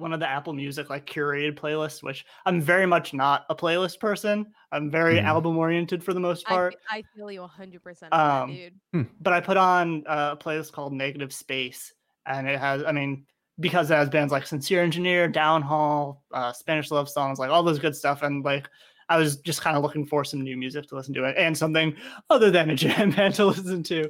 one 0.00 0.12
of 0.12 0.20
the 0.20 0.28
Apple 0.28 0.52
Music 0.52 0.90
like 0.90 1.06
curated 1.06 1.54
playlists, 1.58 2.02
which 2.02 2.24
I'm 2.46 2.60
very 2.60 2.86
much 2.86 3.12
not 3.14 3.44
a 3.50 3.54
playlist 3.54 4.00
person. 4.00 4.46
I'm 4.72 4.90
very 4.90 5.16
Mhm. 5.16 5.24
album 5.24 5.56
oriented 5.58 6.02
for 6.02 6.14
the 6.14 6.20
most 6.20 6.46
part. 6.46 6.74
fe- 6.74 6.78
I 6.90 7.02
feel 7.14 7.30
you 7.30 7.42
100% 7.42 8.12
Um, 8.12 8.50
that, 8.50 8.72
dude. 8.92 9.06
but 9.20 9.32
I 9.32 9.40
put 9.40 9.56
on 9.56 10.04
uh, 10.06 10.30
a 10.32 10.36
playlist 10.42 10.72
called 10.72 10.92
Negative 10.92 11.32
Space, 11.32 11.92
and 12.26 12.48
it 12.48 12.58
has, 12.58 12.82
I 12.84 12.92
mean, 12.92 13.26
because 13.58 13.90
it 13.90 13.94
has 13.94 14.08
bands 14.08 14.32
like 14.32 14.46
Sincere 14.46 14.82
Engineer, 14.82 15.28
Downhall, 15.28 16.22
uh, 16.32 16.52
Spanish 16.52 16.90
Love 16.90 17.08
Songs, 17.10 17.38
like 17.38 17.50
all 17.50 17.62
those 17.62 17.78
good 17.78 17.94
stuff, 17.94 18.22
and 18.22 18.42
like 18.44 18.68
I 19.10 19.16
was 19.18 19.36
just 19.36 19.60
kind 19.60 19.76
of 19.76 19.82
looking 19.82 20.06
for 20.06 20.24
some 20.24 20.40
new 20.40 20.56
music 20.56 20.86
to 20.88 20.94
listen 20.94 21.12
to, 21.14 21.24
it 21.24 21.34
and 21.36 21.56
something 21.58 21.94
other 22.30 22.50
than 22.50 22.70
a 22.70 22.74
jam 22.76 23.10
band 23.16 23.34
to 23.34 23.44
listen 23.46 23.82
to. 23.82 24.06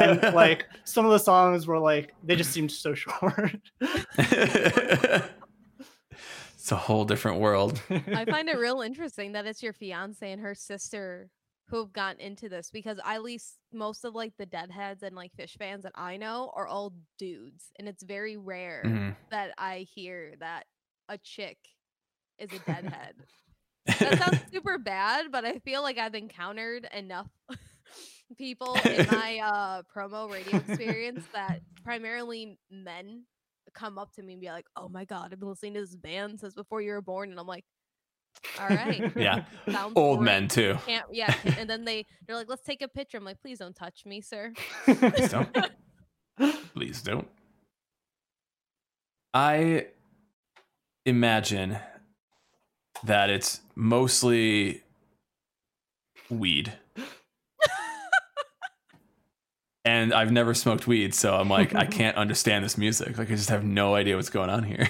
And 0.00 0.34
like 0.42 0.66
some 0.84 1.04
of 1.04 1.10
the 1.12 1.18
songs 1.18 1.66
were 1.66 1.78
like 1.78 2.14
they 2.22 2.36
just 2.36 2.52
seemed 2.52 2.70
so 2.70 2.94
short. 2.94 3.56
it's 6.54 6.70
a 6.70 6.76
whole 6.76 7.04
different 7.04 7.40
world. 7.40 7.80
I 7.90 8.24
find 8.24 8.48
it 8.48 8.58
real 8.58 8.80
interesting 8.80 9.32
that 9.32 9.46
it's 9.46 9.62
your 9.62 9.72
fiance 9.72 10.30
and 10.30 10.40
her 10.40 10.54
sister 10.54 11.30
who 11.68 11.78
have 11.78 11.92
gotten 11.94 12.20
into 12.20 12.48
this 12.50 12.70
because 12.70 12.98
at 13.04 13.22
least 13.22 13.56
most 13.72 14.04
of 14.04 14.14
like 14.14 14.34
the 14.38 14.44
deadheads 14.46 15.02
and 15.02 15.16
like 15.16 15.32
Phish 15.38 15.56
fans 15.58 15.84
that 15.84 15.92
I 15.94 16.18
know 16.18 16.52
are 16.54 16.66
all 16.66 16.92
dudes, 17.18 17.72
and 17.78 17.88
it's 17.88 18.02
very 18.02 18.36
rare 18.36 18.82
Mhm. 18.84 19.16
that 19.30 19.54
I 19.56 19.86
hear 19.94 20.34
that 20.40 20.66
a 21.08 21.16
chick 21.18 21.56
is 22.38 22.52
a 22.52 22.58
deadhead. 22.60 23.14
That 23.86 24.18
sounds 24.18 24.40
super 24.52 24.78
bad, 24.78 25.26
but 25.30 25.44
I 25.44 25.58
feel 25.60 25.82
like 25.82 25.98
I've 25.98 26.14
encountered 26.14 26.88
enough 26.92 27.28
people 28.38 28.76
in 28.84 29.06
my 29.12 29.38
uh 29.44 29.82
promo 29.94 30.30
radio 30.32 30.56
experience 30.58 31.24
that 31.34 31.60
primarily 31.84 32.58
men 32.70 33.24
come 33.74 33.98
up 33.98 34.12
to 34.14 34.22
me 34.22 34.34
and 34.34 34.40
be 34.42 34.48
like, 34.48 34.66
"Oh 34.76 34.88
my 34.88 35.04
god, 35.04 35.30
I've 35.32 35.40
been 35.40 35.48
listening 35.48 35.74
to 35.74 35.80
this 35.80 35.94
band 35.96 36.40
since 36.40 36.54
before 36.54 36.80
you 36.80 36.92
were 36.92 37.02
born," 37.02 37.30
and 37.30 37.38
I'm 37.40 37.46
like, 37.46 37.64
"All 38.60 38.68
right, 38.68 39.12
Yeah. 39.16 39.44
sounds 39.70 39.92
Old 39.96 40.18
great. 40.18 40.24
men, 40.26 40.48
too. 40.48 40.78
Can't 40.86 41.06
yeah." 41.12 41.32
can't- 41.32 41.58
And 41.58 41.70
then 41.70 41.84
they 41.84 42.06
they're 42.26 42.36
like, 42.36 42.48
"Let's 42.48 42.62
take 42.62 42.82
a 42.82 42.88
picture." 42.88 43.18
I'm 43.18 43.24
like, 43.24 43.40
"Please 43.40 43.58
don't 43.58 43.74
touch 43.76 44.04
me, 44.06 44.20
sir." 44.20 44.52
Please 44.84 45.28
don't. 45.30 45.56
Please 46.74 47.02
don't. 47.02 47.28
I 49.32 49.88
imagine 51.06 51.78
that 53.04 53.30
it's 53.30 53.60
mostly 53.74 54.82
weed. 56.30 56.72
and 59.84 60.14
I've 60.14 60.32
never 60.32 60.54
smoked 60.54 60.86
weed, 60.86 61.14
so 61.14 61.34
I'm 61.34 61.48
like, 61.48 61.74
I 61.74 61.84
can't 61.86 62.16
understand 62.16 62.64
this 62.64 62.78
music. 62.78 63.18
Like, 63.18 63.30
I 63.30 63.34
just 63.34 63.50
have 63.50 63.64
no 63.64 63.94
idea 63.94 64.16
what's 64.16 64.30
going 64.30 64.50
on 64.50 64.64
here. 64.64 64.88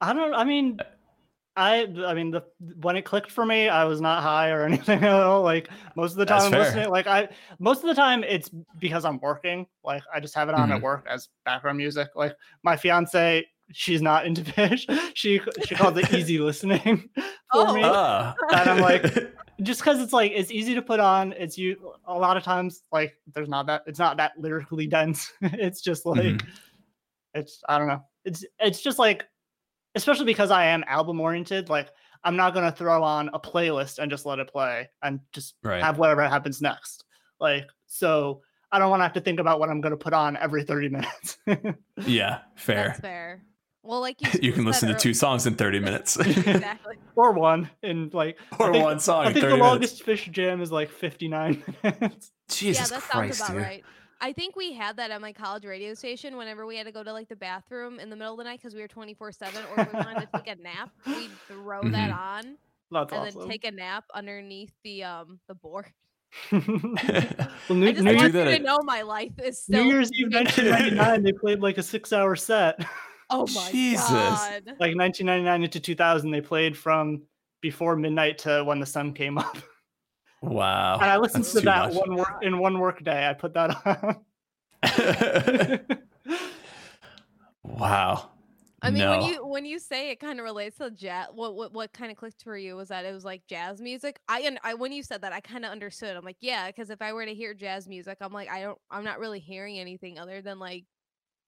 I 0.00 0.12
don't. 0.12 0.32
I 0.34 0.44
mean, 0.44 0.78
I. 1.56 1.82
I 2.06 2.14
mean, 2.14 2.30
the 2.30 2.42
when 2.80 2.96
it 2.96 3.02
clicked 3.02 3.30
for 3.30 3.44
me, 3.44 3.68
I 3.68 3.84
was 3.84 4.00
not 4.00 4.22
high 4.22 4.50
or 4.50 4.64
anything 4.66 5.02
at 5.04 5.12
all. 5.12 5.42
Like 5.42 5.68
most 5.96 6.12
of 6.12 6.18
the 6.18 6.24
That's 6.24 6.44
time, 6.44 6.46
I'm 6.46 6.52
fair. 6.52 6.60
listening. 6.62 6.88
Like 6.90 7.06
I, 7.06 7.28
most 7.58 7.82
of 7.82 7.88
the 7.88 7.94
time, 7.94 8.24
it's 8.24 8.48
because 8.78 9.04
I'm 9.04 9.18
working. 9.20 9.66
Like 9.84 10.02
I 10.14 10.20
just 10.20 10.34
have 10.34 10.48
it 10.48 10.54
on 10.54 10.70
Mhm. 10.70 10.76
at 10.76 10.82
work 10.82 11.06
as 11.10 11.28
background 11.44 11.76
music. 11.76 12.08
Like 12.14 12.34
my 12.62 12.76
fiance, 12.76 13.46
she's 13.72 14.02
not 14.02 14.26
into 14.26 14.42
Phish. 14.42 14.84
She 15.14 15.40
she 15.66 15.74
calls 15.74 15.96
it 15.98 16.12
easy 16.14 16.38
listening 16.50 17.08
for 17.16 17.22
Oh. 17.52 17.74
me. 17.74 17.82
Ah. 17.84 18.34
And 18.52 18.70
I'm 18.70 18.80
like, 18.80 19.02
just 19.62 19.80
because 19.80 20.00
it's 20.00 20.12
like 20.12 20.32
it's 20.34 20.50
easy 20.50 20.74
to 20.74 20.82
put 20.82 21.00
on. 21.00 21.32
It's 21.32 21.58
you 21.58 21.92
a 22.06 22.14
lot 22.18 22.36
of 22.36 22.42
times 22.42 22.82
like 22.92 23.14
there's 23.34 23.48
not 23.48 23.66
that 23.66 23.82
it's 23.86 23.98
not 23.98 24.16
that 24.18 24.32
lyrically 24.38 24.86
dense. 24.86 25.32
it's 25.42 25.80
just 25.82 26.06
like 26.06 26.20
Mhm. 26.22 26.46
it's 27.34 27.62
I 27.68 27.78
don't 27.78 27.88
know. 27.88 28.02
It's 28.24 28.44
it's 28.58 28.80
just 28.82 28.98
like 28.98 29.24
especially 29.94 30.26
because 30.26 30.50
I 30.50 30.66
am 30.66 30.84
album 30.86 31.20
oriented. 31.20 31.68
Like 31.68 31.88
I'm 32.24 32.36
not 32.36 32.54
gonna 32.54 32.72
throw 32.72 33.02
on 33.02 33.30
a 33.34 33.40
playlist 33.40 33.98
and 33.98 34.10
just 34.10 34.24
let 34.26 34.38
it 34.38 34.48
play 34.48 34.88
and 35.02 35.20
just 35.32 35.54
right. 35.62 35.82
have 35.82 35.98
whatever 35.98 36.26
happens 36.28 36.60
next. 36.62 37.04
Like 37.40 37.66
so. 37.86 38.42
I 38.72 38.78
don't 38.78 38.88
want 38.88 39.00
to 39.00 39.04
have 39.04 39.14
to 39.14 39.20
think 39.20 39.40
about 39.40 39.58
what 39.58 39.68
I'm 39.68 39.80
going 39.80 39.90
to 39.90 39.96
put 39.96 40.12
on 40.12 40.36
every 40.36 40.62
30 40.62 40.90
minutes. 40.90 41.38
yeah, 42.06 42.42
fair. 42.54 42.84
That's 42.90 43.00
fair. 43.00 43.42
Well, 43.82 44.00
like 44.00 44.20
you, 44.20 44.28
You 44.48 44.52
can 44.52 44.64
listen 44.64 44.88
to 44.88 44.94
earl- 44.94 45.00
two 45.00 45.14
songs 45.14 45.46
in 45.46 45.54
30 45.54 45.80
minutes. 45.80 46.16
exactly. 46.20 46.96
or 47.16 47.32
one 47.32 47.70
in 47.82 48.10
like 48.12 48.38
I 48.52 48.56
or 48.58 48.72
think- 48.72 48.84
one 48.84 49.00
song 49.00 49.24
I 49.24 49.28
in 49.28 49.32
think 49.34 49.44
30 49.44 49.52
the 49.52 49.56
minutes. 49.62 49.70
longest 50.00 50.06
Phish 50.06 50.30
jam 50.32 50.60
is 50.60 50.70
like 50.70 50.90
59 50.90 51.62
minutes. 51.82 52.30
Jesus 52.48 52.90
yeah, 52.90 52.98
that 52.98 53.08
Christ, 53.08 53.38
sounds 53.38 53.50
about 53.50 53.54
dude. 53.56 53.62
right. 53.62 53.84
I 54.22 54.34
think 54.34 54.54
we 54.54 54.74
had 54.74 54.98
that 54.98 55.10
at 55.10 55.22
my 55.22 55.32
college 55.32 55.64
radio 55.64 55.94
station 55.94 56.36
whenever 56.36 56.66
we 56.66 56.76
had 56.76 56.84
to 56.84 56.92
go 56.92 57.02
to 57.02 57.10
like 57.10 57.28
the 57.30 57.36
bathroom 57.36 57.98
in 57.98 58.10
the 58.10 58.16
middle 58.16 58.34
of 58.34 58.38
the 58.38 58.44
night 58.44 58.58
because 58.60 58.74
we 58.74 58.82
were 58.82 58.88
24 58.88 59.32
7 59.32 59.62
or 59.74 59.88
we 59.90 59.98
wanted 59.98 60.20
to 60.20 60.28
take 60.44 60.58
a 60.58 60.60
nap, 60.62 60.90
we'd 61.06 61.30
throw 61.48 61.80
that 61.84 62.10
on 62.10 62.56
That's 62.90 63.12
and 63.12 63.28
awesome. 63.28 63.40
then 63.40 63.48
take 63.48 63.64
a 63.64 63.70
nap 63.70 64.04
underneath 64.14 64.72
the 64.84 65.04
um 65.04 65.40
the 65.48 65.54
board. 65.54 65.86
well, 66.52 66.60
New, 66.62 67.88
I 67.88 67.92
just 67.92 68.04
New, 68.04 68.14
want 68.14 68.20
Year's, 68.20 68.32
that 68.34 68.44
you 68.46 68.50
at- 68.52 68.56
to 68.58 68.62
know 68.62 68.78
my 68.84 69.00
life 69.02 69.32
is 69.42 69.64
New 69.68 69.84
Year's 69.84 70.10
Eve 70.12 70.32
1999, 70.32 71.22
they 71.22 71.32
played 71.32 71.60
like 71.60 71.78
a 71.78 71.82
six-hour 71.82 72.36
set. 72.36 72.78
Oh 73.30 73.46
my 73.54 73.70
Jesus. 73.70 74.08
god. 74.08 74.62
like 74.78 74.96
1999 74.96 75.62
into 75.62 75.80
2000, 75.80 76.30
they 76.30 76.40
played 76.40 76.76
from 76.76 77.22
before 77.60 77.96
midnight 77.96 78.38
to 78.38 78.64
when 78.64 78.80
the 78.80 78.86
sun 78.86 79.12
came 79.12 79.38
up. 79.38 79.56
Wow. 80.42 80.98
And 81.00 81.10
I 81.10 81.18
listened 81.18 81.44
that's 81.44 81.54
to 81.54 81.60
that 81.62 81.94
much. 81.94 82.06
one 82.06 82.16
work 82.16 82.38
in 82.42 82.58
one 82.58 82.78
work 82.78 83.04
day. 83.04 83.28
I 83.28 83.34
put 83.34 83.54
that 83.54 83.76
on. 83.86 84.16
wow. 87.62 88.30
I 88.82 88.90
mean, 88.90 89.00
no. 89.00 89.10
when 89.10 89.22
you 89.28 89.46
when 89.46 89.64
you 89.66 89.78
say 89.78 90.10
it 90.10 90.20
kind 90.20 90.38
of 90.38 90.44
relates 90.44 90.78
to 90.78 90.90
jazz, 90.90 91.26
what 91.34 91.54
what 91.54 91.74
what 91.74 91.92
kind 91.92 92.10
of 92.10 92.16
clicked 92.16 92.42
for 92.42 92.56
you 92.56 92.76
was 92.76 92.88
that 92.88 93.04
it 93.04 93.12
was 93.12 93.24
like 93.24 93.46
jazz 93.46 93.80
music. 93.80 94.18
I 94.26 94.40
and 94.40 94.58
I 94.64 94.72
when 94.74 94.92
you 94.92 95.02
said 95.02 95.20
that, 95.20 95.34
I 95.34 95.40
kind 95.40 95.66
of 95.66 95.70
understood. 95.70 96.16
I'm 96.16 96.24
like, 96.24 96.38
yeah, 96.40 96.68
because 96.68 96.88
if 96.88 97.02
I 97.02 97.12
were 97.12 97.26
to 97.26 97.34
hear 97.34 97.52
jazz 97.52 97.86
music, 97.86 98.16
I'm 98.22 98.32
like, 98.32 98.48
I 98.48 98.62
don't, 98.62 98.78
I'm 98.90 99.04
not 99.04 99.18
really 99.18 99.40
hearing 99.40 99.78
anything 99.78 100.18
other 100.18 100.40
than 100.40 100.58
like, 100.58 100.84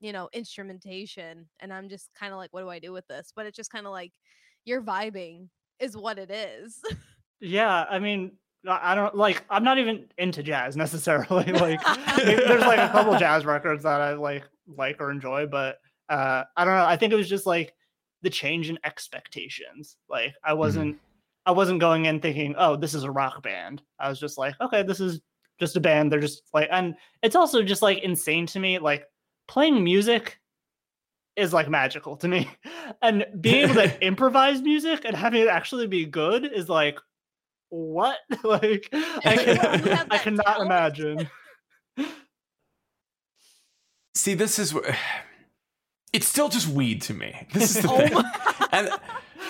you 0.03 0.13
know, 0.13 0.29
instrumentation, 0.33 1.49
and 1.61 1.73
I'm 1.73 1.89
just 1.89 2.11
kind 2.19 2.33
of 2.33 2.39
like, 2.39 2.53
what 2.53 2.63
do 2.63 2.69
I 2.69 2.81
do 2.81 2.93
with 2.93 3.07
this? 3.07 3.33
But 3.35 3.47
it's 3.47 3.57
just 3.57 3.71
kind 3.71 3.87
of 3.87 3.93
like, 3.93 4.13
you're 4.65 4.83
vibing 4.83 5.49
is 5.79 5.97
what 5.97 6.19
it 6.19 6.31
is. 6.31 6.81
yeah, 7.41 7.87
I 7.89 8.01
mean, 8.01 8.33
I 8.67 8.93
I 8.93 8.95
don't 8.97 9.15
like. 9.15 9.45
I'm 9.49 9.63
not 9.63 9.79
even 9.79 10.07
into 10.19 10.43
jazz 10.43 10.77
necessarily. 10.77 11.53
Like, 11.53 11.81
there's 12.17 12.63
like 12.63 12.81
a 12.81 12.93
couple 12.93 13.17
jazz 13.19 13.45
records 13.45 13.85
that 13.85 14.01
I 14.01 14.15
like 14.15 14.45
like 14.67 15.01
or 15.01 15.13
enjoy, 15.13 15.47
but 15.47 15.79
uh, 16.09 16.43
I 16.57 16.65
don't 16.65 16.75
know. 16.75 16.85
I 16.85 16.97
think 16.97 17.13
it 17.13 17.17
was 17.17 17.29
just 17.29 17.47
like 17.47 17.73
the 18.23 18.31
change 18.31 18.71
in 18.71 18.79
expectations. 18.85 19.97
Like, 20.09 20.35
I 20.45 20.53
wasn't. 20.53 20.99
I 21.47 21.51
wasn't 21.51 21.81
going 21.81 22.05
in 22.05 22.21
thinking, 22.21 22.55
oh, 22.57 22.77
this 22.77 22.95
is 22.95 23.05
a 23.05 23.11
rock 23.11 23.43
band. 23.43 23.83
I 23.99 24.09
was 24.09 24.21
just 24.21 24.39
like, 24.39 24.55
okay, 24.61 24.85
this 24.85 25.01
is 25.01 25.21
just 25.59 25.77
a 25.77 25.81
band. 25.81 26.11
They're 26.11 26.21
just 26.21 26.43
like, 26.55 26.69
and 26.71 26.95
it's 27.23 27.35
also 27.35 27.63
just 27.63 27.83
like 27.83 27.99
insane 27.99 28.47
to 28.47 28.61
me. 28.61 28.79
Like 28.79 29.07
playing 29.53 29.85
music 29.85 30.41
is 31.37 31.53
like 31.53 31.69
magical 31.69 32.17
to 32.17 32.27
me, 32.27 32.49
and 33.03 33.27
being 33.39 33.65
able 33.65 33.75
to 33.75 34.07
improvise 34.07 34.63
music 34.63 35.05
and 35.05 35.15
having 35.15 35.43
it 35.43 35.49
actually 35.49 35.87
be 35.87 36.07
good 36.07 36.51
is 36.51 36.71
like, 36.71 36.99
what? 37.69 38.17
like 38.45 38.89
I, 38.93 39.37
can, 39.37 40.07
I 40.11 40.19
cannot 40.19 40.47
talent. 40.47 40.67
imagine. 40.67 41.31
See, 44.15 44.35
this 44.35 44.59
is 44.59 44.73
where 44.73 44.97
it's 46.15 46.27
still 46.27 46.49
just 46.49 46.69
weed 46.69 47.03
to 47.03 47.15
me. 47.15 47.47
This 47.53 47.77
is 47.77 47.83
the 47.83 47.91
oh 47.91 47.99
thing. 47.99 48.69
and 48.73 48.91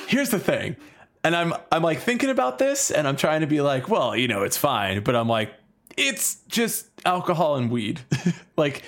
here's 0.09 0.31
the 0.31 0.39
thing. 0.41 0.77
And 1.23 1.37
I'm 1.37 1.55
I'm 1.71 1.83
like 1.83 2.01
thinking 2.01 2.31
about 2.31 2.59
this 2.59 2.91
and 2.91 3.07
I'm 3.07 3.17
trying 3.17 3.43
to 3.43 3.47
be 3.47 3.61
like, 3.61 3.89
well, 3.89 4.17
you 4.17 4.27
know, 4.27 4.43
it's 4.43 4.57
fine, 4.57 5.03
but 5.05 5.15
I'm 5.15 5.29
like, 5.29 5.53
it's 5.97 6.37
just 6.49 6.89
alcohol 7.05 7.57
and 7.57 7.71
weed. 7.71 8.01
like 8.57 8.83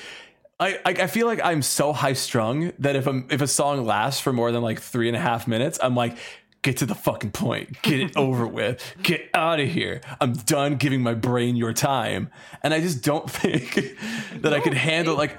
I, 0.60 0.78
I 0.84 1.06
feel 1.08 1.26
like 1.26 1.40
I'm 1.42 1.62
so 1.62 1.92
high 1.92 2.12
strung 2.12 2.72
that 2.78 2.94
if 2.96 3.06
a 3.06 3.24
if 3.28 3.40
a 3.40 3.46
song 3.46 3.84
lasts 3.84 4.20
for 4.20 4.32
more 4.32 4.52
than 4.52 4.62
like 4.62 4.80
three 4.80 5.08
and 5.08 5.16
a 5.16 5.20
half 5.20 5.48
minutes, 5.48 5.78
I'm 5.82 5.96
like, 5.96 6.16
get 6.62 6.78
to 6.78 6.86
the 6.86 6.94
fucking 6.94 7.32
point, 7.32 7.82
get 7.82 8.00
it 8.00 8.16
over 8.16 8.46
with, 8.46 8.82
get 9.02 9.28
out 9.34 9.60
of 9.60 9.68
here. 9.68 10.00
I'm 10.20 10.32
done 10.32 10.76
giving 10.76 11.02
my 11.02 11.14
brain 11.14 11.56
your 11.56 11.72
time, 11.72 12.30
and 12.62 12.72
I 12.72 12.80
just 12.80 13.02
don't 13.02 13.28
think 13.30 13.96
that 14.42 14.52
I 14.52 14.60
could 14.60 14.74
handle 14.74 15.16
like. 15.16 15.38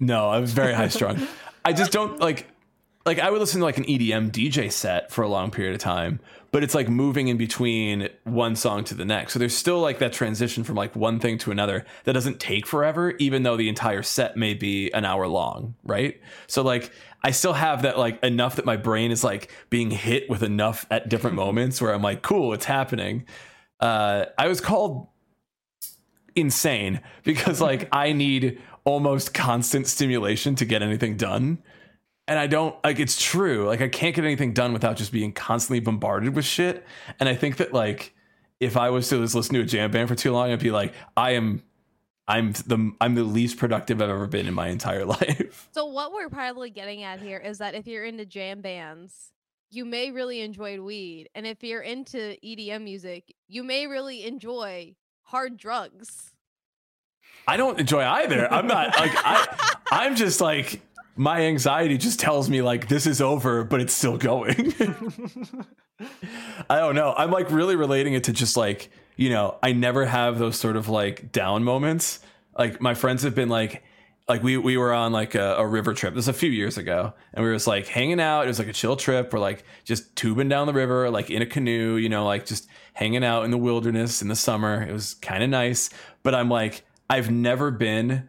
No, 0.00 0.28
I 0.28 0.38
was 0.38 0.52
very 0.52 0.72
high 0.72 0.88
strung. 0.88 1.26
I 1.64 1.72
just 1.72 1.92
don't 1.92 2.18
like 2.20 2.48
like 3.06 3.18
I 3.18 3.30
would 3.30 3.40
listen 3.40 3.60
to 3.60 3.64
like 3.64 3.76
an 3.76 3.84
EDM 3.84 4.30
DJ 4.30 4.72
set 4.72 5.12
for 5.12 5.22
a 5.22 5.28
long 5.28 5.50
period 5.50 5.74
of 5.74 5.80
time, 5.80 6.20
but 6.52 6.62
it's 6.62 6.74
like 6.74 6.88
moving 6.88 7.28
in 7.28 7.36
between 7.36 8.08
one 8.24 8.56
song 8.56 8.84
to 8.84 8.94
the 8.94 9.04
next. 9.04 9.34
So 9.34 9.38
there's 9.38 9.56
still 9.56 9.80
like 9.80 9.98
that 9.98 10.12
transition 10.14 10.64
from 10.64 10.76
like 10.76 10.96
one 10.96 11.20
thing 11.20 11.36
to 11.38 11.50
another 11.50 11.84
that 12.04 12.14
doesn't 12.14 12.40
take 12.40 12.66
forever, 12.66 13.14
even 13.18 13.42
though 13.42 13.56
the 13.56 13.68
entire 13.68 14.02
set 14.02 14.36
may 14.36 14.54
be 14.54 14.90
an 14.92 15.04
hour 15.04 15.26
long, 15.28 15.74
right? 15.84 16.18
So 16.46 16.62
like 16.62 16.92
I 17.22 17.30
still 17.30 17.52
have 17.52 17.82
that 17.82 17.98
like 17.98 18.22
enough 18.24 18.56
that 18.56 18.64
my 18.64 18.76
brain 18.76 19.10
is 19.10 19.22
like 19.22 19.50
being 19.68 19.90
hit 19.90 20.30
with 20.30 20.42
enough 20.42 20.86
at 20.90 21.08
different 21.10 21.36
moments 21.44 21.82
where 21.82 21.92
I'm 21.92 22.02
like, 22.02 22.22
cool, 22.22 22.54
it's 22.54 22.64
happening. 22.64 23.26
Uh, 23.80 24.26
I 24.38 24.48
was 24.48 24.62
called 24.62 25.08
insane 26.34 27.02
because 27.22 27.60
like 27.60 27.88
I 27.92 28.12
need 28.12 28.62
almost 28.84 29.34
constant 29.34 29.86
stimulation 29.86 30.54
to 30.56 30.64
get 30.64 30.82
anything 30.82 31.16
done. 31.18 31.58
And 32.26 32.38
I 32.38 32.46
don't 32.46 32.74
like 32.82 32.98
it's 32.98 33.20
true. 33.22 33.66
Like 33.66 33.80
I 33.80 33.88
can't 33.88 34.14
get 34.14 34.24
anything 34.24 34.54
done 34.54 34.72
without 34.72 34.96
just 34.96 35.12
being 35.12 35.32
constantly 35.32 35.80
bombarded 35.80 36.34
with 36.34 36.44
shit. 36.44 36.86
And 37.20 37.28
I 37.28 37.34
think 37.34 37.58
that 37.58 37.72
like 37.72 38.14
if 38.60 38.76
I 38.76 38.90
was 38.90 39.08
to 39.10 39.20
just 39.20 39.34
listen 39.34 39.54
to 39.54 39.60
a 39.60 39.64
jam 39.64 39.90
band 39.90 40.08
for 40.08 40.14
too 40.14 40.32
long, 40.32 40.50
I'd 40.50 40.58
be 40.58 40.70
like, 40.70 40.94
I 41.16 41.32
am 41.32 41.62
I'm 42.26 42.52
the 42.52 42.92
I'm 43.00 43.14
the 43.14 43.24
least 43.24 43.58
productive 43.58 44.00
I've 44.00 44.08
ever 44.08 44.26
been 44.26 44.46
in 44.46 44.54
my 44.54 44.68
entire 44.68 45.04
life. 45.04 45.68
So 45.72 45.86
what 45.86 46.12
we're 46.12 46.30
probably 46.30 46.70
getting 46.70 47.02
at 47.02 47.20
here 47.20 47.38
is 47.38 47.58
that 47.58 47.74
if 47.74 47.86
you're 47.86 48.04
into 48.04 48.24
jam 48.24 48.60
bands, 48.60 49.32
you 49.70 49.84
may 49.84 50.10
really 50.10 50.40
enjoy 50.40 50.80
weed, 50.80 51.28
and 51.34 51.46
if 51.46 51.62
you're 51.62 51.82
into 51.82 52.36
EDM 52.44 52.82
music, 52.82 53.34
you 53.48 53.62
may 53.62 53.86
really 53.86 54.24
enjoy 54.24 54.94
hard 55.22 55.56
drugs. 55.56 56.30
I 57.46 57.56
don't 57.56 57.78
enjoy 57.78 58.04
either. 58.04 58.50
I'm 58.50 58.66
not 58.66 58.98
like 58.98 59.12
I 59.14 59.74
I'm 59.90 60.16
just 60.16 60.40
like 60.40 60.80
my 61.16 61.42
anxiety 61.42 61.98
just 61.98 62.18
tells 62.18 62.50
me 62.50 62.62
like 62.62 62.88
this 62.88 63.06
is 63.06 63.20
over, 63.20 63.64
but 63.64 63.80
it's 63.80 63.92
still 63.92 64.16
going. 64.16 64.74
I 66.70 66.78
don't 66.78 66.94
know. 66.94 67.14
I'm 67.16 67.30
like 67.30 67.50
really 67.50 67.76
relating 67.76 68.14
it 68.14 68.24
to 68.24 68.32
just 68.32 68.56
like, 68.56 68.90
you 69.16 69.30
know, 69.30 69.56
I 69.62 69.72
never 69.72 70.04
have 70.06 70.38
those 70.38 70.58
sort 70.58 70.76
of 70.76 70.88
like 70.88 71.30
down 71.30 71.62
moments. 71.64 72.20
Like 72.58 72.80
my 72.80 72.94
friends 72.94 73.22
have 73.22 73.34
been 73.34 73.48
like 73.48 73.84
like 74.28 74.42
we 74.42 74.56
we 74.56 74.76
were 74.76 74.92
on 74.92 75.12
like 75.12 75.34
a, 75.34 75.56
a, 75.56 75.66
river 75.66 75.92
trip. 75.92 76.14
This 76.14 76.26
was 76.26 76.28
a 76.28 76.38
few 76.38 76.50
years 76.50 76.78
ago, 76.78 77.12
and 77.32 77.44
we 77.44 77.50
were 77.50 77.56
just 77.56 77.66
like 77.66 77.86
hanging 77.86 78.20
out. 78.20 78.44
It 78.44 78.48
was 78.48 78.58
like 78.58 78.68
a 78.68 78.72
chill 78.72 78.96
trip. 78.96 79.32
We're 79.32 79.38
like 79.38 79.64
just 79.84 80.16
tubing 80.16 80.48
down 80.48 80.66
the 80.66 80.72
river, 80.72 81.10
like 81.10 81.30
in 81.30 81.42
a 81.42 81.46
canoe, 81.46 81.96
you 81.96 82.08
know, 82.08 82.24
like 82.24 82.46
just 82.46 82.66
hanging 82.94 83.22
out 83.22 83.44
in 83.44 83.50
the 83.50 83.58
wilderness 83.58 84.22
in 84.22 84.28
the 84.28 84.36
summer. 84.36 84.82
It 84.82 84.92
was 84.92 85.14
kind 85.14 85.42
of 85.42 85.50
nice. 85.50 85.90
But 86.22 86.34
I'm 86.34 86.48
like, 86.48 86.84
I've 87.10 87.30
never 87.30 87.70
been 87.70 88.28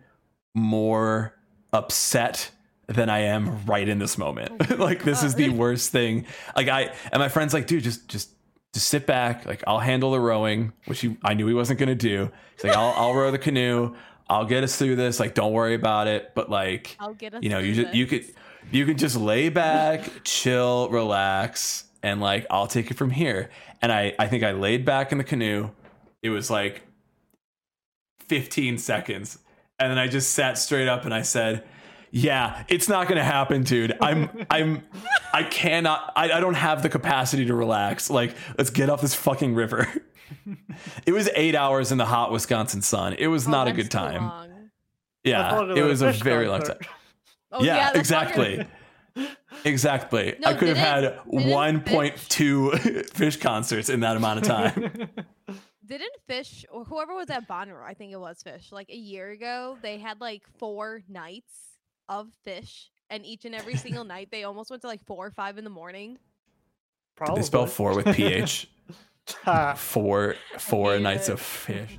more 0.54 1.34
upset 1.72 2.52
than 2.88 3.10
I 3.10 3.20
am 3.20 3.66
right 3.66 3.88
in 3.88 4.00
this 4.00 4.18
moment. 4.18 4.62
Oh 4.72 4.76
like 4.80 5.04
this 5.04 5.24
is 5.24 5.36
the 5.36 5.50
worst 5.50 5.92
thing. 5.92 6.26
Like 6.56 6.68
I 6.68 6.94
and 7.12 7.20
my 7.20 7.30
friend's 7.30 7.54
like, 7.54 7.68
dude, 7.68 7.84
just 7.84 8.08
just 8.08 8.32
just 8.74 8.88
sit 8.88 9.06
back. 9.06 9.46
Like 9.46 9.64
I'll 9.68 9.80
handle 9.80 10.12
the 10.12 10.20
rowing, 10.20 10.74
which 10.86 11.02
he, 11.02 11.18
I 11.24 11.34
knew 11.34 11.48
he 11.48 11.54
wasn't 11.54 11.80
gonna 11.80 11.96
do. 11.96 12.32
He's 12.56 12.64
like, 12.64 12.76
I'll 12.78 12.94
I'll 12.96 13.14
row 13.14 13.32
the 13.32 13.40
canoe. 13.40 13.96
I'll 14.28 14.46
get 14.46 14.64
us 14.64 14.76
through 14.76 14.96
this. 14.96 15.20
Like, 15.20 15.36
don't 15.36 15.54
worry 15.54 15.76
about 15.76 16.08
it. 16.08 16.34
But 16.34 16.50
like, 16.50 16.98
I'll 17.00 17.14
get 17.14 17.36
us. 17.36 17.44
You 17.44 17.50
know, 17.50 17.60
you 17.60 17.76
just, 17.76 17.94
you 17.94 18.08
could 18.08 18.26
you 18.72 18.86
could 18.86 18.98
just 18.98 19.16
lay 19.16 19.50
back, 19.50 20.10
chill, 20.24 20.90
relax, 20.90 21.86
and 22.04 22.22
like 22.22 22.46
I'll 22.50 22.68
take 22.68 22.92
it 22.92 22.98
from 22.98 23.12
here. 23.12 23.50
And 23.82 23.92
I 23.92 24.14
I 24.20 24.28
think 24.28 24.44
I 24.44 24.52
laid 24.52 24.86
back 24.86 25.12
in 25.12 25.18
the 25.18 25.24
canoe. 25.24 25.70
It 26.22 26.30
was 26.30 26.50
like 26.50 26.82
15 28.28 28.78
seconds. 28.78 29.40
And 29.78 29.92
then 29.92 29.98
I 29.98 30.08
just 30.08 30.32
sat 30.32 30.58
straight 30.58 30.88
up 30.88 31.06
and 31.06 31.14
I 31.14 31.22
said, 31.22 31.64
yeah, 32.16 32.64
it's 32.70 32.88
not 32.88 33.10
gonna 33.10 33.26
happen, 33.26 33.64
dude. 33.64 33.98
I'm 34.00 34.46
I'm 34.50 34.84
I 35.34 35.44
cannot 35.44 36.14
I, 36.16 36.32
I 36.32 36.40
don't 36.40 36.54
have 36.54 36.82
the 36.82 36.88
capacity 36.88 37.44
to 37.48 37.54
relax. 37.54 38.10
Like, 38.10 38.38
let's 38.58 38.70
get 38.70 38.90
off 38.90 39.02
this 39.02 39.14
fucking 39.14 39.54
river. 39.54 39.86
it 41.06 41.12
was 41.12 41.30
eight 41.36 41.56
hours 41.56 41.92
in 41.92 41.98
the 41.98 42.06
hot 42.06 42.32
Wisconsin 42.32 42.82
sun. 42.82 43.16
It 43.20 43.28
was 43.28 43.50
oh, 43.50 43.52
not 43.52 43.68
a 43.68 43.74
good 43.74 43.92
time. 43.92 44.32
Yeah, 45.26 45.74
it 45.76 45.82
was 45.82 46.02
a 46.02 46.14
very 46.14 46.48
long 46.48 46.62
time. 46.62 46.78
Oh, 47.52 47.62
yeah, 47.62 47.92
yeah 47.92 48.00
exactly. 48.00 48.66
Exactly. 49.66 50.36
No, 50.40 50.48
I 50.50 50.54
could 50.54 50.70
have 50.70 50.78
had 50.78 51.20
1.2 51.28 51.84
Phish 53.12 53.42
concerts 53.42 53.90
in 53.90 54.02
that 54.02 54.16
amount 54.16 54.40
of 54.40 54.46
time. 54.46 55.10
didn't 55.86 56.14
Phish 56.30 56.64
or 56.72 56.86
whoever 56.86 57.14
was 57.14 57.30
at 57.30 57.48
Bonnaroo, 57.48 57.84
I 57.84 57.94
think 57.94 58.14
it 58.14 58.20
was 58.20 58.42
Phish, 58.42 58.72
like 58.72 58.90
a 58.90 58.96
year 58.96 59.32
ago, 59.32 59.78
they 59.82 59.98
had 59.98 60.22
like 60.22 60.44
four 60.58 61.02
nights 61.10 61.75
of 62.10 62.28
Phish, 62.46 62.90
and 63.10 63.26
each 63.26 63.46
and 63.46 63.56
every 63.56 63.76
single 63.76 64.04
night 64.04 64.30
they 64.32 64.44
almost 64.44 64.70
went 64.70 64.82
to 64.82 64.88
like 64.88 65.04
four 65.06 65.26
or 65.26 65.32
five 65.32 65.58
in 65.58 65.64
the 65.64 65.70
morning. 65.70 66.18
Probably. 67.16 67.42
They 67.42 67.46
spell 67.46 67.66
four 67.66 67.96
with 67.96 68.06
PH. 68.16 68.68
four 69.76 70.36
four 70.58 71.00
nights 71.00 71.30
it. 71.30 71.34
of 71.34 71.42
Phish. 71.42 71.98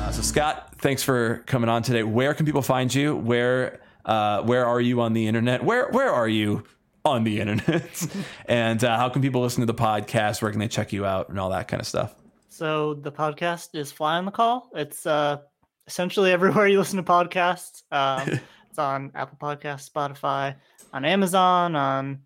Uh, 0.00 0.10
so 0.10 0.22
Scott, 0.22 0.74
thanks 0.78 1.02
for 1.02 1.42
coming 1.46 1.68
on 1.68 1.82
today. 1.82 2.02
Where 2.02 2.34
can 2.34 2.46
people 2.46 2.62
find 2.62 2.94
you? 2.94 3.16
Where 3.16 3.80
uh, 4.04 4.42
where 4.42 4.66
are 4.66 4.80
you 4.80 5.00
on 5.00 5.12
the 5.12 5.26
internet? 5.26 5.64
Where 5.64 5.88
where 5.90 6.10
are 6.10 6.28
you 6.28 6.64
on 7.04 7.24
the 7.24 7.40
internet. 7.40 8.06
and 8.46 8.82
uh, 8.82 8.96
how 8.96 9.08
can 9.08 9.22
people 9.22 9.42
listen 9.42 9.60
to 9.60 9.66
the 9.66 9.74
podcast? 9.74 10.42
Where 10.42 10.50
can 10.50 10.60
they 10.60 10.68
check 10.68 10.92
you 10.92 11.04
out 11.04 11.28
and 11.28 11.38
all 11.38 11.50
that 11.50 11.68
kind 11.68 11.80
of 11.80 11.86
stuff? 11.86 12.14
So 12.48 12.94
the 12.94 13.12
podcast 13.12 13.74
is 13.74 13.92
Fly 13.92 14.16
on 14.16 14.24
the 14.24 14.30
Call. 14.30 14.70
It's 14.74 15.06
uh, 15.06 15.38
essentially 15.86 16.32
everywhere 16.32 16.66
you 16.66 16.78
listen 16.78 16.96
to 16.96 17.02
podcasts. 17.02 17.82
Um, 17.90 18.40
it's 18.70 18.78
on 18.78 19.12
Apple 19.14 19.38
Podcasts, 19.40 19.90
Spotify, 19.90 20.56
on 20.92 21.04
Amazon, 21.04 21.76
on 21.76 22.20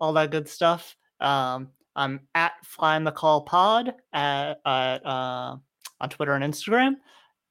all 0.00 0.12
that 0.14 0.30
good 0.30 0.48
stuff. 0.48 0.96
Um, 1.20 1.68
I'm 1.96 2.20
at 2.34 2.52
Fly 2.64 2.96
on 2.96 3.04
the 3.04 3.12
Call 3.12 3.42
Pod 3.42 3.94
at, 4.12 4.58
at 4.66 5.06
uh, 5.06 5.56
on 6.00 6.08
Twitter 6.08 6.34
and 6.34 6.44
Instagram. 6.44 6.94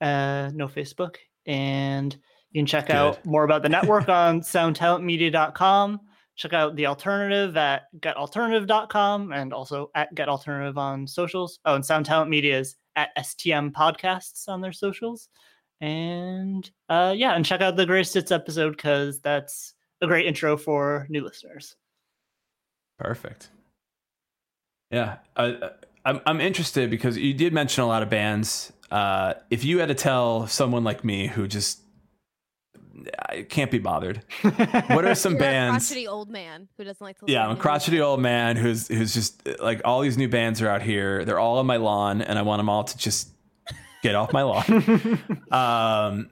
Uh, 0.02 0.52
no 0.54 0.68
Facebook, 0.68 1.16
and 1.46 2.14
you 2.52 2.60
can 2.60 2.66
check 2.66 2.88
good. 2.88 2.96
out 2.96 3.26
more 3.26 3.44
about 3.44 3.64
the 3.64 3.70
network 3.70 4.10
on 4.10 4.42
SoundTalentMedia.com 4.42 6.00
check 6.36 6.54
out 6.54 6.76
the 6.76 6.88
alternative 6.88 7.56
at 7.58 7.84
getalternative.com 8.00 9.32
and 9.32 9.54
also 9.54 9.92
at 9.96 10.14
getalternative 10.16 10.78
on 10.78 11.08
socials. 11.08 11.60
Oh, 11.66 11.76
and 11.76 11.86
Sound 11.86 12.06
Talent 12.06 12.30
Media 12.30 12.60
is 12.60 12.76
at 12.96 13.16
STM 13.18 13.72
Podcasts 13.72 14.48
on 14.48 14.62
their 14.62 14.72
socials. 14.72 15.30
And 15.84 16.72
uh, 16.88 17.14
yeah, 17.14 17.36
and 17.36 17.46
check 17.46 17.60
out 17.60 17.76
the 17.76 17.86
Greatest 17.86 18.14
Hits 18.14 18.32
episode 18.32 18.78
because 18.78 19.20
that's 19.20 19.74
a 20.02 20.08
great 20.08 20.26
intro 20.26 20.56
for 20.56 21.06
new 21.10 21.22
listeners. 21.22 21.76
Perfect. 22.98 23.50
Yeah, 24.92 25.18
I, 25.36 25.72
I'm 26.06 26.22
I'm 26.26 26.40
interested 26.40 26.90
because 26.90 27.18
you 27.18 27.34
did 27.34 27.52
mention 27.52 27.84
a 27.84 27.88
lot 27.88 28.02
of 28.02 28.10
bands. 28.10 28.72
Uh, 28.90 29.34
if 29.50 29.66
you 29.66 29.80
had 29.80 29.90
to 29.90 29.94
tell 29.94 30.48
someone 30.48 30.86
like 30.86 31.04
me 31.04 31.28
who 31.28 31.50
just 31.50 31.82
I 33.28 33.42
can't 33.42 33.70
be 33.70 33.80
bothered. 33.80 34.24
What 34.88 35.04
are 35.04 35.16
some 35.16 35.36
bands? 35.38 35.92
A 35.92 35.96
crotchety 35.96 36.08
old 36.08 36.30
man 36.30 36.70
who 36.78 36.86
doesn't 36.86 37.04
like 37.04 37.20
to. 37.20 37.26
Yeah, 37.28 37.46
I'm 37.46 37.58
a 37.58 37.60
crotchety 37.60 38.00
old 38.00 38.22
man 38.22 38.56
who's 38.56 38.88
who's 38.88 39.14
just 39.14 39.46
like 39.60 39.82
all 39.84 40.00
these 40.00 40.18
new 40.18 40.30
bands 40.30 40.62
are 40.62 40.70
out 40.70 40.82
here. 40.82 41.26
They're 41.26 41.40
all 41.40 41.58
on 41.58 41.66
my 41.66 41.76
lawn, 41.76 42.22
and 42.22 42.40
I 42.40 42.44
want 42.44 42.60
them 42.60 42.70
all 42.70 42.86
to 42.86 42.98
just 42.98 43.33
get 44.04 44.14
off 44.14 44.32
my 44.32 44.44
lawn. 44.44 45.20
um, 45.52 46.30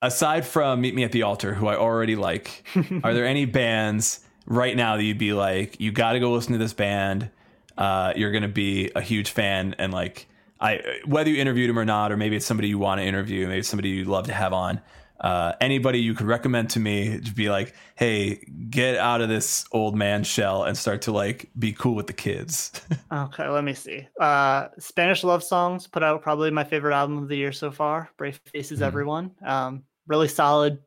aside 0.00 0.46
from 0.46 0.80
Meet 0.80 0.94
Me 0.94 1.02
at 1.02 1.10
the 1.10 1.22
Altar, 1.22 1.54
who 1.54 1.66
I 1.66 1.76
already 1.76 2.14
like, 2.14 2.64
are 3.02 3.12
there 3.12 3.26
any 3.26 3.46
bands 3.46 4.20
right 4.46 4.76
now 4.76 4.96
that 4.96 5.02
you'd 5.02 5.18
be 5.18 5.32
like, 5.32 5.80
you 5.80 5.90
got 5.90 6.12
to 6.12 6.20
go 6.20 6.32
listen 6.32 6.52
to 6.52 6.58
this 6.58 6.74
band. 6.74 7.30
Uh, 7.76 8.12
you're 8.14 8.30
going 8.30 8.42
to 8.42 8.48
be 8.48 8.90
a 8.94 9.00
huge 9.00 9.30
fan, 9.30 9.74
and 9.78 9.92
like, 9.92 10.26
I 10.60 11.00
whether 11.06 11.30
you 11.30 11.40
interviewed 11.40 11.70
him 11.70 11.78
or 11.78 11.86
not, 11.86 12.12
or 12.12 12.18
maybe 12.18 12.36
it's 12.36 12.44
somebody 12.44 12.68
you 12.68 12.78
want 12.78 13.00
to 13.00 13.06
interview, 13.06 13.46
maybe 13.46 13.60
it's 13.60 13.68
somebody 13.68 13.88
you'd 13.88 14.06
love 14.06 14.26
to 14.26 14.34
have 14.34 14.52
on. 14.52 14.82
Uh, 15.20 15.52
anybody 15.60 16.00
you 16.00 16.14
could 16.14 16.26
recommend 16.26 16.70
to 16.70 16.80
me 16.80 17.20
to 17.20 17.32
be 17.32 17.50
like, 17.50 17.74
hey, 17.96 18.42
get 18.70 18.96
out 18.96 19.20
of 19.20 19.28
this 19.28 19.66
old 19.72 19.94
man 19.94 20.24
shell 20.24 20.64
and 20.64 20.76
start 20.76 21.02
to 21.02 21.12
like 21.12 21.50
be 21.58 21.72
cool 21.72 21.94
with 21.94 22.06
the 22.06 22.12
kids. 22.12 22.72
okay, 23.12 23.46
let 23.48 23.62
me 23.62 23.74
see. 23.74 24.08
Uh, 24.18 24.68
Spanish 24.78 25.22
Love 25.22 25.44
Songs 25.44 25.86
put 25.86 26.02
out 26.02 26.22
probably 26.22 26.50
my 26.50 26.64
favorite 26.64 26.94
album 26.94 27.18
of 27.18 27.28
the 27.28 27.36
year 27.36 27.52
so 27.52 27.70
far. 27.70 28.10
Brave 28.16 28.40
Faces 28.46 28.78
mm-hmm. 28.78 28.86
Everyone. 28.86 29.30
Um, 29.44 29.82
really 30.06 30.28
solid 30.28 30.78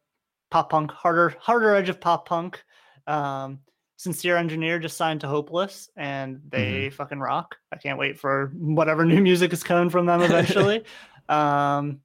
pop 0.50 0.70
punk, 0.70 0.92
harder 0.92 1.36
harder 1.40 1.76
edge 1.76 1.90
of 1.90 2.02
pop 2.02 2.28
punk. 2.28 2.64
Um, 3.06 3.60
Sincere 3.98 4.38
Engineer 4.38 4.80
just 4.80 4.98
signed 4.98 5.22
to 5.22 5.28
Hopeless, 5.28 5.90
and 5.96 6.42
they 6.50 6.88
mm-hmm. 6.88 6.96
fucking 6.96 7.20
rock. 7.20 7.56
I 7.72 7.78
can't 7.78 8.00
wait 8.00 8.20
for 8.20 8.52
whatever 8.56 9.06
new 9.06 9.22
music 9.22 9.54
is 9.54 9.64
coming 9.64 9.90
from 9.90 10.08
them 10.08 10.22
eventually. 10.24 10.84
um, 11.30 12.02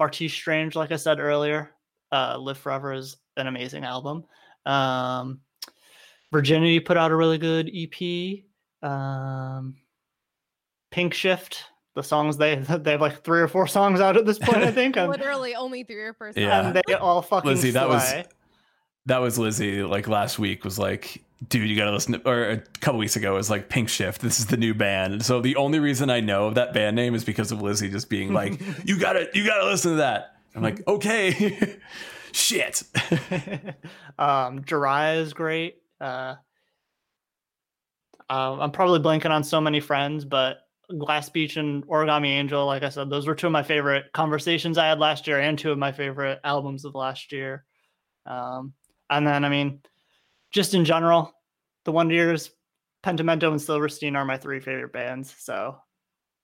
Bartees 0.00 0.32
Strange, 0.32 0.76
like 0.76 0.92
I 0.92 0.96
said 0.96 1.20
earlier, 1.20 1.72
uh, 2.10 2.38
Live 2.38 2.56
Forever 2.56 2.94
is 2.94 3.18
an 3.36 3.48
amazing 3.48 3.84
album. 3.84 4.24
Um, 4.64 5.40
Virginity 6.32 6.80
put 6.80 6.96
out 6.96 7.10
a 7.10 7.16
really 7.16 7.36
good 7.36 7.70
EP. 7.70 8.40
Um, 8.82 9.76
Pink 10.90 11.12
Shift, 11.12 11.64
the 11.94 12.02
songs 12.02 12.38
they 12.38 12.54
they 12.78 12.92
have 12.92 13.02
like 13.02 13.22
three 13.22 13.42
or 13.42 13.48
four 13.48 13.66
songs 13.66 14.00
out 14.00 14.16
at 14.16 14.24
this 14.24 14.38
point. 14.38 14.64
I 14.64 14.72
think 14.72 14.96
literally 14.96 15.54
only 15.54 15.82
three 15.82 15.96
or 15.96 16.14
four. 16.14 16.28
Songs. 16.28 16.38
Yeah, 16.38 16.68
and 16.68 16.82
they 16.86 16.94
all 16.94 17.20
fucking. 17.20 17.50
Lizzie, 17.50 17.70
slay. 17.70 17.80
that 17.80 17.88
was 17.90 18.14
that 19.04 19.18
was 19.18 19.38
Lizzie. 19.38 19.82
Like 19.82 20.08
last 20.08 20.38
week 20.38 20.64
was 20.64 20.78
like, 20.78 21.22
dude, 21.48 21.68
you 21.68 21.76
gotta 21.76 21.92
listen. 21.92 22.14
To, 22.14 22.28
or 22.28 22.50
a 22.50 22.58
couple 22.80 22.98
weeks 22.98 23.16
ago 23.16 23.34
was 23.34 23.50
like 23.50 23.68
Pink 23.68 23.88
Shift. 23.88 24.20
This 24.20 24.38
is 24.38 24.46
the 24.46 24.56
new 24.56 24.74
band. 24.74 25.24
So 25.24 25.40
the 25.40 25.56
only 25.56 25.78
reason 25.78 26.10
I 26.10 26.20
know 26.20 26.46
of 26.46 26.54
that 26.56 26.72
band 26.72 26.96
name 26.96 27.14
is 27.14 27.24
because 27.24 27.52
of 27.52 27.62
Lizzie 27.62 27.88
just 27.88 28.10
being 28.10 28.32
like, 28.34 28.60
you 28.84 28.98
gotta 28.98 29.28
you 29.34 29.46
gotta 29.46 29.66
listen 29.66 29.92
to 29.92 29.96
that. 29.98 30.36
I'm 30.54 30.62
like, 30.62 30.86
okay, 30.86 31.78
shit. 32.32 32.82
um, 34.18 34.62
Jiraiya 34.62 35.20
is 35.20 35.32
great. 35.32 35.76
Uh, 36.00 36.34
uh, 38.28 38.58
I'm 38.60 38.70
probably 38.70 39.00
blanking 39.00 39.30
on 39.30 39.44
so 39.44 39.60
many 39.60 39.80
friends, 39.80 40.24
but 40.24 40.58
Glass 40.98 41.28
Beach 41.28 41.56
and 41.56 41.86
Origami 41.86 42.28
Angel, 42.28 42.64
like 42.66 42.82
I 42.82 42.88
said, 42.88 43.10
those 43.10 43.26
were 43.26 43.34
two 43.34 43.46
of 43.46 43.52
my 43.52 43.62
favorite 43.62 44.12
conversations 44.12 44.78
I 44.78 44.86
had 44.86 44.98
last 44.98 45.26
year 45.26 45.40
and 45.40 45.58
two 45.58 45.72
of 45.72 45.78
my 45.78 45.92
favorite 45.92 46.40
albums 46.44 46.84
of 46.84 46.94
last 46.94 47.32
year. 47.32 47.64
Um, 48.26 48.72
and 49.08 49.26
then, 49.26 49.44
I 49.44 49.48
mean, 49.48 49.80
just 50.50 50.74
in 50.74 50.84
general, 50.84 51.32
the 51.84 51.92
Wonder 51.92 52.14
Years, 52.14 52.50
Pentimento, 53.02 53.50
and 53.50 53.60
Silverstein 53.60 54.16
are 54.16 54.24
my 54.24 54.36
three 54.36 54.60
favorite 54.60 54.92
bands. 54.92 55.34
So 55.38 55.76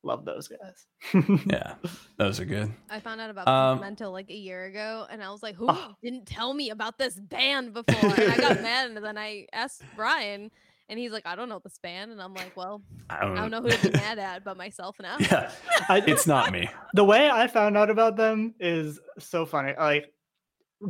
love 0.03 0.25
those 0.25 0.49
guys. 0.49 1.27
yeah, 1.47 1.75
those 2.17 2.41
are 2.41 2.45
good. 2.45 2.73
I 2.89 3.01
found 3.01 3.21
out 3.21 3.31
about 3.31 3.49
um, 3.49 3.79
Pentimento 3.79 4.11
like 4.11 4.31
a 4.31 4.37
year 4.37 4.65
ago, 4.67 5.07
and 5.11 5.23
I 5.23 5.31
was 5.31 5.43
like, 5.43 5.57
"Who 5.57 5.67
oh. 5.69 5.95
didn't 6.03 6.27
tell 6.27 6.55
me 6.55 6.71
about 6.71 6.99
this 6.99 7.15
band 7.15 7.73
before?" 7.75 8.11
And 8.11 8.33
I 8.33 8.37
got 8.37 8.63
mad, 8.63 8.91
and 8.91 9.05
then 9.05 9.19
I 9.19 9.47
asked 9.53 9.83
Brian, 9.97 10.51
and 10.89 10.99
he's 10.99 11.11
like, 11.11 11.27
I 11.27 11.35
don't 11.35 11.49
know 11.49 11.61
this 11.63 11.79
band. 11.79 12.13
And 12.13 12.23
I'm 12.23 12.35
like, 12.35 12.57
well, 12.57 12.83
I 13.11 13.21
don't, 13.21 13.37
I 13.37 13.41
don't 13.41 13.51
know 13.51 13.63
who 13.63 13.71
to 13.71 13.91
be 13.91 13.99
mad 13.99 14.19
at 14.19 14.45
but 14.45 14.57
myself 14.57 14.97
now. 15.01 15.17
Yeah, 15.19 15.51
I, 15.89 16.03
it's 16.07 16.27
not 16.27 16.53
me. 16.53 16.69
The 16.95 17.05
way 17.05 17.29
I 17.29 17.49
found 17.49 17.77
out 17.77 17.91
about 17.91 18.17
them 18.17 18.55
is 18.61 19.01
so 19.19 19.47
funny. 19.47 19.75
Like, 19.77 20.13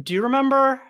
do 0.03 0.15
you 0.15 0.23
remember? 0.23 0.81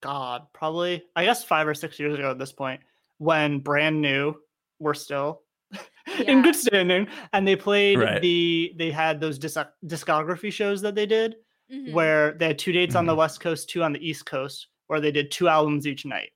God, 0.00 0.46
probably, 0.52 1.04
I 1.16 1.24
guess 1.24 1.44
five 1.44 1.66
or 1.66 1.74
six 1.74 1.98
years 1.98 2.14
ago 2.14 2.30
at 2.30 2.38
this 2.38 2.52
point, 2.52 2.80
when 3.18 3.58
brand 3.58 4.00
new 4.00 4.34
were 4.78 4.94
still 4.94 5.42
yeah. 5.72 5.80
in 6.26 6.42
good 6.42 6.56
standing 6.56 7.08
and 7.32 7.46
they 7.46 7.56
played 7.56 7.98
right. 7.98 8.22
the, 8.22 8.72
they 8.76 8.90
had 8.90 9.20
those 9.20 9.38
disc- 9.38 9.58
discography 9.84 10.52
shows 10.52 10.80
that 10.82 10.94
they 10.94 11.06
did 11.06 11.36
mm-hmm. 11.72 11.92
where 11.92 12.32
they 12.32 12.48
had 12.48 12.58
two 12.58 12.72
dates 12.72 12.90
mm-hmm. 12.90 12.98
on 12.98 13.06
the 13.06 13.12
mm-hmm. 13.12 13.18
West 13.18 13.40
Coast, 13.40 13.68
two 13.68 13.82
on 13.82 13.92
the 13.92 14.08
East 14.08 14.24
Coast, 14.26 14.68
where 14.86 15.00
they 15.00 15.10
did 15.10 15.30
two 15.30 15.48
albums 15.48 15.86
each 15.86 16.04
night 16.04 16.30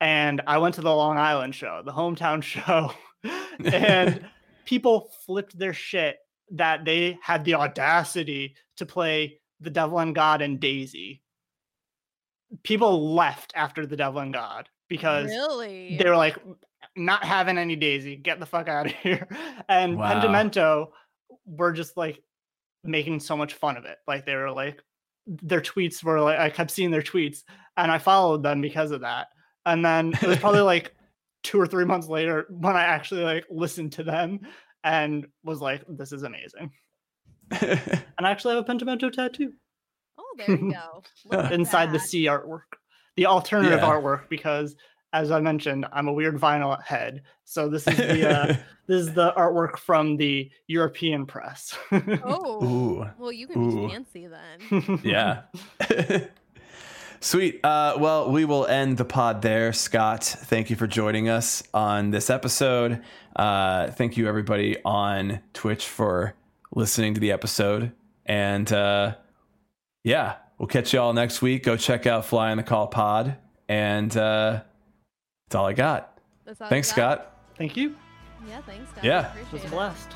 and 0.00 0.42
I 0.46 0.58
went 0.58 0.74
to 0.76 0.80
the 0.80 0.94
Long 0.94 1.18
Island 1.18 1.54
show, 1.54 1.82
the 1.84 1.92
hometown 1.92 2.42
show, 2.42 2.92
and 3.64 4.26
people 4.64 5.10
flipped 5.24 5.58
their 5.58 5.72
shit 5.72 6.18
that 6.52 6.84
they 6.84 7.18
had 7.22 7.44
the 7.44 7.54
audacity 7.54 8.54
to 8.76 8.86
play 8.86 9.40
The 9.60 9.70
Devil 9.70 9.98
and 9.98 10.14
God 10.14 10.42
and 10.42 10.60
Daisy. 10.60 11.22
People 12.62 13.14
left 13.14 13.52
after 13.54 13.86
The 13.86 13.96
Devil 13.96 14.20
and 14.20 14.32
God 14.32 14.68
because 14.88 15.26
really? 15.26 15.96
they 15.96 16.08
were 16.08 16.16
like, 16.16 16.36
not 16.96 17.24
having 17.24 17.58
any 17.58 17.76
Daisy, 17.76 18.16
get 18.16 18.40
the 18.40 18.46
fuck 18.46 18.68
out 18.68 18.86
of 18.86 18.92
here. 19.02 19.28
And 19.68 19.98
wow. 19.98 20.12
Pentimento 20.12 20.92
were 21.44 21.72
just 21.72 21.96
like 21.96 22.22
making 22.84 23.20
so 23.20 23.36
much 23.36 23.54
fun 23.54 23.76
of 23.76 23.84
it. 23.84 23.98
Like 24.06 24.24
they 24.24 24.34
were 24.34 24.50
like, 24.50 24.80
their 25.26 25.60
tweets 25.60 26.04
were 26.04 26.20
like, 26.20 26.38
I 26.38 26.50
kept 26.50 26.70
seeing 26.70 26.90
their 26.90 27.02
tweets 27.02 27.42
and 27.76 27.90
I 27.90 27.98
followed 27.98 28.42
them 28.42 28.60
because 28.60 28.92
of 28.92 29.00
that 29.00 29.28
and 29.66 29.84
then 29.84 30.12
it 30.22 30.26
was 30.26 30.38
probably 30.38 30.60
like 30.62 30.94
two 31.42 31.60
or 31.60 31.66
three 31.66 31.84
months 31.84 32.08
later 32.08 32.46
when 32.48 32.74
I 32.76 32.84
actually 32.84 33.24
like 33.24 33.44
listened 33.50 33.92
to 33.94 34.04
them 34.04 34.40
and 34.82 35.26
was 35.44 35.60
like, 35.60 35.82
"This 35.88 36.12
is 36.12 36.22
amazing." 36.22 36.70
and 37.60 38.00
I 38.26 38.30
actually 38.30 38.54
have 38.54 38.64
a 38.64 38.66
Pentimento 38.66 39.10
tattoo. 39.10 39.52
Oh, 40.18 40.34
there 40.38 40.50
you 40.50 40.72
go. 40.72 41.48
Inside 41.52 41.86
that. 41.86 41.94
the 41.94 41.98
C 41.98 42.24
artwork, 42.24 42.76
the 43.16 43.26
alternative 43.26 43.80
yeah. 43.80 43.88
artwork, 43.88 44.28
because 44.28 44.76
as 45.12 45.30
I 45.30 45.40
mentioned, 45.40 45.86
I'm 45.92 46.08
a 46.08 46.12
weird 46.12 46.38
vinyl 46.38 46.80
head. 46.82 47.22
So 47.44 47.68
this 47.68 47.86
is 47.86 47.96
the 47.96 48.28
uh, 48.28 48.46
this 48.86 49.00
is 49.00 49.14
the 49.14 49.32
artwork 49.32 49.78
from 49.78 50.16
the 50.16 50.50
European 50.66 51.26
press. 51.26 51.76
oh, 51.92 52.64
Ooh. 52.64 53.06
well, 53.18 53.32
you 53.32 53.46
can 53.46 53.62
Ooh. 53.62 53.86
be 53.86 53.94
fancy 53.94 54.26
then. 54.26 55.00
yeah. 55.04 55.42
Sweet. 57.20 57.64
Uh, 57.64 57.96
well, 57.98 58.30
we 58.30 58.44
will 58.44 58.66
end 58.66 58.98
the 58.98 59.04
pod 59.04 59.42
there. 59.42 59.72
Scott, 59.72 60.22
thank 60.22 60.68
you 60.68 60.76
for 60.76 60.86
joining 60.86 61.28
us 61.28 61.62
on 61.72 62.10
this 62.10 62.28
episode. 62.28 63.02
Uh, 63.34 63.90
thank 63.92 64.16
you, 64.16 64.28
everybody 64.28 64.76
on 64.84 65.40
Twitch, 65.54 65.88
for 65.88 66.34
listening 66.74 67.14
to 67.14 67.20
the 67.20 67.32
episode. 67.32 67.92
And 68.26 68.70
uh, 68.70 69.14
yeah, 70.06 70.36
we'll 70.56 70.68
catch 70.68 70.94
you 70.94 71.00
all 71.00 71.12
next 71.12 71.42
week. 71.42 71.64
Go 71.64 71.76
check 71.76 72.06
out 72.06 72.24
Fly 72.24 72.52
on 72.52 72.58
the 72.58 72.62
Call 72.62 72.86
Pod. 72.86 73.36
And 73.68 74.16
uh, 74.16 74.62
that's 75.48 75.56
all 75.56 75.66
I 75.66 75.72
got. 75.72 76.20
All 76.46 76.68
thanks, 76.68 76.88
Scott. 76.88 77.42
Thank 77.58 77.76
you. 77.76 77.96
Yeah, 78.48 78.60
thanks, 78.60 78.88
Scott. 78.90 79.02
Yeah. 79.02 79.34
It 79.34 79.52
was 79.52 79.64
a 79.64 79.68
blast. 79.68 80.08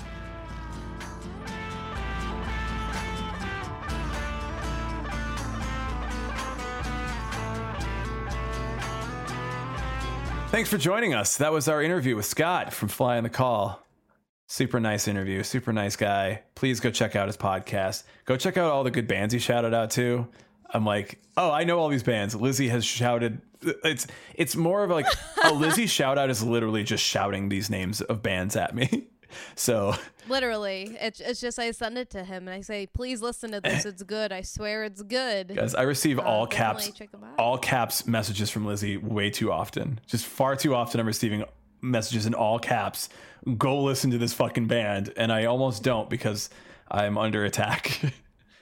Thanks 10.50 10.70
for 10.70 10.78
joining 10.78 11.14
us. 11.14 11.36
That 11.36 11.50
was 11.52 11.66
our 11.66 11.82
interview 11.82 12.14
with 12.14 12.26
Scott 12.26 12.72
from 12.72 12.88
Fly 12.88 13.16
on 13.16 13.24
the 13.24 13.28
Call. 13.28 13.84
Super 14.50 14.80
nice 14.80 15.06
interview. 15.06 15.44
Super 15.44 15.72
nice 15.72 15.94
guy. 15.94 16.42
Please 16.56 16.80
go 16.80 16.90
check 16.90 17.14
out 17.14 17.28
his 17.28 17.36
podcast. 17.36 18.02
Go 18.24 18.36
check 18.36 18.56
out 18.56 18.72
all 18.72 18.82
the 18.82 18.90
good 18.90 19.06
bands 19.06 19.32
he 19.32 19.38
shouted 19.38 19.72
out 19.72 19.92
to. 19.92 20.26
I'm 20.74 20.84
like, 20.84 21.20
oh, 21.36 21.52
I 21.52 21.62
know 21.62 21.78
all 21.78 21.88
these 21.88 22.02
bands. 22.02 22.34
Lizzie 22.34 22.66
has 22.66 22.84
shouted. 22.84 23.42
It's 23.62 24.08
it's 24.34 24.56
more 24.56 24.82
of 24.82 24.90
like 24.90 25.06
a 25.44 25.52
Lizzie 25.54 25.86
shout 25.86 26.18
out 26.18 26.30
is 26.30 26.42
literally 26.42 26.82
just 26.82 27.04
shouting 27.04 27.48
these 27.48 27.70
names 27.70 28.00
of 28.00 28.24
bands 28.24 28.56
at 28.56 28.74
me. 28.74 29.06
So 29.54 29.94
literally, 30.28 30.96
it's 31.00 31.20
it's 31.20 31.40
just 31.40 31.60
I 31.60 31.70
send 31.70 31.96
it 31.96 32.10
to 32.10 32.24
him 32.24 32.48
and 32.48 32.50
I 32.50 32.62
say, 32.62 32.88
please 32.88 33.22
listen 33.22 33.52
to 33.52 33.60
this. 33.60 33.84
It's 33.86 34.02
good. 34.02 34.32
I 34.32 34.42
swear 34.42 34.82
it's 34.82 35.02
good. 35.02 35.54
Guys, 35.54 35.72
I 35.76 35.82
receive 35.82 36.18
uh, 36.18 36.22
all 36.22 36.48
caps, 36.48 36.90
all 37.38 37.56
caps 37.56 38.08
messages 38.08 38.50
from 38.50 38.66
Lizzie 38.66 38.96
way 38.96 39.30
too 39.30 39.52
often. 39.52 40.00
Just 40.08 40.26
far 40.26 40.56
too 40.56 40.74
often. 40.74 40.98
I'm 40.98 41.06
receiving 41.06 41.44
messages 41.82 42.26
in 42.26 42.34
all 42.34 42.58
caps. 42.58 43.08
Go 43.56 43.82
listen 43.82 44.10
to 44.10 44.18
this 44.18 44.32
fucking 44.32 44.66
band, 44.66 45.12
and 45.16 45.32
I 45.32 45.46
almost 45.46 45.82
don't 45.82 46.10
because 46.10 46.50
I'm 46.90 47.16
under 47.16 47.44
attack. 47.44 48.00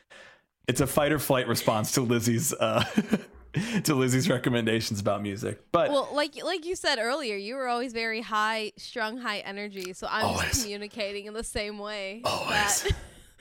it's 0.68 0.80
a 0.80 0.86
fight 0.86 1.12
or 1.12 1.18
flight 1.18 1.48
response 1.48 1.92
to 1.92 2.02
Lizzie's. 2.02 2.52
Uh, 2.52 2.84
to 3.84 3.94
Lizzie's 3.94 4.28
recommendations 4.28 5.00
about 5.00 5.22
music. 5.22 5.60
But 5.72 5.90
well, 5.90 6.08
like 6.12 6.42
like 6.44 6.64
you 6.64 6.76
said 6.76 6.98
earlier, 6.98 7.36
you 7.36 7.54
were 7.54 7.66
always 7.68 7.92
very 7.92 8.20
high 8.20 8.72
strung, 8.76 9.18
high 9.18 9.38
energy. 9.38 9.92
So 9.92 10.06
I'm 10.10 10.26
always. 10.26 10.62
communicating 10.62 11.26
in 11.26 11.34
the 11.34 11.44
same 11.44 11.78
way. 11.78 12.22
Always. 12.24 12.82
That, 12.82 12.92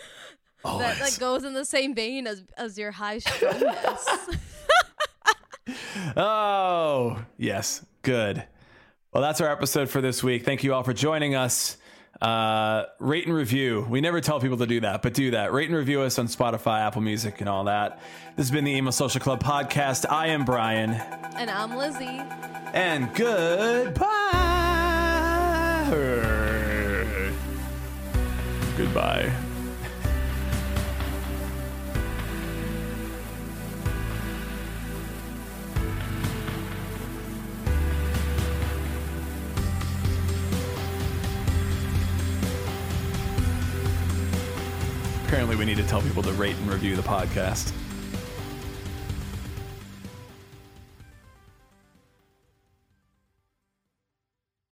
always. 0.66 0.88
that 0.88 1.00
that 1.00 1.20
goes 1.20 1.44
in 1.44 1.54
the 1.54 1.66
same 1.66 1.94
vein 1.94 2.28
as 2.28 2.44
as 2.58 2.78
your 2.78 2.92
high 2.92 3.20
strongness. 3.20 4.10
oh 6.16 7.24
yes, 7.38 7.86
good. 8.02 8.44
Well, 9.18 9.24
that's 9.24 9.42
our 9.42 9.52
episode 9.52 9.90
for 9.90 10.00
this 10.00 10.24
week. 10.24 10.46
Thank 10.46 10.64
you 10.64 10.76
all 10.76 10.84
for 10.84 10.94
joining 10.94 11.34
us. 11.34 11.78
Uh, 12.22 12.84
rate 13.00 13.26
and 13.26 13.36
review. 13.36 13.84
We 13.90 14.00
never 14.00 14.22
tell 14.22 14.40
people 14.40 14.58
to 14.58 14.68
do 14.68 14.82
that, 14.82 15.02
but 15.02 15.16
do 15.16 15.32
that. 15.32 15.52
Rate 15.52 15.70
and 15.70 15.76
review 15.76 16.02
us 16.02 16.20
on 16.20 16.28
Spotify, 16.28 16.82
Apple 16.86 17.02
Music, 17.02 17.40
and 17.40 17.50
all 17.50 17.64
that. 17.64 18.00
This 18.36 18.46
has 18.46 18.52
been 18.52 18.64
the 18.64 18.74
Emo 18.74 18.92
Social 18.92 19.20
Club 19.20 19.42
podcast. 19.42 20.06
I 20.08 20.28
am 20.28 20.46
Brian. 20.46 20.92
And 20.92 21.50
I'm 21.50 21.76
Lizzie. 21.76 22.22
And 22.76 23.12
goodbye. 23.16 24.04
Goodbye. 28.78 29.32
Apparently, 45.28 45.58
we 45.58 45.66
need 45.66 45.76
to 45.76 45.84
tell 45.84 46.02
people 46.02 46.24
to 46.24 46.32
rate 46.32 46.56
and 46.56 46.72
review 46.72 46.96
the 46.96 47.02
podcast. 47.02 47.74